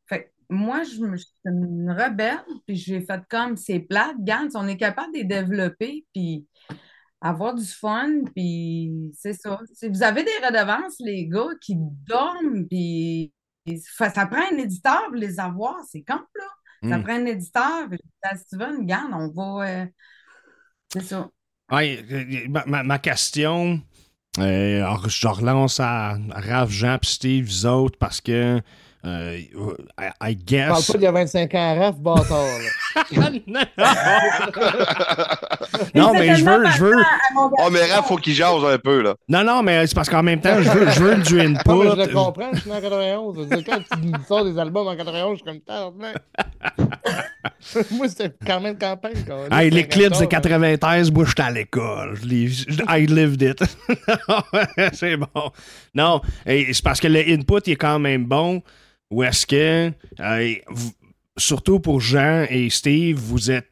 Fait 0.08 0.24
que 0.24 0.28
moi, 0.50 0.82
je 0.84 1.00
me 1.00 1.16
je 1.16 1.22
suis 1.24 1.32
une 1.44 1.90
rebelle, 1.90 2.38
puis 2.66 2.76
j'ai 2.76 3.00
fait 3.00 3.20
comme 3.28 3.56
c'est 3.56 3.80
plate, 3.80 4.16
regarde, 4.18 4.50
si 4.50 4.56
on 4.56 4.68
est 4.68 4.76
capable 4.76 5.12
de 5.12 5.18
les 5.18 5.24
développer, 5.24 6.06
puis 6.14 6.46
avoir 7.20 7.54
du 7.54 7.64
fun, 7.64 8.20
puis 8.34 9.10
c'est 9.18 9.32
ça. 9.32 9.58
Si 9.72 9.88
vous 9.88 10.02
avez 10.02 10.22
des 10.22 10.46
redevances, 10.46 10.96
les 11.00 11.26
gars, 11.26 11.48
qui 11.60 11.74
dorment, 11.76 12.66
puis 12.68 13.32
ça, 13.78 14.26
prend 14.26 14.42
un 14.52 14.58
éditeur 14.58 15.04
pour 15.06 15.14
les 15.16 15.40
avoir, 15.40 15.76
c'est 15.90 16.02
con, 16.02 16.14
là. 16.34 16.44
Ça 16.88 16.98
Hmm. 16.98 17.02
prend 17.02 17.14
un 17.14 17.26
éditeur. 17.26 17.88
À 18.22 18.36
Steven, 18.36 18.76
regarde, 18.78 19.10
on 19.12 19.28
va. 19.32 19.68
euh, 19.82 19.86
c'est 20.92 21.02
ça. 21.02 21.30
Ouais, 21.70 22.04
euh, 22.12 22.48
ma, 22.66 22.98
question, 22.98 23.80
Euh, 24.38 24.78
alors, 24.84 25.08
je 25.08 25.28
relance 25.28 25.80
à 25.80 26.18
Raph, 26.30 26.70
Jean 26.70 26.98
puis 27.00 27.10
Steve, 27.10 27.46
vous 27.46 27.66
autres, 27.66 27.98
parce 27.98 28.20
que 28.22 28.60
euh, 29.06 29.38
I, 29.38 29.44
I 30.00 30.10
Parle 30.18 30.34
guess. 30.44 30.86
pas 30.90 30.98
d'il 30.98 31.02
y 31.04 31.06
a 31.06 31.12
25 31.12 31.54
ans 31.54 31.70
à 31.70 31.74
Raph, 31.74 31.96
bâtard. 31.98 32.44
là. 32.46 32.70
non, 35.94 36.12
mais 36.14 36.34
je 36.36 36.44
veux, 36.44 36.64
je 36.76 36.84
veux. 36.84 36.94
Oh, 37.36 37.68
mais. 37.70 37.84
Raph, 37.92 38.06
faut 38.08 38.16
qu'il 38.16 38.34
jase 38.34 38.64
un 38.64 38.78
peu, 38.78 39.02
là. 39.02 39.14
Non, 39.28 39.44
non, 39.44 39.62
mais 39.62 39.86
c'est 39.86 39.94
parce 39.94 40.08
qu'en 40.08 40.22
même 40.22 40.40
temps, 40.40 40.56
je 40.60 40.70
veux, 40.70 40.90
je 40.90 41.00
veux 41.00 41.16
du 41.16 41.34
Non, 41.66 41.82
mais 41.84 41.90
je 41.90 41.96
le 41.96 42.02
input. 42.02 42.12
comprends, 42.14 42.50
je 42.52 42.60
suis 42.60 42.70
en 42.70 42.80
91. 42.80 43.34
Je 43.36 43.40
veux 43.42 43.46
dire, 43.46 43.64
quand 43.66 43.78
tu 43.92 44.06
me 44.06 44.18
sors 44.26 44.44
des 44.44 44.58
albums 44.58 44.86
en 44.88 44.96
91, 44.96 45.32
je 45.32 45.36
suis 45.36 45.44
comme 45.44 45.60
tard, 45.60 45.92
Moi, 47.92 48.08
c'était 48.08 48.32
quand 48.46 48.60
même 48.60 48.78
campagne. 48.78 49.14
Quand 49.26 49.56
Hey, 49.56 49.70
l'éclipse 49.70 50.18
de 50.18 50.24
hein. 50.24 50.28
93, 50.28 51.10
moi, 51.12 51.24
j'étais 51.26 51.42
à 51.42 51.50
l'école. 51.50 52.16
Je 52.22 52.26
l'ai- 52.26 52.48
je- 52.48 52.82
I 52.88 53.06
lived 53.06 53.42
it. 53.42 53.62
c'est 54.94 55.16
bon. 55.16 55.50
Non, 55.94 56.20
c'est 56.46 56.82
parce 56.82 57.00
que 57.00 57.08
le 57.08 57.20
input 57.20 57.60
il 57.66 57.72
est 57.72 57.76
quand 57.76 57.98
même 57.98 58.24
bon. 58.24 58.62
Ou 59.10 59.22
est-ce 59.22 59.46
que, 59.46 59.92
euh, 60.20 60.54
vous- 60.68 60.92
surtout 61.36 61.80
pour 61.80 62.00
Jean 62.00 62.44
et 62.50 62.68
Steve, 62.70 63.18
vous 63.18 63.50
êtes, 63.50 63.68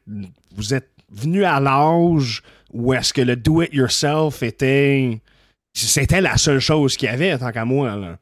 vous 0.55 0.73
êtes 0.73 0.89
venus 1.09 1.45
à 1.45 1.59
l'âge 1.59 2.41
où 2.73 2.93
est-ce 2.93 3.13
que 3.13 3.21
le 3.21 3.35
do-it-yourself 3.35 4.43
était. 4.43 5.19
C'était 5.73 6.21
la 6.21 6.37
seule 6.37 6.59
chose 6.59 6.95
qu'il 6.97 7.07
y 7.09 7.11
avait, 7.11 7.37
tant 7.37 7.51
qu'à 7.51 7.65
moi. 7.65 7.95
Là. 7.95 8.17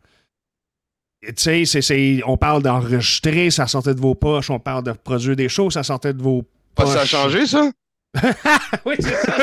Tu 1.37 1.65
sais, 1.65 2.21
on 2.25 2.35
parle 2.37 2.63
d'enregistrer, 2.63 3.49
ça 3.51 3.67
sortait 3.67 3.93
de 3.95 3.99
vos 4.01 4.15
poches. 4.15 4.49
On 4.49 4.59
parle 4.59 4.83
de 4.83 4.91
produire 4.91 5.35
des 5.35 5.49
choses, 5.49 5.73
ça 5.73 5.83
sortait 5.83 6.13
de 6.13 6.21
vos 6.21 6.43
poches. 6.75 6.89
ça 6.89 7.01
a 7.01 7.05
changé, 7.05 7.45
ça? 7.47 7.71
oui, 8.85 8.95
c'est 8.99 9.11
ça. 9.11 9.35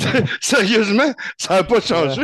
Sérieusement, 0.40 1.12
ça 1.36 1.56
n'a 1.56 1.62
pas 1.64 1.80
changé. 1.80 2.22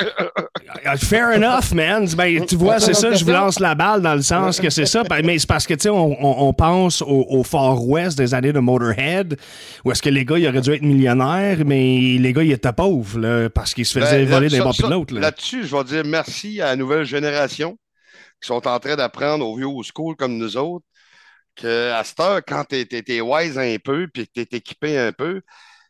Uh, 0.00 0.98
Fair 0.98 1.30
enough, 1.34 1.72
man. 1.74 2.06
Ben, 2.16 2.44
tu 2.44 2.56
vois, 2.56 2.78
c'est 2.78 2.92
ça, 2.94 3.12
je 3.12 3.24
vous 3.24 3.30
lance 3.30 3.58
la 3.58 3.74
balle 3.74 4.02
dans 4.02 4.14
le 4.14 4.22
sens 4.22 4.60
que 4.60 4.68
c'est 4.70 4.84
ça. 4.86 5.02
Ben, 5.04 5.24
Mais 5.24 5.38
c'est 5.38 5.48
parce 5.48 5.66
que, 5.66 5.74
tu 5.74 5.82
sais, 5.84 5.88
on, 5.88 6.12
on- 6.22 6.48
on 6.48 6.52
pense 6.52 7.00
au, 7.02 7.24
au 7.28 7.42
Far 7.42 7.82
West 7.86 8.18
des 8.18 8.34
années 8.34 8.52
de 8.52 8.58
Motorhead, 8.60 9.38
où 9.84 9.92
est-ce 9.92 10.02
que 10.02 10.10
les 10.10 10.24
gars, 10.24 10.38
ils 10.38 10.46
auraient 10.46 10.60
dû 10.60 10.72
être 10.74 10.82
millionnaires, 10.82 11.58
mais 11.64 12.18
les 12.20 12.32
gars, 12.32 12.42
ils 12.42 12.52
étaient 12.52 12.72
pauvres, 12.72 13.18
là, 13.18 13.48
parce 13.48 13.72
qu'ils 13.72 13.86
se 13.86 13.98
faisaient 13.98 14.24
Ben, 14.26 14.28
voler 14.34 14.48
là, 14.50 14.58
des 14.64 14.72
ça- 14.72 14.84
pilotes. 14.86 15.10
Là. 15.10 15.20
Là-dessus, 15.20 15.66
je 15.66 15.74
vais 15.74 15.84
dire 15.84 16.02
merci 16.04 16.60
à 16.60 16.66
la 16.66 16.76
nouvelle 16.76 17.04
génération 17.04 17.78
qui 18.42 18.46
sont 18.48 18.68
en 18.68 18.78
train 18.78 18.96
d'apprendre 18.96 19.46
aux 19.46 19.56
vieux 19.56 19.66
au 19.68 19.82
school 19.82 20.14
comme 20.16 20.36
nous 20.36 20.56
autres 20.58 20.84
que 21.56 21.92
à 21.92 22.04
cette 22.04 22.20
heure, 22.20 22.42
quand 22.46 22.64
tu 22.68 22.76
es, 22.90 23.20
wise 23.20 23.58
un 23.58 23.76
peu 23.82 24.08
puis 24.12 24.26
que 24.28 24.32
tu 24.34 24.40
es 24.42 24.58
équipé 24.58 24.98
un 24.98 25.12
peu, 25.12 25.42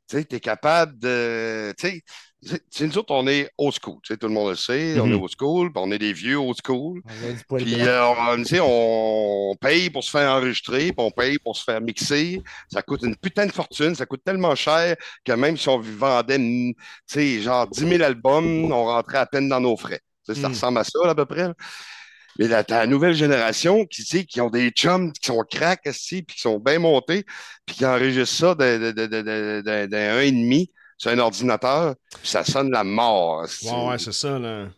tu 0.09 0.19
es 0.19 0.41
capable 0.41 0.99
de. 0.99 1.75
Tu 1.79 1.89
sais, 1.89 2.05
tu 2.43 2.57
sais, 2.71 2.87
nous 2.87 2.99
autres, 2.99 3.13
on 3.15 3.27
est 3.27 3.51
old 3.59 3.75
school. 3.83 3.99
tu 4.05 4.13
sais, 4.15 4.19
Tout 4.19 4.29
le 4.29 4.35
monde 4.35 4.51
le 4.51 4.57
sait, 4.57 5.01
on 5.01 5.07
Mhm. 5.07 5.13
est 5.13 5.15
old 5.15 5.31
school, 5.39 5.73
puis 5.73 5.83
on 5.85 5.91
est 5.93 5.99
des 5.99 6.13
vieux 6.13 6.39
old 6.39 6.57
school. 6.65 7.03
Puis 7.57 7.87
euh, 7.87 8.07
on, 8.07 8.37
tu 8.39 8.45
sais, 8.47 8.61
on 8.63 9.55
paye 9.61 9.91
pour 9.91 10.05
se 10.05 10.11
faire 10.11 10.31
enregistrer, 10.31 10.93
puis 10.93 10.95
on 10.99 11.11
paye 11.11 11.39
pour 11.39 11.57
se 11.57 11.65
faire 11.65 11.81
mixer. 11.81 12.43
Ça 12.71 12.83
coûte 12.83 13.03
une 13.03 13.17
putain 13.17 13.47
de 13.47 13.53
fortune, 13.53 13.95
ça 13.95 14.07
coûte 14.07 14.23
tellement 14.25 14.55
cher 14.55 14.97
que 15.25 15.33
même 15.33 15.57
si 15.57 15.69
on 15.69 15.79
vendait, 15.81 16.39
mm, 16.39 16.73
tu 16.75 16.81
sais, 17.07 17.41
genre 17.43 17.67
10 17.69 17.85
000 17.87 18.03
albums, 18.03 18.71
on 18.73 18.85
rentrait 18.85 19.19
à 19.19 19.27
peine 19.27 19.49
dans 19.49 19.61
nos 19.61 19.77
frais. 19.77 20.01
Tu 20.27 20.35
sais, 20.35 20.41
Ça 20.41 20.49
Mm. 20.49 20.53
ressemble 20.53 20.79
à 20.79 20.85
ça, 20.85 20.99
là, 21.05 21.11
à 21.11 21.15
peu 21.15 21.27
près. 21.27 21.49
Mais 22.39 22.49
la, 22.49 22.65
la 22.69 22.87
nouvelle 22.87 23.15
génération 23.15 23.85
qui, 23.87 24.03
tu 24.05 24.19
sais, 24.19 24.25
qui 24.25 24.41
ont 24.41 24.51
des 24.51 24.71
chums 24.71 25.13
qui 25.13 25.27
sont 25.27 25.43
crack, 25.51 25.81
aussi, 25.87 26.23
puis 26.23 26.37
qui 26.37 26.43
sont 26.43 26.59
bien 26.59 26.79
montés, 26.79 27.25
puis 27.65 27.77
qui 27.77 27.87
enregistrent 27.87 28.37
ça 28.37 28.55
d'un 28.55 28.79
d'un- 28.79 28.93
d'un- 28.93 29.23
d'un- 29.23 29.63
d'un- 29.63 29.87
d'un 29.87 30.17
1,5 30.19 30.69
sur 30.99 31.11
un 31.11 31.19
ordinateur, 31.19 31.95
puis 32.21 32.29
ça 32.29 32.45
sonne 32.45 32.71
la 32.71 32.85
mort. 32.85 33.43
Ouais, 33.43 33.89
ouais, 33.91 33.99
c'est 33.99 34.13
ça, 34.13 34.39
là. 34.39 34.69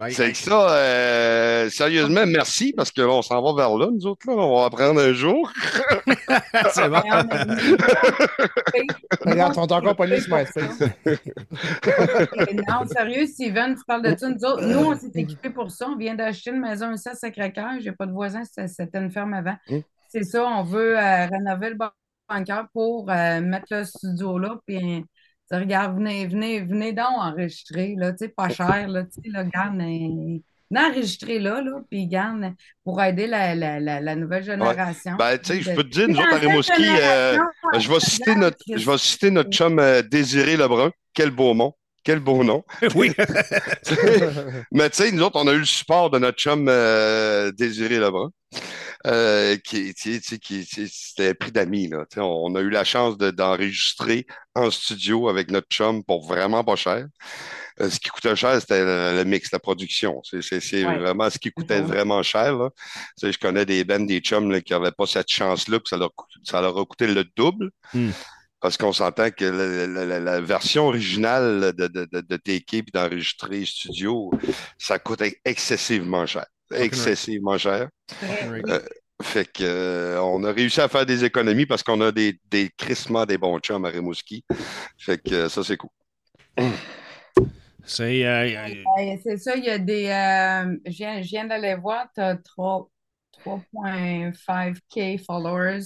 Ben, 0.00 0.10
C'est 0.10 0.32
que 0.32 0.38
ça, 0.38 0.70
euh, 0.70 1.70
sérieusement, 1.70 2.26
merci, 2.26 2.72
parce 2.76 2.90
que 2.90 3.00
là, 3.00 3.10
on 3.10 3.22
s'en 3.22 3.40
va 3.40 3.54
vers 3.54 3.76
là, 3.76 3.86
nous 3.92 4.06
autres, 4.06 4.26
là. 4.26 4.32
On 4.34 4.58
va 4.58 4.64
apprendre 4.66 5.00
un 5.00 5.12
jour. 5.12 5.52
c'est 6.72 6.88
bon. 6.88 7.00
On 7.04 7.18
Regarde, 9.30 9.52
ils 9.52 9.54
sont 9.54 9.72
encore 9.72 9.94
pognés 9.94 10.20
sur 10.20 10.36
MySpace. 10.36 10.80
non, 12.68 12.84
sérieux, 12.86 13.26
Steven, 13.26 13.76
tu 13.76 13.84
parles 13.86 14.02
de 14.02 14.16
ça. 14.18 14.28
Nous, 14.28 14.44
autres, 14.44 14.66
nous, 14.66 14.80
on 14.80 14.96
s'est 14.96 15.12
équipés 15.14 15.50
pour 15.50 15.70
ça. 15.70 15.86
On 15.88 15.96
vient 15.96 16.16
d'acheter 16.16 16.50
une 16.50 16.60
maison 16.60 16.92
ici 16.92 17.08
à 17.08 17.14
Sacré-Cœur. 17.14 17.74
J'ai 17.78 17.92
pas 17.92 18.06
de 18.06 18.12
voisin, 18.12 18.42
c'était 18.44 18.98
une 18.98 19.12
ferme 19.12 19.34
avant. 19.34 19.56
Mm. 19.68 19.78
C'est 20.08 20.24
ça, 20.24 20.44
on 20.44 20.64
veut 20.64 20.98
euh, 20.98 21.26
rénover 21.26 21.70
le 21.70 21.76
bunker 22.28 22.66
pour 22.72 23.08
euh, 23.10 23.40
mettre 23.40 23.66
le 23.70 23.84
studio 23.84 24.38
là. 24.38 24.58
Puis, 24.66 25.04
regarde, 25.58 25.96
venez, 25.96 26.26
venez, 26.26 26.60
venez 26.60 26.92
donc 26.92 27.06
enregistrer, 27.10 27.94
là, 27.96 28.12
tu 28.12 28.18
sais, 28.18 28.28
pas 28.28 28.48
cher, 28.48 28.88
là, 28.88 29.04
tu 29.04 29.22
sais, 29.22 29.30
là, 29.30 29.42
regarde, 29.42 29.74
euh, 29.76 30.38
venez 30.70 30.86
enregistrer 30.86 31.38
là, 31.38 31.60
là, 31.60 31.80
puis 31.90 32.06
garde, 32.06 32.52
pour 32.84 33.02
aider 33.02 33.26
la, 33.26 33.54
la, 33.54 33.80
la, 33.80 34.00
la 34.00 34.16
nouvelle 34.16 34.44
génération. 34.44 35.16
Ben, 35.18 35.38
tu 35.38 35.54
sais, 35.54 35.60
je 35.60 35.72
peux 35.72 35.84
te 35.84 35.88
dire, 35.88 36.08
nous 36.08 36.18
autres, 36.18 36.34
à 36.34 36.38
Rimouski, 36.38 36.86
euh, 37.00 37.38
je 37.78 37.88
vais 37.88 38.00
citer 38.00 38.34
notre, 38.34 38.58
je 38.68 38.90
vais 38.90 38.98
citer 38.98 39.30
notre 39.30 39.50
chum 39.50 39.78
euh, 39.78 40.02
Désiré 40.02 40.56
Lebrun. 40.56 40.90
Quel 41.14 41.30
beau 41.30 41.54
nom. 41.54 41.72
Quel 42.04 42.20
beau 42.20 42.44
nom. 42.44 42.62
oui. 42.94 43.12
Mais 44.72 44.90
tu 44.90 44.96
sais, 44.96 45.10
nous 45.10 45.22
autres, 45.22 45.40
on 45.40 45.48
a 45.48 45.52
eu 45.52 45.60
le 45.60 45.64
support 45.64 46.10
de 46.10 46.18
notre 46.18 46.38
chum 46.38 46.66
euh, 46.68 47.50
Désiré 47.52 47.98
Lebrun, 47.98 48.30
euh, 49.06 49.56
qui, 49.56 49.92
qui 49.94 50.20
sais, 50.20 50.86
c'était 50.88 51.28
un 51.30 51.34
prix 51.34 51.52
d'amis. 51.52 51.88
là. 51.88 52.04
Tu 52.10 52.14
sais, 52.14 52.20
On, 52.20 52.46
on 52.46 52.54
a 52.54 52.60
eu 52.60 52.70
la 52.70 52.84
chance 52.84 53.16
de- 53.18 53.30
d'enregistrer 53.30 54.26
en 54.54 54.70
studio 54.70 55.28
avec 55.28 55.50
notre 55.50 55.68
chum 55.68 56.02
pour 56.04 56.26
vraiment 56.26 56.64
pas 56.64 56.76
cher. 56.76 57.06
Euh, 57.80 57.90
ce 57.90 57.98
qui 58.00 58.08
coûtait 58.08 58.36
cher, 58.36 58.60
c'était 58.60 58.84
le, 58.84 59.16
le 59.16 59.24
mix, 59.24 59.50
la 59.52 59.58
production. 59.58 60.20
C'est 60.24 60.42
c'est- 60.42 60.60
c'est 60.60 60.84
Ouais. 60.86 60.98
vraiment 60.98 61.28
ce 61.28 61.38
qui 61.38 61.50
coûtait 61.50 61.80
Mhm. 61.80 61.86
vraiment 61.88 62.22
cher. 62.22 62.56
Là. 62.56 62.70
Tu 63.18 63.26
sais, 63.26 63.32
je 63.32 63.38
connais 63.38 63.66
des 63.66 63.84
bands, 63.84 64.00
des 64.00 64.20
chums 64.20 64.50
là, 64.50 64.60
qui 64.60 64.72
n'avaient 64.72 64.92
pas 64.92 65.06
cette 65.06 65.30
chance-là, 65.30 65.78
que 65.80 65.88
ça 65.88 65.96
leur, 65.96 66.12
ça 66.44 66.60
leur 66.60 66.78
a 66.78 66.84
coûté 66.86 67.06
le 67.06 67.24
double. 67.36 67.70
Hmm. 67.92 68.10
Parce 68.60 68.78
qu'on 68.78 68.94
s'entend 68.94 69.30
que 69.30 69.44
la, 69.44 69.86
la- 69.86 70.04
la- 70.06 70.20
la 70.20 70.40
version 70.40 70.86
originale 70.88 71.74
de, 71.76 71.86
de, 71.86 72.06
de, 72.10 72.36
puis 72.38 72.82
d'enregistrer 72.94 73.66
studio, 73.66 74.30
ça 74.78 74.98
coûte 74.98 75.22
excessivement 75.44 76.24
cher. 76.26 76.46
Excessivement 76.82 77.56
cher. 77.58 77.88
Très- 78.08 78.82
Fait 79.22 79.44
que 79.50 79.62
euh, 79.62 80.20
on 80.22 80.42
a 80.44 80.50
réussi 80.52 80.80
à 80.80 80.88
faire 80.88 81.06
des 81.06 81.24
économies 81.24 81.66
parce 81.66 81.82
qu'on 81.84 82.00
a 82.00 82.10
des, 82.12 82.38
des 82.50 82.70
crissements 82.76 83.24
des 83.24 83.38
bons 83.38 83.58
chums 83.60 83.84
à 83.84 83.88
Rimouski. 83.88 84.44
Fait 84.98 85.18
que 85.22 85.34
euh, 85.34 85.48
ça, 85.48 85.62
c'est 85.62 85.76
cool. 85.76 85.90
C'est. 87.84 88.26
euh, 88.26 88.48
euh, 88.56 88.74
Euh, 89.26 89.36
ça, 89.38 89.54
il 89.56 89.64
y 89.64 89.70
a 89.70 89.78
des. 89.78 90.06
euh, 90.06 90.76
je 90.86 90.90
viens, 90.96 91.22
je 91.22 91.28
viens 91.28 91.44
d'aller 91.46 91.74
voir, 91.76 92.06
tu 92.14 92.20
as 92.20 92.36
3,5K 92.36 95.18
followers. 95.24 95.84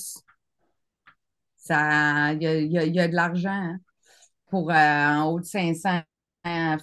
Ça, 1.57 2.33
il 2.33 2.43
y 2.43 2.47
a, 2.47 2.57
il 2.59 2.73
y 2.73 2.79
a- 2.79 2.85
il 2.85 2.95
y 2.95 3.01
a 3.01 3.09
de 3.09 3.15
l'argent 3.15 3.51
hein, 3.51 3.79
pour 4.51 4.71
euh, 4.71 4.75
en 4.75 5.25
haut 5.31 5.41
de 5.41 5.45
500 5.45 6.01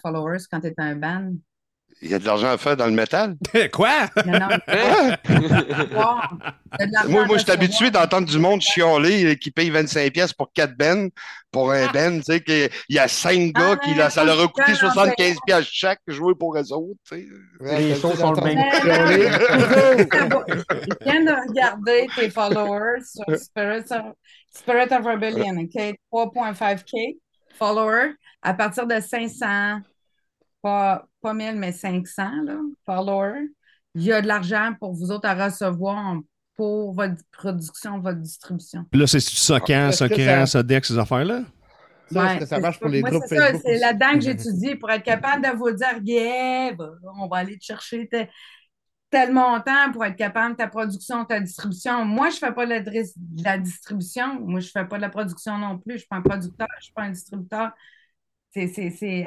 followers 0.02 0.40
quand 0.52 0.62
tu 0.62 0.68
es 0.68 0.74
un 0.78 0.96
band. 0.96 1.34
Il 2.06 2.12
y 2.12 2.14
a 2.14 2.20
de 2.20 2.26
l'argent 2.26 2.50
à 2.50 2.58
faire 2.60 2.78
dans 2.78 2.86
le 2.86 2.92
métal? 2.92 3.36
Quoi? 3.74 4.08
Non, 4.28 4.40
non, 4.40 4.48
wow. 4.48 4.58
Il 5.28 6.82
y 6.82 6.84
a 6.84 6.86
de 6.86 6.92
l'argent 6.92 7.10
Moi, 7.10 7.26
je 7.34 7.38
suis 7.40 7.52
habitué 7.52 7.90
d'entendre 7.90 8.28
du 8.28 8.38
monde 8.38 8.62
chialer 8.62 9.26
euh, 9.26 9.34
qui 9.34 9.50
paye 9.50 9.72
25 9.72 10.14
pièces 10.14 10.32
pour 10.32 10.54
4 10.54 10.78
bennes, 10.78 11.10
pour 11.52 11.72
un 11.72 11.92
ben, 11.92 12.18
tu 12.18 12.26
sais, 12.26 12.42
qu'il 12.42 12.70
y 12.90 13.00
a 13.00 13.08
5 13.08 13.54
Ah, 13.56 13.60
gars 13.60 13.78
qui, 13.78 13.96
là, 13.96 14.12
ça 14.12 14.24
leur 14.24 14.40
a 14.40 14.48
coûté 14.48 14.74
non, 14.74 14.90
non, 14.90 14.94
75 14.94 15.38
pièces 15.48 15.66
chaque 15.72 16.00
jouer 16.08 16.36
pour 16.36 16.56
eux 16.56 16.74
autres, 16.74 17.00
tu 17.10 17.16
sais. 17.16 17.26
Ouais, 17.60 17.80
Les 17.80 17.90
le 17.90 17.96
sont 17.96 18.34
le 18.34 18.42
même 18.44 18.58
Je 20.84 20.96
viens 21.02 21.24
de 21.24 21.50
regarder 21.50 22.06
tes 22.16 22.30
followers 22.30 23.02
sur 23.04 23.36
Spirit 23.36 23.92
of, 23.92 24.14
Spirit 24.54 24.94
of 24.94 25.06
Rebellion, 25.06 25.58
OK? 25.58 25.96
3.5K 26.14 27.18
followers 27.58 28.12
à 28.44 28.54
partir 28.54 28.86
de 28.86 29.00
500, 29.00 29.80
pas, 30.62 31.06
pas 31.26 31.34
1000, 31.34 31.56
mais 31.56 31.72
500 31.72 32.44
là, 32.44 32.60
followers. 32.86 33.48
Il 33.96 34.04
y 34.04 34.12
a 34.12 34.22
de 34.22 34.28
l'argent 34.28 34.74
pour 34.80 34.94
vous 34.94 35.10
autres 35.12 35.28
à 35.28 35.46
recevoir 35.46 36.18
pour 36.56 36.94
votre 36.94 37.16
production, 37.32 38.00
votre 38.00 38.20
distribution. 38.20 38.86
Puis 38.92 39.00
là, 39.00 39.08
c'est 39.08 39.20
soquant, 39.20 39.92
ça- 39.92 40.46
Sodex, 40.46 40.88
ces 40.88 40.98
affaires-là? 41.00 41.42
Ça, 42.12 42.36
que 42.38 42.46
ça 42.46 42.56
c'est 42.58 42.62
marche 42.62 42.80
pour 42.80 42.90
les 42.90 43.02
moi, 43.02 43.10
groupes 43.10 43.24
c'est 43.28 43.38
ça, 43.38 43.58
C'est 43.58 43.80
là-dedans 43.80 44.14
que 44.14 44.20
j'étudie 44.22 44.76
pour 44.76 44.92
être 44.92 45.04
capable 45.04 45.44
de 45.44 45.50
vous 45.58 45.72
dire, 45.72 45.98
yeah, 46.04 46.72
on 47.20 47.28
va 47.28 47.38
aller 47.38 47.58
te 47.58 47.64
chercher 47.64 48.08
tel, 48.08 48.30
tel 49.10 49.34
montant 49.34 49.92
pour 49.92 50.06
être 50.06 50.16
capable 50.16 50.52
de 50.52 50.58
ta 50.58 50.68
production, 50.68 51.26
ta 51.26 51.40
distribution. 51.40 52.06
Moi, 52.06 52.30
je 52.30 52.36
ne 52.36 52.40
fais 52.40 52.54
pas 52.54 52.66
la, 52.66 52.80
de 52.82 52.92
la 53.44 53.58
distribution. 53.58 54.40
Moi, 54.40 54.60
je 54.60 54.68
ne 54.68 54.72
fais 54.72 54.88
pas 54.88 54.98
de 54.98 55.02
la 55.02 55.10
production 55.10 55.58
non 55.58 55.80
plus. 55.80 55.94
Je 55.94 55.94
ne 55.94 56.00
suis 56.00 56.08
pas 56.08 56.18
un 56.18 56.22
producteur, 56.22 56.68
je 56.74 56.78
ne 56.78 56.84
suis 56.84 56.94
pas 56.94 57.02
un 57.04 57.10
distributeur. 57.12 57.72
C'est- 58.52 58.68
c'est- 58.68 58.92
C'est 58.92 59.26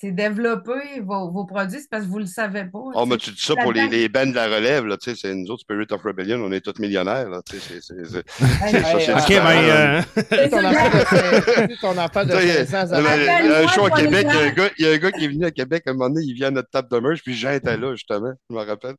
c'est 0.00 0.12
développer 0.12 1.00
vos, 1.02 1.30
vos 1.30 1.44
produits, 1.44 1.78
c'est 1.80 1.90
parce 1.90 2.04
que 2.04 2.08
vous 2.08 2.20
le 2.20 2.26
savez 2.26 2.64
pas. 2.64 2.78
Oh, 2.94 3.04
mais 3.04 3.18
tu 3.18 3.30
dis 3.32 3.40
ça 3.42 3.54
pour 3.56 3.72
les, 3.72 3.86
les 3.88 4.08
bands 4.08 4.24
de 4.26 4.34
la 4.34 4.46
relève, 4.46 4.86
là, 4.86 4.96
tu 4.96 5.10
sais, 5.10 5.16
c'est 5.16 5.34
nous 5.34 5.46
autres 5.50 5.60
Spirit 5.62 5.86
of 5.90 6.02
Rebellion, 6.02 6.38
on 6.42 6.50
est 6.52 6.62
tous 6.62 6.80
millionnaires, 6.80 7.28
là, 7.28 7.42
tu 7.44 7.58
sais, 7.60 7.80
c'est- 7.82 7.94
Ok, 8.00 9.28
ben. 9.28 9.42
là. 9.44 9.98
euh, 9.98 10.02
c'est 10.30 10.48
ton 10.50 10.64
affaire 10.64 11.68
de, 11.68 11.80
ton 11.80 11.98
affaire 11.98 12.26
de 12.26 12.32
Tu 12.32 12.38
sais, 12.40 12.64
500 12.66 12.96
le- 12.96 13.02
le- 13.02 13.08
Appelle-moi 13.08 13.56
un 13.58 13.66
show 13.68 13.84
à 13.86 13.90
Québec, 13.90 14.26
il 14.30 14.34
y, 14.34 14.38
a 14.38 14.40
un 14.46 14.50
gars, 14.52 14.70
il 14.78 14.84
y 14.86 14.88
a 14.88 14.92
un 14.92 14.96
gars 14.98 15.12
qui 15.12 15.24
est 15.24 15.28
venu 15.28 15.44
à 15.44 15.50
Québec 15.50 15.82
à 15.86 15.90
un 15.90 15.92
moment 15.92 16.08
donné, 16.08 16.24
il 16.24 16.34
vient 16.34 16.48
à 16.48 16.50
notre 16.52 16.70
table 16.70 16.88
de 16.90 16.98
merch, 16.98 17.22
puis 17.22 17.34
Jean 17.34 17.52
était 17.52 17.76
là, 17.76 17.92
justement, 17.94 18.32
je 18.48 18.54
me 18.54 18.60
rappelle. 18.62 18.94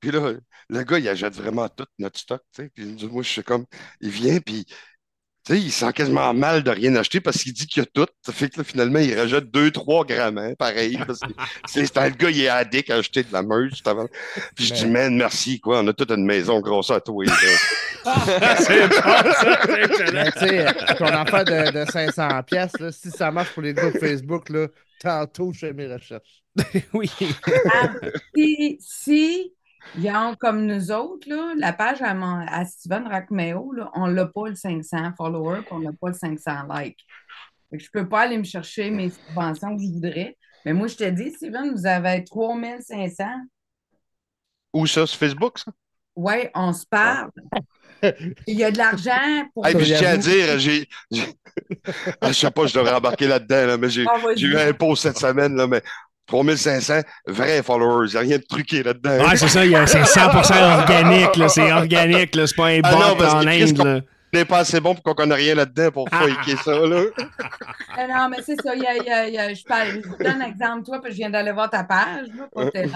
Puis 0.00 0.10
là, 0.12 0.32
le 0.68 0.82
gars, 0.84 0.98
il 0.98 1.08
achète 1.08 1.34
vraiment 1.34 1.68
tout 1.68 1.86
notre 1.98 2.18
stock, 2.20 2.42
tu 2.54 2.62
sais. 2.62 2.70
Puis 2.74 2.96
moi, 3.10 3.22
je 3.22 3.28
suis 3.28 3.42
comme, 3.42 3.64
il 4.00 4.10
vient, 4.10 4.38
puis, 4.38 4.64
sais, 5.46 5.60
il 5.60 5.72
sent 5.72 5.92
quasiment 5.92 6.34
mal 6.34 6.62
de 6.62 6.70
rien 6.70 6.94
acheter 6.96 7.20
parce 7.20 7.42
qu'il 7.42 7.52
dit 7.52 7.66
qu'il 7.66 7.82
y 7.82 7.86
a 7.86 7.86
tout. 7.86 8.06
Ça 8.22 8.32
fait 8.32 8.48
que 8.48 8.58
là, 8.58 8.64
finalement, 8.64 8.98
il 8.98 9.18
rajoute 9.18 9.44
2-3 9.52 10.06
grammes, 10.06 10.38
hein, 10.38 10.54
pareil. 10.58 10.98
Parce 11.06 11.20
que 11.20 11.26
c'est 11.66 11.82
le 11.82 12.10
gars, 12.10 12.30
il 12.30 12.42
est 12.42 12.48
addict 12.48 12.90
à 12.90 12.96
acheter 12.96 13.22
de 13.22 13.32
la 13.32 13.42
justement. 13.68 14.06
Puis 14.54 14.66
je 14.66 14.74
dis, 14.74 14.86
man, 14.86 15.16
merci, 15.16 15.60
quoi, 15.60 15.80
on 15.80 15.88
a 15.88 15.92
toute 15.92 16.10
une 16.10 16.24
maison 16.24 16.60
grosse 16.60 16.90
à 16.90 17.00
toi. 17.00 17.24
là. 17.24 17.32
c'est 18.58 18.88
bon, 18.88 20.30
tu 20.32 20.38
sais, 20.38 20.66
ton 20.96 21.06
affaire 21.06 21.44
de, 21.44 21.84
de 21.84 21.90
500 21.90 22.42
pièces, 22.44 22.78
là, 22.78 22.92
si 22.92 23.10
ça 23.10 23.30
marche 23.30 23.50
pour 23.50 23.62
les 23.62 23.74
groupes 23.74 23.98
Facebook, 23.98 24.48
là, 24.48 24.68
tantôt, 25.00 25.52
je 25.52 25.58
fais 25.60 25.72
mes 25.72 25.92
recherches. 25.92 26.42
Oui. 26.94 27.10
Ah, 27.72 27.90
si, 28.34 28.78
si 28.80 29.52
ont 30.04 30.34
comme 30.38 30.66
nous 30.66 30.90
autres, 30.92 31.28
là, 31.28 31.54
la 31.56 31.72
page 31.72 32.02
à, 32.02 32.64
Steven 32.64 33.06
Rackmeo, 33.06 33.72
là, 33.72 33.90
on 33.94 34.08
n'a 34.08 34.26
pas 34.26 34.48
le 34.48 34.54
500 34.54 35.12
followers, 35.16 35.62
on 35.70 35.80
n'a 35.80 35.92
pas 35.92 36.08
le 36.08 36.14
500 36.14 36.50
likes. 36.74 37.04
Je 37.72 37.84
ne 37.84 38.00
peux 38.00 38.08
pas 38.08 38.22
aller 38.22 38.38
me 38.38 38.44
chercher 38.44 38.90
mes 38.90 39.10
subventions 39.10 39.76
que 39.76 39.82
je 39.82 39.88
voudrais. 39.88 40.36
Mais 40.64 40.72
moi, 40.72 40.86
je 40.88 40.96
te 40.96 41.08
dis, 41.08 41.30
Steven, 41.32 41.72
vous 41.72 41.86
avez 41.86 42.24
3500. 42.24 43.24
Où 44.72 44.86
ça, 44.86 45.06
sur 45.06 45.18
Facebook, 45.18 45.58
ça? 45.58 45.72
Ouais, 46.14 46.50
on 46.54 46.72
se 46.72 46.86
parle. 46.86 47.30
Il 48.46 48.56
y 48.56 48.64
a 48.64 48.70
de 48.70 48.78
l'argent 48.78 49.48
pour. 49.52 49.66
Hey, 49.66 49.74
puis 49.74 49.84
je 49.84 49.94
tiens 49.96 50.12
à 50.12 50.16
dire, 50.16 50.58
j'ai. 50.58 50.88
Ah, 52.20 52.28
je 52.28 52.32
sais 52.34 52.50
pas, 52.50 52.66
je 52.66 52.74
devrais 52.74 52.92
embarquer 52.92 53.26
là-dedans, 53.26 53.66
là, 53.66 53.78
mais 53.78 53.88
j'ai 53.88 54.04
Ah, 54.06 54.18
eu 54.36 54.56
un 54.58 54.74
post 54.74 55.04
cette 55.04 55.18
semaine, 55.18 55.56
là, 55.56 55.66
mais 55.66 55.82
3500 56.26 57.00
vrais 57.26 57.62
followers. 57.62 58.08
Il 58.08 58.12
n'y 58.12 58.16
a 58.16 58.20
rien 58.20 58.38
de 58.38 58.44
truqué 58.48 58.82
là-dedans. 58.82 59.24
Ouais, 59.28 59.36
c'est 59.36 59.48
ça, 59.48 59.64
il 59.64 59.70
y 59.72 59.76
a- 59.76 59.86
c'est 59.86 60.02
100% 60.02 60.74
organique, 60.80 61.36
là. 61.36 61.48
C'est 61.48 61.72
organique, 61.72 62.34
là. 62.34 62.46
C'est 62.46 62.56
pas 62.56 62.66
un 62.68 62.80
Ah 62.82 62.92
non, 62.92 62.98
bot 63.10 63.16
parce 63.18 63.34
en 63.34 63.46
Inde, 63.46 64.04
n'est 64.32 64.44
pas 64.44 64.58
assez 64.58 64.80
bon 64.80 64.94
pour 64.94 65.02
qu'on 65.02 65.14
connaisse 65.14 65.38
rien 65.38 65.54
là-dedans 65.54 65.90
pour 65.92 66.08
faker 66.10 66.58
ça, 66.62 66.72
là. 66.86 67.02
Ah 67.96 68.06
Non, 68.08 68.28
mais 68.28 68.42
c'est 68.44 68.60
ça. 68.60 68.74
il 68.74 68.82
y 68.82 68.86
a- 68.86 68.96
il 68.96 69.04
y 69.06 69.10
a- 69.10 69.28
il 69.28 69.34
y 69.34 69.38
a- 69.38 69.54
je, 69.54 69.64
parle, 69.64 69.88
je 70.02 70.08
vous 70.08 70.16
donne 70.16 70.42
un 70.42 70.46
exemple, 70.46 70.84
toi, 70.84 70.96
parce 70.98 71.06
que 71.08 71.12
je 71.12 71.16
viens 71.18 71.30
d'aller 71.30 71.52
voir 71.52 71.70
ta 71.70 71.84
page, 71.84 72.26
là, 72.36 72.48
pour 72.52 72.70
tes 72.70 72.82
lives. 72.82 72.92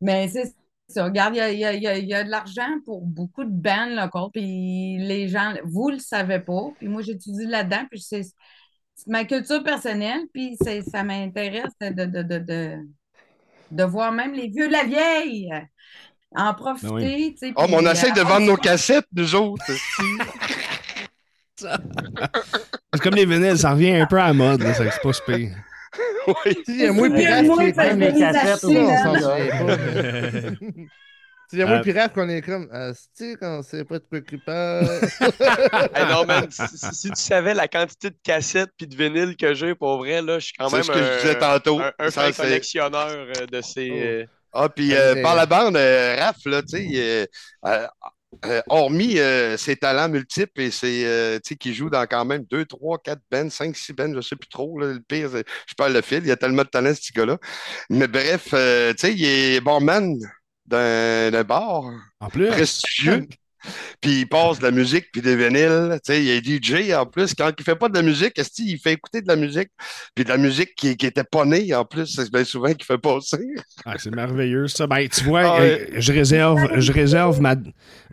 Mais 0.00 0.28
c'est 0.28 0.52
ça. 0.88 1.04
Regarde, 1.04 1.34
il 1.36 1.38
y 1.38 1.64
a, 1.64 1.72
il 1.72 2.06
y 2.08 2.14
a- 2.14 2.24
de 2.24 2.30
l'argent 2.30 2.68
pour 2.84 3.00
beaucoup 3.04 3.44
de 3.44 3.50
bands 3.50 3.86
locaux, 3.90 4.30
puis 4.32 4.98
les 5.00 5.28
gens, 5.28 5.54
vous 5.64 5.90
le 5.90 5.98
savez 5.98 6.40
pas. 6.40 6.68
Puis 6.78 6.88
moi, 6.88 7.02
j'étudie 7.02 7.46
là-dedans, 7.46 7.84
puis 7.90 8.00
c'est 8.00 8.22
ma 9.06 9.24
culture 9.24 9.62
personnelle, 9.62 10.22
puis 10.32 10.56
c'est- 10.60 10.82
ça 10.82 11.02
m'intéresse 11.02 11.72
de, 11.80 11.88
de, 11.90 12.22
de, 12.22 12.38
de, 12.38 12.76
de, 13.70 13.84
voir 13.84 14.12
même 14.12 14.32
les 14.32 14.48
vieux 14.48 14.68
de 14.68 14.72
la 14.72 14.84
vieille 14.84 15.50
en 16.34 16.54
profiter. 16.54 16.88
Ben 16.88 16.94
oui. 16.94 17.32
tu 17.38 17.46
sais, 17.48 17.52
Oh, 17.56 17.66
mais 17.68 17.76
on 17.76 17.78
puis, 17.78 17.88
essaie 17.88 18.12
de 18.12 18.20
euh, 18.20 18.24
vendre 18.24 18.46
nos 18.46 18.56
cassettes, 18.56 19.06
nous 19.14 19.34
autres. 19.34 19.64
C'est 22.92 23.02
comme 23.02 23.14
les 23.14 23.26
vinyles, 23.26 23.58
ça 23.58 23.72
revient 23.72 23.96
un 23.96 24.06
peu 24.06 24.18
à 24.18 24.28
la 24.28 24.32
mode, 24.32 24.62
là. 24.62 24.72
C'est 24.74 24.88
pas 25.02 25.12
super. 25.12 25.36
oui. 26.26 26.56
Si, 26.64 26.72
il 26.72 26.80
y 26.80 26.86
a 26.86 26.92
moins 26.92 27.10
C'est 27.10 27.16
pirate 27.16 27.44
moi, 27.44 27.56
qui 27.64 27.72
est 31.58 31.58
ça 31.58 31.58
comme. 31.58 31.58
fait 31.58 31.58
mes 31.58 31.58
cassettes 31.58 31.58
Ça, 31.58 31.58
on 31.58 31.58
s'en 31.58 31.58
aussi, 31.58 31.58
souvient 31.58 31.58
là. 31.58 31.58
pas. 31.58 31.58
Si, 31.58 31.58
il 31.58 31.58
y 31.58 31.62
a 31.62 31.66
moins 31.66 31.78
Euh, 31.78 31.82
pirate 31.82 32.12
qu'on 32.14 32.28
est 32.28 32.42
comme. 32.42 32.68
Ah, 32.72 32.90
c'est 33.14 33.36
quand 33.36 33.62
c'est 33.62 33.84
pas 33.84 33.98
de 33.98 34.04
parle? 34.44 35.00
Hey, 35.94 36.06
non, 36.06 36.24
man, 36.26 36.50
si, 36.50 36.62
si- 36.68 36.94
si 36.94 37.08
tu 37.10 37.20
savais 37.20 37.54
la 37.54 37.68
quantité 37.68 38.10
de 38.10 38.16
cassettes 38.22 38.70
puis 38.76 38.86
de 38.86 38.96
vinyles 38.96 39.36
que 39.36 39.54
j'ai, 39.54 39.74
pour 39.74 39.98
vrai, 39.98 40.22
là, 40.22 40.38
je 40.38 40.46
suis 40.46 40.54
quand 40.58 40.68
C'est 40.68 40.76
même 40.76 40.84
ce 40.84 40.92
que 40.92 40.98
je 40.98 41.04
un- 41.04 41.16
disais 41.18 41.38
tantôt. 41.38 41.80
un, 41.80 41.92
un 41.98 42.10
Ça, 42.10 42.22
fin 42.24 42.32
c'est- 42.32 42.42
collectionneur 42.42 43.08
euh, 43.10 43.46
de 43.46 43.60
ces... 43.60 43.90
Oh. 43.90 43.94
euh, 43.96 44.26
Ah, 44.52 44.68
puis 44.68 44.90
Ça, 44.90 44.96
euh, 44.96 45.14
c'est- 45.14 45.22
par 45.22 45.36
la 45.36 45.46
bande, 45.46 45.76
euh, 45.76 46.16
Raph, 46.18 46.44
là, 46.46 46.62
tu 46.62 46.68
sais, 46.76 46.88
euh, 46.94 47.26
euh, 47.66 47.86
euh, 48.46 48.62
hormis 48.68 49.18
euh, 49.18 49.56
ses 49.56 49.76
talents 49.76 50.08
multiples 50.08 50.60
et 50.62 50.70
ses, 50.70 51.04
euh, 51.04 51.36
tu 51.38 51.50
sais, 51.50 51.56
qui 51.56 51.74
joue 51.74 51.90
dans 51.90 52.06
quand 52.06 52.24
même 52.24 52.44
2, 52.50 52.64
3, 52.64 52.98
4 52.98 53.20
bands, 53.30 53.50
5, 53.50 53.76
6 53.76 53.92
bands, 53.92 54.12
je 54.14 54.20
sais 54.20 54.36
plus 54.36 54.48
trop, 54.48 54.78
là, 54.78 54.92
le 54.92 55.00
pire, 55.00 55.30
c'est- 55.32 55.44
je 55.68 55.74
perds 55.74 55.90
le 55.90 56.00
fil, 56.00 56.18
il 56.20 56.28
y 56.28 56.32
a 56.32 56.36
tellement 56.36 56.62
de 56.62 56.68
talent, 56.68 56.94
ce 56.94 57.00
petit 57.00 57.12
gars-là. 57.12 57.38
Mais 57.90 58.08
bref, 58.08 58.48
euh, 58.54 58.92
tu 58.92 58.98
sais, 59.06 59.14
il 59.14 59.24
est 59.24 59.60
barman 59.60 60.16
d'un 60.70 61.44
bar 61.44 61.84
En 62.20 62.28
plus. 62.30 62.48
prestigieux. 62.48 63.28
Puis 64.00 64.20
il 64.20 64.26
passe 64.26 64.58
de 64.58 64.64
la 64.64 64.70
musique 64.70 65.06
puis 65.12 65.22
des 65.22 65.36
vinyles. 65.36 65.98
Tu 66.04 66.12
sais, 66.12 66.22
il 66.22 66.30
est 66.30 66.44
DJ 66.44 66.92
en 66.92 67.06
plus. 67.06 67.34
Quand 67.34 67.50
il 67.58 67.64
fait 67.64 67.76
pas 67.76 67.88
de 67.88 67.94
la 67.94 68.02
musique, 68.02 68.38
est 68.38 68.58
il 68.58 68.78
fait 68.78 68.92
écouter 68.92 69.20
de 69.22 69.28
la 69.28 69.36
musique? 69.36 69.68
Puis 70.14 70.24
de 70.24 70.28
la 70.30 70.36
musique 70.36 70.74
qui, 70.76 70.96
qui 70.96 71.06
était 71.06 71.24
pas 71.24 71.44
née 71.44 71.74
en 71.74 71.84
plus. 71.84 72.06
C'est 72.06 72.30
bien 72.32 72.44
souvent 72.44 72.72
qu'il 72.72 72.84
fait 72.84 72.98
passer. 72.98 73.38
Ah, 73.84 73.94
c'est 73.98 74.14
merveilleux, 74.14 74.68
ça. 74.68 74.86
Ben, 74.86 75.06
tu 75.08 75.24
vois, 75.24 75.42
Ah, 75.56 75.60
euh, 75.60 75.78
je 75.96 76.12
réserve, 76.12 76.58
je 76.76 76.92
réserve 76.92 77.40
ma, 77.40 77.54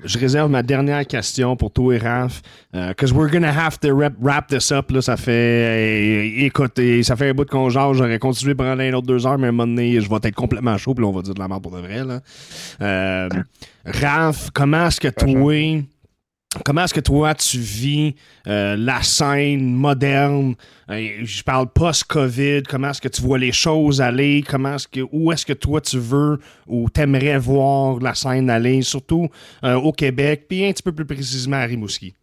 je 0.03 0.17
réserve 0.17 0.49
ma 0.49 0.63
dernière 0.63 1.05
question 1.05 1.55
pour 1.55 1.71
toi 1.71 1.95
et 1.95 1.97
Raph. 1.97 2.41
Euh, 2.75 2.93
Cause 2.93 3.13
we're 3.13 3.31
gonna 3.31 3.51
have 3.51 3.79
to 3.79 3.95
wrap, 3.95 4.13
wrap 4.21 4.47
this 4.47 4.71
up, 4.71 4.91
là. 4.91 5.01
Ça 5.01 5.17
fait, 5.17 5.31
euh, 5.31 6.45
écoute, 6.45 6.77
et 6.79 7.03
ça 7.03 7.15
fait 7.15 7.29
un 7.29 7.33
bout 7.33 7.45
de 7.45 7.49
congé. 7.49 7.79
J'aurais 7.93 8.19
continué 8.19 8.55
pendant 8.55 8.81
un 8.81 8.93
autre 8.93 9.07
deux 9.07 9.25
heures, 9.25 9.37
mais 9.37 9.47
à 9.47 9.49
un 9.49 9.51
moment 9.53 9.67
donné, 9.67 9.99
je 10.01 10.09
vais 10.09 10.15
être 10.23 10.35
complètement 10.35 10.77
chaud, 10.77 10.93
puis 10.93 11.03
là, 11.03 11.09
on 11.09 11.13
va 11.13 11.21
dire 11.21 11.33
de 11.33 11.39
la 11.39 11.47
merde 11.47 11.63
pour 11.63 11.71
de 11.71 11.79
vrai, 11.79 12.03
là. 12.03 12.21
Euh, 12.81 13.29
Raph, 13.87 14.49
comment 14.53 14.87
est-ce 14.87 14.99
que 14.99 15.07
toi, 15.07 15.81
Comment 16.65 16.83
est-ce 16.83 16.93
que 16.93 16.99
toi, 16.99 17.35
tu 17.35 17.57
vis 17.57 18.15
euh, 18.47 18.75
la 18.77 19.01
scène 19.01 19.73
moderne? 19.73 20.55
Euh, 20.89 21.09
je 21.23 21.43
parle 21.43 21.71
post-COVID. 21.71 22.63
Comment 22.63 22.89
est-ce 22.89 23.01
que 23.01 23.07
tu 23.07 23.21
vois 23.21 23.37
les 23.37 23.51
choses 23.51 24.01
aller? 24.01 24.43
Comment 24.47 24.75
est-ce 24.75 24.87
que, 24.87 25.01
où 25.11 25.31
est-ce 25.31 25.45
que 25.45 25.53
toi, 25.53 25.81
tu 25.81 25.99
veux 25.99 26.39
ou 26.65 26.89
t'aimerais 26.89 27.37
voir 27.37 27.99
la 27.99 28.13
scène 28.13 28.49
aller, 28.49 28.81
surtout 28.81 29.29
euh, 29.63 29.75
au 29.75 29.91
Québec, 29.91 30.45
puis 30.49 30.65
un 30.65 30.71
petit 30.71 30.83
peu 30.83 30.91
plus 30.93 31.05
précisément 31.05 31.57
à 31.57 31.65
Rimouski? 31.65 32.13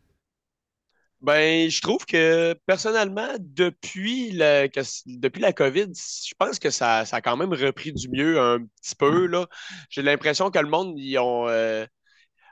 Ben, 1.24 1.70
je 1.70 1.80
trouve 1.80 2.04
que 2.04 2.54
personnellement, 2.66 3.28
depuis 3.40 4.30
la, 4.32 4.68
que- 4.68 4.80
depuis 5.06 5.40
la 5.40 5.52
COVID, 5.54 5.86
je 5.94 6.34
pense 6.38 6.58
que 6.58 6.68
ça, 6.70 7.04
ça 7.06 7.16
a 7.16 7.20
quand 7.22 7.36
même 7.36 7.52
repris 7.54 7.92
du 7.94 8.08
mieux 8.10 8.38
un 8.40 8.60
petit 8.82 8.94
peu, 8.94 9.26
là. 9.26 9.46
J'ai 9.88 10.02
l'impression 10.02 10.50
que 10.50 10.58
le 10.58 10.68
monde, 10.68 10.94
ils 10.98 11.18
ont. 11.18 11.48
euh, 11.48 11.86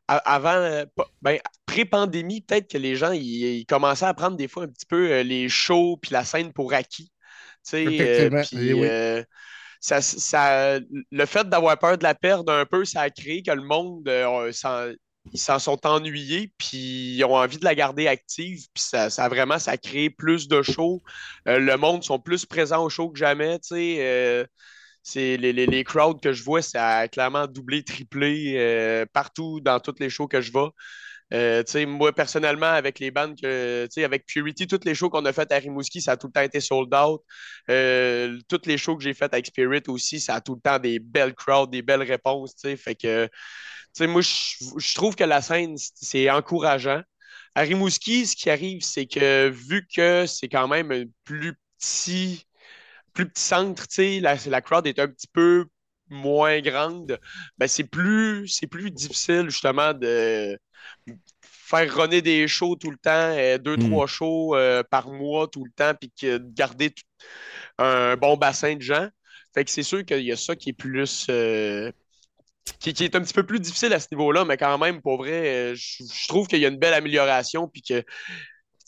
avant, 0.09 0.51
euh, 0.55 0.85
ben, 1.23 1.39
pré-pandémie, 1.67 2.43
peut-être 2.43 2.71
que 2.71 2.79
les 2.79 2.97
gens, 2.97 3.13
ils, 3.13 3.23
ils 3.61 3.67
commençaient 3.67 4.07
à 4.07 4.15
prendre 4.15 4.37
des 4.37 4.49
fois 4.49 4.65
un 4.65 4.69
petit 4.69 4.87
peu 4.87 5.11
euh, 5.13 5.23
les 5.25 5.49
shows 5.49 5.99
puis 6.03 6.13
la 6.13 6.25
scène 6.25 6.53
pour 6.53 6.73
acquis. 6.75 7.13
Euh, 7.75 7.89
Effectivement, 7.91 8.45
oui, 8.75 8.89
euh, 8.89 9.25
ça, 9.81 10.01
ça, 10.03 10.81
le 11.11 11.27
fait 11.27 11.49
d'avoir 11.49 11.79
peur 11.79 11.99
de 11.99 12.05
la 12.05 12.15
perdre 12.15 12.53
un 12.53 12.67
peu, 12.67 12.85
ça 12.85 13.03
a 13.03 13.11
créé 13.11 13.43
que 13.43 13.53
le 13.53 13.63
monde, 13.63 14.09
euh, 14.09 14.53
s'en- 14.53 14.91
ils 15.33 15.39
s'en 15.39 15.59
sont 15.59 15.79
ennuyés, 15.87 16.53
puis 16.59 17.17
ils 17.17 17.25
ont 17.25 17.37
envie 17.37 17.59
de 17.59 17.65
la 17.65 17.75
garder 17.75 18.09
active, 18.09 18.67
puis 18.75 18.83
ça, 18.83 19.09
ça 19.11 19.25
a 19.25 19.29
vraiment, 19.29 19.59
ça 19.59 19.77
plus 20.11 20.49
de 20.49 20.63
shows. 20.63 21.03
Euh, 21.49 21.59
le 21.59 21.77
monde 21.77 22.03
sont 22.05 22.19
plus 22.19 22.45
présents 22.47 22.85
au 22.85 22.89
show 22.91 23.11
que 23.11 23.19
jamais, 23.19 23.59
tu 23.61 23.69
sais. 23.69 23.97
euh, 24.01 24.45
les, 25.37 25.53
les, 25.53 25.67
les 25.67 25.85
crowds 25.85 26.21
que 26.23 26.33
je 26.33 26.43
vois, 26.45 26.63
ça 26.63 26.99
a 26.99 27.09
clairement 27.09 27.47
doublé, 27.47 27.85
triplé 27.85 28.55
euh, 28.59 29.07
partout 29.13 29.61
dans 29.61 29.81
tous 29.81 29.95
les 30.01 30.11
shows 30.11 30.29
que 30.29 30.41
je 30.41 30.53
vais. 30.53 30.67
Euh, 31.33 31.63
moi, 31.87 32.13
personnellement, 32.13 32.67
avec 32.67 32.99
les 32.99 33.11
bandes 33.11 33.41
que, 33.41 33.89
avec 34.05 34.27
Purity, 34.27 34.67
tous 34.67 34.81
les 34.85 34.95
shows 34.95 35.09
qu'on 35.11 35.25
a 35.25 35.33
fait 35.33 35.51
à 35.51 35.57
Rimouski, 35.57 36.03
ça 36.03 36.13
a 36.13 36.17
tout 36.17 36.27
le 36.27 36.33
temps 36.33 36.43
été 36.43 36.61
sold 36.61 36.95
out. 36.95 37.23
Euh, 37.71 38.39
tous 38.49 38.61
les 38.67 38.77
shows 38.77 38.97
que 38.97 39.03
j'ai 39.03 39.15
fait 39.15 39.33
avec 39.33 39.47
Spirit 39.47 39.83
aussi, 39.89 40.21
ça 40.21 40.35
a 40.37 40.41
tout 40.41 40.55
le 40.55 40.61
temps 40.61 40.79
des 40.79 40.99
belles 40.99 41.35
crowds, 41.35 41.71
des 41.71 41.83
belles 41.83 42.03
réponses. 42.03 42.55
Fait 42.77 42.95
que, 42.95 43.29
moi, 44.01 44.21
je 44.23 44.95
trouve 44.95 45.17
que 45.17 45.25
la 45.25 45.41
scène, 45.41 45.77
c'est 45.77 46.31
encourageant. 46.31 47.03
À 47.55 47.63
Rimouski, 47.63 48.27
ce 48.27 48.37
qui 48.37 48.51
arrive, 48.51 48.83
c'est 48.83 49.07
que 49.07 49.49
vu 49.49 49.87
que 49.95 50.27
c'est 50.27 50.49
quand 50.49 50.69
même 50.69 50.91
un 50.93 51.05
plus 51.25 51.55
petit, 51.79 52.47
plus 53.15 53.29
petit 53.29 53.43
centre, 53.43 53.87
la, 53.99 54.37
la 54.47 54.61
crowd 54.61 54.87
est 54.87 54.99
un 54.99 55.09
petit 55.09 55.29
peu 55.33 55.67
moins 56.13 56.61
grande, 56.61 57.19
ben 57.59 57.69
c'est 57.69 57.85
plus, 57.85 58.49
c'est 58.49 58.69
plus 58.69 58.91
difficile 58.93 59.51
justement 59.51 59.95
de 59.95 60.59
faire 61.43 61.95
runner 61.95 62.23
des 62.23 62.47
shows 62.49 62.77
tout 62.77 62.91
le 62.91 62.99
temps, 62.99 63.11
euh, 63.11 63.59
deux, 63.59 63.77
Mm. 63.77 63.79
trois 63.79 64.07
shows 64.07 64.57
euh, 64.57 64.83
par 64.91 65.09
mois 65.11 65.49
tout 65.49 65.65
le 65.65 65.71
temps, 65.73 65.93
puis 65.99 66.13
que 66.21 66.39
de 66.39 66.53
garder 66.55 66.91
tout- 66.91 67.03
un 67.79 68.17
bon 68.17 68.37
bassin 68.37 68.77
de 68.77 68.83
gens. 68.83 69.09
Fait 69.55 69.65
que 69.65 69.71
c'est 69.71 69.83
sûr 69.83 70.05
qu'il 70.05 70.23
y 70.23 70.33
a 70.33 70.37
ça 70.37 70.57
qui 70.57 70.71
est 70.71 70.73
plus. 70.75 71.27
euh, 71.31 71.91
qui, 72.81 72.93
qui 72.95 73.05
est 73.05 73.17
un 73.17 73.21
petit 73.23 73.35
peu 73.35 73.45
plus 73.45 73.61
difficile 73.61 73.93
à 73.93 74.01
ce 74.01 74.09
niveau-là, 74.13 74.45
mais 74.45 74.57
quand 74.57 74.79
même, 74.79 75.03
pour 75.03 75.19
vrai, 75.19 75.75
je, 75.77 76.05
je 76.05 76.29
trouve 76.29 76.47
qu'il 76.47 76.61
y 76.61 76.65
a 76.67 76.69
une 76.69 76.79
belle 76.79 76.95
amélioration, 76.95 77.69
puis 77.69 77.83
que 77.83 78.05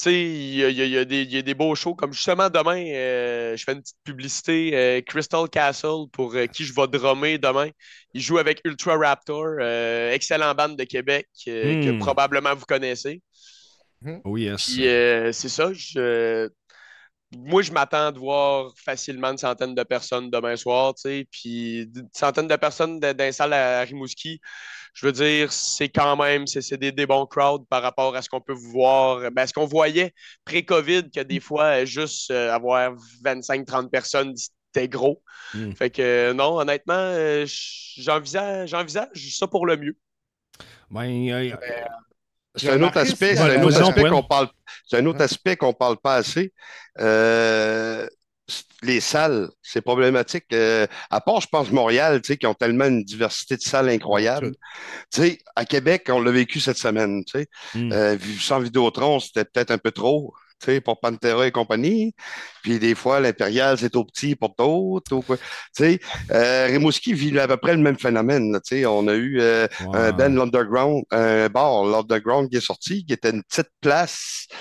sais, 0.04 0.22
il 0.22 0.54
y 0.56 0.64
a, 0.64 0.70
y 0.70 0.82
a- 0.82 0.84
il 0.86 0.90
y 0.92 0.98
a 0.98 1.04
des, 1.04 1.22
il 1.22 1.32
y 1.32 1.38
a 1.38 1.42
des 1.42 1.54
beaux 1.54 1.74
shows. 1.74 1.94
Comme 1.94 2.12
justement, 2.12 2.48
demain, 2.50 2.84
euh, 2.94 3.56
je 3.56 3.64
fais 3.64 3.72
une 3.72 3.80
petite 3.82 3.96
publicité. 4.04 4.70
euh, 4.76 5.00
Crystal 5.02 5.48
Castle, 5.48 6.08
pour 6.12 6.34
euh, 6.34 6.46
qui 6.46 6.64
je 6.64 6.74
vais 6.74 6.86
drummer 6.88 7.38
demain. 7.38 7.68
Il 8.14 8.20
joue 8.22 8.38
avec 8.38 8.60
Ultra 8.64 8.96
Raptor, 8.96 9.56
euh, 9.60 10.12
excellent 10.12 10.54
band 10.54 10.70
de 10.70 10.84
Québec 10.84 11.28
euh, 11.48 11.76
que 11.76 11.90
Hmm. 11.90 11.98
probablement 11.98 12.54
vous 12.54 12.66
connaissez. 12.66 13.22
Oh 14.24 14.36
yes. 14.36 14.62
Puis 14.66 14.86
euh, 14.88 15.32
c'est 15.32 15.48
ça, 15.48 15.72
je... 15.72 16.48
moi 17.36 17.62
je 17.62 17.72
m'attends 17.72 18.12
de 18.12 18.18
voir 18.18 18.72
facilement 18.76 19.30
une 19.30 19.38
centaine 19.38 19.74
de 19.74 19.82
personnes 19.82 20.30
demain 20.30 20.56
soir, 20.56 20.94
tu 20.94 21.02
sais, 21.02 21.26
puis 21.30 21.82
une 21.82 22.08
centaine 22.12 22.48
de 22.48 22.56
personnes 22.56 23.00
les 23.00 23.32
salles 23.32 23.52
à 23.52 23.80
Rimouski. 23.82 24.40
Je 24.94 25.06
veux 25.06 25.12
dire, 25.12 25.52
c'est 25.52 25.88
quand 25.88 26.16
même, 26.16 26.46
c'est 26.46 26.76
des, 26.76 26.92
des 26.92 27.06
bons 27.06 27.26
crowds 27.26 27.66
par 27.68 27.82
rapport 27.82 28.14
à 28.14 28.22
ce 28.22 28.28
qu'on 28.28 28.40
peut 28.40 28.52
voir, 28.52 29.28
ben, 29.32 29.44
ce 29.44 29.52
qu'on 29.52 29.66
voyait 29.66 30.14
pré-COVID, 30.44 31.10
que 31.10 31.20
des 31.20 31.40
fois, 31.40 31.80
euh, 31.80 31.84
juste 31.84 32.30
euh, 32.30 32.52
avoir 32.52 32.94
25-30 33.24 33.90
personnes, 33.90 34.34
c'était 34.36 34.88
gros. 34.88 35.20
Mm. 35.54 35.72
Fait 35.72 35.90
que 35.90 36.02
euh, 36.02 36.32
non, 36.32 36.58
honnêtement, 36.58 36.94
euh, 36.94 37.44
j'envisage, 37.96 38.70
j'envisage 38.70 39.36
ça 39.36 39.48
pour 39.48 39.66
le 39.66 39.76
mieux. 39.76 39.96
Ben, 40.90 41.28
euh, 41.30 41.56
C'est 42.56 42.70
un 42.70 42.82
autre 42.82 42.98
aspect, 42.98 43.34
c'est- 43.36 43.42
un 43.56 43.62
autre 43.62 43.76
aspect 43.88 44.02
qu'on 44.10 44.22
parle, 44.22 44.48
c'est 44.86 44.96
un 44.98 45.06
autre 45.06 45.20
aspect 45.22 45.56
qu'on 45.56 45.72
parle 45.72 45.96
pas 45.96 46.14
assez. 46.16 46.52
Euh, 47.00 48.06
les 48.82 49.00
salles, 49.00 49.48
c'est 49.62 49.80
problématique. 49.80 50.44
Euh, 50.52 50.86
à 51.10 51.20
part, 51.22 51.40
je 51.40 51.46
pense, 51.48 51.70
Montréal, 51.70 52.20
tu 52.20 52.28
sais, 52.28 52.36
qui 52.36 52.46
ont 52.46 52.52
tellement 52.54 52.84
une 52.84 53.02
diversité 53.02 53.56
de 53.56 53.62
salles 53.62 53.88
incroyable. 53.88 54.52
Tu 55.10 55.22
sais, 55.22 55.38
à 55.56 55.64
Québec, 55.64 56.06
on 56.10 56.20
l'a 56.20 56.30
vécu 56.30 56.60
cette 56.60 56.76
semaine, 56.76 57.24
tu 57.24 57.38
sais. 57.38 57.48
hmm. 57.74 57.92
Euh, 57.92 58.14
vu- 58.16 58.38
sans 58.38 58.60
Vidéotron, 58.60 59.18
c'était 59.20 59.44
peut-être 59.46 59.70
un 59.70 59.78
peu 59.78 59.90
trop, 59.90 60.34
tu 60.64 60.72
sais, 60.72 60.80
pour 60.80 61.00
Pantera 61.00 61.46
et 61.46 61.50
compagnie. 61.52 62.14
Puis 62.62 62.78
des 62.78 62.94
fois, 62.94 63.20
l'Impérial, 63.20 63.76
c'est 63.78 63.90
trop 63.90 64.04
petit 64.04 64.34
pour 64.34 64.54
d'autres. 64.58 65.36
Tu 65.36 65.36
sais, 65.72 66.00
euh, 66.30 66.66
Rimouski 66.66 67.12
vit 67.12 67.38
à 67.38 67.46
peu 67.46 67.56
près 67.56 67.72
le 67.74 67.82
même 67.82 67.98
phénomène, 67.98 68.52
là, 68.52 68.60
tu 68.60 68.76
sais. 68.76 68.86
On 68.86 69.06
a 69.08 69.14
eu 69.14 69.38
euh, 69.40 69.66
un 69.92 70.12
band 70.12 70.28
l'Underground, 70.30 71.04
un 71.10 71.48
bar, 71.48 71.84
l'Underground 71.84 72.48
qui 72.50 72.56
est 72.56 72.60
sorti, 72.60 73.04
qui 73.04 73.12
était 73.12 73.30
une 73.30 73.42
petite 73.42 73.68
place, 73.80 74.46
tu 74.48 74.56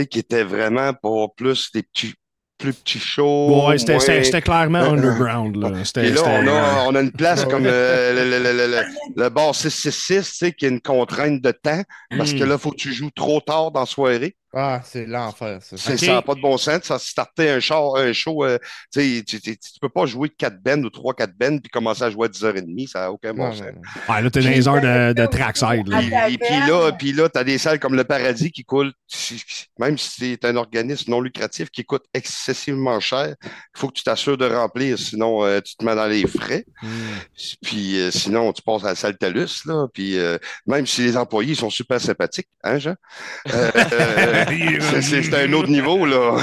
sais, 0.00 0.06
qui 0.06 0.18
était 0.18 0.44
vraiment 0.44 0.92
pour 0.94 1.34
plus 1.34 1.70
des 1.72 1.82
petits, 1.82 2.14
plus 2.58 2.74
petits 2.74 2.98
shows. 2.98 3.66
Ouais, 3.68 3.78
c'était- 3.78 3.94
moins- 3.94 4.40
clairement 4.42 4.78
underground. 4.92 5.56
Là. 5.56 5.70
Puis 5.94 6.10
là, 6.10 6.22
on 6.26 6.46
a, 6.46 6.84
on 6.88 6.94
a 6.94 7.00
une 7.00 7.10
place 7.12 7.46
comme 7.46 7.64
euh, 7.64 8.12
le, 8.14 8.30
le, 8.30 8.52
le, 8.52 8.66
le, 8.76 8.82
le 9.16 9.28
bar 9.30 9.54
666, 9.54 10.28
tu 10.30 10.36
sais, 10.36 10.52
qui 10.52 10.66
a 10.66 10.68
une 10.68 10.80
contrainte 10.82 11.40
de 11.40 11.52
temps, 11.52 11.82
parce 12.18 12.34
Mm. 12.34 12.38
que 12.38 12.44
là, 12.44 12.58
faut 12.58 12.70
que 12.70 12.76
tu 12.76 12.92
joues 12.92 13.10
trop 13.16 13.40
tard 13.40 13.70
dans 13.70 13.80
la 13.80 13.86
soirée. 13.86 14.36
Ah, 14.52 14.80
c'est 14.84 15.06
l'enfer, 15.06 15.60
ça. 15.62 15.76
Ça 15.76 16.06
n'a 16.06 16.22
pas 16.22 16.34
de 16.34 16.40
bon 16.40 16.56
sens. 16.58 16.82
Ça 16.82 16.98
starter 16.98 17.50
un 17.50 17.60
show, 17.60 17.96
un 17.96 18.12
show 18.12 18.44
euh, 18.44 18.58
tu 18.92 19.00
sais, 19.00 19.24
tu, 19.24 19.40
tu, 19.40 19.56
tu 19.56 19.78
peux 19.80 19.88
pas 19.88 20.06
jouer 20.06 20.28
4 20.28 20.60
bands 20.60 20.82
ou 20.82 20.88
3-4 20.88 21.32
bands 21.38 21.58
puis 21.58 21.70
commencer 21.70 22.02
à 22.02 22.10
jouer 22.10 22.26
à 22.26 22.30
10h30. 22.30 22.88
Ça 22.88 23.00
n'a 23.00 23.12
aucun 23.12 23.32
bon 23.32 23.52
sens. 23.52 23.66
Ouais, 24.08 24.22
là, 24.22 24.30
t'es 24.30 24.40
dans 24.40 24.48
les 24.50 24.66
heures 24.66 24.80
de, 24.80 25.12
de 25.12 25.26
trackside. 25.26 25.86
là. 25.86 25.98
Puis, 25.98 26.14
À 26.14 26.26
puis 26.26 26.68
là, 26.68 26.92
puis 26.92 27.12
là, 27.12 27.28
tu 27.28 27.38
as 27.38 27.44
des 27.44 27.58
salles 27.58 27.78
comme 27.78 27.94
le 27.94 28.04
Paradis 28.04 28.50
qui 28.50 28.64
coulent, 28.64 28.92
même 29.78 29.96
si 29.96 30.10
c'est 30.18 30.44
un 30.44 30.56
organisme 30.56 31.10
non 31.10 31.20
lucratif 31.20 31.70
qui 31.70 31.84
coûte 31.84 32.04
excessivement 32.12 32.98
cher, 33.00 33.34
il 33.42 33.78
faut 33.78 33.88
que 33.88 33.94
tu 33.94 34.02
t'assures 34.02 34.36
de 34.36 34.46
remplir, 34.46 34.98
sinon 34.98 35.44
euh, 35.44 35.60
tu 35.60 35.76
te 35.76 35.84
mets 35.84 35.94
dans 35.94 36.06
les 36.06 36.26
frais. 36.26 36.64
Hmm. 36.82 36.88
Puis 37.62 38.00
euh, 38.00 38.10
sinon, 38.10 38.52
tu 38.52 38.62
passes 38.62 38.84
à 38.84 38.88
la 38.88 38.94
salle 38.94 39.16
Talus, 39.16 39.64
là. 39.66 39.86
Puis 39.92 40.18
euh, 40.18 40.38
même 40.66 40.86
si 40.86 41.02
les 41.02 41.16
employés 41.16 41.54
sont 41.54 41.70
super 41.70 42.00
sympathiques, 42.00 42.48
hein, 42.64 42.78
Jean? 42.78 42.94
C'est- 45.02 45.34
un 45.34 45.52
autre 45.52 45.68
niveau, 45.68 46.04
là. 46.06 46.42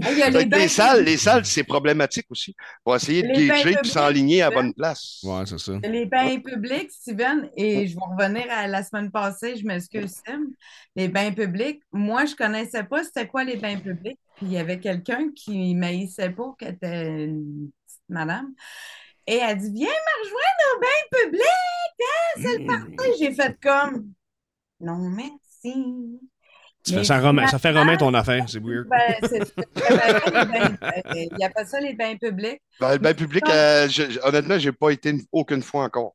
Il 0.00 0.18
y 0.18 0.22
a 0.22 0.32
Fait 0.32 0.44
les 0.44 0.68
salles, 0.68 1.04
les 1.04 1.16
salles, 1.16 1.44
c'est 1.46 1.62
problématique 1.62 2.26
aussi. 2.28 2.54
Pour 2.82 2.96
essayer 2.96 3.22
de 3.22 3.28
gager 3.28 3.62
puis 3.62 3.74
publics, 3.76 3.92
s'enligner 3.92 4.42
à 4.42 4.50
la 4.50 4.56
bonne 4.56 4.74
place. 4.74 5.20
Ouais, 5.22 5.46
c'est 5.46 5.58
ça. 5.58 5.72
Les 5.84 6.04
bains 6.06 6.40
publics, 6.40 6.90
Steven, 6.90 7.48
et 7.56 7.86
je 7.86 7.94
vais 7.94 8.00
revenir 8.10 8.44
à 8.50 8.66
la 8.66 8.82
semaine 8.82 9.10
passée, 9.12 9.56
je 9.56 9.64
m'excuse, 9.64 10.16
Sim. 10.26 10.46
Les 10.96 11.08
bains 11.08 11.30
publics, 11.30 11.80
moi, 11.92 12.24
je 12.24 12.34
connaissais 12.34 12.82
pas 12.82 13.04
c'était 13.04 13.28
quoi 13.28 13.44
les 13.44 13.56
bains 13.56 13.76
publics. 13.78 14.18
Puis 14.36 14.46
il 14.46 14.52
y 14.52 14.58
avait 14.58 14.80
quelqu'un 14.80 15.28
qui 15.34 15.74
m'haïssait 15.76 16.30
pas, 16.30 16.54
qui 16.58 16.64
était 16.66 17.24
une 17.26 17.70
petite 17.86 18.00
madame. 18.08 18.52
Et 19.28 19.36
elle 19.36 19.58
dit 19.58 19.70
Viens 19.72 19.88
me 19.88 20.24
rejoindre 20.24 20.64
au 20.76 20.80
bain 20.80 21.22
public, 21.22 21.40
hein, 22.00 22.42
c'est 22.42 22.58
le 22.58 22.66
party. 22.66 23.12
J'ai 23.20 23.32
fait 23.32 23.56
comme 23.62 24.08
Non, 24.80 24.98
Tu 26.86 26.92
fais 26.92 27.04
ça, 27.04 27.18
Romain, 27.18 27.46
ça 27.46 27.58
fait 27.58 27.70
Romain 27.70 27.96
ton 27.96 28.12
affaire, 28.12 28.44
c'est 28.48 28.60
weird. 28.62 28.86
ben, 28.88 28.98
euh, 30.82 31.26
il 31.38 31.42
appelle 31.44 31.66
ça 31.66 31.80
les 31.80 31.94
bains 31.94 32.14
publics. 32.16 32.60
Dans 32.80 32.90
le 32.92 32.98
bain 32.98 33.14
public, 33.14 33.42
euh, 33.48 33.88
je- 33.88 34.10
je- 34.10 34.20
honnêtement, 34.22 34.58
j'ai 34.58 34.72
pas 34.72 34.90
été 34.90 35.10
une- 35.10 35.22
aucune 35.32 35.62
fois 35.62 35.84
encore. 35.84 36.14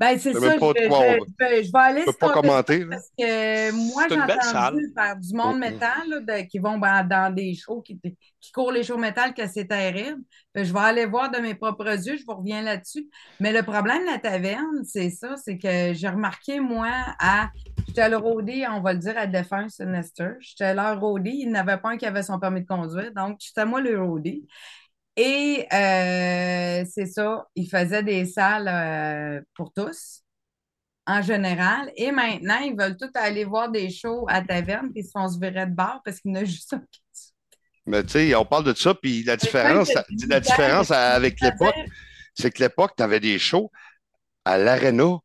Ben, 0.00 0.18
c'est 0.18 0.32
ça, 0.32 0.38
je, 0.40 0.54
de 0.54 0.58
quoi 0.58 0.72
je- 0.74 0.80
je 0.88 1.44
vais- 1.46 1.64
je 1.64 1.70
vais 1.72 1.78
aller 1.78 2.02
sur 2.04 2.16
pas 2.16 2.32
commenter. 2.32 2.86
Parce 2.86 3.10
que 3.18 3.70
moi, 3.92 4.04
j'ai 4.08 4.16
salle. 4.16 4.56
entendu 4.74 4.92
par 4.96 5.16
du 5.16 5.34
monde 5.34 5.54
Mhm. 5.56 5.60
métal 5.60 6.08
là, 6.08 6.20
de- 6.20 6.46
qui 6.48 6.58
vont 6.58 6.78
ben, 6.78 7.04
dans 7.04 7.34
des 7.34 7.54
shows, 7.54 7.82
qui, 7.82 8.00
qui 8.40 8.50
courent 8.52 8.72
les 8.72 8.82
shows 8.82 8.96
métal, 8.96 9.34
que 9.34 9.46
c'est 9.46 9.66
terrible. 9.66 10.22
Je 10.54 10.72
vais 10.72 10.78
aller 10.80 11.04
voir 11.04 11.30
de 11.30 11.36
mes 11.38 11.54
propres 11.54 11.86
yeux, 12.08 12.16
je 12.16 12.24
vous 12.26 12.34
reviens 12.34 12.62
là-dessus. 12.62 13.08
Mais 13.40 13.52
le 13.52 13.62
problème 13.62 14.00
de 14.06 14.10
la 14.10 14.18
taverne, 14.18 14.82
c'est 14.84 15.10
ça, 15.10 15.36
c'est 15.36 15.58
que 15.58 15.92
j'ai 15.92 16.08
remarqué, 16.08 16.60
moi, 16.60 16.88
à. 17.20 17.50
J'étais 17.86 18.02
allé 18.02 18.14
rôder, 18.14 18.64
on 18.70 18.80
va 18.80 18.92
le 18.94 19.00
dire, 19.00 19.18
à 19.18 19.26
Défunt 19.26 19.68
Sinister. 19.68 20.30
J'étais 20.40 20.64
allé 20.64 20.98
rôder, 20.98 21.30
il 21.30 21.48
n'y 21.48 21.56
en 21.58 21.60
avait 21.60 21.76
pas 21.76 21.90
un 21.90 21.96
qui 21.98 22.06
avait 22.06 22.22
son 22.22 22.38
permis 22.38 22.62
de 22.62 22.66
conduire, 22.66 23.12
donc 23.14 23.36
c'était 23.40 23.66
moi 23.66 23.80
le 23.80 24.00
rôder. 24.00 24.42
Et 25.16 25.66
euh, 25.72 26.84
c'est 26.90 27.06
ça, 27.06 27.46
il 27.54 27.68
faisait 27.68 28.02
des 28.02 28.24
salles 28.26 28.68
euh, 28.68 29.40
pour 29.54 29.72
tous 29.72 30.22
en 31.06 31.22
général. 31.22 31.90
Et 31.96 32.12
maintenant, 32.12 32.58
ils 32.58 32.76
veulent 32.76 32.96
tous 32.96 33.10
aller 33.14 33.44
voir 33.44 33.70
des 33.70 33.90
shows 33.90 34.26
à 34.28 34.42
taverne 34.42 34.90
puis 34.92 35.02
ils 35.02 35.04
se 35.04 35.10
font 35.10 35.28
se 35.28 35.38
virer 35.38 35.66
de 35.66 35.74
bar 35.74 36.00
parce 36.04 36.20
qu'il 36.20 36.30
y 36.30 36.34
en 36.38 36.40
a 36.40 36.44
juste 36.44 36.72
un 36.72 36.82
qui 36.90 37.02
Mais 37.86 38.02
tu 38.04 38.10
sais, 38.10 38.34
on 38.34 38.44
parle 38.44 38.64
de 38.64 38.74
ça, 38.74 38.94
puis 38.94 39.22
la 39.24 39.36
différence, 39.36 39.90
la 40.28 40.40
différence 40.40 40.90
avec 40.90 41.40
l'époque, 41.40 41.74
c'est 42.34 42.50
que 42.50 42.62
l'époque, 42.62 42.92
tu 42.96 43.02
avais 43.02 43.20
des 43.20 43.38
shows 43.38 43.70
à 44.44 44.56
l'aréna, 44.56 45.18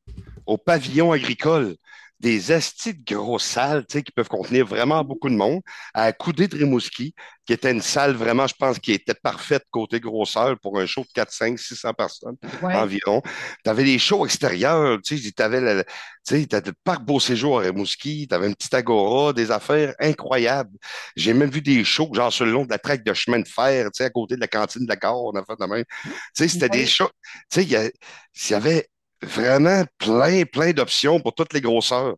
au 0.45 0.57
pavillon 0.57 1.11
agricole, 1.11 1.75
des 2.19 2.51
astis 2.51 2.93
de 2.93 3.13
grosses 3.13 3.43
salles, 3.43 3.85
tu 3.87 3.97
sais, 3.97 4.03
qui 4.03 4.11
peuvent 4.11 4.27
contenir 4.27 4.65
vraiment 4.65 5.03
beaucoup 5.03 5.29
de 5.29 5.35
monde, 5.35 5.61
à 5.93 6.11
Coudé 6.13 6.47
de 6.47 6.57
Rimouski, 6.57 7.13
qui 7.45 7.53
était 7.53 7.71
une 7.71 7.81
salle 7.81 8.13
vraiment, 8.13 8.47
je 8.47 8.55
pense, 8.57 8.79
qui 8.79 8.93
était 8.93 9.13
parfaite 9.13 9.63
côté 9.69 9.99
grosseur 9.99 10.57
pour 10.59 10.79
un 10.79 10.85
show 10.85 11.01
de 11.01 11.07
4, 11.13 11.31
5, 11.31 11.59
600 11.59 11.93
personnes 11.93 12.37
ouais. 12.63 12.73
environ. 12.73 13.21
Tu 13.63 13.69
avais 13.69 13.83
des 13.83 13.99
shows 13.99 14.25
extérieurs, 14.25 14.99
tu 15.03 15.17
sais, 15.17 15.31
tu 15.31 15.43
avais 15.43 15.61
le, 15.61 15.83
tu 16.25 16.41
sais, 16.41 16.45
t'avais 16.47 16.67
le 16.67 16.75
parc 16.83 17.03
Beau 17.03 17.19
Séjour 17.19 17.59
à 17.59 17.63
Rimouski, 17.63 18.27
tu 18.27 18.33
avais 18.33 18.47
une 18.47 18.55
petite 18.55 18.73
agora, 18.73 19.33
des 19.33 19.51
affaires 19.51 19.93
incroyables. 19.99 20.75
J'ai 21.15 21.33
même 21.33 21.49
vu 21.49 21.61
des 21.61 21.83
shows, 21.83 22.09
genre 22.13 22.31
sur 22.33 22.45
le 22.45 22.51
long 22.51 22.65
de 22.65 22.71
la 22.71 22.79
traque 22.79 23.03
de 23.03 23.13
chemin 23.13 23.39
de 23.39 23.47
fer, 23.47 23.85
tu 23.85 23.97
sais, 23.97 24.05
à 24.05 24.09
côté 24.09 24.35
de 24.35 24.41
la 24.41 24.47
cantine 24.47 24.83
de 24.83 24.89
la 24.89 24.95
gare, 24.95 25.21
on 25.21 25.35
a 25.35 25.43
fait 25.43 25.55
de 25.59 25.65
même. 25.65 25.83
Tu 26.03 26.11
sais, 26.33 26.47
c'était 26.47 26.69
des 26.69 26.87
shows, 26.87 27.09
tu 27.51 27.61
sais, 27.61 27.63
il 27.63 27.71
y, 27.71 28.51
y 28.51 28.53
avait 28.53 28.87
vraiment 29.25 29.83
plein, 29.97 30.43
plein 30.43 30.71
d'options 30.71 31.19
pour 31.19 31.33
toutes 31.33 31.53
les 31.53 31.61
grosseurs. 31.61 32.15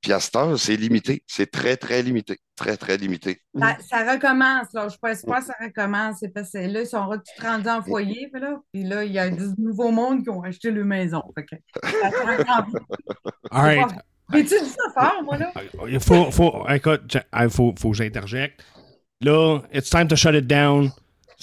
Puis 0.00 0.12
à 0.12 0.20
cette 0.20 0.36
heure, 0.36 0.58
c'est 0.58 0.76
limité. 0.76 1.24
C'est 1.26 1.50
très, 1.50 1.78
très 1.78 2.02
limité. 2.02 2.38
Très, 2.56 2.76
très 2.76 2.98
limité. 2.98 3.40
Ça, 3.58 3.76
ça 3.88 4.12
recommence, 4.12 4.66
là. 4.74 4.84
Je 4.84 4.90
suis 4.90 4.98
pas 4.98 5.14
que 5.14 5.46
ça 5.46 5.54
recommence. 5.58 6.16
C'est 6.20 6.28
parce 6.28 6.52
que 6.52 6.58
là, 6.58 6.82
ils 6.82 6.86
sont 6.86 7.08
rendus 7.42 7.68
en 7.68 7.82
foyer, 7.82 8.28
puis 8.30 8.42
là. 8.42 8.60
Puis 8.70 8.84
là, 8.84 9.04
il 9.04 9.12
y 9.12 9.18
a 9.18 9.30
du 9.30 9.46
nouveau 9.56 9.90
monde 9.90 10.22
qui 10.22 10.28
ont 10.28 10.42
acheté 10.42 10.70
leur 10.70 10.84
maison. 10.84 11.22
Fait 11.34 11.46
que, 11.46 11.56
ça. 11.82 12.66
All 13.50 13.62
right. 13.62 13.98
J'ai-tu 14.32 14.60
dit 14.62 14.70
ça 14.70 14.90
fort, 14.92 15.22
moi, 15.22 15.38
là? 15.38 15.52
Il 15.88 16.00
faut, 16.00 16.30
faut, 16.30 16.68
écoute, 16.68 17.16
il 17.40 17.50
faut, 17.50 17.74
faut 17.78 17.90
que 17.90 17.96
j'interjecte. 17.96 18.62
Là, 19.22 19.60
it's 19.72 19.88
time 19.88 20.08
to 20.08 20.16
shut 20.16 20.34
it 20.34 20.46
down. 20.46 20.90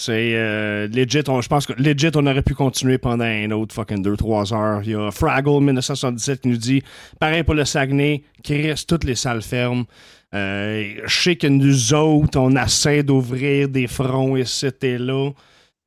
C'est 0.01 0.33
euh, 0.35 0.87
legit, 0.87 1.21
on- 1.27 1.41
je 1.41 1.47
pense 1.47 1.67
que 1.67 1.73
legit, 1.73 2.09
on 2.15 2.25
aurait 2.25 2.41
pu 2.41 2.55
continuer 2.55 2.97
pendant 2.97 3.23
un 3.25 3.51
autre 3.51 3.75
fucking 3.75 4.01
2-3 4.03 4.51
heures. 4.51 4.81
Il 4.83 4.91
y 4.91 4.95
a 4.95 5.11
Fraggle 5.11 5.61
1977 5.63 6.41
qui 6.41 6.47
nous 6.47 6.57
dit 6.57 6.81
pareil 7.19 7.43
pour 7.43 7.53
le 7.53 7.65
Saguenay, 7.65 8.23
Chris, 8.43 8.83
toutes 8.87 9.03
les 9.03 9.13
salles 9.15 9.43
fermes. 9.43 9.85
Euh, 10.33 10.95
je 11.05 11.21
sais 11.21 11.35
que 11.35 11.45
nous 11.45 11.93
autres, 11.93 12.39
on 12.39 12.55
essaie 12.55 13.03
d'ouvrir 13.03 13.69
des 13.69 13.85
fronts 13.87 14.37
ici 14.37 14.69
et 14.81 14.97
là. 14.97 15.29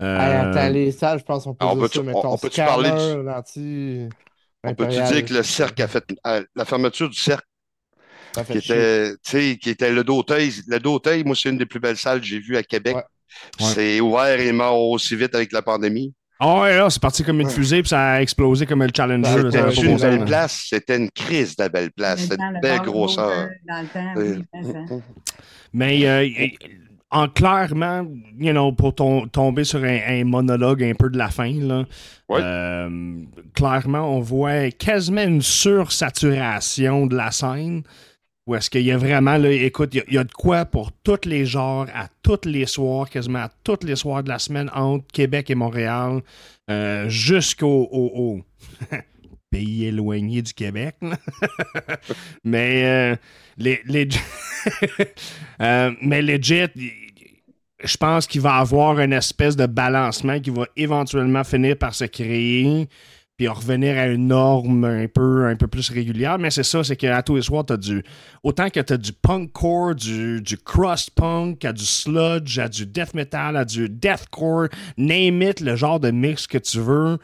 Euh, 0.02 0.18
attends, 0.52 0.68
les 0.72 0.92
salles, 0.92 1.18
je 1.18 1.24
pense 1.24 1.44
qu'on 1.44 1.54
peut 1.54 1.64
on 1.66 1.74
dire 1.74 1.82
peut-tu- 1.82 1.98
ça, 1.98 2.04
on- 2.14 2.34
on 2.34 2.38
peut-tu 2.38 2.60
parler 2.66 2.90
du- 2.90 2.96
On 4.62 4.74
peut-tu 4.74 4.96
dire 5.12 5.24
que 5.24 5.34
le 5.34 5.42
cercle 5.42 5.82
a 5.82 5.88
fait 5.88 6.04
euh, 6.26 6.44
la 6.54 6.64
fermeture 6.64 7.08
du 7.08 7.18
cercle 7.18 7.44
qui 8.44 8.58
était, 8.58 9.12
tu 9.12 9.18
sais, 9.30 9.58
qui 9.58 9.70
était 9.70 9.92
le 9.92 10.04
d'Auteuil. 10.04 10.52
Le 10.68 10.78
d'Auteuil, 10.78 11.24
moi, 11.24 11.34
c'est 11.34 11.48
une 11.50 11.58
des 11.58 11.66
plus 11.66 11.80
belles 11.80 11.96
salles 11.96 12.20
que 12.20 12.26
j'ai 12.26 12.38
vues 12.40 12.56
à 12.56 12.62
Québec. 12.62 12.96
Ouais. 12.96 13.02
C'est 13.58 14.00
ouvert 14.00 14.38
et 14.40 14.52
mort 14.52 14.78
aussi 14.90 15.16
vite 15.16 15.34
avec 15.34 15.52
la 15.52 15.62
pandémie. 15.62 16.12
Ah 16.40 16.60
ouais, 16.62 16.76
là, 16.76 16.90
c'est 16.90 17.00
parti 17.00 17.22
comme 17.22 17.40
une 17.40 17.48
fusée, 17.48 17.80
puis 17.80 17.88
ça 17.90 18.12
a 18.14 18.20
explosé 18.20 18.66
comme 18.66 18.82
le 18.82 18.90
Challenger. 18.94 19.50
C'était 19.50 19.86
une 19.86 19.96
belle 19.98 20.24
place. 20.24 20.66
C'était 20.68 20.96
une 20.96 21.10
crise 21.10 21.56
de 21.56 21.68
belle 21.68 21.92
place. 21.92 22.20
C'était 22.22 22.36
une 22.42 22.60
belle 22.60 22.78
le 22.84 22.90
grosseur. 22.90 23.48
Dans 23.68 23.80
le 23.80 23.86
temps, 23.86 24.12
oui, 24.16 24.44
Euh, 24.92 24.98
mais 25.72 26.06
euh, 26.06 26.48
en 27.10 27.28
clairement, 27.28 28.04
you 28.38 28.50
know, 28.50 28.72
pour 28.72 28.94
ton- 28.96 29.28
tomber 29.28 29.62
sur 29.62 29.84
un, 29.84 29.98
un 30.08 30.24
monologue 30.24 30.82
un 30.82 30.94
peu 30.94 31.08
de 31.08 31.16
la 31.16 31.28
fin, 31.28 31.52
là, 31.52 31.84
Ouais. 32.28 32.40
euh, 32.42 33.14
clairement, 33.54 34.16
on 34.16 34.20
voit 34.20 34.70
quasiment 34.72 35.22
une 35.22 35.40
sursaturation 35.42 37.06
de 37.06 37.16
la 37.16 37.30
scène. 37.30 37.82
Où 38.46 38.54
est-ce 38.54 38.68
qu'il 38.68 38.82
y 38.82 38.92
a 38.92 38.98
vraiment, 38.98 39.38
là, 39.38 39.50
écoute, 39.50 39.94
il 39.94 40.04
y 40.12 40.18
a- 40.18 40.20
y, 40.22 40.24
de 40.24 40.32
quoi 40.32 40.66
pour 40.66 40.92
tous 41.02 41.24
les 41.24 41.46
genres, 41.46 41.86
à 41.94 42.08
tous 42.22 42.40
les 42.44 42.66
soirs, 42.66 43.08
quasiment 43.08 43.38
à 43.38 43.50
tous 43.64 43.78
les 43.86 43.96
soirs 43.96 44.22
de 44.22 44.28
la 44.28 44.38
semaine 44.38 44.70
entre 44.74 45.06
Québec 45.12 45.48
et 45.50 45.54
Montréal, 45.54 46.20
euh, 46.70 47.08
jusqu'au 47.08 47.88
au- 47.90 48.12
au 48.14 48.42
pays 49.50 49.86
éloigné 49.86 50.42
du 50.42 50.52
Québec. 50.52 50.94
mais 52.44 52.84
euh, 52.84 53.16
les, 53.56 53.80
Euh, 55.60 55.92
mais 56.02 56.20
legit, 56.22 56.64
y- 56.76 56.90
je 57.82 57.96
pense 57.96 58.26
qu'il 58.26 58.40
va 58.40 58.54
avoir 58.56 58.98
une 58.98 59.12
espèce 59.12 59.56
de 59.56 59.66
balancement 59.66 60.40
qui 60.40 60.50
va 60.50 60.66
éventuellement 60.76 61.44
finir 61.44 61.76
par 61.76 61.94
se 61.94 62.04
créer 62.04 62.88
puis 63.36 63.48
revenir 63.48 63.98
à 63.98 64.06
une 64.06 64.28
norme 64.28 64.84
un 64.84 65.06
peu, 65.08 65.46
un 65.46 65.56
peu 65.56 65.66
plus 65.66 65.90
régulière. 65.90 66.38
Mais 66.38 66.50
c'est 66.50 66.62
ça, 66.62 66.84
c'est 66.84 66.96
qu'à 66.96 67.22
tous 67.22 67.36
les 67.36 67.42
soirs, 67.42 67.64
t'as 67.66 67.76
du. 67.76 68.02
Autant 68.42 68.70
que 68.70 68.80
t'as 68.80 68.96
du 68.96 69.12
punk 69.12 69.50
core, 69.52 69.94
du, 69.94 70.40
du 70.40 70.56
crust 70.56 71.10
punk, 71.10 71.64
à 71.64 71.72
du 71.72 71.84
sludge, 71.84 72.58
à 72.58 72.68
du 72.68 72.86
death 72.86 73.14
metal, 73.14 73.56
à 73.56 73.64
du 73.64 73.88
deathcore, 73.88 74.68
name 74.96 75.42
it, 75.42 75.60
le 75.60 75.74
genre 75.76 75.98
de 75.98 76.10
mix 76.10 76.46
que 76.46 76.58
tu 76.58 76.78
veux. 76.78 77.18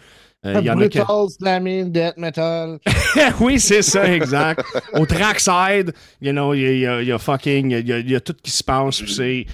Euh, 0.46 0.56
Il 0.60 0.64
y 0.64 0.70
en 0.70 0.80
a 0.80 0.88
que- 0.88 0.98
Brutal, 0.98 1.28
slamming, 1.38 1.92
death 1.92 2.16
metal. 2.16 2.78
oui, 3.40 3.60
c'est 3.60 3.82
ça, 3.82 4.10
exact. 4.10 4.64
Au 4.94 5.04
trackside, 5.04 5.92
you 6.22 6.32
know, 6.32 6.54
il 6.54 6.60
y, 6.62 6.80
y 6.80 7.12
a- 7.12 7.18
fucking, 7.18 7.70
il 7.72 7.86
y 7.86 7.92
a, 7.92 7.98
il 7.98 8.10
y 8.10 8.16
a 8.16 8.20
tout 8.20 8.34
qui 8.42 8.50
se 8.50 8.64
passe. 8.64 9.04
c'est, 9.06 9.44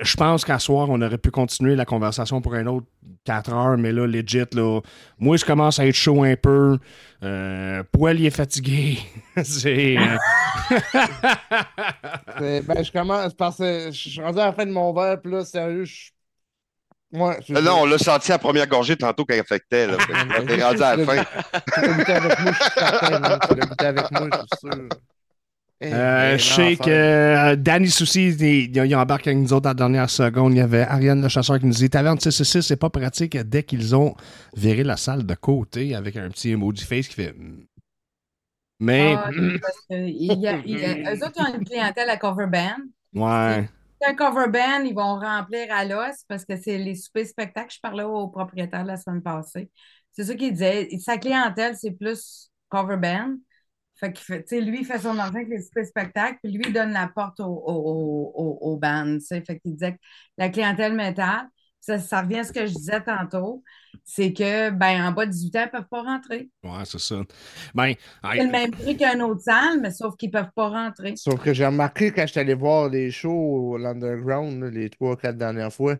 je 0.00 0.16
pense 0.16 0.44
qu'à 0.44 0.58
soir, 0.58 0.88
on 0.90 1.00
aurait 1.02 1.18
pu 1.18 1.30
continuer 1.30 1.76
la 1.76 1.84
conversation 1.84 2.40
pour 2.40 2.54
un 2.54 2.66
autre 2.66 2.86
4 3.24 3.52
heures, 3.52 3.76
mais 3.78 3.92
là, 3.92 4.06
legit, 4.06 4.44
là, 4.52 4.80
moi, 5.18 5.36
je 5.36 5.44
commence 5.44 5.78
à 5.78 5.86
être 5.86 5.94
chaud 5.94 6.22
un 6.24 6.36
peu. 6.36 6.78
Euh, 7.22 7.82
Poil, 7.92 8.18
il 8.20 8.26
est 8.26 8.30
fatigué. 8.30 8.98
c'est. 9.44 9.96
euh, 9.98 10.16
C'est- 12.38 12.62
ben, 12.62 12.82
je 12.84 12.92
commence 12.92 13.34
parce 13.34 13.58
que 13.58 13.90
je 13.90 14.08
suis 14.10 14.20
rendu 14.20 14.38
à 14.40 14.46
la 14.46 14.52
fin 14.52 14.66
de 14.66 14.70
mon 14.72 14.92
verre, 14.92 15.20
puis 15.20 15.32
là, 15.32 15.44
sérieux, 15.44 15.84
je. 15.84 16.10
Ouais, 17.12 17.38
je- 17.46 17.54
Là, 17.54 17.60
là, 17.60 17.74
on 17.76 17.86
l'a 17.86 17.98
senti 17.98 18.32
à 18.32 18.34
la 18.34 18.38
première 18.38 18.66
gorgée 18.66 18.96
tantôt 18.96 19.24
il 19.28 19.38
affectait. 19.38 19.86
Là. 19.86 19.96
T'es 20.46 20.62
rendu 20.62 20.82
à 20.82 20.96
la 20.96 21.04
fin. 21.04 21.24
Tu 21.74 21.80
l'as 21.80 21.88
goûté 21.94 22.12
avec 22.12 22.38
moi, 22.40 22.52
je 22.52 22.62
suis 22.62 22.72
certain. 22.76 23.38
Tu 23.38 23.54
l'as 23.54 23.66
goûté 23.66 23.84
avec 23.86 24.10
moi, 24.10 24.28
je 24.32 24.38
suis 24.38 24.78
sûr. 24.78 24.88
Eh, 25.80 25.92
Euh, 25.92 26.32
ben, 26.32 26.38
je 26.38 26.44
sais 26.44 26.76
que 26.76 26.90
euh, 26.90 27.56
Danny 27.56 27.90
Souci, 27.90 28.28
il, 28.30 28.74
il 28.76 28.96
embarque 28.96 29.26
avec 29.26 29.38
nous 29.38 29.52
autres 29.52 29.66
à 29.66 29.70
la 29.70 29.74
dernière 29.74 30.08
seconde. 30.08 30.52
Il 30.54 30.58
y 30.58 30.60
avait 30.60 30.80
Ariane 30.82 31.20
le 31.20 31.28
chasseur 31.28 31.58
qui 31.58 31.66
nous 31.66 31.72
dit 31.74 31.90
Taverne 31.90 32.18
666, 32.18 32.62
c'est 32.62 32.76
pas 32.76 32.88
pratique 32.90 33.36
dès 33.36 33.62
qu'ils 33.62 33.94
ont 33.94 34.14
viré 34.56 34.84
la 34.84 34.96
salle 34.96 35.26
de 35.26 35.34
côté 35.34 35.94
avec 35.94 36.16
un 36.16 36.30
petit 36.30 36.50
emoji 36.52 36.84
face 36.84 37.08
qui 37.08 37.14
fait. 37.14 37.32
Hmm. 37.36 37.64
Mais. 38.80 39.14
Ah, 39.16 39.30
c'est 39.32 39.58
parce 39.60 39.80
que 39.88 39.94
il 39.94 40.38
y 40.40 40.46
a- 40.48 40.60
il 40.64 40.78
y 40.78 40.84
a- 40.84 41.14
eux 41.14 41.24
autres 41.24 41.32
ils 41.36 41.42
ont 41.42 41.54
une 41.58 41.64
clientèle 41.64 42.10
à 42.10 42.16
cover 42.16 42.46
band. 42.46 42.76
ouais. 43.14 43.68
C'est 44.00 44.08
un 44.10 44.14
cover 44.14 44.48
band, 44.50 44.84
ils 44.84 44.94
vont 44.94 45.18
remplir 45.18 45.68
à 45.72 45.84
l'os 45.84 46.24
parce 46.28 46.44
que 46.44 46.56
c'est 46.56 46.76
les 46.78 46.94
soupers 46.94 47.26
spectacles. 47.26 47.72
Je 47.74 47.80
parlais 47.80 48.02
au 48.02 48.28
propriétaire 48.28 48.84
la 48.84 48.96
semaine 48.98 49.22
passée. 49.22 49.70
C'est 50.12 50.24
ça 50.24 50.34
qu'il 50.34 50.52
disait. 50.52 50.88
Sa 50.98 51.16
clientèle, 51.18 51.76
c'est 51.76 51.92
plus 51.92 52.50
cover 52.68 52.96
band. 52.96 53.36
Fait 53.98 54.12
que, 54.12 54.18
sais, 54.46 54.60
lui, 54.60 54.80
il 54.80 54.84
fait 54.86 54.98
son 54.98 55.18
argent 55.18 55.36
avec 55.36 55.48
les 55.48 55.62
soupers 55.62 55.86
spectacles, 55.86 56.38
puis 56.42 56.52
lui, 56.52 56.64
il 56.68 56.72
donne 56.72 56.92
la 56.92 57.08
porte 57.08 57.40
au, 57.40 57.44
au, 57.44 57.52
au, 57.74 58.32
au- 58.34 58.72
au 58.72 58.76
band. 58.76 59.14
tu 59.18 59.20
sais. 59.20 59.40
Fait 59.42 59.58
qu'il 59.58 59.72
disait 59.74 59.92
que 59.94 59.98
la 60.38 60.48
clientèle 60.50 60.94
métal, 60.94 61.46
ça, 61.80 61.98
ça 61.98 62.22
revient 62.22 62.38
à 62.40 62.44
ce 62.44 62.52
que 62.52 62.66
je 62.66 62.72
disais 62.74 63.02
tantôt, 63.02 63.62
c'est 64.04 64.32
que, 64.32 64.70
ben, 64.70 65.06
en 65.08 65.12
bas 65.12 65.26
de 65.26 65.30
18 65.32 65.56
ans, 65.56 65.60
ils 65.62 65.66
ne 65.66 65.70
peuvent 65.70 65.88
pas 65.90 66.02
rentrer. 66.02 66.50
Ouais, 66.62 66.84
c'est 66.84 66.98
ça. 66.98 67.22
Ben, 67.74 67.94
C'est 68.36 68.44
le 68.44 68.50
même 68.50 68.70
prix 68.70 68.96
qu'un 68.96 69.18
autre 69.20 69.40
salle, 69.42 69.80
mais 69.80 69.90
sauf 69.90 70.16
qu'ils 70.16 70.28
ne 70.28 70.34
peuvent 70.34 70.52
pas 70.54 70.68
rentrer. 70.68 71.20
Sauf 71.24 71.42
que 71.42 71.54
j'ai 71.54 71.64
remarqué 71.66 72.12
quand 72.12 72.26
j'étais 72.26 72.40
allé 72.40 72.54
voir 72.54 72.88
les 72.90 73.10
shows 73.10 73.78
l'underground, 73.78 74.62
les 74.64 74.90
trois, 74.90 75.16
quatre 75.16 75.38
dernières 75.38 75.72
fois, 75.72 75.96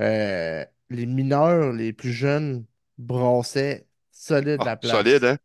euh, 0.00 0.64
les 0.90 1.06
mineurs, 1.06 1.72
les 1.72 1.92
plus 1.92 2.12
jeunes, 2.12 2.66
brassaient 2.98 3.86
solide 4.12 4.62
la 4.64 4.76
Ah, 4.76 4.76
place. 4.76 5.04
solide, 5.04 5.24
hein? 5.24 5.38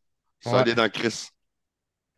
Ouais. 0.46 0.66
Solide 0.66 0.80
en 0.80 0.90
Chris. 0.90 1.30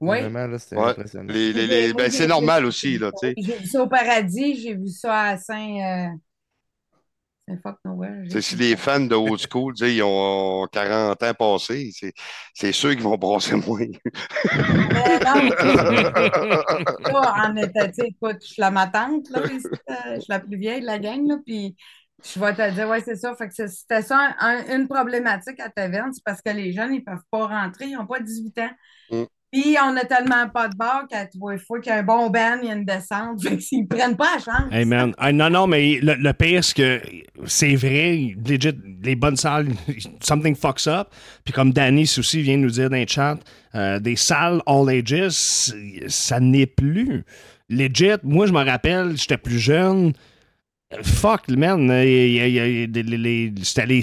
Oui. 0.01 0.19
Vraiment, 0.21 0.47
là, 0.47 0.59
c'était 0.59 0.75
Ouais. 0.75 0.89
impressionnant. 0.89 1.33
Les, 1.33 1.53
les, 1.53 1.67
les- 1.67 1.93
ben, 1.93 2.11
c'est 2.11 2.27
normal 2.27 2.65
aussi, 2.65 2.97
là, 2.97 3.11
tu 3.11 3.27
sais. 3.29 3.33
J'ai 3.37 3.57
vu 3.57 3.65
ça 3.65 3.81
au 3.83 3.87
paradis, 3.87 4.55
j'ai 4.61 4.75
vu 4.75 4.87
ça 4.89 5.21
à 5.21 5.37
Saint. 5.37 6.09
euh, 6.09 6.09
sais, 8.29 8.41
si 8.41 8.55
les 8.55 8.75
fans 8.75 8.99
de 8.99 9.15
old 9.15 9.39
school, 9.39 9.73
tu 9.73 9.85
sais, 9.85 9.95
ils 9.95 10.03
ont 10.03 10.67
40 10.71 11.21
ans 11.21 11.33
passés, 11.33 11.91
c'est, 11.93 12.13
c'est 12.53 12.71
sûr 12.71 12.91
qu'ils 12.91 13.03
vont 13.03 13.17
brasser 13.17 13.55
moins. 13.55 13.79
Mais 13.79 15.19
non, 15.19 15.35
là, 17.13 17.35
en 17.47 17.55
état, 17.55 17.87
tu 17.87 17.93
sais, 17.95 18.07
écoute, 18.07 18.37
je 18.41 18.47
suis 18.47 18.61
la 18.61 18.71
ma 18.71 18.87
tante, 18.87 19.29
là, 19.29 19.39
euh, 19.41 20.15
je 20.15 20.19
suis 20.19 20.25
la 20.29 20.39
plus 20.39 20.57
vieille 20.57 20.81
de 20.81 20.85
la 20.85 20.99
gang, 20.99 21.27
là, 21.27 21.37
puis 21.45 21.75
je 22.23 22.39
vais 22.39 22.53
te 22.53 22.71
dire, 22.71 22.87
ouais, 22.89 23.01
c'est 23.01 23.15
ça. 23.15 23.35
Fait 23.35 23.47
que 23.47 23.53
c'est- 23.53 23.67
c'était 23.67 24.01
ça 24.01 24.33
un- 24.39 24.75
une 24.75 24.87
problématique 24.87 25.59
à 25.59 25.69
Taverne, 25.69 26.11
c'est 26.13 26.23
parce 26.23 26.41
que 26.41 26.49
les 26.51 26.71
jeunes, 26.73 26.93
ils 26.93 27.03
peuvent 27.03 27.19
pas 27.29 27.45
rentrer, 27.47 27.85
ils 27.87 27.95
n'ont 27.95 28.07
pas 28.07 28.19
18 28.19 28.57
ans. 28.59 28.71
Mm. 29.11 29.23
Puis 29.55 29.77
on 29.81 29.95
a 29.95 30.03
tellement 30.03 30.49
pas 30.49 30.67
de 30.67 30.75
bar 30.75 31.05
qu'à 31.09 31.27
trois 31.27 31.57
fois 31.57 31.79
qu'il 31.79 31.89
y 31.89 31.95
a 31.95 31.99
un 31.99 32.03
bon 32.03 32.29
band, 32.29 32.57
il 32.61 32.67
y 32.67 32.71
a 32.71 32.73
une 32.73 32.83
descente. 32.83 33.41
Fait 33.47 33.55
qu'ils 33.55 33.87
prennent 33.87 34.17
pas 34.17 34.35
la 34.35 34.39
chance. 34.43 34.69
Hey 34.69 34.83
man, 34.83 35.13
non, 35.33 35.49
non, 35.49 35.65
mais 35.65 35.99
le, 36.01 36.15
le 36.15 36.33
pire, 36.33 36.61
c'est 36.61 36.75
que 36.75 37.01
c'est 37.45 37.75
vrai, 37.75 38.35
legit, 38.45 38.77
les 39.01 39.15
bonnes 39.15 39.37
salles, 39.37 39.67
something 40.21 40.55
fucks 40.55 40.87
up. 40.87 41.07
Puis 41.45 41.53
comme 41.53 41.71
Danny 41.71 42.03
aussi 42.03 42.41
vient 42.41 42.57
nous 42.57 42.69
dire 42.69 42.89
dans 42.89 42.97
le 42.97 43.07
chat, 43.07 43.37
euh, 43.75 43.97
des 43.99 44.17
salles 44.17 44.61
all 44.65 44.89
ages, 44.89 45.73
ça 46.07 46.39
n'est 46.41 46.65
plus. 46.65 47.23
Legit, 47.69 48.17
moi 48.23 48.47
je 48.47 48.51
me 48.51 48.63
rappelle, 48.63 49.15
j'étais 49.15 49.37
plus 49.37 49.59
jeune. 49.59 50.11
Fuck, 51.03 51.47
man, 51.49 51.87
c'était 53.63 53.85
les 53.85 54.01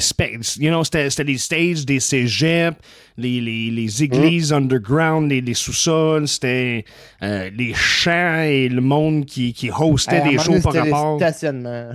you 0.59 0.70
know, 0.70 0.85
c'était 0.85 1.24
les 1.24 1.39
stages 1.39 1.85
des 1.85 2.01
cégeps, 2.01 2.77
les, 3.16 3.40
les, 3.40 3.70
les 3.70 4.02
églises 4.02 4.52
underground, 4.52 5.31
les, 5.31 5.40
les 5.40 5.55
sous-sols, 5.55 6.27
c'était 6.28 6.85
euh, 7.23 7.51
les 7.56 7.74
champs 7.74 8.43
et 8.43 8.69
le 8.69 8.81
monde 8.81 9.24
qui, 9.27 9.52
qui 9.52 9.70
hostait 9.70 10.16
Hey, 10.16 10.31
des 10.31 10.39
shows 10.39 10.52
par 10.62 10.73
rapport. 10.90 11.19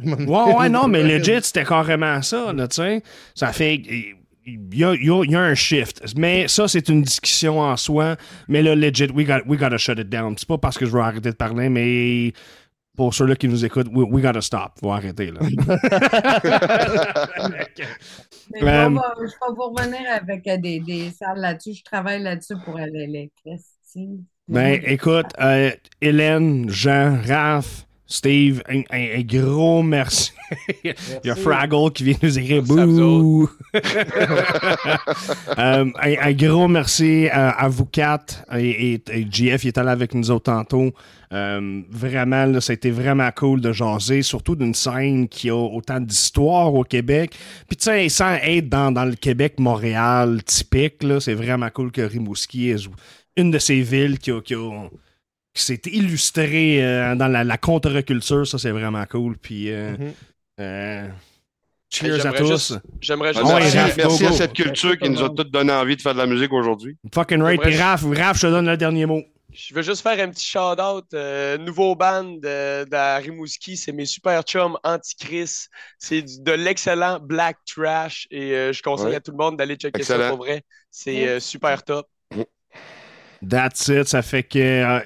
Ouais, 0.05 0.53
ouais, 0.55 0.69
non, 0.69 0.87
mais 0.87 1.03
legit, 1.03 1.39
c'était 1.41 1.65
carrément 1.65 2.21
ça, 2.21 2.53
tu 2.55 2.63
sais. 2.71 3.01
Ça 3.35 3.51
fait. 3.53 3.81
Il 4.49 4.79
y 4.79 4.83
a, 4.85 4.93
il 4.93 5.05
y 5.05 5.11
a- 5.11 5.23
il 5.25 5.31
y 5.31 5.35
a 5.35 5.41
un 5.41 5.55
shift. 5.55 6.01
Mais 6.15 6.47
ça, 6.47 6.69
c'est 6.69 6.87
une 6.87 7.01
discussion 7.01 7.59
en 7.59 7.75
soi. 7.75 8.15
Mais 8.47 8.61
là, 8.61 8.75
legit, 8.75 9.07
we, 9.13 9.25
got, 9.27 9.39
we 9.45 9.59
gotta 9.59 9.77
shut 9.77 9.99
it 9.99 10.07
down. 10.07 10.35
C'est 10.37 10.47
pas 10.47 10.57
parce 10.57 10.77
que 10.77 10.85
je 10.85 10.91
veux 10.91 11.01
arrêter 11.01 11.31
de 11.31 11.35
parler, 11.35 11.67
mais 11.67 12.31
pour 12.97 13.13
ceux-là 13.13 13.35
qui 13.37 13.47
nous 13.47 13.63
écoutent, 13.63 13.87
we, 13.93 14.05
we 14.11 14.21
gotta 14.21 14.41
stop. 14.41 14.71
Faut 14.81 14.91
arrêter, 14.91 15.31
là. 15.31 15.39
Mais 18.53 18.61
Euh, 18.63 18.89
va- 18.89 19.13
je 19.19 19.23
vais 19.25 19.55
vous 19.55 19.73
revenir 19.73 19.99
avec 20.11 20.47
euh, 20.47 20.57
des, 20.57 20.79
des 20.79 21.11
salles 21.11 21.39
là-dessus. 21.39 21.73
Je 21.75 21.83
travaille 21.83 22.21
là-dessus 22.23 22.55
pour 22.65 22.77
aller 22.77 23.07
les 23.07 23.31
Christy. 23.41 24.21
Ben, 24.47 24.79
écoute, 24.85 25.25
euh, 25.39 25.71
Hélène, 26.01 26.69
Jean, 26.69 27.19
Raph, 27.27 27.85
Steve, 28.09 28.61
un, 28.69 28.79
un- 28.89 29.19
un 29.19 29.21
gros 29.21 29.83
merci. 29.83 30.31
Il 30.85 30.93
y 31.25 31.29
a 31.29 31.35
Fraggle 31.35 31.91
qui 31.91 32.05
vient 32.05 32.15
nous 32.23 32.39
écrire 32.39 32.63
Merci 32.69 32.93
Bouh! 33.01 33.49
Euh, 35.57 35.85
un, 36.01 36.13
un 36.21 36.33
gros 36.33 36.67
merci 36.67 37.27
à, 37.31 37.49
à 37.49 37.67
vous 37.67 37.85
quatre. 37.85 38.43
Et, 38.55 38.93
et- 38.93 39.01
et 39.11 39.27
JF 39.29 39.63
il 39.63 39.67
est 39.69 39.77
allé 39.77 39.89
avec 39.89 40.13
nous 40.13 40.29
autres 40.31 40.45
tantôt. 40.51 40.91
Euh, 41.33 41.81
vraiment, 41.89 42.45
là, 42.45 42.61
ça 42.61 42.71
a 42.71 42.75
été 42.75 42.91
vraiment 42.91 43.29
cool 43.35 43.59
de 43.59 43.71
jaser, 43.73 44.21
surtout 44.21 44.55
d'une 44.55 44.73
scène 44.73 45.27
qui 45.27 45.49
a 45.49 45.55
autant 45.55 45.99
d'histoire 45.99 46.73
au 46.73 46.83
Québec. 46.83 47.35
Puis, 47.67 47.75
tu 47.77 47.85
sais, 47.85 48.07
sans 48.09 48.35
être 48.35 48.69
dans, 48.69 48.91
dans 48.91 49.05
le 49.05 49.15
Québec-Montréal 49.15 50.41
typique, 50.43 51.03
c'est 51.19 51.33
vraiment 51.33 51.69
cool 51.69 51.91
que 51.91 52.01
Rimouski 52.01 52.69
est 52.69 52.87
une 53.35 53.51
de 53.51 53.59
ces 53.59 53.81
villes 53.81 54.17
qui 54.19 54.31
a. 54.31 54.41
Qui 54.41 54.55
a- 54.55 54.89
qui 55.57 55.63
s'est 55.63 55.81
illustrée 55.91 56.83
euh, 56.83 57.15
dans 57.15 57.27
la, 57.27 57.43
la 57.43 57.57
contre-culture, 57.57 58.47
ça 58.47 58.57
c'est 58.57 58.71
vraiment 58.71 59.05
cool. 59.05 59.37
Puis, 59.37 59.71
euh, 59.71 59.91
Mhm. 59.97 60.13
euh, 60.61 61.07
cheers 61.89 62.25
à 62.25 62.33
tous. 62.33 62.73
J'aimerais 63.01 63.33
juste. 63.33 63.45
Ouais, 63.45 63.53
merci 63.59 63.77
Raph, 63.77 63.97
merci 63.97 64.23
go, 64.23 64.29
à 64.29 64.31
cette 64.33 64.53
culture 64.53 64.97
qui 64.97 65.09
nous 65.09 65.21
a 65.23 65.29
tous 65.29 65.43
donné 65.45 65.71
envie 65.73 65.95
de 65.95 66.01
faire 66.01 66.13
de 66.13 66.19
la 66.19 66.25
musique 66.25 66.51
aujourd'hui. 66.53 66.97
Fucking 67.13 67.41
right. 67.41 67.61
Puis 67.61 67.77
Raph, 67.77 68.03
Raph, 68.03 68.37
je 68.37 68.41
te 68.43 68.47
donne 68.47 68.65
le 68.67 68.77
dernier 68.77 69.05
mot. 69.05 69.21
Je 69.53 69.73
veux 69.73 69.81
juste 69.81 70.01
faire 70.03 70.19
un 70.23 70.29
petit 70.29 70.45
shout-out. 70.45 71.05
euh, 71.13 71.57
nouveau 71.57 71.95
band 71.95 72.35
euh, 72.45 72.85
de 72.85 73.21
Rimouski, 73.23 73.75
c'est 73.77 73.91
mes 73.93 74.05
super 74.05 74.43
chums 74.43 74.77
Antichrist. 74.83 75.69
C'est 75.97 76.21
de 76.43 76.51
l'excellent 76.51 77.19
Black 77.19 77.57
Trash 77.65 78.27
et 78.29 78.51
euh, 78.51 78.73
je 78.73 78.83
conseille 78.83 79.07
Ouais. 79.07 79.15
à 79.15 79.19
tout 79.19 79.31
le 79.31 79.37
monde 79.37 79.57
d'aller 79.57 79.75
checker 79.75 80.03
ça 80.03 80.29
pour 80.29 80.37
vrai. 80.39 80.61
C'est 80.91 81.27
euh, 81.27 81.39
super 81.39 81.81
top. 81.83 82.07
That's 83.47 83.87
it. 83.87 84.07
Ça 84.07 84.21
fait 84.21 84.43
que. 84.43 85.01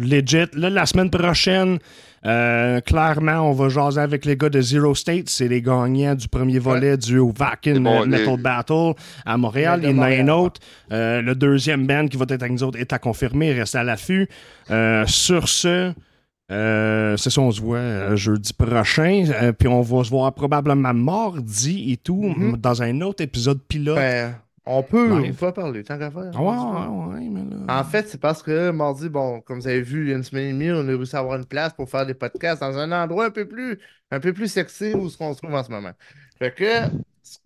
Legit. 0.00 0.46
Là, 0.54 0.70
la 0.70 0.86
semaine 0.86 1.10
prochaine, 1.10 1.78
euh, 2.26 2.80
clairement, 2.80 3.48
on 3.48 3.52
va 3.52 3.68
jaser 3.68 4.00
avec 4.00 4.24
les 4.24 4.36
gars 4.36 4.48
de 4.50 4.60
Zero 4.60 4.94
State. 4.94 5.28
C'est 5.28 5.48
les 5.48 5.62
gagnants 5.62 6.14
du 6.14 6.28
premier 6.28 6.58
volet 6.58 6.96
du 6.96 7.18
Vakin 7.34 7.80
bon, 7.80 8.02
euh, 8.02 8.06
Metal 8.06 8.36
les- 8.36 8.42
Battle 8.42 8.92
à 9.24 9.36
Montréal. 9.36 9.80
Il 9.82 9.90
y 9.90 9.92
en 9.92 9.98
a 10.02 10.06
un 10.06 10.08
Montréal. 10.08 10.30
autre. 10.30 10.60
Euh, 10.92 11.22
le 11.22 11.34
deuxième 11.34 11.86
band 11.86 12.06
qui 12.08 12.16
va 12.16 12.24
être 12.28 12.42
avec 12.42 12.52
nous 12.52 12.62
autres 12.62 12.78
est 12.78 12.92
à 12.92 12.98
confirmer. 12.98 13.52
Restez 13.52 13.78
à 13.78 13.84
l'affût. 13.84 14.28
Euh, 14.70 15.04
sur 15.06 15.48
ce. 15.48 15.92
c'est 16.48 17.30
ça, 17.30 17.40
on 17.40 17.50
se 17.52 17.60
voit 17.60 18.16
jeudi 18.16 18.52
prochain. 18.52 19.24
Puis 19.58 19.68
on 19.68 19.82
va 19.82 20.02
se 20.04 20.10
voir 20.10 20.34
probablement 20.34 20.92
mardi 20.92 21.92
et 21.92 21.96
tout 21.96 22.22
Mhm. 22.36 22.56
dans 22.56 22.82
un 22.82 23.00
autre 23.02 23.22
épisode 23.22 23.60
pilote. 23.68 23.96
Ben, 23.96 24.34
on 24.78 24.82
peut, 24.82 25.12
on 25.12 25.34
peut 25.34 25.52
parler, 25.52 25.84
tant 25.84 25.98
qu'à 25.98 26.10
faire. 26.10 26.32
Ouais, 26.40 27.14
ouais, 27.18 27.28
mais 27.30 27.44
là- 27.44 27.80
En 27.80 27.84
fait, 27.84 28.08
c'est 28.08 28.20
parce 28.20 28.42
que 28.42 28.70
mardi, 28.70 29.08
bon, 29.08 29.40
comme 29.42 29.60
vous 29.60 29.68
avez 29.68 29.82
vu, 29.82 30.04
il 30.06 30.10
y 30.10 30.12
a 30.12 30.16
une 30.16 30.22
semaine 30.24 30.48
et 30.48 30.52
demie, 30.52 30.70
on 30.70 30.88
a 30.88 30.96
réussi 30.96 31.16
à 31.16 31.20
avoir 31.20 31.36
une 31.38 31.46
place 31.46 31.72
pour 31.74 31.88
faire 31.90 32.06
des 32.06 32.14
podcasts 32.14 32.60
dans 32.60 32.76
un 32.78 32.92
endroit 32.92 33.26
un 33.26 33.30
peu 33.30 33.46
plus, 33.48 33.78
un 34.10 34.20
peu 34.20 34.32
plus 34.32 34.48
sexy 34.48 34.94
où 34.94 35.08
ce 35.08 35.16
qu'on 35.18 35.32
se 35.34 35.38
trouve 35.38 35.54
en 35.54 35.62
ce 35.64 35.70
moment. 35.70 35.92
Fait 36.38 36.54
que 36.54 36.64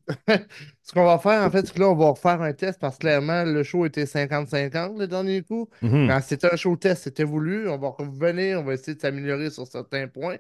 ce 0.83 0.93
qu'on 0.93 1.05
va 1.05 1.19
faire, 1.19 1.43
en 1.43 1.51
fait, 1.51 1.67
c'est 1.67 1.75
que 1.75 1.81
là, 1.81 1.89
on 1.91 1.95
va 1.97 2.11
refaire 2.11 2.43
un 2.43 2.53
test 2.53 2.81
parce 2.81 2.97
que 2.97 3.01
clairement, 3.03 3.45
le 3.45 3.63
show 3.63 3.85
était 3.87 4.07
50-50 4.07 4.99
le 4.99 5.07
dernier 5.09 5.43
coup. 5.43 5.69
Quand 6.07 6.21
c'était 6.23 6.53
un 6.53 6.57
show 6.57 6.77
test, 6.77 7.05
c'était 7.05 7.25
voulu. 7.25 7.69
On 7.69 7.79
va 7.79 7.89
revenir, 7.91 8.61
on 8.61 8.65
va 8.65 8.75
essayer 8.75 8.95
de 8.95 9.01
s'améliorer 9.01 9.51
sur 9.51 9.67
certains 9.67 10.09
points. 10.09 10.37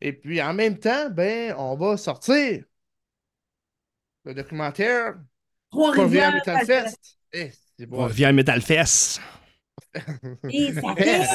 Et 0.00 0.12
puis, 0.14 0.42
en 0.42 0.54
même 0.54 0.78
temps, 0.78 1.10
ben, 1.10 1.54
on 1.58 1.76
va 1.76 1.96
sortir 1.96 2.64
le 4.24 4.34
documentaire 4.34 5.18
Trois-Rivières 5.70 6.42
Trois-Rivières. 6.42 6.64
Metal 6.64 6.66
Fest. 6.66 6.98
Eh, 7.32 7.50
revient 7.90 8.24
à 8.26 8.32
Metal 8.32 8.60
Fest. 8.60 9.20
Et 10.50 10.72
ça 10.72 10.94
fait- 10.96 11.26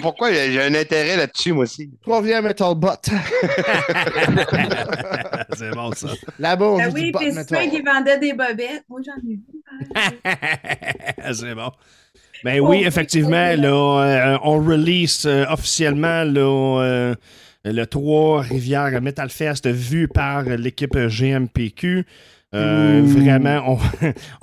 Pourquoi? 0.00 0.32
J'ai 0.32 0.62
un 0.62 0.74
intérêt 0.74 1.16
là-dessus, 1.16 1.52
moi 1.52 1.64
aussi? 1.64 1.90
Trois-Rivières 2.02 2.42
Metal 2.42 2.74
Bot. 2.74 2.88
c'est 5.56 5.70
bon, 5.70 5.92
ça. 5.92 6.08
Là-bas, 6.38 6.64
on 6.66 6.78
Ah 6.78 6.88
joue 6.88 6.94
du 6.96 7.00
oui, 7.02 7.12
bot 7.12 7.20
metal. 7.32 7.70
qui 7.70 7.80
vendaient 7.82 8.18
des 8.18 8.32
bobettes, 8.32 8.84
moi 8.88 9.00
j'en 9.04 9.16
ai 9.28 9.36
vu. 9.36 9.42
c'est 11.34 11.54
bon. 11.54 11.70
Ben 12.44 12.60
oui, 12.60 12.82
effectivement, 12.84 13.50
oui. 13.50 13.60
là, 13.60 14.34
euh, 14.34 14.38
on 14.42 14.58
release 14.64 15.26
euh, 15.26 15.44
officiellement 15.48 16.24
là, 16.24 16.80
euh, 16.82 17.14
le 17.64 17.84
Trois-Rivières 17.84 19.00
Metal 19.00 19.28
Fest 19.30 19.68
vu 19.68 20.08
par 20.08 20.42
l'équipe 20.44 20.96
GMPQ. 20.96 22.04
Euh, 22.54 23.00
vraiment, 23.04 23.62
on, 23.66 23.78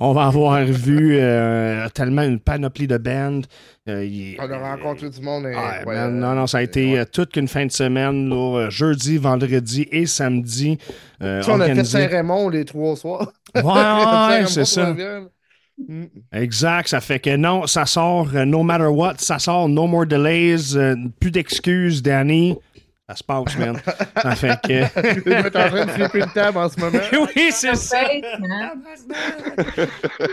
on 0.00 0.12
va 0.12 0.26
avoir 0.26 0.64
vu 0.64 1.16
euh, 1.18 1.88
tellement 1.90 2.22
une 2.22 2.40
panoplie 2.40 2.86
de 2.88 2.96
bands. 2.98 3.42
Euh, 3.88 4.34
On 4.40 4.50
a 4.50 4.58
rencontré 4.76 5.10
du 5.10 5.20
monde. 5.20 5.44
Ouais, 5.44 5.54
incroyable. 5.54 6.12
man, 6.14 6.20
non, 6.20 6.34
non, 6.34 6.46
ça 6.46 6.58
a 6.58 6.62
été 6.62 6.94
Ouais. 6.94 7.06
toute 7.06 7.32
qu'une 7.32 7.46
fin 7.48 7.66
de 7.66 7.70
semaine, 7.72 8.28
là, 8.28 8.68
jeudi, 8.68 9.16
vendredi 9.16 9.86
et 9.92 10.06
samedi. 10.06 10.76
Tu 10.78 10.86
sais, 11.20 11.50
on 11.50 11.60
a 11.60 11.66
fait. 11.74 11.84
Saint-Raymond 11.84 12.48
les 12.48 12.64
trois 12.64 12.96
soirs. 12.96 13.32
Ouais, 13.54 14.44
c'est 14.46 14.64
ça. 14.64 14.94
Mm. 15.88 16.04
Exact, 16.32 16.88
ça 16.88 17.00
fait 17.00 17.20
que 17.20 17.34
non, 17.36 17.66
ça 17.66 17.86
sort 17.86 18.28
no 18.44 18.62
matter 18.62 18.84
what, 18.88 19.14
ça 19.18 19.38
sort 19.38 19.66
no 19.68 19.86
more 19.86 20.04
delays, 20.04 20.76
plus 21.20 21.30
d'excuses, 21.30 22.02
Danny. 22.02 22.56
Ça 23.10 23.16
se 23.16 23.24
passe, 23.24 23.58
man. 23.58 23.76
fait 24.36 24.60
que. 24.62 25.14
Tu 25.14 25.22
dois 25.22 25.38
être 25.38 25.56
en 25.58 25.68
train 25.68 25.86
de 25.86 25.90
flipper 25.90 26.18
une 26.20 26.30
table 26.32 26.58
en 26.58 26.68
ce 26.68 26.78
moment. 26.78 26.98
oui, 27.36 27.48
c'est 27.50 27.74
ça. 27.74 27.98
Hein? 27.98 28.72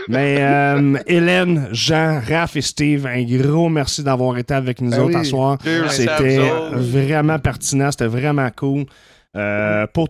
Mais 0.08 0.36
euh, 0.38 0.96
Hélène, 1.06 1.68
Jean, 1.72 2.20
Raph 2.24 2.54
et 2.54 2.60
Steve, 2.60 3.04
un 3.06 3.24
gros 3.24 3.68
merci 3.68 4.04
d'avoir 4.04 4.38
été 4.38 4.54
avec 4.54 4.80
nous 4.80 4.90
Ben 4.90 5.00
autres 5.00 5.18
oui. 5.18 5.24
ce 5.24 5.30
soir. 5.30 5.58
C'était 5.88 6.38
vraiment 6.72 7.40
pertinent, 7.40 7.90
c'était 7.90 8.06
vraiment 8.06 8.48
cool. 8.54 8.84
Euh, 9.38 9.86
pour 9.86 10.08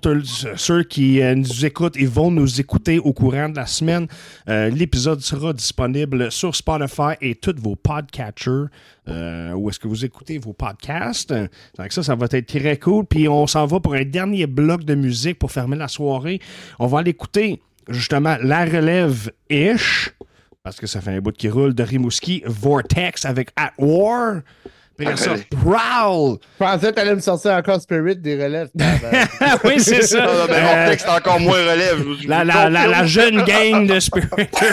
ceux 0.56 0.82
qui 0.84 1.20
euh, 1.20 1.34
nous 1.34 1.66
écoutent, 1.66 1.96
ils 1.96 2.08
vont 2.08 2.30
nous 2.30 2.60
écouter 2.60 2.98
au 2.98 3.12
courant 3.12 3.50
de 3.50 3.56
la 3.56 3.66
semaine. 3.66 4.06
Euh, 4.48 4.70
L'épisode 4.70 5.20
sera 5.20 5.52
disponible 5.52 6.32
sur 6.32 6.56
Spotify 6.56 7.12
et 7.20 7.34
tous 7.34 7.54
vos 7.58 7.76
podcatchers. 7.76 8.66
Où 9.06 9.70
est-ce 9.70 9.78
que 9.78 9.88
vous 9.88 10.04
écoutez 10.04 10.38
vos 10.38 10.52
podcasts? 10.52 11.32
Donc 11.32 11.92
ça, 11.92 12.02
ça 12.02 12.14
va 12.14 12.26
être 12.30 12.46
très 12.46 12.76
cool. 12.76 13.06
Puis 13.06 13.28
on 13.28 13.46
s'en 13.46 13.66
va 13.66 13.80
pour 13.80 13.94
un 13.94 14.04
dernier 14.04 14.46
bloc 14.46 14.84
de 14.84 14.94
musique 14.94 15.38
pour 15.38 15.50
fermer 15.50 15.76
la 15.76 15.88
soirée. 15.88 16.40
On 16.78 16.86
va 16.86 16.98
aller 16.98 17.10
écouter 17.10 17.62
justement 17.88 18.36
la 18.42 18.66
relève 18.66 19.30
ish 19.48 20.12
parce 20.62 20.78
que 20.78 20.86
ça 20.86 21.00
fait 21.00 21.12
un 21.12 21.20
bout 21.20 21.34
qui 21.34 21.48
roule 21.48 21.74
de 21.74 21.82
Rimouski, 21.82 22.42
Vortex 22.44 23.24
avec 23.24 23.48
At 23.56 23.72
War. 23.78 24.42
Après 25.00 25.16
ça, 25.16 25.34
Prowl. 25.50 26.38
Je 26.60 26.64
pensais 26.64 26.86
que 26.88 26.94
t'allais 26.94 27.14
me 27.14 27.20
sortir 27.20 27.52
encore 27.52 27.80
Spirit 27.80 28.16
des 28.16 28.42
relèves. 28.42 28.68
Ah 29.40 29.56
oui, 29.64 29.74
c'est 29.78 30.02
ça. 30.02 30.18
Non, 30.26 30.32
non, 30.32 30.46
mais 30.48 30.54
Euh, 30.56 30.84
mon 30.84 30.90
texte 30.90 31.06
est 31.06 31.10
encore 31.10 31.40
moins 31.40 31.58
relève. 31.58 32.04
la, 32.26 32.44
la, 32.44 32.68
la, 32.68 32.86
la 32.86 33.04
jeune 33.06 33.42
gang 33.44 33.86
de 33.86 34.00
Spirit 34.00 34.26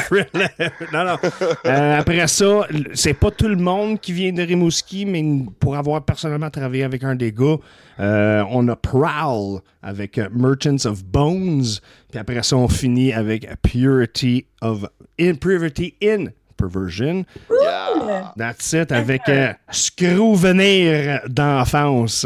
Relève. 0.09 0.71
Non, 0.91 1.05
non. 1.05 1.17
Euh, 1.65 1.99
après 1.99 2.27
ça, 2.27 2.67
c'est 2.93 3.13
pas 3.13 3.31
tout 3.31 3.47
le 3.47 3.55
monde 3.57 3.99
qui 3.99 4.13
vient 4.13 4.31
de 4.33 4.41
Rimouski, 4.41 5.05
mais 5.05 5.23
pour 5.59 5.75
avoir 5.75 6.03
personnellement 6.03 6.49
travaillé 6.49 6.83
avec 6.83 7.03
un 7.03 7.15
des 7.15 7.31
gars, 7.31 7.57
euh, 7.99 8.43
on 8.49 8.67
a 8.67 8.75
Prowl 8.75 9.61
avec 9.83 10.17
euh, 10.17 10.27
Merchants 10.33 10.85
of 10.89 11.03
Bones. 11.05 11.63
Puis 12.09 12.19
après 12.19 12.41
ça, 12.43 12.57
on 12.57 12.67
finit 12.67 13.13
avec 13.13 13.47
Purity 13.61 14.45
of 14.61 14.85
Impurity 15.19 15.93
in 16.03 16.25
Perversion. 16.69 17.25
Yeah. 17.49 18.33
That's 18.37 18.73
it 18.73 18.91
avec 18.91 19.21
euh, 19.29 19.53
Scroovenir 19.71 21.21
d'enfance. 21.27 22.25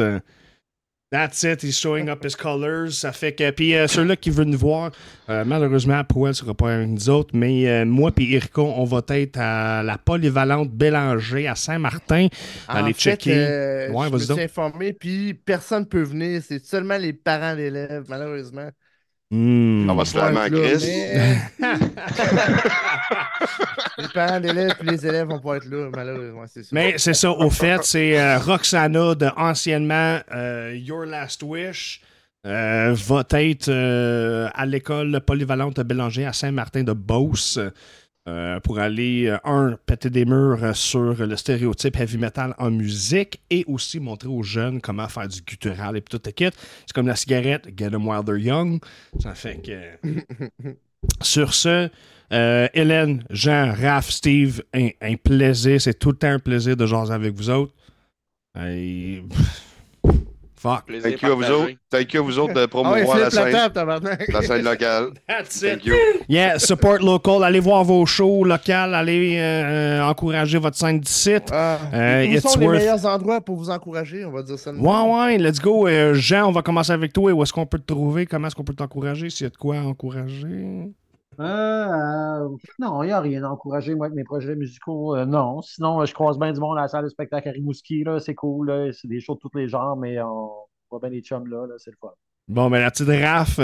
That's 1.11 1.41
it, 1.43 1.63
he's 1.63 1.75
showing 1.75 2.07
up 2.07 2.23
his 2.23 2.35
colors. 2.35 2.91
Ça 2.93 3.11
fait 3.11 3.33
que. 3.33 3.49
Puis 3.49 3.73
euh, 3.75 3.87
ceux-là 3.87 4.15
qui 4.15 4.29
veulent 4.29 4.45
nous 4.49 4.59
voir, 4.59 4.91
euh, 5.29 5.43
malheureusement, 5.43 6.03
Poel 6.03 6.35
sera 6.35 6.53
pas 6.53 6.75
avec 6.75 6.87
nous 6.87 7.09
autres, 7.09 7.31
mais 7.35 7.67
euh, 7.67 7.83
moi 7.83 8.11
et 8.19 8.23
Irko, 8.23 8.61
on 8.77 8.83
va 8.83 9.01
être 9.07 9.37
à 9.39 9.81
la 9.81 9.97
polyvalente 9.97 10.69
Bélanger 10.69 11.47
à 11.47 11.55
Saint-Martin. 11.55 12.27
Allez 12.67 12.93
fait, 12.93 13.19
checker. 13.19 13.33
euh, 13.35 13.91
Ouais, 13.91 14.07
je 14.09 14.13
me 14.13 14.19
suis 14.19 14.39
informé, 14.43 14.93
puis 14.93 15.33
personne 15.33 15.79
ne 15.79 15.85
peut 15.87 16.03
venir. 16.03 16.43
C'est 16.47 16.63
seulement 16.63 16.97
les 16.97 17.13
parents 17.13 17.55
d'élèves, 17.55 18.05
malheureusement. 18.07 18.69
Hmm. 19.31 19.87
On 19.87 19.93
va 19.93 20.05
se 20.05 20.13
faire 20.13 20.35
en 20.35 20.49
crise. 20.49 20.89
les 23.97 24.07
parents 24.13 24.39
d'élèves 24.39 24.73
et 24.81 24.85
les 24.85 25.05
élèves 25.05 25.27
vont 25.27 25.39
pas 25.39 25.57
être 25.57 25.65
là, 25.65 25.89
malheureusement, 25.95 26.45
c'est 26.47 26.63
ça. 26.63 26.69
Mais 26.71 26.95
c'est 26.97 27.13
ça, 27.13 27.31
au 27.31 27.49
fait, 27.51 27.83
c'est 27.83 28.19
euh, 28.19 28.39
Roxana 28.39 29.13
de 29.13 29.29
anciennement 29.37 30.19
euh, 30.33 30.75
Your 30.75 31.05
Last 31.05 31.43
Wish. 31.43 32.01
euh, 32.45 32.95
va 32.95 33.23
être 33.33 33.67
euh, 33.69 34.49
à 34.53 34.65
l'école 34.65 35.19
polyvalente 35.25 35.79
Bélanger 35.81 36.25
à 36.25 36.33
Saint-Martin 36.33 36.83
de 36.83 36.93
Beauce 36.93 37.59
euh, 38.29 38.59
pour 38.59 38.79
aller, 38.79 39.27
euh, 39.27 39.37
un, 39.43 39.77
péter 39.85 40.09
des 40.09 40.23
murs 40.25 40.63
euh, 40.63 40.73
sur 40.73 41.15
le 41.25 41.35
stéréotype 41.35 41.97
heavy 41.99 42.17
metal 42.17 42.53
en 42.57 42.69
musique 42.69 43.41
et 43.49 43.65
aussi 43.67 43.99
montrer 43.99 44.29
aux 44.29 44.43
jeunes 44.43 44.79
comment 44.81 45.07
faire 45.07 45.27
du 45.27 45.41
guttural 45.41 45.97
et 45.97 46.01
tout 46.01 46.19
le 46.23 46.31
kit. 46.31 46.49
C'est 46.85 46.93
comme 46.93 47.07
la 47.07 47.15
cigarette, 47.15 47.67
Get 47.75 47.93
'em 47.93 48.05
while 48.07 48.23
they're 48.23 48.37
young. 48.37 48.79
Ça 49.19 49.33
fait 49.33 49.59
que. 49.61 50.09
Sur 51.21 51.53
ce, 51.53 51.89
Hélène, 52.29 53.23
Jean, 53.29 53.73
Raph, 53.73 54.09
Steve, 54.09 54.61
un, 54.73 54.89
un 55.01 55.15
plaisir. 55.15 55.81
C'est 55.81 55.97
tout 55.97 56.11
le 56.11 56.17
temps 56.17 56.27
un 56.31 56.39
plaisir 56.39 56.77
de 56.77 56.85
jaser 56.85 57.13
avec 57.13 57.33
vous 57.33 57.49
autres. 57.49 57.73
Et- 58.57 59.23
Fuck. 60.59 60.87
Plaisir 60.87 61.11
Thank 61.11 61.21
you 61.21 61.31
à 61.31 61.35
vous 61.35 61.51
autres. 61.51 61.71
Thank 61.89 62.13
you 62.13 62.19
à 62.19 62.23
vous 62.23 62.37
autres 62.37 62.53
de 62.53 62.59
Ah 62.59 62.61
ouais, 62.63 62.67
promouvoir 62.67 63.17
la 63.17 63.29
scène, 63.29 63.71
la 64.27 64.41
scène 64.41 64.63
locale. 64.65 65.05
That's 65.29 65.61
Thank 65.61 65.85
you. 65.85 65.95
Yeah, 66.27 66.59
support 66.59 66.99
local. 66.99 67.45
Allez 67.45 67.61
voir 67.61 67.85
vos 67.85 68.05
shows 68.05 68.43
locales. 68.43 68.93
Allez 68.93 69.37
euh, 69.39 70.03
encourager 70.03 70.57
votre 70.57 70.75
scène 70.75 70.99
d'ici. 70.99 71.35
Ah, 71.49 71.77
Euh, 71.93 72.25
où 72.27 72.31
it's 72.33 72.41
sont 72.41 72.59
les 72.59 72.67
meilleurs 72.67 73.05
endroits 73.05 73.39
pour 73.39 73.55
vous 73.55 73.69
encourager, 73.69 74.25
on 74.25 74.31
va 74.31 74.43
dire 74.43 74.59
ça. 74.59 74.73
Ouais, 74.73 75.11
ouais, 75.13 75.37
let's 75.37 75.61
go. 75.61 75.87
Euh, 75.87 76.13
Jean, 76.13 76.49
on 76.49 76.51
va 76.51 76.61
commencer 76.61 76.91
avec 76.91 77.13
toi. 77.13 77.31
Où 77.31 77.41
est-ce 77.41 77.53
qu'on 77.53 77.65
peut 77.65 77.79
te 77.79 77.85
trouver? 77.93 78.25
Comment 78.25 78.47
est-ce 78.47 78.55
qu'on 78.55 78.65
peut 78.65 78.73
t'encourager? 78.73 79.29
S'il 79.29 79.45
y 79.45 79.47
a 79.47 79.51
de 79.51 79.57
quoi 79.57 79.77
encourager? 79.77 80.91
Euh, 81.39 81.43
euh, 81.43 82.49
non, 82.79 83.01
il 83.03 83.07
n'y 83.07 83.11
a 83.13 83.19
rien 83.21 83.43
à 83.43 83.49
encourager, 83.49 83.95
moi, 83.95 84.07
avec 84.07 84.15
mes 84.15 84.23
projets 84.23 84.55
musicaux. 84.55 85.15
euh, 85.15 85.25
non. 85.25 85.61
Sinon, 85.61 86.03
je 86.05 86.13
croise 86.13 86.37
bien 86.37 86.51
du 86.51 86.59
monde 86.59 86.77
à 86.77 86.81
la 86.81 86.87
salle 86.87 87.05
de 87.05 87.09
spectacle 87.09 87.47
à 87.47 87.51
Rimouski. 87.51 88.03
là, 88.03 88.19
C'est 88.19 88.35
cool. 88.35 88.67
là, 88.67 88.91
C'est 88.91 89.07
des 89.07 89.19
shows 89.21 89.35
de 89.35 89.39
tous 89.39 89.57
les 89.57 89.67
genres, 89.67 89.95
mais 89.95 90.19
on 90.21 90.51
voit 90.91 90.99
bien 90.99 91.09
les 91.09 91.21
chums 91.21 91.47
là. 91.47 91.65
là, 91.67 91.75
C'est 91.77 91.91
le 91.91 91.97
fun. 91.99 92.11
Bon, 92.47 92.69
ben 92.69 92.81
la 92.81 92.91
petite 92.91 93.07
Raph. 93.07 93.59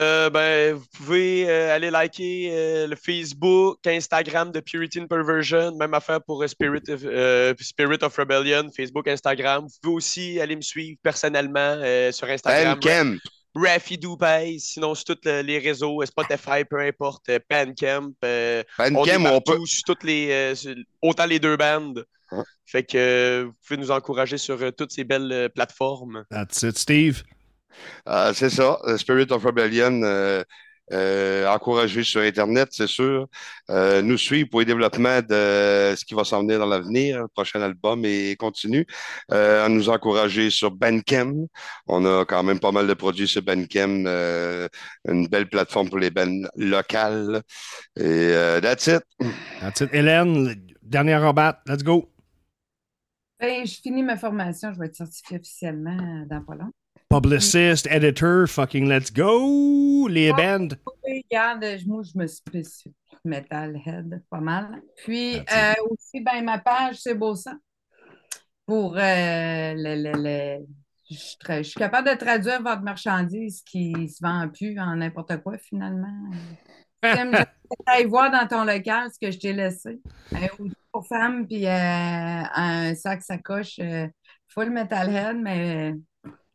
Euh, 0.00 0.30
ben, 0.30 0.74
vous 0.76 0.84
pouvez 0.96 1.50
euh, 1.50 1.74
aller 1.74 1.90
liker 1.90 2.50
euh, 2.52 2.86
le 2.86 2.96
Facebook, 2.96 3.86
Instagram 3.86 4.50
de 4.50 4.60
Purity 4.60 5.00
and 5.00 5.08
Perversion, 5.08 5.76
même 5.76 5.92
affaire 5.92 6.22
pour 6.22 6.42
euh, 6.42 6.46
Spirit 6.46 6.88
of, 6.88 7.02
euh, 7.04 7.52
Spirit 7.60 7.98
of 8.02 8.16
Rebellion, 8.16 8.70
Facebook, 8.74 9.06
Instagram. 9.08 9.64
Vous 9.64 9.76
pouvez 9.82 9.94
aussi 9.96 10.40
aller 10.40 10.56
me 10.56 10.62
suivre 10.62 10.98
personnellement 11.02 11.58
euh, 11.82 12.12
sur 12.12 12.28
Instagram. 12.28 12.78
Bandcamp. 12.80 13.16
Raffy 13.54 13.98
Dupay, 13.98 14.58
sinon 14.58 14.94
sur 14.94 15.04
tous 15.06 15.18
le- 15.24 15.42
les 15.42 15.58
réseaux, 15.58 16.02
euh, 16.02 16.06
Spotify, 16.06 16.64
peu 16.68 16.80
importe, 16.80 17.28
euh, 17.30 17.38
Bandcamp. 17.50 18.12
euh, 18.24 18.62
on 18.78 18.84
est 18.84 18.90
Bandcamp, 18.92 19.20
on 19.26 19.40
partout, 19.40 19.62
peut. 19.62 19.66
sur 19.66 19.82
toutes 19.84 20.04
les, 20.04 20.30
euh, 20.30 20.54
sur- 20.54 20.74
autant 21.02 21.26
les 21.26 21.38
deux 21.38 21.56
bandes. 21.56 22.04
Fait 22.66 22.84
que 22.84 22.96
euh, 22.98 23.44
vous 23.46 23.52
pouvez 23.66 23.78
nous 23.80 23.90
encourager 23.90 24.38
sur 24.38 24.62
euh, 24.62 24.70
toutes 24.70 24.92
ces 24.92 25.04
belles 25.04 25.32
euh, 25.32 25.48
plateformes. 25.48 26.24
That's 26.30 26.62
it, 26.62 26.78
Steve. 26.78 27.24
Ah, 28.06 28.32
c'est 28.34 28.50
ça, 28.50 28.78
euh, 28.84 28.96
Spirit 28.98 29.26
of 29.30 29.42
Rebellion, 29.44 30.02
euh, 30.92 31.46
encouragé 31.48 32.02
sur 32.02 32.20
Internet, 32.20 32.68
c'est 32.72 32.86
sûr. 32.86 33.26
Euh, 33.70 34.02
nous 34.02 34.18
suivre 34.18 34.48
pour 34.48 34.60
le 34.60 34.66
développement 34.66 35.20
de 35.20 35.94
ce 35.96 36.04
qui 36.04 36.14
va 36.14 36.24
s'en 36.24 36.40
venir 36.40 36.58
dans 36.58 36.66
l'avenir, 36.66 37.22
le 37.22 37.28
prochain 37.28 37.60
album 37.62 38.04
et 38.04 38.36
continue. 38.36 38.86
Euh, 39.32 39.64
à 39.64 39.68
nous 39.68 39.88
encourager 39.88 40.50
sur 40.50 40.70
Bandcamp. 40.70 41.46
On 41.86 42.04
a 42.04 42.24
quand 42.24 42.42
même 42.42 42.58
pas 42.58 42.72
mal 42.72 42.86
de 42.86 42.94
produits 42.94 43.28
sur 43.28 43.42
Bandcamp, 43.42 44.04
euh, 44.06 44.68
une 45.08 45.28
belle 45.28 45.48
plateforme 45.48 45.88
pour 45.88 45.98
les 45.98 46.10
bands 46.10 46.48
locales. 46.56 47.42
Et 47.96 48.02
euh, 48.02 48.60
that's 48.60 48.86
it. 48.86 49.02
That's 49.60 49.80
it. 49.80 49.90
Hélène, 49.92 50.54
dernière 50.82 51.22
rabat. 51.22 51.62
Let's 51.66 51.82
go. 51.82 52.10
Ben, 53.38 53.66
je 53.66 53.80
finis 53.80 54.02
ma 54.02 54.18
formation, 54.18 54.72
je 54.74 54.78
vais 54.78 54.86
être 54.86 54.96
certifiée 54.96 55.38
officiellement 55.38 56.26
dans 56.28 56.42
pas 56.42 56.54
long. 56.56 56.72
Publicist, 57.10 57.88
editor, 57.88 58.46
fucking 58.46 58.86
let's 58.86 59.10
go. 59.10 60.06
Les 60.06 60.30
bands. 60.32 60.76
Oui, 61.04 61.24
regarde, 61.28 61.64
moi, 61.84 62.02
je 62.04 62.16
me 62.16 62.26
Metalhead, 63.24 64.22
pas 64.30 64.38
mal. 64.40 64.80
Puis 64.96 65.42
That's 65.44 65.76
euh, 65.80 65.84
aussi, 65.90 66.20
ben, 66.20 66.44
ma 66.44 66.58
page, 66.60 67.00
c'est 67.00 67.14
beau 67.14 67.34
ça. 67.34 67.54
Pour 68.64 68.96
euh, 68.96 69.74
le, 69.76 69.96
le- 69.96 70.22
le- 70.22 70.66
Je, 71.10 71.16
tra- 71.44 71.58
je 71.58 71.70
suis 71.70 71.80
capable 71.80 72.08
de 72.10 72.14
traduire 72.14 72.62
votre 72.62 72.82
marchandise 72.82 73.60
qui 73.62 74.08
se 74.08 74.24
vend 74.24 74.48
plus 74.48 74.78
en 74.78 74.94
n'importe 74.94 75.36
quoi, 75.42 75.58
finalement. 75.58 76.30
J'aime 77.02 77.32
voir 78.06 78.30
dans 78.30 78.46
ton 78.46 78.62
local 78.64 79.10
ce 79.12 79.18
que 79.18 79.32
je 79.32 79.38
t'ai 79.40 79.52
laissé. 79.52 80.00
Un 80.32 80.46
outil 80.60 80.76
pour 80.92 81.08
femmes, 81.08 81.44
puis 81.48 81.66
euh, 81.66 81.70
un 82.54 82.94
sac 82.94 83.20
sacoche 83.22 83.80
full 84.46 84.70
Metalhead, 84.70 85.36
mais 85.36 85.94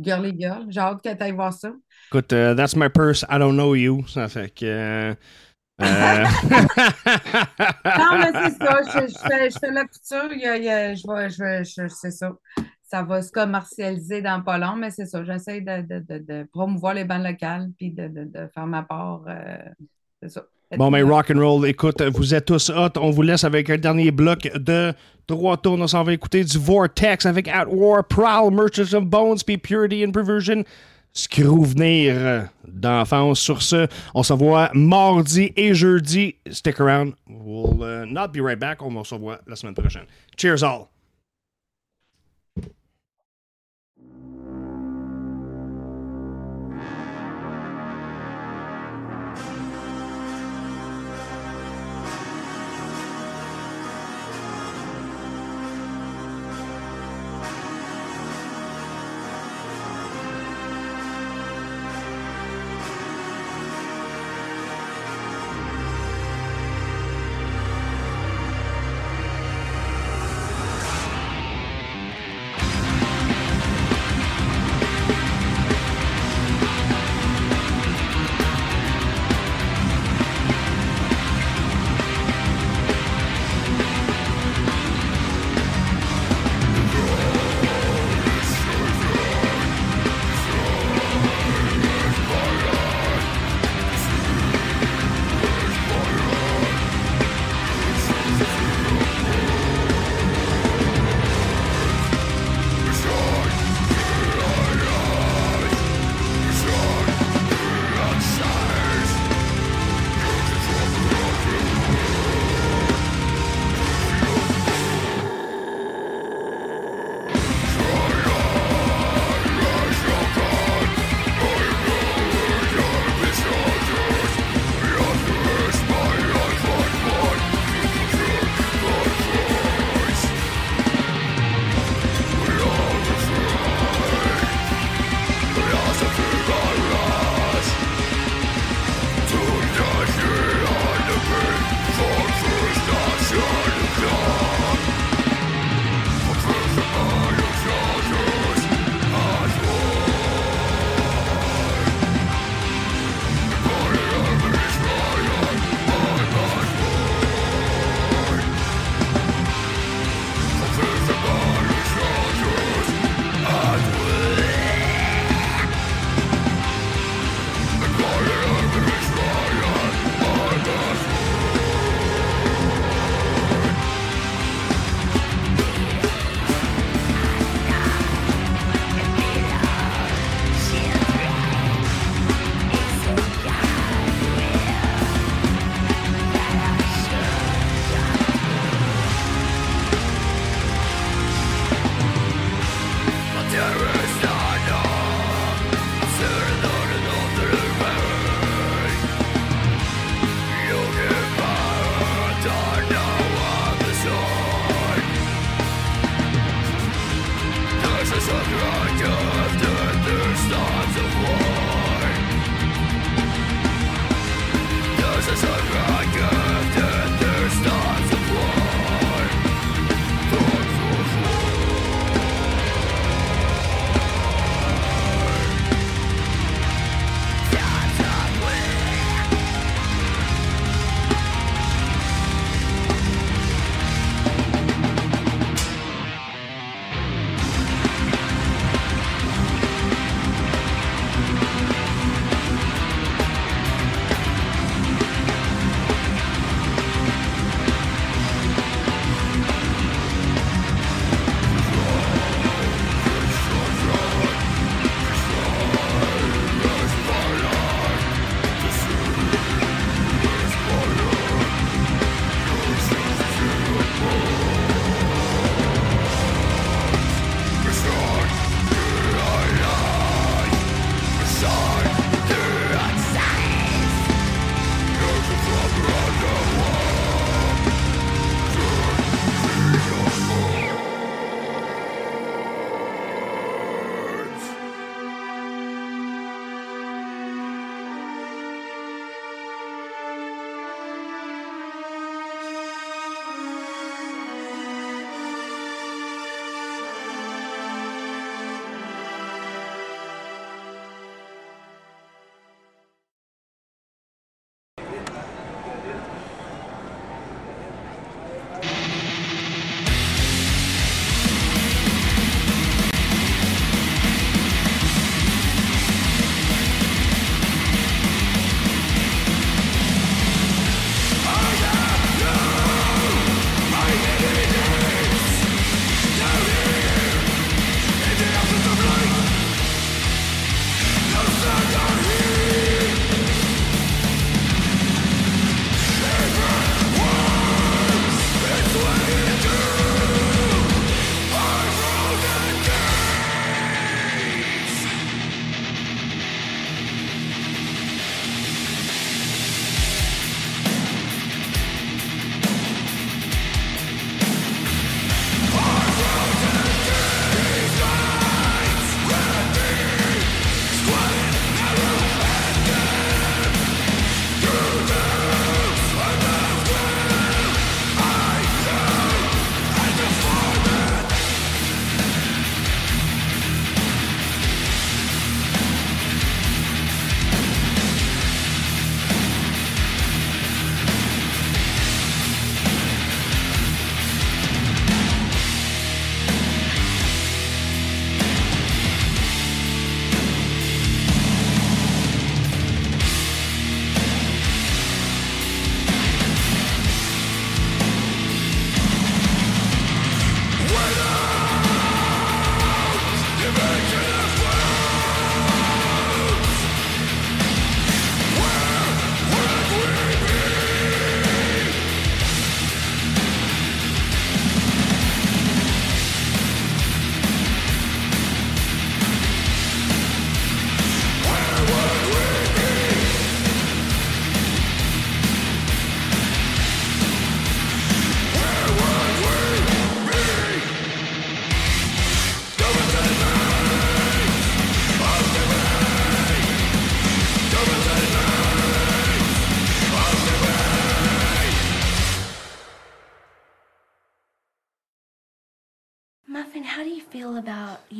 girly 0.01 0.33
girl. 0.37 0.65
J'ai 0.69 0.79
hâte 0.79 1.01
que 1.03 1.13
tu 1.13 1.23
ailles 1.23 1.31
voir 1.31 1.53
ça. 1.53 1.71
Écoute, 2.11 2.33
euh, 2.33 2.53
that's 2.55 2.75
my 2.75 2.89
purse, 2.89 3.23
I 3.29 3.37
don't 3.39 3.53
know 3.55 3.75
you. 3.75 4.05
Ça 4.07 4.27
fait 4.27 4.49
que. 4.53 4.65
euh, 4.65 5.15
euh, 5.81 6.23
Non, 7.85 8.17
mais 8.17 8.31
c'est 8.33 8.57
ça. 8.63 8.81
Je, 8.83 9.07
je 9.07 9.17
fais, 9.17 9.49
je 9.49 9.59
fais 9.59 9.71
la 9.71 9.83
couture. 9.85 10.31
il 10.31 10.39
y 10.41 10.45
a- 10.47 10.57
il 10.57 10.63
y 10.63 10.69
a- 10.69 10.93
je 10.95 11.07
vais, 11.43 11.63
je 11.63 11.87
c'est 11.87 12.11
ça. 12.11 12.31
Ça 12.83 13.01
va 13.03 13.21
se 13.21 13.31
commercialiser 13.31 14.21
dans 14.21 14.41
pas 14.41 14.57
long, 14.57 14.75
mais 14.75 14.91
c'est 14.91 15.05
ça. 15.07 15.23
J'essaie 15.23 15.61
de, 15.61 15.81
de, 15.81 15.99
de, 16.07 16.17
de 16.19 16.43
promouvoir 16.53 16.93
les 16.93 17.03
bandes 17.03 17.23
locales 17.23 17.69
puis 17.77 17.91
de, 17.91 18.09
faire 18.53 18.67
ma 18.67 18.83
part. 18.83 19.23
euh, 19.27 19.57
c'est 20.21 20.29
ça. 20.29 20.43
Bon, 20.77 20.89
mais 20.89 21.03
rock 21.03 21.31
and 21.31 21.39
roll, 21.39 21.67
écoute, 21.67 22.01
vous 22.01 22.33
êtes 22.33 22.45
tous 22.45 22.69
hot. 22.69 22.97
On 22.97 23.11
vous 23.11 23.21
laisse 23.21 23.43
avec 23.43 23.69
un 23.69 23.77
dernier 23.77 24.11
bloc 24.11 24.49
de 24.55 24.93
trois 25.27 25.57
tours. 25.57 25.79
On 25.79 25.87
s'en 25.87 26.03
va 26.03 26.13
écouter 26.13 26.43
du 26.43 26.57
Vortex 26.57 27.25
avec 27.25 27.47
At 27.47 27.67
War, 27.67 28.03
Prowl, 28.03 28.51
Merchants 28.51 28.93
of 28.93 29.05
Bones, 29.05 29.37
puis 29.45 29.57
Purity 29.57 30.05
and 30.05 30.11
Perversion. 30.11 30.63
Scrouvenir 31.13 32.49
d'enfance. 32.67 33.39
Sur 33.39 33.61
ce, 33.61 33.87
on 34.13 34.23
se 34.23 34.33
voit 34.33 34.69
mardi 34.73 35.53
et 35.55 35.73
jeudi. 35.73 36.35
Stick 36.51 36.81
around. 36.81 37.13
We'll 37.29 37.81
uh, 37.83 38.05
not 38.05 38.33
be 38.33 38.41
right 38.41 38.59
back. 38.59 38.81
On 38.81 39.03
se 39.03 39.15
voit 39.15 39.39
la 39.47 39.55
semaine 39.55 39.75
prochaine. 39.75 40.05
Cheers 40.35 40.63
all. 40.63 40.89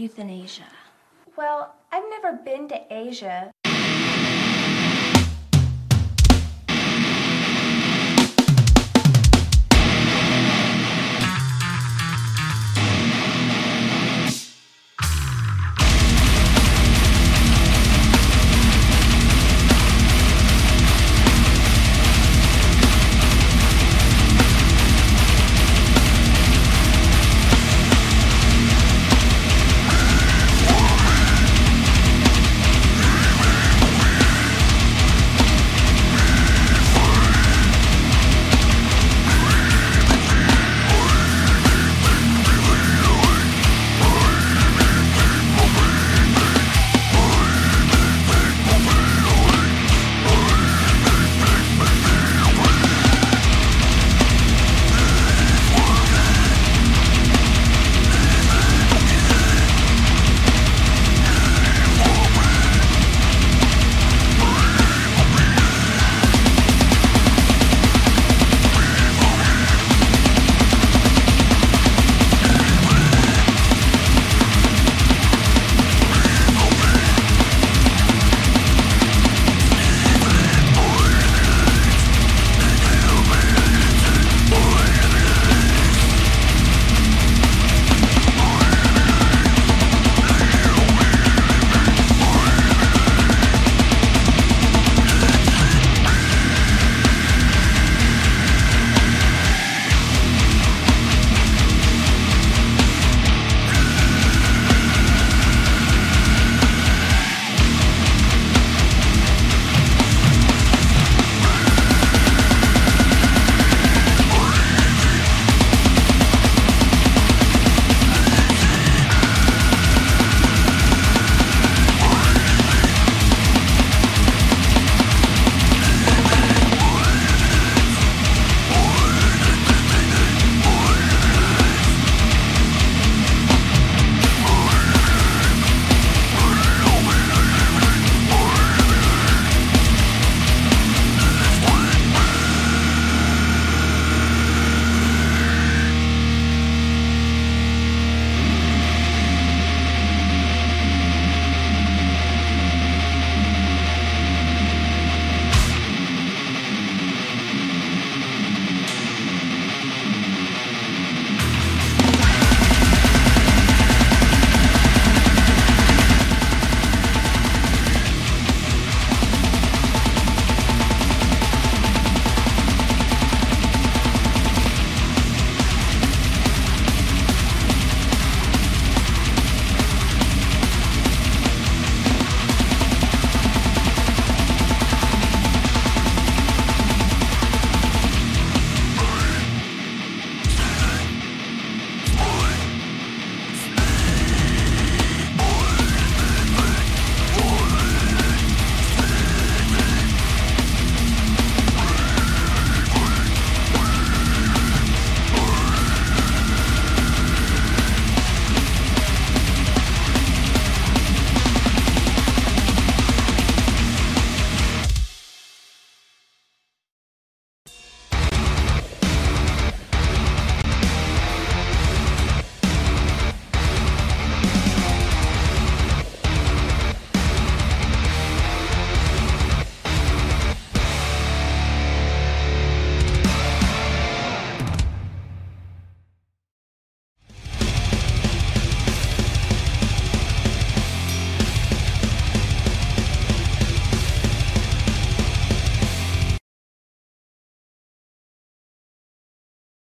Euthanasia? 0.06 0.70
Well, 1.36 1.74
I've 1.92 2.06
never 2.10 2.38
been 2.38 2.70
to 2.70 2.80
Asia, 2.94 3.52